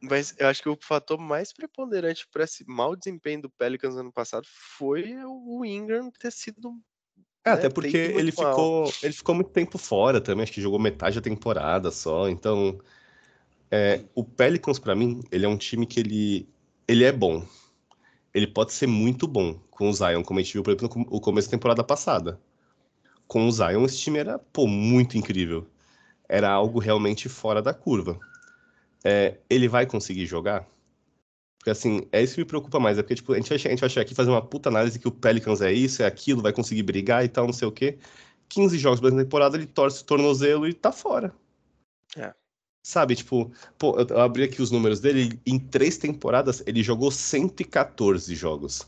mas 0.00 0.34
eu 0.38 0.48
acho 0.48 0.62
que 0.62 0.68
o 0.68 0.78
fator 0.80 1.18
mais 1.18 1.52
preponderante 1.52 2.26
para 2.28 2.44
esse 2.44 2.64
mau 2.66 2.96
desempenho 2.96 3.42
do 3.42 3.50
Pelicans 3.50 3.96
ano 3.96 4.12
passado 4.12 4.46
foi 4.48 5.14
o 5.24 5.64
Ingram 5.64 6.10
ter 6.10 6.32
sido 6.32 6.72
é, 7.48 7.52
até 7.52 7.64
né, 7.64 7.70
porque 7.70 7.96
ele 7.96 8.32
ficou, 8.32 8.92
ele 9.02 9.12
ficou 9.12 9.34
muito 9.34 9.50
tempo 9.50 9.78
fora 9.78 10.20
também, 10.20 10.42
acho 10.42 10.52
que 10.52 10.60
jogou 10.60 10.78
metade 10.78 11.16
da 11.16 11.22
temporada 11.22 11.90
só, 11.90 12.28
então 12.28 12.78
é, 13.70 14.02
o 14.14 14.24
Pelicans, 14.24 14.78
para 14.78 14.94
mim, 14.94 15.22
ele 15.30 15.44
é 15.44 15.48
um 15.48 15.56
time 15.56 15.86
que 15.86 16.00
ele, 16.00 16.48
ele 16.86 17.04
é 17.04 17.12
bom. 17.12 17.44
Ele 18.32 18.46
pode 18.46 18.72
ser 18.72 18.86
muito 18.86 19.26
bom 19.26 19.58
com 19.70 19.88
o 19.88 19.92
Zion, 19.92 20.22
como 20.22 20.40
a 20.40 20.42
gente 20.42 20.52
viu, 20.52 20.62
por 20.62 20.74
exemplo, 20.74 21.06
no 21.10 21.20
começo 21.20 21.48
da 21.48 21.56
temporada 21.56 21.84
passada. 21.84 22.40
Com 23.26 23.46
o 23.46 23.52
Zion, 23.52 23.84
esse 23.84 23.98
time 23.98 24.18
era, 24.18 24.38
pô, 24.38 24.66
muito 24.66 25.18
incrível. 25.18 25.66
Era 26.28 26.50
algo 26.50 26.78
realmente 26.78 27.28
fora 27.28 27.60
da 27.60 27.74
curva. 27.74 28.18
É, 29.04 29.38
ele 29.48 29.68
vai 29.68 29.86
conseguir 29.86 30.26
jogar? 30.26 30.66
Porque, 31.58 31.70
assim, 31.70 32.02
é 32.12 32.22
isso 32.22 32.34
que 32.34 32.40
me 32.40 32.46
preocupa 32.46 32.78
mais. 32.78 32.98
É 32.98 33.02
porque, 33.02 33.16
tipo, 33.16 33.32
a 33.32 33.36
gente 33.36 33.48
vai, 33.48 33.56
a 33.56 33.70
gente 33.70 33.80
vai 33.80 33.88
chegar 33.88 34.02
aqui 34.02 34.14
fazer 34.14 34.30
uma 34.30 34.42
puta 34.42 34.68
análise 34.68 34.98
que 34.98 35.08
o 35.08 35.12
Pelicans 35.12 35.60
é 35.60 35.72
isso, 35.72 36.02
é 36.02 36.06
aquilo, 36.06 36.42
vai 36.42 36.52
conseguir 36.52 36.82
brigar 36.82 37.24
e 37.24 37.28
tal, 37.28 37.46
não 37.46 37.52
sei 37.52 37.66
o 37.66 37.72
quê. 37.72 37.98
15 38.48 38.78
jogos 38.78 39.00
da 39.00 39.10
temporada, 39.10 39.56
ele 39.56 39.66
torce 39.66 40.02
o 40.02 40.04
tornozelo 40.06 40.66
e 40.66 40.72
tá 40.72 40.92
fora. 40.92 41.34
É. 42.16 42.32
Sabe, 42.82 43.16
tipo, 43.16 43.52
pô, 43.76 43.98
eu 43.98 44.20
abri 44.20 44.44
aqui 44.44 44.62
os 44.62 44.70
números 44.70 45.00
dele, 45.00 45.38
em 45.44 45.58
três 45.58 45.98
temporadas 45.98 46.62
ele 46.66 46.82
jogou 46.82 47.10
114 47.10 48.34
jogos. 48.34 48.86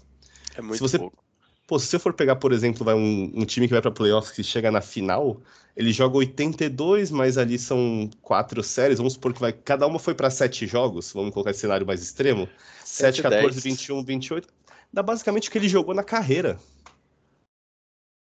É 0.55 0.63
muito 0.63 0.77
se 0.77 0.81
você, 0.81 0.99
pouco. 0.99 1.23
Pô, 1.71 1.79
se 1.79 1.87
você 1.87 2.01
for 2.01 2.13
pegar, 2.13 2.35
por 2.35 2.51
exemplo, 2.53 2.85
vai 2.85 2.97
um, 2.97 3.31
um 3.33 3.45
time 3.45 3.69
que 3.69 3.73
vai 3.73 3.81
pra 3.81 3.93
playoffs 3.93 4.33
que 4.35 4.43
chega 4.43 4.73
na 4.73 4.81
final, 4.81 5.41
ele 5.77 5.93
joga 5.93 6.17
82, 6.17 7.13
mas 7.13 7.39
ali 7.39 7.61
são 7.61 8.11
quatro 8.21 8.61
séries, 8.61 8.99
vamos 8.99 9.13
supor 9.13 9.33
que 9.33 9.41
vai, 9.41 9.53
cada 9.53 9.87
uma 9.87 10.01
foi 10.01 10.13
para 10.13 10.29
sete 10.31 10.67
jogos, 10.67 11.13
vamos 11.13 11.33
colocar 11.33 11.53
esse 11.53 11.61
cenário 11.61 11.87
mais 11.87 12.03
extremo, 12.03 12.49
7, 12.85 13.23
14, 13.23 13.63
10. 13.63 13.63
21, 13.63 14.03
28, 14.03 14.49
dá 14.93 15.01
basicamente 15.01 15.49
o 15.49 15.53
que 15.53 15.59
ele 15.59 15.69
jogou 15.69 15.95
na 15.95 16.03
carreira. 16.03 16.59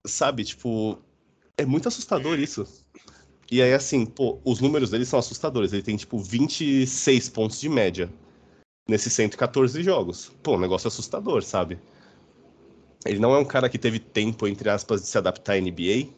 Sabe, 0.07 0.45
tipo, 0.45 0.97
é 1.57 1.65
muito 1.65 1.89
assustador 1.89 2.39
isso. 2.39 2.65
E 3.51 3.61
aí, 3.61 3.73
assim, 3.73 4.05
pô, 4.05 4.39
os 4.45 4.61
números 4.61 4.91
dele 4.91 5.05
são 5.05 5.19
assustadores. 5.19 5.73
Ele 5.73 5.83
tem, 5.83 5.97
tipo, 5.97 6.17
26 6.17 7.27
pontos 7.27 7.59
de 7.59 7.67
média 7.67 8.09
nesses 8.87 9.11
114 9.11 9.83
jogos. 9.83 10.31
Pô, 10.41 10.55
um 10.55 10.59
negócio 10.59 10.87
assustador, 10.87 11.43
sabe? 11.43 11.77
Ele 13.06 13.19
não 13.19 13.34
é 13.34 13.38
um 13.38 13.45
cara 13.45 13.69
que 13.69 13.77
teve 13.77 13.99
tempo, 13.99 14.48
entre 14.48 14.69
aspas, 14.69 15.02
de 15.02 15.07
se 15.07 15.18
adaptar 15.18 15.53
à 15.53 15.61
NBA. 15.61 16.10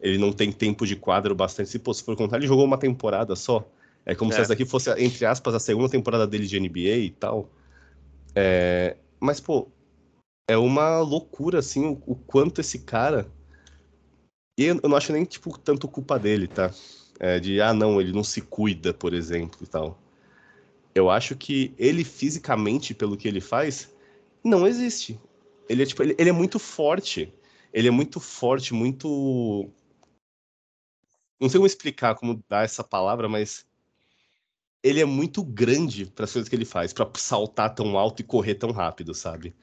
Ele 0.00 0.18
não 0.18 0.32
tem 0.32 0.52
tempo 0.52 0.86
de 0.86 0.96
quadro 0.96 1.34
bastante. 1.34 1.70
Se, 1.70 1.78
pô, 1.78 1.92
se 1.92 2.02
for 2.02 2.16
contar, 2.16 2.36
ele 2.36 2.46
jogou 2.46 2.64
uma 2.64 2.78
temporada 2.78 3.34
só. 3.34 3.68
É 4.04 4.14
como 4.14 4.32
é. 4.32 4.34
se 4.34 4.40
essa 4.40 4.48
daqui 4.50 4.64
fosse, 4.64 4.90
entre 5.02 5.24
aspas, 5.26 5.54
a 5.54 5.60
segunda 5.60 5.88
temporada 5.88 6.26
dele 6.26 6.46
de 6.46 6.58
NBA 6.58 6.96
e 6.98 7.10
tal. 7.10 7.48
É... 8.34 8.96
Mas, 9.20 9.40
pô, 9.40 9.68
é 10.48 10.56
uma 10.56 10.98
loucura, 11.00 11.60
assim, 11.60 11.86
o, 11.86 12.02
o 12.06 12.16
quanto 12.16 12.60
esse 12.60 12.80
cara 12.80 13.30
e 14.58 14.64
eu 14.66 14.80
não 14.82 14.96
acho 14.96 15.12
nem, 15.12 15.24
tipo, 15.24 15.58
tanto 15.58 15.88
culpa 15.88 16.18
dele, 16.18 16.46
tá? 16.46 16.70
É, 17.18 17.40
de, 17.40 17.60
ah, 17.60 17.72
não, 17.72 18.00
ele 18.00 18.12
não 18.12 18.24
se 18.24 18.40
cuida, 18.40 18.92
por 18.92 19.14
exemplo, 19.14 19.58
e 19.62 19.66
tal. 19.66 19.98
Eu 20.94 21.08
acho 21.08 21.34
que 21.34 21.74
ele, 21.78 22.04
fisicamente, 22.04 22.92
pelo 22.92 23.16
que 23.16 23.26
ele 23.26 23.40
faz, 23.40 23.90
não 24.44 24.66
existe. 24.66 25.18
Ele 25.72 25.82
é, 25.82 25.86
tipo, 25.86 26.02
ele, 26.02 26.14
ele 26.18 26.30
é 26.30 26.32
muito 26.32 26.58
forte. 26.58 27.32
Ele 27.72 27.88
é 27.88 27.90
muito 27.90 28.20
forte, 28.20 28.74
muito... 28.74 29.70
Não 31.40 31.48
sei 31.48 31.58
como 31.58 31.66
explicar, 31.66 32.14
como 32.14 32.44
dar 32.48 32.64
essa 32.64 32.84
palavra, 32.84 33.28
mas 33.28 33.66
ele 34.82 35.00
é 35.00 35.04
muito 35.04 35.42
grande 35.44 36.06
para 36.06 36.24
as 36.24 36.32
coisas 36.32 36.48
que 36.48 36.56
ele 36.56 36.64
faz, 36.64 36.92
para 36.92 37.08
saltar 37.14 37.74
tão 37.74 37.96
alto 37.96 38.20
e 38.20 38.24
correr 38.24 38.56
tão 38.56 38.72
rápido, 38.72 39.14
sabe? 39.14 39.54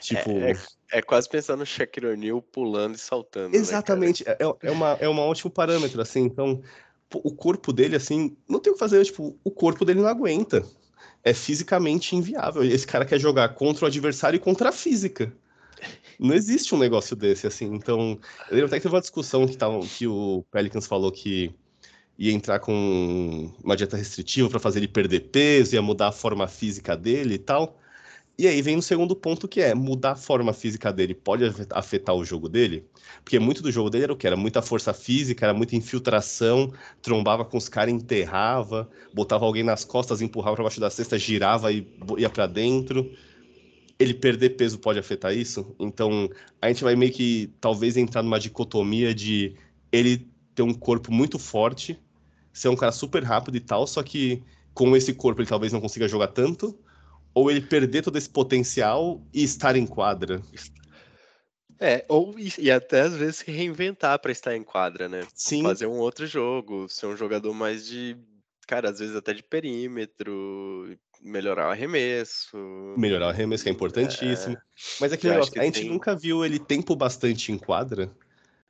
Tipo. 0.00 0.30
É, 0.30 0.52
é, 0.52 0.56
é 0.92 1.02
quase 1.02 1.28
pensando 1.28 1.60
no 1.60 1.66
Shaquille 1.66 2.06
O'Neal 2.06 2.40
pulando 2.40 2.94
e 2.94 2.98
saltando. 2.98 3.50
Né, 3.50 3.56
Exatamente. 3.56 4.24
Né, 4.24 4.36
é, 4.38 4.68
é, 4.68 4.70
uma, 4.70 4.92
é 5.00 5.08
um 5.08 5.18
ótimo 5.18 5.50
parâmetro, 5.50 6.00
assim. 6.00 6.20
Então, 6.20 6.62
o 7.12 7.34
corpo 7.34 7.72
dele, 7.72 7.96
assim, 7.96 8.36
não 8.48 8.60
tem 8.60 8.70
o 8.70 8.74
que 8.74 8.78
fazer. 8.78 9.04
Tipo, 9.04 9.36
o 9.42 9.50
corpo 9.50 9.84
dele 9.84 10.00
não 10.00 10.08
aguenta. 10.08 10.64
É 11.24 11.34
fisicamente 11.34 12.14
inviável. 12.14 12.62
Esse 12.62 12.86
cara 12.86 13.04
quer 13.04 13.18
jogar 13.18 13.50
contra 13.50 13.84
o 13.84 13.88
adversário 13.88 14.36
e 14.36 14.40
contra 14.40 14.68
a 14.68 14.72
física. 14.72 15.32
Não 16.20 16.34
existe 16.34 16.74
um 16.74 16.78
negócio 16.78 17.16
desse, 17.16 17.46
assim. 17.46 17.64
Então, 17.74 18.18
eu 18.50 18.54
lembro 18.54 18.66
até 18.66 18.76
que 18.76 18.82
teve 18.82 18.94
uma 18.94 19.00
discussão 19.00 19.46
que, 19.46 19.56
tava, 19.56 19.80
que 19.80 20.06
o 20.06 20.44
Pelicans 20.50 20.86
falou 20.86 21.10
que 21.10 21.54
ia 22.18 22.32
entrar 22.32 22.60
com 22.60 23.50
uma 23.64 23.74
dieta 23.74 23.96
restritiva 23.96 24.50
para 24.50 24.60
fazer 24.60 24.80
ele 24.80 24.88
perder 24.88 25.30
peso, 25.30 25.74
ia 25.74 25.80
mudar 25.80 26.08
a 26.08 26.12
forma 26.12 26.46
física 26.46 26.94
dele 26.94 27.36
e 27.36 27.38
tal. 27.38 27.78
E 28.38 28.46
aí 28.46 28.60
vem 28.62 28.76
o 28.76 28.82
segundo 28.82 29.16
ponto 29.16 29.48
que 29.48 29.60
é 29.62 29.74
mudar 29.74 30.12
a 30.12 30.16
forma 30.16 30.52
física 30.52 30.92
dele 30.92 31.14
pode 31.14 31.44
afetar 31.70 32.14
o 32.14 32.24
jogo 32.24 32.48
dele, 32.48 32.86
porque 33.24 33.38
muito 33.38 33.62
do 33.62 33.70
jogo 33.72 33.90
dele 33.90 34.04
era 34.04 34.12
o 34.12 34.16
que 34.16 34.26
era 34.26 34.36
muita 34.36 34.62
força 34.62 34.92
física, 34.94 35.46
era 35.46 35.54
muita 35.54 35.76
infiltração, 35.76 36.72
trombava 37.02 37.44
com 37.44 37.56
os 37.58 37.68
caras, 37.68 37.92
enterrava, 37.92 38.90
botava 39.12 39.44
alguém 39.46 39.62
nas 39.62 39.84
costas, 39.84 40.22
empurrava 40.22 40.56
para 40.56 40.64
baixo 40.64 40.80
da 40.80 40.90
cesta, 40.90 41.18
girava 41.18 41.72
e 41.72 41.86
ia 42.18 42.30
para 42.30 42.46
dentro. 42.46 43.10
Ele 44.00 44.14
perder 44.14 44.56
peso 44.56 44.78
pode 44.78 44.98
afetar 44.98 45.36
isso? 45.36 45.76
Então, 45.78 46.28
a 46.60 46.68
gente 46.68 46.82
vai 46.82 46.96
meio 46.96 47.12
que 47.12 47.52
talvez 47.60 47.98
entrar 47.98 48.22
numa 48.22 48.40
dicotomia 48.40 49.14
de 49.14 49.54
ele 49.92 50.26
ter 50.54 50.62
um 50.62 50.72
corpo 50.72 51.12
muito 51.12 51.38
forte, 51.38 52.00
ser 52.52 52.68
um 52.68 52.76
cara 52.76 52.92
super 52.92 53.22
rápido 53.22 53.56
e 53.56 53.60
tal, 53.60 53.86
só 53.86 54.02
que 54.02 54.42
com 54.72 54.96
esse 54.96 55.12
corpo 55.12 55.42
ele 55.42 55.48
talvez 55.48 55.70
não 55.72 55.80
consiga 55.80 56.08
jogar 56.08 56.28
tanto, 56.28 56.78
ou 57.34 57.50
ele 57.50 57.60
perder 57.60 58.02
todo 58.02 58.16
esse 58.16 58.28
potencial 58.28 59.22
e 59.34 59.44
estar 59.44 59.76
em 59.76 59.86
quadra. 59.86 60.42
É, 61.78 62.04
ou 62.08 62.34
e 62.38 62.70
até 62.70 63.02
às 63.02 63.14
vezes 63.14 63.36
se 63.36 63.50
reinventar 63.50 64.18
para 64.18 64.32
estar 64.32 64.54
em 64.54 64.62
quadra, 64.62 65.08
né? 65.08 65.26
Sim. 65.34 65.62
Fazer 65.62 65.86
um 65.86 65.98
outro 65.98 66.26
jogo, 66.26 66.88
ser 66.88 67.06
um 67.06 67.16
jogador 67.16 67.54
mais 67.54 67.86
de, 67.86 68.16
cara, 68.66 68.90
às 68.90 68.98
vezes 68.98 69.16
até 69.16 69.32
de 69.32 69.42
perímetro, 69.42 70.94
melhorar 71.22 71.68
o 71.68 71.70
arremesso. 71.70 72.56
Melhorar 72.96 73.26
o 73.26 73.28
arremesso, 73.30 73.62
que 73.62 73.68
é 73.68 73.72
importantíssimo. 73.72 74.54
É... 74.56 74.60
Mas 75.00 75.12
é 75.12 75.16
que, 75.16 75.28
negócio, 75.28 75.52
que 75.52 75.58
a 75.58 75.64
gente 75.64 75.80
tem... 75.80 75.90
nunca 75.90 76.14
viu 76.14 76.44
ele 76.44 76.58
tempo 76.58 76.96
bastante 76.96 77.52
em 77.52 77.58
quadra 77.58 78.10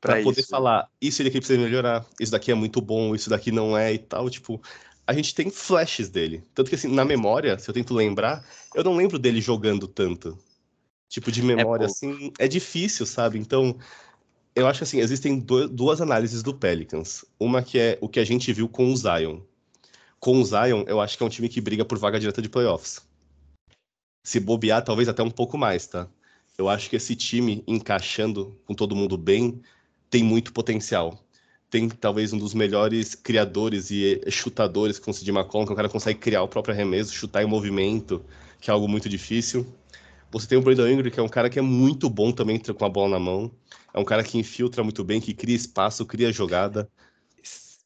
para 0.00 0.22
poder 0.22 0.42
falar 0.44 0.88
isso 1.00 1.20
ele 1.20 1.28
aqui 1.28 1.38
precisa 1.38 1.60
melhorar, 1.60 2.06
isso 2.18 2.32
daqui 2.32 2.50
é 2.50 2.54
muito 2.54 2.80
bom, 2.80 3.14
isso 3.14 3.28
daqui 3.28 3.52
não 3.52 3.76
é 3.76 3.92
e 3.92 3.98
tal, 3.98 4.30
tipo, 4.30 4.60
a 5.06 5.12
gente 5.12 5.34
tem 5.34 5.50
flashes 5.50 6.08
dele. 6.08 6.42
Tanto 6.54 6.70
que 6.70 6.74
assim, 6.74 6.88
na 6.88 7.04
memória, 7.04 7.58
se 7.58 7.68
eu 7.68 7.74
tento 7.74 7.92
lembrar, 7.92 8.44
eu 8.74 8.82
não 8.82 8.96
lembro 8.96 9.18
dele 9.18 9.40
jogando 9.40 9.86
tanto. 9.86 10.38
Tipo 11.08 11.30
de 11.32 11.40
é 11.40 11.44
memória 11.44 11.84
é 11.84 11.86
assim, 11.86 12.32
é 12.38 12.46
difícil, 12.46 13.04
sabe? 13.04 13.38
Então, 13.38 13.76
eu 14.54 14.66
acho 14.66 14.78
que 14.78 14.84
assim, 14.84 15.00
existem 15.00 15.38
duas 15.38 16.00
análises 16.00 16.42
do 16.42 16.54
Pelicans. 16.54 17.24
Uma 17.38 17.62
que 17.62 17.78
é 17.78 17.98
o 18.00 18.08
que 18.08 18.20
a 18.20 18.24
gente 18.24 18.52
viu 18.52 18.68
com 18.68 18.92
o 18.92 18.96
Zion. 18.96 19.40
Com 20.20 20.38
o 20.38 20.44
Zion, 20.44 20.84
eu 20.86 21.00
acho 21.00 21.16
que 21.16 21.22
é 21.22 21.26
um 21.26 21.30
time 21.30 21.48
que 21.48 21.62
briga 21.62 21.82
por 21.82 21.98
vaga 21.98 22.20
direta 22.20 22.42
de 22.42 22.48
playoffs. 22.50 23.00
Se 24.22 24.38
bobear, 24.38 24.84
talvez 24.84 25.08
até 25.08 25.22
um 25.22 25.30
pouco 25.30 25.56
mais, 25.56 25.86
tá? 25.86 26.06
Eu 26.58 26.68
acho 26.68 26.90
que 26.90 26.96
esse 26.96 27.16
time 27.16 27.64
encaixando 27.66 28.54
com 28.66 28.74
todo 28.74 28.94
mundo 28.94 29.16
bem, 29.16 29.62
tem 30.10 30.22
muito 30.22 30.52
potencial. 30.52 31.18
Tem 31.70 31.88
talvez 31.88 32.34
um 32.34 32.38
dos 32.38 32.52
melhores 32.52 33.14
criadores 33.14 33.90
e 33.90 34.20
chutadores 34.30 34.98
com 34.98 35.10
o 35.10 35.14
Sid 35.14 35.30
McCollum, 35.30 35.64
que 35.64 35.72
o 35.72 35.76
cara 35.76 35.88
consegue 35.88 36.18
criar 36.18 36.42
o 36.42 36.48
próprio 36.48 36.74
arremesso, 36.74 37.14
chutar 37.14 37.42
em 37.42 37.46
movimento, 37.46 38.22
que 38.60 38.70
é 38.70 38.74
algo 38.74 38.86
muito 38.86 39.08
difícil. 39.08 39.66
Você 40.30 40.46
tem 40.46 40.58
o 40.58 40.62
Brandon 40.62 40.86
Ingram, 40.86 41.10
que 41.10 41.18
é 41.18 41.22
um 41.22 41.28
cara 41.28 41.48
que 41.48 41.58
é 41.58 41.62
muito 41.62 42.10
bom 42.10 42.30
também 42.30 42.58
com 42.58 42.84
a 42.84 42.88
bola 42.90 43.08
na 43.08 43.18
mão. 43.18 43.50
É 43.94 43.98
um 43.98 44.04
cara 44.04 44.22
que 44.22 44.36
infiltra 44.36 44.84
muito 44.84 45.02
bem, 45.02 45.18
que 45.18 45.32
cria 45.32 45.56
espaço, 45.56 46.04
cria 46.04 46.30
jogada. 46.30 46.90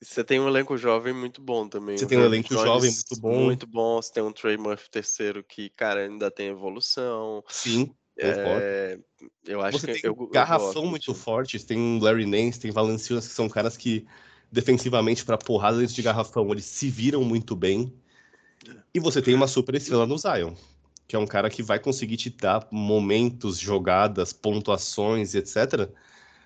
Você 0.04 0.22
tem 0.22 0.38
um 0.38 0.46
elenco 0.46 0.76
jovem 0.76 1.12
muito 1.12 1.40
bom 1.40 1.66
também. 1.66 1.96
Você 1.98 2.06
tem 2.06 2.18
um 2.18 2.24
elenco 2.24 2.54
jovem 2.54 2.90
muito 2.90 3.16
bom. 3.20 3.44
Muito 3.44 3.66
bom. 3.66 4.00
Você 4.00 4.12
tem 4.12 4.22
um 4.22 4.32
Trey 4.32 4.56
Murphy 4.56 4.90
terceiro 4.90 5.42
que, 5.42 5.70
cara, 5.70 6.04
ainda 6.04 6.30
tem 6.30 6.48
evolução. 6.48 7.42
Sim. 7.48 7.94
É, 8.18 8.98
eu 9.46 9.60
acho 9.60 9.80
Você 9.80 9.86
que 9.88 10.02
tem 10.02 10.10
eu, 10.10 10.16
um 10.16 10.30
garrafão 10.30 10.84
eu 10.84 10.90
muito 10.90 11.04
time. 11.04 11.16
forte, 11.16 11.66
tem 11.66 11.98
Larry 12.00 12.26
Nance, 12.26 12.60
tem 12.60 12.70
Valanciunas, 12.70 13.26
que 13.26 13.34
são 13.34 13.48
caras 13.48 13.76
que 13.76 14.06
defensivamente 14.52 15.24
para 15.24 15.36
porrada 15.36 15.78
dentro 15.78 15.94
de 15.94 16.02
garrafão, 16.02 16.50
eles 16.52 16.64
se 16.64 16.88
viram 16.88 17.24
muito 17.24 17.56
bem. 17.56 17.92
E 18.94 19.00
você 19.00 19.20
tem 19.20 19.34
uma 19.34 19.48
super 19.48 19.74
estrela 19.74 20.06
no 20.06 20.16
Zion, 20.16 20.54
que 21.08 21.16
é 21.16 21.18
um 21.18 21.26
cara 21.26 21.50
que 21.50 21.62
vai 21.62 21.78
conseguir 21.80 22.16
te 22.16 22.30
dar 22.30 22.68
momentos, 22.70 23.58
jogadas, 23.58 24.32
pontuações, 24.32 25.34
etc, 25.34 25.90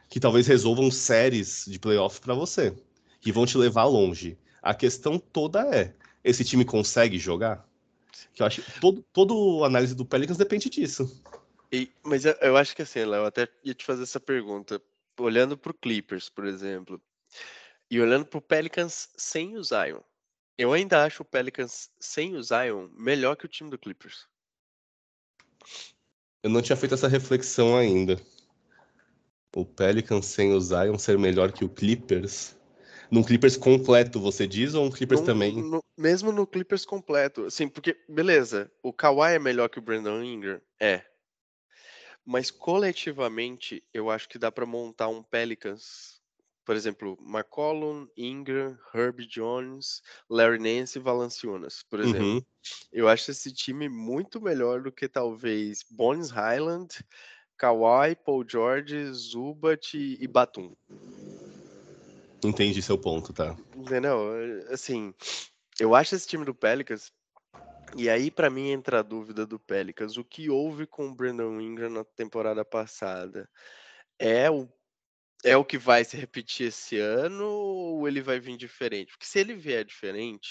que 0.09 0.19
talvez 0.21 0.47
resolvam 0.47 0.91
séries 0.91 1.65
de 1.69 1.79
playoff 1.79 2.21
para 2.21 2.35
você, 2.35 2.75
que 3.20 3.32
vão 3.32 3.47
te 3.47 3.57
levar 3.59 3.85
longe. 3.85 4.39
A 4.62 4.74
questão 4.74 5.19
toda 5.19 5.62
é, 5.74 5.95
esse 6.23 6.45
time 6.45 6.65
consegue 6.65 7.19
jogar? 7.19 7.66
Que 8.35 8.43
eu 8.43 8.47
acho 8.47 8.62
que 8.62 8.81
todo, 8.81 9.05
todo 9.12 9.65
análise 9.65 9.95
do 9.95 10.05
Pelicans 10.05 10.36
depende 10.36 10.69
disso. 10.69 11.23
E, 11.73 11.90
mas 12.03 12.24
eu, 12.24 12.35
eu 12.40 12.57
acho 12.57 12.74
que 12.74 12.82
assim, 12.82 13.05
Léo, 13.05 13.24
até 13.24 13.49
ia 13.62 13.74
te 13.74 13.85
fazer 13.85 14.03
essa 14.03 14.20
pergunta. 14.20 14.81
Olhando 15.19 15.59
pro 15.59 15.74
Clippers, 15.74 16.28
por 16.28 16.47
exemplo, 16.47 17.01
e 17.90 18.01
olhando 18.01 18.24
pro 18.27 18.40
Pelicans 18.40 19.09
sem 19.16 19.57
o 19.57 19.65
Zion, 19.65 20.01
eu 20.57 20.73
ainda 20.73 21.05
acho 21.05 21.23
o 21.23 21.27
Pelicans 21.27 21.90
sem 21.99 22.36
o 22.36 22.43
Zion 22.43 22.89
melhor 22.93 23.36
que 23.36 23.47
o 23.47 23.49
time 23.49 23.70
do 23.70 23.78
Clippers. 23.78 24.27
Eu 26.43 26.51
não 26.51 26.62
tinha 26.62 26.77
feito 26.77 26.95
essa 26.95 27.09
reflexão 27.09 27.77
ainda. 27.77 28.20
O 29.55 29.65
Pelicans 29.65 30.27
sem 30.27 30.53
o 30.53 30.61
Zion 30.61 30.99
ser 30.99 31.19
melhor 31.19 31.53
que 31.53 31.65
o 31.65 31.69
Clippers? 31.69 32.58
Num 33.11 33.23
Clippers 33.23 33.57
completo, 33.57 34.21
você 34.21 34.47
diz, 34.47 34.75
ou 34.75 34.85
um 34.85 34.91
Clippers 34.91 35.21
Num- 35.21 35.27
também? 35.27 35.63
no- 35.63 35.85
mesmo 35.97 36.31
no 36.31 36.47
Clippers 36.47 36.85
completo, 36.85 37.47
assim, 37.47 37.67
porque, 37.67 37.97
beleza, 38.09 38.71
o 38.83 38.93
Kawhi 38.93 39.35
é 39.35 39.39
melhor 39.39 39.69
que 39.69 39.79
o 39.79 39.83
Brandon 39.83 40.23
Ingram? 40.23 40.61
É. 40.79 41.03
Mas 42.25 42.51
coletivamente, 42.51 43.83
eu 43.95 44.11
acho 44.11 44.29
que 44.29 44.39
dá 44.39 44.53
pra 44.53 44.67
montar 44.67 45.09
um 45.09 45.23
Pelicans, 45.23 46.21
por 46.63 46.77
exemplo, 46.77 47.19
McCollum, 47.23 48.07
Ingram, 48.15 48.77
Herb 48.95 49.27
Jones, 49.27 50.03
Larry 50.29 50.59
Nance 50.59 50.99
e 50.99 51.03
Valanciunas, 51.03 51.83
por 51.89 52.01
exemplo. 52.01 52.35
Uhum. 52.35 52.43
Eu 52.93 53.09
acho 53.09 53.31
esse 53.31 53.51
time 53.51 53.89
muito 53.89 54.39
melhor 54.39 54.83
do 54.83 54.93
que 54.93 55.09
talvez 55.09 55.83
Bones 55.91 56.31
Highland, 56.31 57.03
Kawhi, 57.57 58.15
Paul 58.23 58.45
George, 58.47 59.11
Zubat 59.15 59.97
e 59.97 60.27
Batum. 60.29 60.75
Entendi 62.44 62.81
seu 62.82 62.98
ponto, 62.98 63.32
tá? 63.32 63.56
Entendeu? 63.74 64.31
Assim, 64.70 65.12
eu 65.81 65.94
acho 65.94 66.15
esse 66.15 66.27
time 66.27 66.44
do 66.44 66.55
Pelicans. 66.55 67.12
E 67.97 68.09
aí, 68.09 68.31
pra 68.31 68.51
mim, 68.51 68.70
entra 68.70 69.01
a 69.01 69.02
dúvida 69.02 69.47
do 69.47 69.59
Pelicans. 69.59 70.16
O 70.16 70.24
que 70.24 70.51
houve 70.51 70.86
com 70.86 71.09
o 71.09 71.15
Brandon 71.15 71.60
Ingram 71.60 71.90
na 71.90 72.05
temporada 72.05 72.65
passada? 72.65 73.48
É 74.19 74.51
o, 74.51 74.69
é 75.44 75.56
o 75.56 75.65
que 75.65 75.78
vai 75.78 76.05
se 76.05 76.16
repetir 76.16 76.69
esse 76.69 76.98
ano 76.98 77.44
ou 77.47 78.06
ele 78.06 78.20
vai 78.20 78.39
vir 78.39 78.56
diferente? 78.56 79.12
Porque 79.12 79.27
se 79.27 79.39
ele 79.39 79.55
vier 79.55 79.85
diferente, 79.85 80.51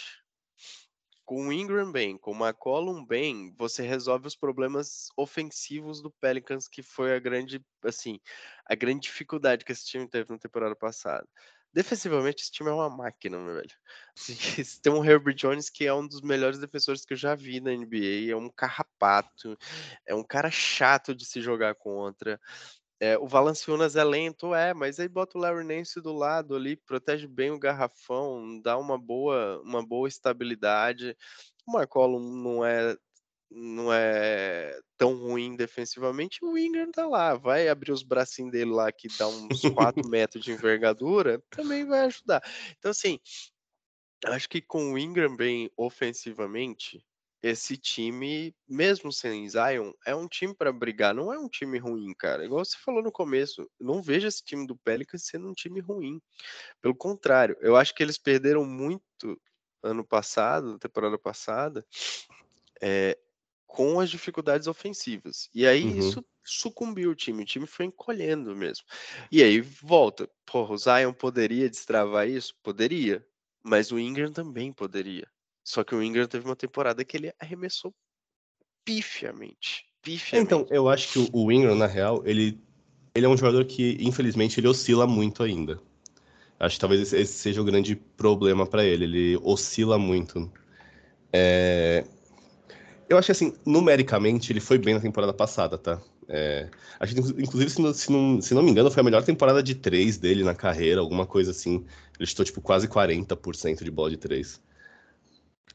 com 1.27 1.47
o 1.47 1.51
Ingram 1.51 1.91
bem, 1.91 2.17
com 2.17 2.31
o 2.31 2.35
McCollum 2.35 3.05
bem, 3.05 3.53
você 3.57 3.83
resolve 3.85 4.27
os 4.27 4.35
problemas 4.35 5.09
ofensivos 5.17 6.01
do 6.01 6.09
Pelicans, 6.09 6.69
que 6.69 6.81
foi 6.81 7.13
a 7.13 7.19
grande, 7.19 7.61
assim, 7.83 8.17
a 8.65 8.73
grande 8.73 9.01
dificuldade 9.01 9.65
que 9.65 9.73
esse 9.73 9.85
time 9.85 10.07
teve 10.07 10.31
na 10.31 10.39
temporada 10.39 10.73
passada. 10.73 11.27
Defensivamente, 11.73 12.41
esse 12.41 12.51
time 12.51 12.69
é 12.69 12.73
uma 12.73 12.89
máquina, 12.89 13.37
meu 13.37 13.55
velho. 13.55 13.69
Tem 14.81 14.91
um 14.91 15.03
Herbert 15.03 15.35
Jones 15.35 15.69
que 15.69 15.85
é 15.85 15.93
um 15.93 16.07
dos 16.07 16.21
melhores 16.21 16.59
defensores 16.59 17.05
que 17.05 17.13
eu 17.13 17.17
já 17.17 17.35
vi 17.35 17.59
na 17.59 17.71
NBA. 17.71 18.31
É 18.31 18.35
um 18.35 18.49
carrapato, 18.49 19.57
é 20.05 20.15
um 20.15 20.23
cara 20.23 20.49
chato 20.49 21.13
de 21.13 21.25
se 21.25 21.41
jogar 21.41 21.75
contra. 21.75 22.39
É, 22.99 23.17
o 23.17 23.27
Valanciunas 23.27 23.95
é 23.95 24.03
lento, 24.03 24.55
é, 24.55 24.73
mas 24.73 24.99
aí 24.99 25.07
bota 25.07 25.37
o 25.37 25.41
Larry 25.41 25.63
Nance 25.63 26.01
do 26.01 26.11
lado 26.13 26.55
ali, 26.55 26.75
protege 26.75 27.27
bem 27.27 27.51
o 27.51 27.59
garrafão, 27.59 28.59
dá 28.59 28.75
uma 28.77 28.97
boa, 28.97 29.61
uma 29.63 29.85
boa 29.85 30.07
estabilidade. 30.07 31.15
O 31.67 31.77
McCollum 31.77 32.19
não 32.19 32.65
é 32.65 32.97
não 33.49 33.91
é 33.91 34.79
tão 34.97 35.15
ruim 35.15 35.55
defensivamente, 35.55 36.43
o 36.43 36.57
Ingram 36.57 36.91
tá 36.91 37.07
lá, 37.07 37.35
vai 37.35 37.69
abrir 37.69 37.91
os 37.91 38.03
bracinhos 38.03 38.51
dele 38.51 38.71
lá 38.71 38.91
que 38.91 39.07
dá 39.17 39.27
uns 39.27 39.61
4 39.61 40.07
metros 40.09 40.43
de 40.43 40.51
envergadura, 40.51 41.41
também 41.49 41.85
vai 41.85 42.01
ajudar. 42.01 42.41
Então, 42.77 42.91
assim, 42.91 43.19
acho 44.25 44.49
que 44.49 44.61
com 44.61 44.93
o 44.93 44.97
Ingram 44.97 45.35
bem 45.35 45.71
ofensivamente, 45.77 47.03
esse 47.41 47.77
time, 47.77 48.53
mesmo 48.67 49.11
sem 49.11 49.47
Zion, 49.47 49.91
é 50.05 50.15
um 50.15 50.27
time 50.27 50.55
para 50.55 50.73
brigar, 50.73 51.13
não 51.13 51.31
é 51.31 51.37
um 51.37 51.47
time 51.47 51.77
ruim, 51.77 52.13
cara. 52.13 52.43
Igual 52.43 52.65
você 52.65 52.77
falou 52.77 53.01
no 53.03 53.11
começo, 53.11 53.69
não 53.79 54.01
vejo 54.01 54.27
esse 54.27 54.43
time 54.43 54.65
do 54.65 54.75
Pelicans 54.75 55.25
sendo 55.25 55.47
um 55.47 55.53
time 55.53 55.79
ruim. 55.79 56.19
Pelo 56.81 56.95
contrário, 56.95 57.55
eu 57.61 57.75
acho 57.75 57.93
que 57.93 58.01
eles 58.01 58.17
perderam 58.17 58.65
muito 58.65 59.39
ano 59.83 60.03
passado, 60.03 60.73
na 60.73 60.79
temporada 60.79 61.17
passada, 61.17 61.85
é, 62.81 63.17
com 63.67 63.99
as 63.99 64.09
dificuldades 64.09 64.65
ofensivas. 64.67 65.49
E 65.53 65.67
aí 65.67 65.83
Uhum. 65.83 65.99
isso 65.99 66.25
sucumbiu 66.43 67.11
o 67.11 67.15
time, 67.15 67.43
o 67.43 67.45
time 67.45 67.67
foi 67.67 67.85
encolhendo 67.85 68.55
mesmo. 68.55 68.85
E 69.31 69.43
aí 69.43 69.59
volta, 69.61 70.29
porra, 70.45 70.73
o 70.73 70.77
Zion 70.77 71.13
poderia 71.13 71.69
destravar 71.69 72.27
isso? 72.27 72.55
Poderia, 72.63 73.23
mas 73.61 73.91
o 73.91 73.99
Ingram 73.99 74.31
também 74.31 74.71
poderia. 74.71 75.27
Só 75.63 75.83
que 75.83 75.93
o 75.93 76.01
Ingram 76.01 76.25
teve 76.25 76.45
uma 76.45 76.55
temporada 76.55 77.03
que 77.03 77.17
ele 77.17 77.33
arremessou 77.39 77.93
pifiamente. 78.85 79.85
Pifiamente. 80.01 80.45
Então, 80.45 80.65
eu 80.69 80.87
acho 80.87 81.11
que 81.11 81.29
o- 81.33 81.51
Ingram, 81.51 81.75
na 81.75 81.87
real, 81.87 82.23
ele, 82.25 82.57
ele 83.13 83.25
é 83.25 83.29
um 83.29 83.35
jogador 83.35 83.65
que, 83.65 83.97
infelizmente, 83.99 84.59
ele 84.59 84.67
oscila 84.69 85.05
muito 85.05 85.43
ainda. 85.43 85.77
Acho 86.57 86.75
que 86.77 86.79
talvez 86.79 87.01
esse, 87.01 87.17
esse 87.17 87.33
seja 87.33 87.61
o 87.61 87.65
grande 87.65 87.95
problema 87.95 88.65
para 88.65 88.85
ele. 88.85 89.03
Ele 89.03 89.37
oscila 89.43 89.97
muito. 89.99 90.49
É, 91.33 92.05
Eu 93.09 93.17
acho 93.17 93.27
que, 93.27 93.31
assim, 93.31 93.53
numericamente, 93.65 94.51
ele 94.51 94.59
foi 94.59 94.77
bem 94.77 94.93
na 94.93 94.99
temporada 94.99 95.33
passada, 95.33 95.77
tá? 95.77 96.01
É, 96.27 96.69
Acho 96.99 97.17
inclusive, 97.17 97.69
se 97.69 97.81
não, 97.81 97.93
se, 97.93 98.11
não, 98.11 98.41
se 98.41 98.53
não 98.53 98.61
me 98.61 98.71
engano, 98.71 98.91
foi 98.91 99.01
a 99.01 99.03
melhor 99.03 99.23
temporada 99.23 99.63
de 99.63 99.75
três 99.75 100.17
dele 100.17 100.43
na 100.43 100.53
carreira, 100.53 100.99
alguma 100.99 101.25
coisa 101.25 101.51
assim. 101.51 101.85
Ele 102.19 102.27
chutou, 102.27 102.45
tipo, 102.45 102.61
quase 102.61 102.87
40% 102.87 103.83
de 103.83 103.91
bola 103.91 104.09
de 104.09 104.17
três. 104.17 104.61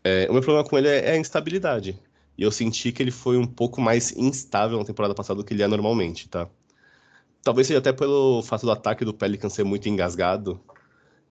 É, 0.05 0.27
o 0.29 0.33
meu 0.33 0.43
problema 0.43 0.69
com 0.69 0.77
ele 0.79 0.89
é, 0.89 1.11
é 1.11 1.13
a 1.13 1.17
instabilidade. 1.17 1.99
E 2.37 2.43
eu 2.43 2.51
senti 2.51 2.93
que 2.93 3.03
ele 3.03 3.11
foi 3.11 3.37
um 3.37 3.47
pouco 3.47 3.81
mais 3.81 4.13
instável 4.13 4.79
na 4.79 4.85
temporada 4.85 5.15
passada 5.15 5.39
do 5.39 5.45
que 5.45 5.55
ele 5.55 5.63
é 5.63 5.69
normalmente, 5.69 6.29
tá? 6.29 6.49
Talvez 7.43 7.67
seja 7.67 7.79
até 7.81 7.93
pelo 7.93 8.43
fato 8.43 8.67
do 8.67 8.73
ataque 8.73 9.05
do 9.05 9.15
Pelican 9.15 9.49
ser 9.49 9.65
muito 9.65 9.89
engasgado 9.89 10.61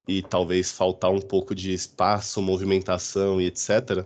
e 0.07 0.22
talvez 0.23 0.72
faltar 0.72 1.11
um 1.11 1.22
pouco 1.22 1.56
de 1.56 1.73
espaço, 1.73 2.41
movimentação 2.41 3.41
e 3.41 3.45
etc. 3.48 4.06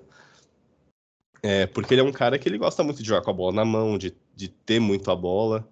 É, 1.46 1.68
porque 1.68 1.94
ele 1.94 2.02
é 2.02 2.04
um 2.04 2.12
cara 2.12 2.40
que 2.40 2.50
ele 2.50 2.58
gosta 2.58 2.84
muito 2.84 3.04
de 3.04 3.08
jogar 3.08 3.22
com 3.22 3.30
a 3.30 3.34
bola 3.34 3.54
na 3.54 3.64
mão, 3.64 4.00
de, 4.00 4.12
de 4.36 4.48
ter 4.48 4.80
muito 4.80 5.12
a 5.12 5.16
bola. 5.16 5.70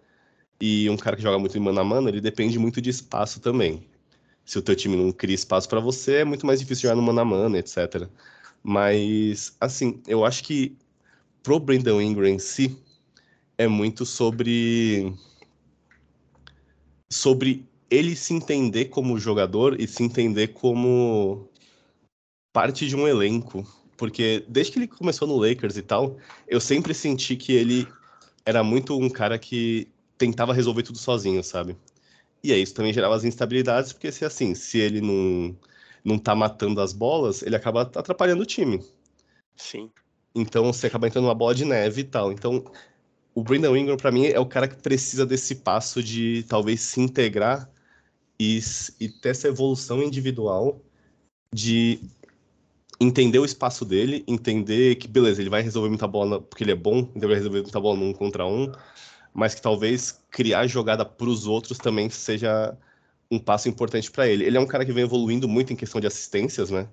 E 0.61 0.87
um 0.87 0.95
cara 0.95 1.15
que 1.15 1.23
joga 1.23 1.39
muito 1.39 1.57
em 1.57 1.61
mano 1.61 1.79
a 1.79 1.83
mano, 1.83 2.09
ele 2.09 2.21
depende 2.21 2.59
muito 2.59 2.79
de 2.79 2.91
espaço 2.91 3.41
também. 3.41 3.83
Se 4.45 4.59
o 4.59 4.61
teu 4.61 4.75
time 4.75 4.95
não 4.95 5.11
cria 5.11 5.33
espaço 5.33 5.67
para 5.67 5.79
você, 5.79 6.17
é 6.17 6.23
muito 6.23 6.45
mais 6.45 6.59
difícil 6.59 6.83
jogar 6.83 6.95
no 6.95 7.01
mano 7.01 7.21
a 7.21 7.25
mano, 7.25 7.57
etc. 7.57 8.07
Mas, 8.61 9.57
assim, 9.59 9.99
eu 10.07 10.23
acho 10.23 10.43
que 10.43 10.77
pro 11.41 11.59
Brandon 11.59 11.99
Ingram 11.99 12.27
em 12.27 12.39
si, 12.39 12.77
é 13.57 13.67
muito 13.67 14.05
sobre 14.05 15.11
sobre 17.11 17.65
ele 17.89 18.15
se 18.15 18.33
entender 18.33 18.85
como 18.85 19.19
jogador 19.19 19.79
e 19.79 19.87
se 19.87 20.03
entender 20.03 20.49
como 20.49 21.49
parte 22.53 22.87
de 22.87 22.95
um 22.95 23.07
elenco. 23.07 23.65
Porque 23.97 24.43
desde 24.47 24.71
que 24.71 24.79
ele 24.79 24.87
começou 24.87 25.27
no 25.27 25.37
Lakers 25.37 25.77
e 25.77 25.81
tal, 25.81 26.17
eu 26.47 26.59
sempre 26.59 26.93
senti 26.93 27.35
que 27.35 27.53
ele 27.53 27.87
era 28.45 28.63
muito 28.63 28.97
um 28.99 29.09
cara 29.09 29.37
que 29.37 29.87
tentava 30.17 30.53
resolver 30.53 30.83
tudo 30.83 30.97
sozinho, 30.97 31.43
sabe? 31.43 31.77
E 32.43 32.51
aí 32.51 32.61
isso 32.61 32.73
também 32.73 32.91
gerava 32.93 33.15
as 33.15 33.23
instabilidades, 33.23 33.93
porque 33.93 34.11
se 34.11 34.25
assim, 34.25 34.53
se 34.53 34.77
ele 34.77 34.99
não, 34.99 35.55
não 36.03 36.17
tá 36.19 36.35
matando 36.35 36.81
as 36.81 36.91
bolas, 36.91 37.41
ele 37.41 37.55
acaba 37.55 37.83
atrapalhando 37.83 38.43
o 38.43 38.45
time. 38.45 38.83
Sim. 39.55 39.89
Então 40.35 40.71
você 40.71 40.87
acaba 40.87 41.07
entrando 41.07 41.25
numa 41.25 41.35
bola 41.35 41.55
de 41.55 41.63
neve 41.63 42.01
e 42.01 42.03
tal. 42.03 42.31
Então 42.31 42.65
o 43.35 43.43
Brandon 43.43 43.75
Ingram, 43.75 43.97
para 43.97 44.11
mim, 44.11 44.25
é 44.25 44.39
o 44.39 44.45
cara 44.45 44.67
que 44.67 44.75
precisa 44.75 45.25
desse 45.25 45.55
passo 45.55 46.03
de 46.03 46.43
talvez 46.47 46.81
se 46.81 46.99
integrar 46.99 47.69
e, 48.39 48.59
e 48.99 49.09
ter 49.09 49.29
essa 49.29 49.47
evolução 49.47 50.03
individual 50.03 50.81
de 51.53 51.99
entender 53.03 53.39
o 53.39 53.45
espaço 53.45 53.85
dele, 53.85 54.23
entender 54.27 54.95
que, 54.95 55.07
beleza, 55.07 55.41
ele 55.41 55.49
vai 55.49 55.61
resolver 55.61 55.89
muita 55.89 56.07
bola 56.07 56.41
porque 56.41 56.63
ele 56.63 56.71
é 56.71 56.75
bom, 56.75 57.09
ele 57.15 57.27
vai 57.27 57.35
resolver 57.35 57.61
muita 57.61 57.79
bola 57.79 57.97
num 57.97 58.13
contra 58.13 58.45
um, 58.45 58.71
mas 59.33 59.55
que 59.55 59.61
talvez 59.61 60.19
criar 60.31 60.67
jogada 60.67 61.05
para 61.05 61.27
os 61.27 61.45
outros 61.45 61.77
também 61.77 62.09
seja 62.09 62.77
um 63.29 63.39
passo 63.39 63.67
importante 63.67 64.11
para 64.11 64.27
ele. 64.27 64.45
Ele 64.45 64.57
é 64.57 64.59
um 64.59 64.67
cara 64.67 64.85
que 64.85 64.93
vem 64.93 65.03
evoluindo 65.03 65.47
muito 65.47 65.73
em 65.73 65.75
questão 65.75 65.99
de 65.99 66.07
assistências, 66.07 66.69
né? 66.69 66.87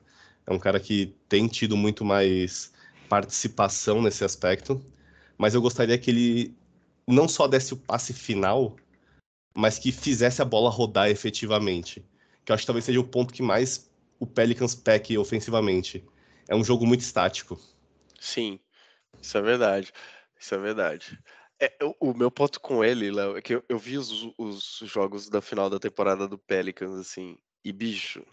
É 0.46 0.52
um 0.52 0.58
cara 0.58 0.80
que 0.80 1.14
tem 1.28 1.46
tido 1.46 1.76
muito 1.76 2.04
mais 2.04 2.72
participação 3.08 4.00
nesse 4.02 4.24
aspecto, 4.24 4.80
mas 5.36 5.54
eu 5.54 5.60
gostaria 5.60 5.98
que 5.98 6.10
ele 6.10 6.54
não 7.06 7.28
só 7.28 7.46
desse 7.46 7.74
o 7.74 7.76
passe 7.76 8.12
final, 8.12 8.76
mas 9.54 9.78
que 9.78 9.92
fizesse 9.92 10.40
a 10.40 10.44
bola 10.44 10.70
rodar 10.70 11.10
efetivamente. 11.10 12.04
Que 12.44 12.52
eu 12.52 12.54
acho 12.54 12.62
que 12.62 12.66
talvez 12.66 12.84
seja 12.84 13.00
o 13.00 13.04
ponto 13.04 13.34
que 13.34 13.42
mais 13.42 13.89
o 14.20 14.26
Pelicans 14.26 14.76
peque 14.76 15.18
ofensivamente. 15.18 16.04
É 16.48 16.54
um 16.54 16.62
jogo 16.62 16.86
muito 16.86 17.00
estático. 17.00 17.58
Sim, 18.20 18.60
isso 19.20 19.36
é 19.36 19.42
verdade. 19.42 19.92
Isso 20.38 20.54
é 20.54 20.58
verdade. 20.58 21.18
É, 21.58 21.76
o, 21.82 22.10
o 22.10 22.14
meu 22.16 22.30
ponto 22.30 22.60
com 22.60 22.84
ele, 22.84 23.10
Léo, 23.10 23.36
é 23.36 23.42
que 23.42 23.54
eu, 23.54 23.64
eu 23.68 23.78
vi 23.78 23.98
os, 23.98 24.30
os 24.38 24.80
jogos 24.84 25.28
da 25.28 25.40
final 25.40 25.68
da 25.68 25.80
temporada 25.80 26.28
do 26.28 26.38
Pelicans, 26.38 26.94
assim, 26.94 27.36
e 27.64 27.72
bicho, 27.72 28.24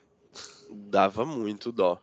dava 0.69 1.26
muito 1.26 1.72
dó 1.72 1.99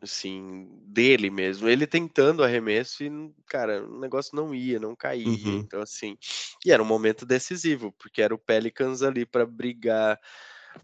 assim, 0.00 0.68
dele 0.84 1.30
mesmo. 1.30 1.68
Ele 1.68 1.86
tentando 1.86 2.42
arremesso 2.42 3.02
e, 3.04 3.10
cara, 3.46 3.84
o 3.84 3.98
negócio 3.98 4.34
não 4.36 4.54
ia, 4.54 4.78
não 4.78 4.94
caía. 4.94 5.26
Uhum. 5.26 5.58
Então, 5.58 5.80
assim, 5.80 6.16
e 6.64 6.70
era 6.70 6.82
um 6.82 6.86
momento 6.86 7.26
decisivo, 7.26 7.92
porque 7.92 8.22
era 8.22 8.34
o 8.34 8.38
Pelicans 8.38 9.02
ali 9.02 9.26
para 9.26 9.44
brigar, 9.44 10.18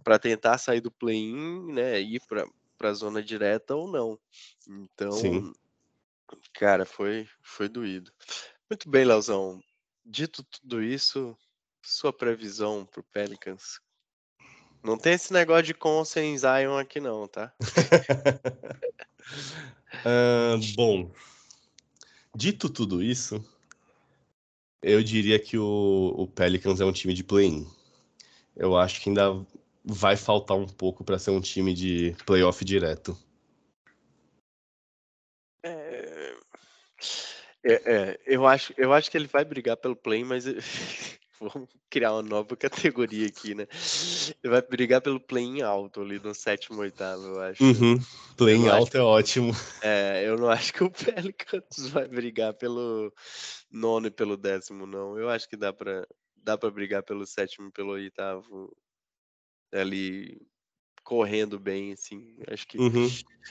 para 0.03 0.19
tentar 0.19 0.59
sair 0.59 0.81
do 0.81 0.91
play-in, 0.91 1.73
né, 1.73 2.01
ir 2.01 2.21
para 2.27 2.47
para 2.77 2.91
a 2.91 2.95
zona 2.95 3.23
direta 3.23 3.75
ou 3.75 3.89
não. 3.89 4.19
Então, 4.69 5.13
Sim. 5.13 5.53
cara, 6.53 6.85
foi 6.85 7.29
foi 7.43 7.69
doído. 7.69 8.13
Muito 8.69 8.91
bem, 8.91 9.05
Leozão. 9.05 9.63
Dito 10.05 10.43
tudo 10.43 10.83
isso, 10.83 11.37
sua 11.83 12.13
previsão 12.13 12.85
pro 12.85 13.03
Pelicans? 13.03 13.81
Não 14.83 14.99
tem 14.99 15.15
esse 15.15 15.33
negócio 15.33 15.63
de 15.63 15.75
com 15.75 16.05
sem 16.05 16.37
Zion 16.37 16.77
aqui 16.77 17.01
não, 17.01 17.27
tá? 17.27 17.53
Ah, 20.07 20.57
bom, 20.75 21.11
dito 22.37 22.69
tudo 22.69 23.03
isso, 23.03 23.43
eu 24.83 25.03
diria 25.03 25.39
que 25.39 25.57
o, 25.57 26.15
o 26.15 26.29
Pelicans 26.29 26.79
é 26.79 26.85
um 26.85 26.93
time 26.93 27.15
de 27.15 27.25
play-in. 27.25 27.67
Eu 28.55 28.77
acho 28.77 29.01
que 29.01 29.09
ainda 29.09 29.45
vai 29.85 30.17
faltar 30.17 30.57
um 30.57 30.67
pouco 30.67 31.05
para 31.05 31.19
ser 31.19 31.31
um 31.31 31.41
time 31.41 31.75
de 31.75 32.17
playoff 32.25 32.65
direto. 32.65 33.17
É, 35.63 36.35
é, 37.63 37.73
é, 37.73 38.21
eu 38.27 38.47
acho, 38.47 38.75
eu 38.77 38.93
acho 38.93 39.11
que 39.11 39.17
ele 39.17 39.27
vai 39.27 39.45
brigar 39.45 39.77
pelo 39.77 39.97
play, 39.97 40.25
mas 40.25 40.45
vamos 41.41 41.69
criar 41.91 42.13
uma 42.13 42.23
nova 42.23 42.57
categoria 42.57 43.27
aqui, 43.27 43.55
né? 43.55 43.67
Ele 44.43 44.53
vai 44.53 44.63
brigar 44.63 45.01
pelo 45.01 45.21
play 45.21 45.63
alto 45.63 46.01
ali 46.03 46.19
no 46.19 46.35
sétimo, 46.35 46.81
oitavo, 46.81 47.23
eu 47.23 47.41
acho. 47.41 47.65
Uhum. 47.65 47.99
Play 48.37 48.67
Eu 48.67 48.73
alto 48.73 48.97
é 48.97 49.03
ótimo. 49.03 49.53
É, 49.83 50.25
eu 50.27 50.37
não 50.37 50.49
acho 50.49 50.73
que 50.73 50.85
o 50.85 50.91
Pelicans 50.93 51.89
vai 51.91 52.07
brigar 52.07 52.55
pelo 52.55 53.13
nono 53.71 54.07
e 54.07 54.11
pelo 54.11 54.37
décimo, 54.37 54.87
não. 54.87 55.19
Eu 55.19 55.29
acho 55.29 55.49
que 55.49 55.57
dá 55.57 55.73
pra, 55.73 56.07
dá 56.37 56.59
pra 56.59 56.71
brigar 56.71 57.03
pelo 57.03 57.27
sétimo 57.27 57.69
e 57.69 57.73
pelo 57.73 57.93
oitavo 57.93 58.71
ali 59.81 60.41
correndo 61.03 61.59
bem, 61.59 61.93
assim. 61.93 62.35
Acho 62.49 62.67
que, 62.67 62.79
Uhum. 62.79 63.09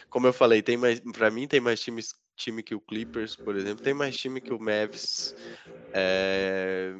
como 0.09 0.27
eu 0.27 0.33
falei, 0.33 0.61
tem 0.61 0.75
mais, 0.75 0.99
para 0.99 1.29
mim 1.29 1.47
tem 1.47 1.59
mais 1.59 1.79
times, 1.79 2.15
time 2.35 2.63
que 2.63 2.75
o 2.75 2.81
Clippers, 2.81 3.35
por 3.35 3.55
exemplo, 3.55 3.83
tem 3.83 3.93
mais 3.93 4.17
time 4.17 4.41
que 4.41 4.53
o 4.53 4.59
Mavs. 4.59 5.35
É, 5.93 6.95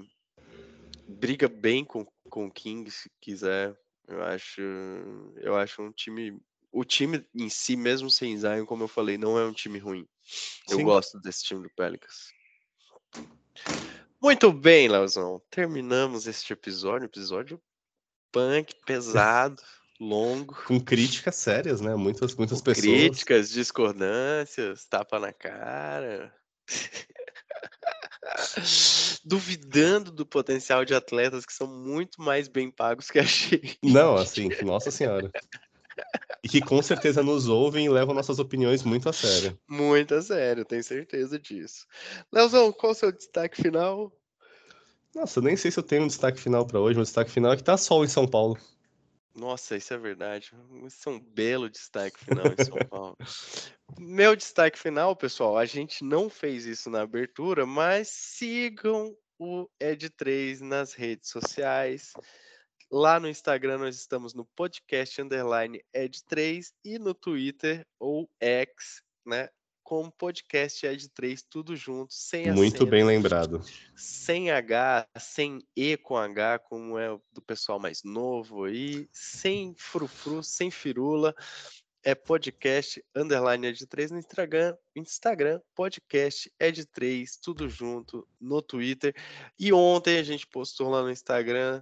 briga 1.07 1.47
bem 1.49 1.83
com, 1.83 2.05
com 2.29 2.45
o 2.45 2.51
King, 2.51 2.89
se 2.89 3.09
quiser. 3.19 3.75
Eu 4.07 4.23
acho, 4.23 4.61
eu 5.37 5.55
acho 5.55 5.81
um 5.81 5.91
time. 5.91 6.39
O 6.71 6.83
time 6.83 7.25
em 7.35 7.49
si, 7.49 7.75
mesmo 7.75 8.09
sem 8.09 8.37
Zion, 8.37 8.65
como 8.65 8.83
eu 8.83 8.87
falei, 8.87 9.17
não 9.17 9.37
é 9.37 9.45
um 9.45 9.53
time 9.53 9.79
ruim. 9.79 10.07
Eu 10.69 10.77
Sim. 10.77 10.83
gosto 10.83 11.19
desse 11.21 11.43
time 11.43 11.63
do 11.63 11.69
Pelicans. 11.75 12.31
Muito 14.21 14.51
bem, 14.51 14.87
Leozão. 14.87 15.41
Terminamos 15.49 16.27
este 16.27 16.53
episódio. 16.53 17.05
Episódio 17.05 17.61
punk, 18.33 18.73
pesado, 18.85 19.61
longo. 19.99 20.55
Com 20.65 20.79
críticas 20.79 21.35
sérias, 21.35 21.79
né? 21.79 21.95
Muitas, 21.95 22.35
muitas 22.35 22.59
com 22.59 22.65
pessoas. 22.65 22.83
Críticas, 22.83 23.51
discordâncias, 23.51 24.85
tapa 24.85 25.19
na 25.19 25.31
cara. 25.31 26.33
Duvidando 29.23 30.11
do 30.11 30.25
potencial 30.25 30.83
de 30.83 30.95
atletas 30.95 31.45
que 31.45 31.53
são 31.53 31.67
muito 31.67 32.21
mais 32.21 32.47
bem 32.47 32.71
pagos 32.71 33.11
que 33.11 33.19
a 33.19 33.23
gente. 33.23 33.77
Não, 33.83 34.15
assim, 34.15 34.49
nossa 34.63 34.89
senhora. 34.89 35.31
E 36.43 36.49
que 36.49 36.59
com 36.59 36.81
certeza 36.81 37.21
nos 37.21 37.47
ouvem 37.47 37.85
e 37.85 37.89
levam 37.89 38.15
nossas 38.15 38.39
opiniões 38.39 38.83
muito 38.83 39.07
a 39.07 39.13
sério. 39.13 39.57
Muito 39.69 40.15
a 40.15 40.21
sério, 40.21 40.65
tenho 40.65 40.83
certeza 40.83 41.39
disso. 41.39 41.85
Leozão, 42.31 42.73
qual 42.73 42.91
o 42.91 42.95
seu 42.95 43.11
destaque 43.11 43.61
final? 43.61 44.11
Nossa, 45.15 45.41
nem 45.41 45.55
sei 45.55 45.69
se 45.69 45.79
eu 45.79 45.83
tenho 45.83 46.03
um 46.03 46.07
destaque 46.07 46.39
final 46.39 46.65
para 46.65 46.79
hoje. 46.79 46.95
Meu 46.95 47.03
destaque 47.03 47.31
final 47.31 47.53
é 47.53 47.57
que 47.57 47.63
tá 47.63 47.77
sol 47.77 48.03
em 48.03 48.07
São 48.07 48.27
Paulo. 48.27 48.57
Nossa, 49.35 49.75
isso 49.75 49.93
é 49.93 49.97
verdade. 49.97 50.51
Isso 50.85 51.09
é 51.09 51.11
um 51.11 51.19
belo 51.19 51.69
destaque 51.69 52.23
final 52.23 52.45
em 52.47 52.63
São 52.63 52.77
Paulo. 52.89 53.17
Meu 53.97 54.35
destaque 54.35 54.77
final, 54.77 55.15
pessoal, 55.15 55.57
a 55.57 55.65
gente 55.65 56.03
não 56.03 56.29
fez 56.29 56.65
isso 56.65 56.89
na 56.89 57.01
abertura, 57.01 57.65
mas 57.65 58.09
sigam 58.09 59.15
o 59.39 59.67
Ed3 59.81 60.61
nas 60.61 60.93
redes 60.93 61.29
sociais. 61.29 62.13
Lá 62.91 63.19
no 63.19 63.27
Instagram 63.27 63.79
nós 63.79 63.95
estamos 63.95 64.35
no 64.35 64.45
podcast 64.45 65.19
underline 65.19 65.83
Ed3 65.95 66.71
e 66.85 66.99
no 66.99 67.13
Twitter 67.13 67.85
ou 67.99 68.29
X, 68.39 69.01
né? 69.25 69.49
Com 69.83 70.09
podcast 70.09 70.87
Ed3, 70.87 71.43
tudo 71.49 71.75
junto, 71.75 72.13
sem 72.13 72.51
Muito 72.51 72.75
acento 72.75 72.85
bem 72.85 73.03
lembrado. 73.03 73.61
sem 73.95 74.49
H, 74.49 75.07
sem 75.19 75.59
E 75.75 75.97
com 75.97 76.15
H, 76.15 76.59
como 76.59 76.97
é 76.97 77.11
o 77.11 77.21
do 77.31 77.41
pessoal 77.41 77.79
mais 77.79 78.01
novo 78.03 78.63
aí, 78.63 79.07
sem 79.11 79.75
frufru, 79.77 80.41
sem 80.41 80.71
firula, 80.71 81.35
é 82.03 82.13
podcast 82.13 83.03
underline 83.15 83.67
ed 83.67 83.87
3 83.87 84.11
no 84.11 84.19
Instagram, 84.19 84.75
Instagram 84.95 85.61
podcast 85.73 86.51
ed 86.59 86.85
3 86.85 87.37
tudo 87.37 87.69
junto 87.69 88.27
no 88.39 88.61
Twitter. 88.61 89.15
E 89.57 89.71
ontem 89.71 90.17
a 90.17 90.23
gente 90.23 90.45
postou 90.45 90.89
lá 90.89 91.01
no 91.01 91.09
Instagram 91.09 91.81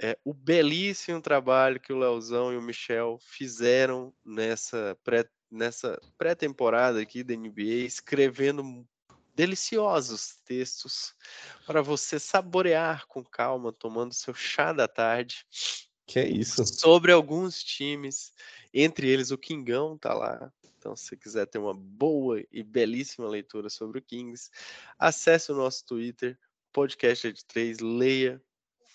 é, 0.00 0.18
o 0.24 0.34
belíssimo 0.34 1.20
trabalho 1.20 1.80
que 1.80 1.92
o 1.92 1.98
Leozão 1.98 2.52
e 2.52 2.56
o 2.56 2.62
Michel 2.62 3.18
fizeram 3.20 4.12
nessa 4.24 4.98
pré 5.02 5.24
nessa 5.54 6.00
pré-temporada 6.18 7.00
aqui 7.00 7.22
da 7.22 7.34
NBA, 7.34 7.86
escrevendo 7.86 8.86
deliciosos 9.34 10.36
textos 10.44 11.14
para 11.66 11.82
você 11.82 12.18
saborear 12.18 13.06
com 13.06 13.24
calma, 13.24 13.72
tomando 13.72 14.14
seu 14.14 14.34
chá 14.34 14.72
da 14.72 14.86
tarde, 14.86 15.46
Que 16.06 16.20
é 16.20 16.28
isso? 16.28 16.64
sobre 16.66 17.12
alguns 17.12 17.62
times, 17.62 18.32
entre 18.72 19.08
eles 19.08 19.30
o 19.30 19.38
Kingão 19.38 19.96
tá 19.98 20.14
lá. 20.14 20.52
Então, 20.78 20.94
se 20.94 21.06
você 21.06 21.16
quiser 21.16 21.46
ter 21.46 21.58
uma 21.58 21.72
boa 21.74 22.44
e 22.52 22.62
belíssima 22.62 23.26
leitura 23.26 23.70
sobre 23.70 23.98
o 23.98 24.02
Kings, 24.02 24.50
acesse 24.98 25.50
o 25.50 25.56
nosso 25.56 25.84
Twitter, 25.86 26.38
podcast 26.72 27.32
de 27.32 27.44
3, 27.46 27.78
leia, 27.80 28.42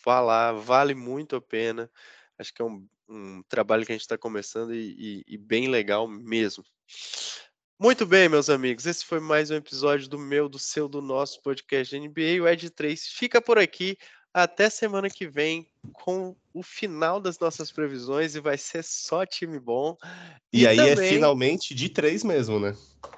vá 0.06 0.20
lá, 0.20 0.52
vale 0.52 0.94
muito 0.94 1.36
a 1.36 1.42
pena. 1.42 1.90
Acho 2.38 2.54
que 2.54 2.62
é 2.62 2.66
um, 2.66 2.88
um 3.10 3.42
trabalho 3.50 3.86
que 3.86 3.92
a 3.92 3.96
gente 3.96 4.02
está 4.02 4.18
começando 4.18 4.74
e, 4.74 5.24
e- 5.28 5.34
e 5.36 5.38
bem 5.38 5.68
legal 5.68 6.08
mesmo. 6.08 6.64
Muito 7.80 8.06
bem, 8.06 8.28
meus 8.28 8.50
amigos. 8.50 8.86
Esse 8.86 9.06
foi 9.06 9.20
mais 9.20 9.50
um 9.50 9.56
episódio 9.56 10.08
do 10.10 10.20
meu, 10.20 10.50
do 10.50 10.60
seu, 10.60 10.88
do 10.88 11.02
nosso 11.02 11.42
podcast 11.42 11.96
NBA. 11.98 12.42
O 12.44 12.48
Ed 12.48 12.70
3 12.70 13.08
fica 13.08 13.42
por 13.42 13.58
aqui. 13.58 13.98
Até 14.34 14.70
semana 14.70 15.10
que 15.10 15.28
vem 15.28 15.68
com 15.92 16.36
o 16.54 16.62
final 16.62 17.20
das 17.20 17.40
nossas 17.40 17.72
previsões 17.72 18.36
e 18.36 18.40
vai 18.40 18.58
ser 18.58 18.84
só 18.84 19.26
time 19.26 19.60
bom. 19.60 19.98
E, 20.54 20.68
aí 20.68 20.80
é 20.80 20.96
também- 20.96 21.10
finalmente 21.10 21.74
de 21.74 21.90
três 21.90 22.24
mesmo, 22.24 22.60
né? 22.60 22.76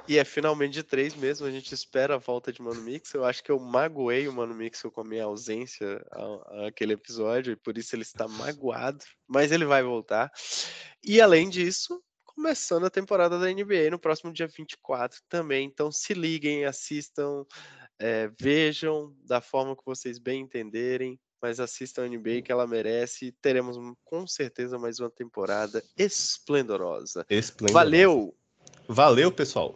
E 0.07 0.17
é 0.17 0.23
finalmente 0.23 0.73
de 0.73 0.83
três 0.83 1.13
mesmo. 1.15 1.45
A 1.45 1.51
gente 1.51 1.73
espera 1.73 2.15
a 2.15 2.17
volta 2.17 2.51
de 2.51 2.61
Mano 2.61 2.81
Mix. 2.81 3.13
Eu 3.13 3.25
acho 3.25 3.43
que 3.43 3.51
eu 3.51 3.59
magoei 3.59 4.27
o 4.27 4.33
Mano 4.33 4.53
Mix 4.55 4.81
com 4.81 5.01
a 5.01 5.03
minha 5.05 5.25
ausência 5.25 6.05
a- 6.11 6.67
àquele 6.67 6.93
episódio, 6.93 7.53
e 7.53 7.55
por 7.55 7.77
isso 7.77 7.95
ele 7.95 8.03
está 8.03 8.27
magoado. 8.27 9.03
Mas 9.27 9.51
ele 9.51 9.65
vai 9.65 9.83
voltar. 9.83 10.31
E 11.03 11.19
além 11.19 11.49
disso, 11.49 12.01
começando 12.25 12.85
a 12.85 12.89
temporada 12.89 13.37
da 13.37 13.51
NBA 13.51 13.89
no 13.91 13.99
próximo 13.99 14.31
dia 14.31 14.47
24 14.47 15.19
também. 15.29 15.65
Então 15.65 15.91
se 15.91 16.13
liguem, 16.13 16.65
assistam, 16.65 17.45
eh, 18.01 18.31
vejam 18.39 19.15
da 19.23 19.39
forma 19.39 19.75
que 19.75 19.85
vocês 19.85 20.17
bem 20.17 20.41
entenderem. 20.41 21.19
Mas 21.41 21.59
assistam 21.59 22.03
a 22.03 22.07
NBA 22.07 22.43
que 22.43 22.51
ela 22.51 22.67
merece 22.67 23.31
teremos 23.41 23.75
com 24.03 24.27
certeza 24.27 24.77
mais 24.77 24.99
uma 24.99 25.09
temporada 25.09 25.83
esplendorosa. 25.97 27.25
Esplendoroso. 27.29 27.73
Valeu! 27.73 28.35
Valeu, 28.87 29.31
pessoal. 29.31 29.75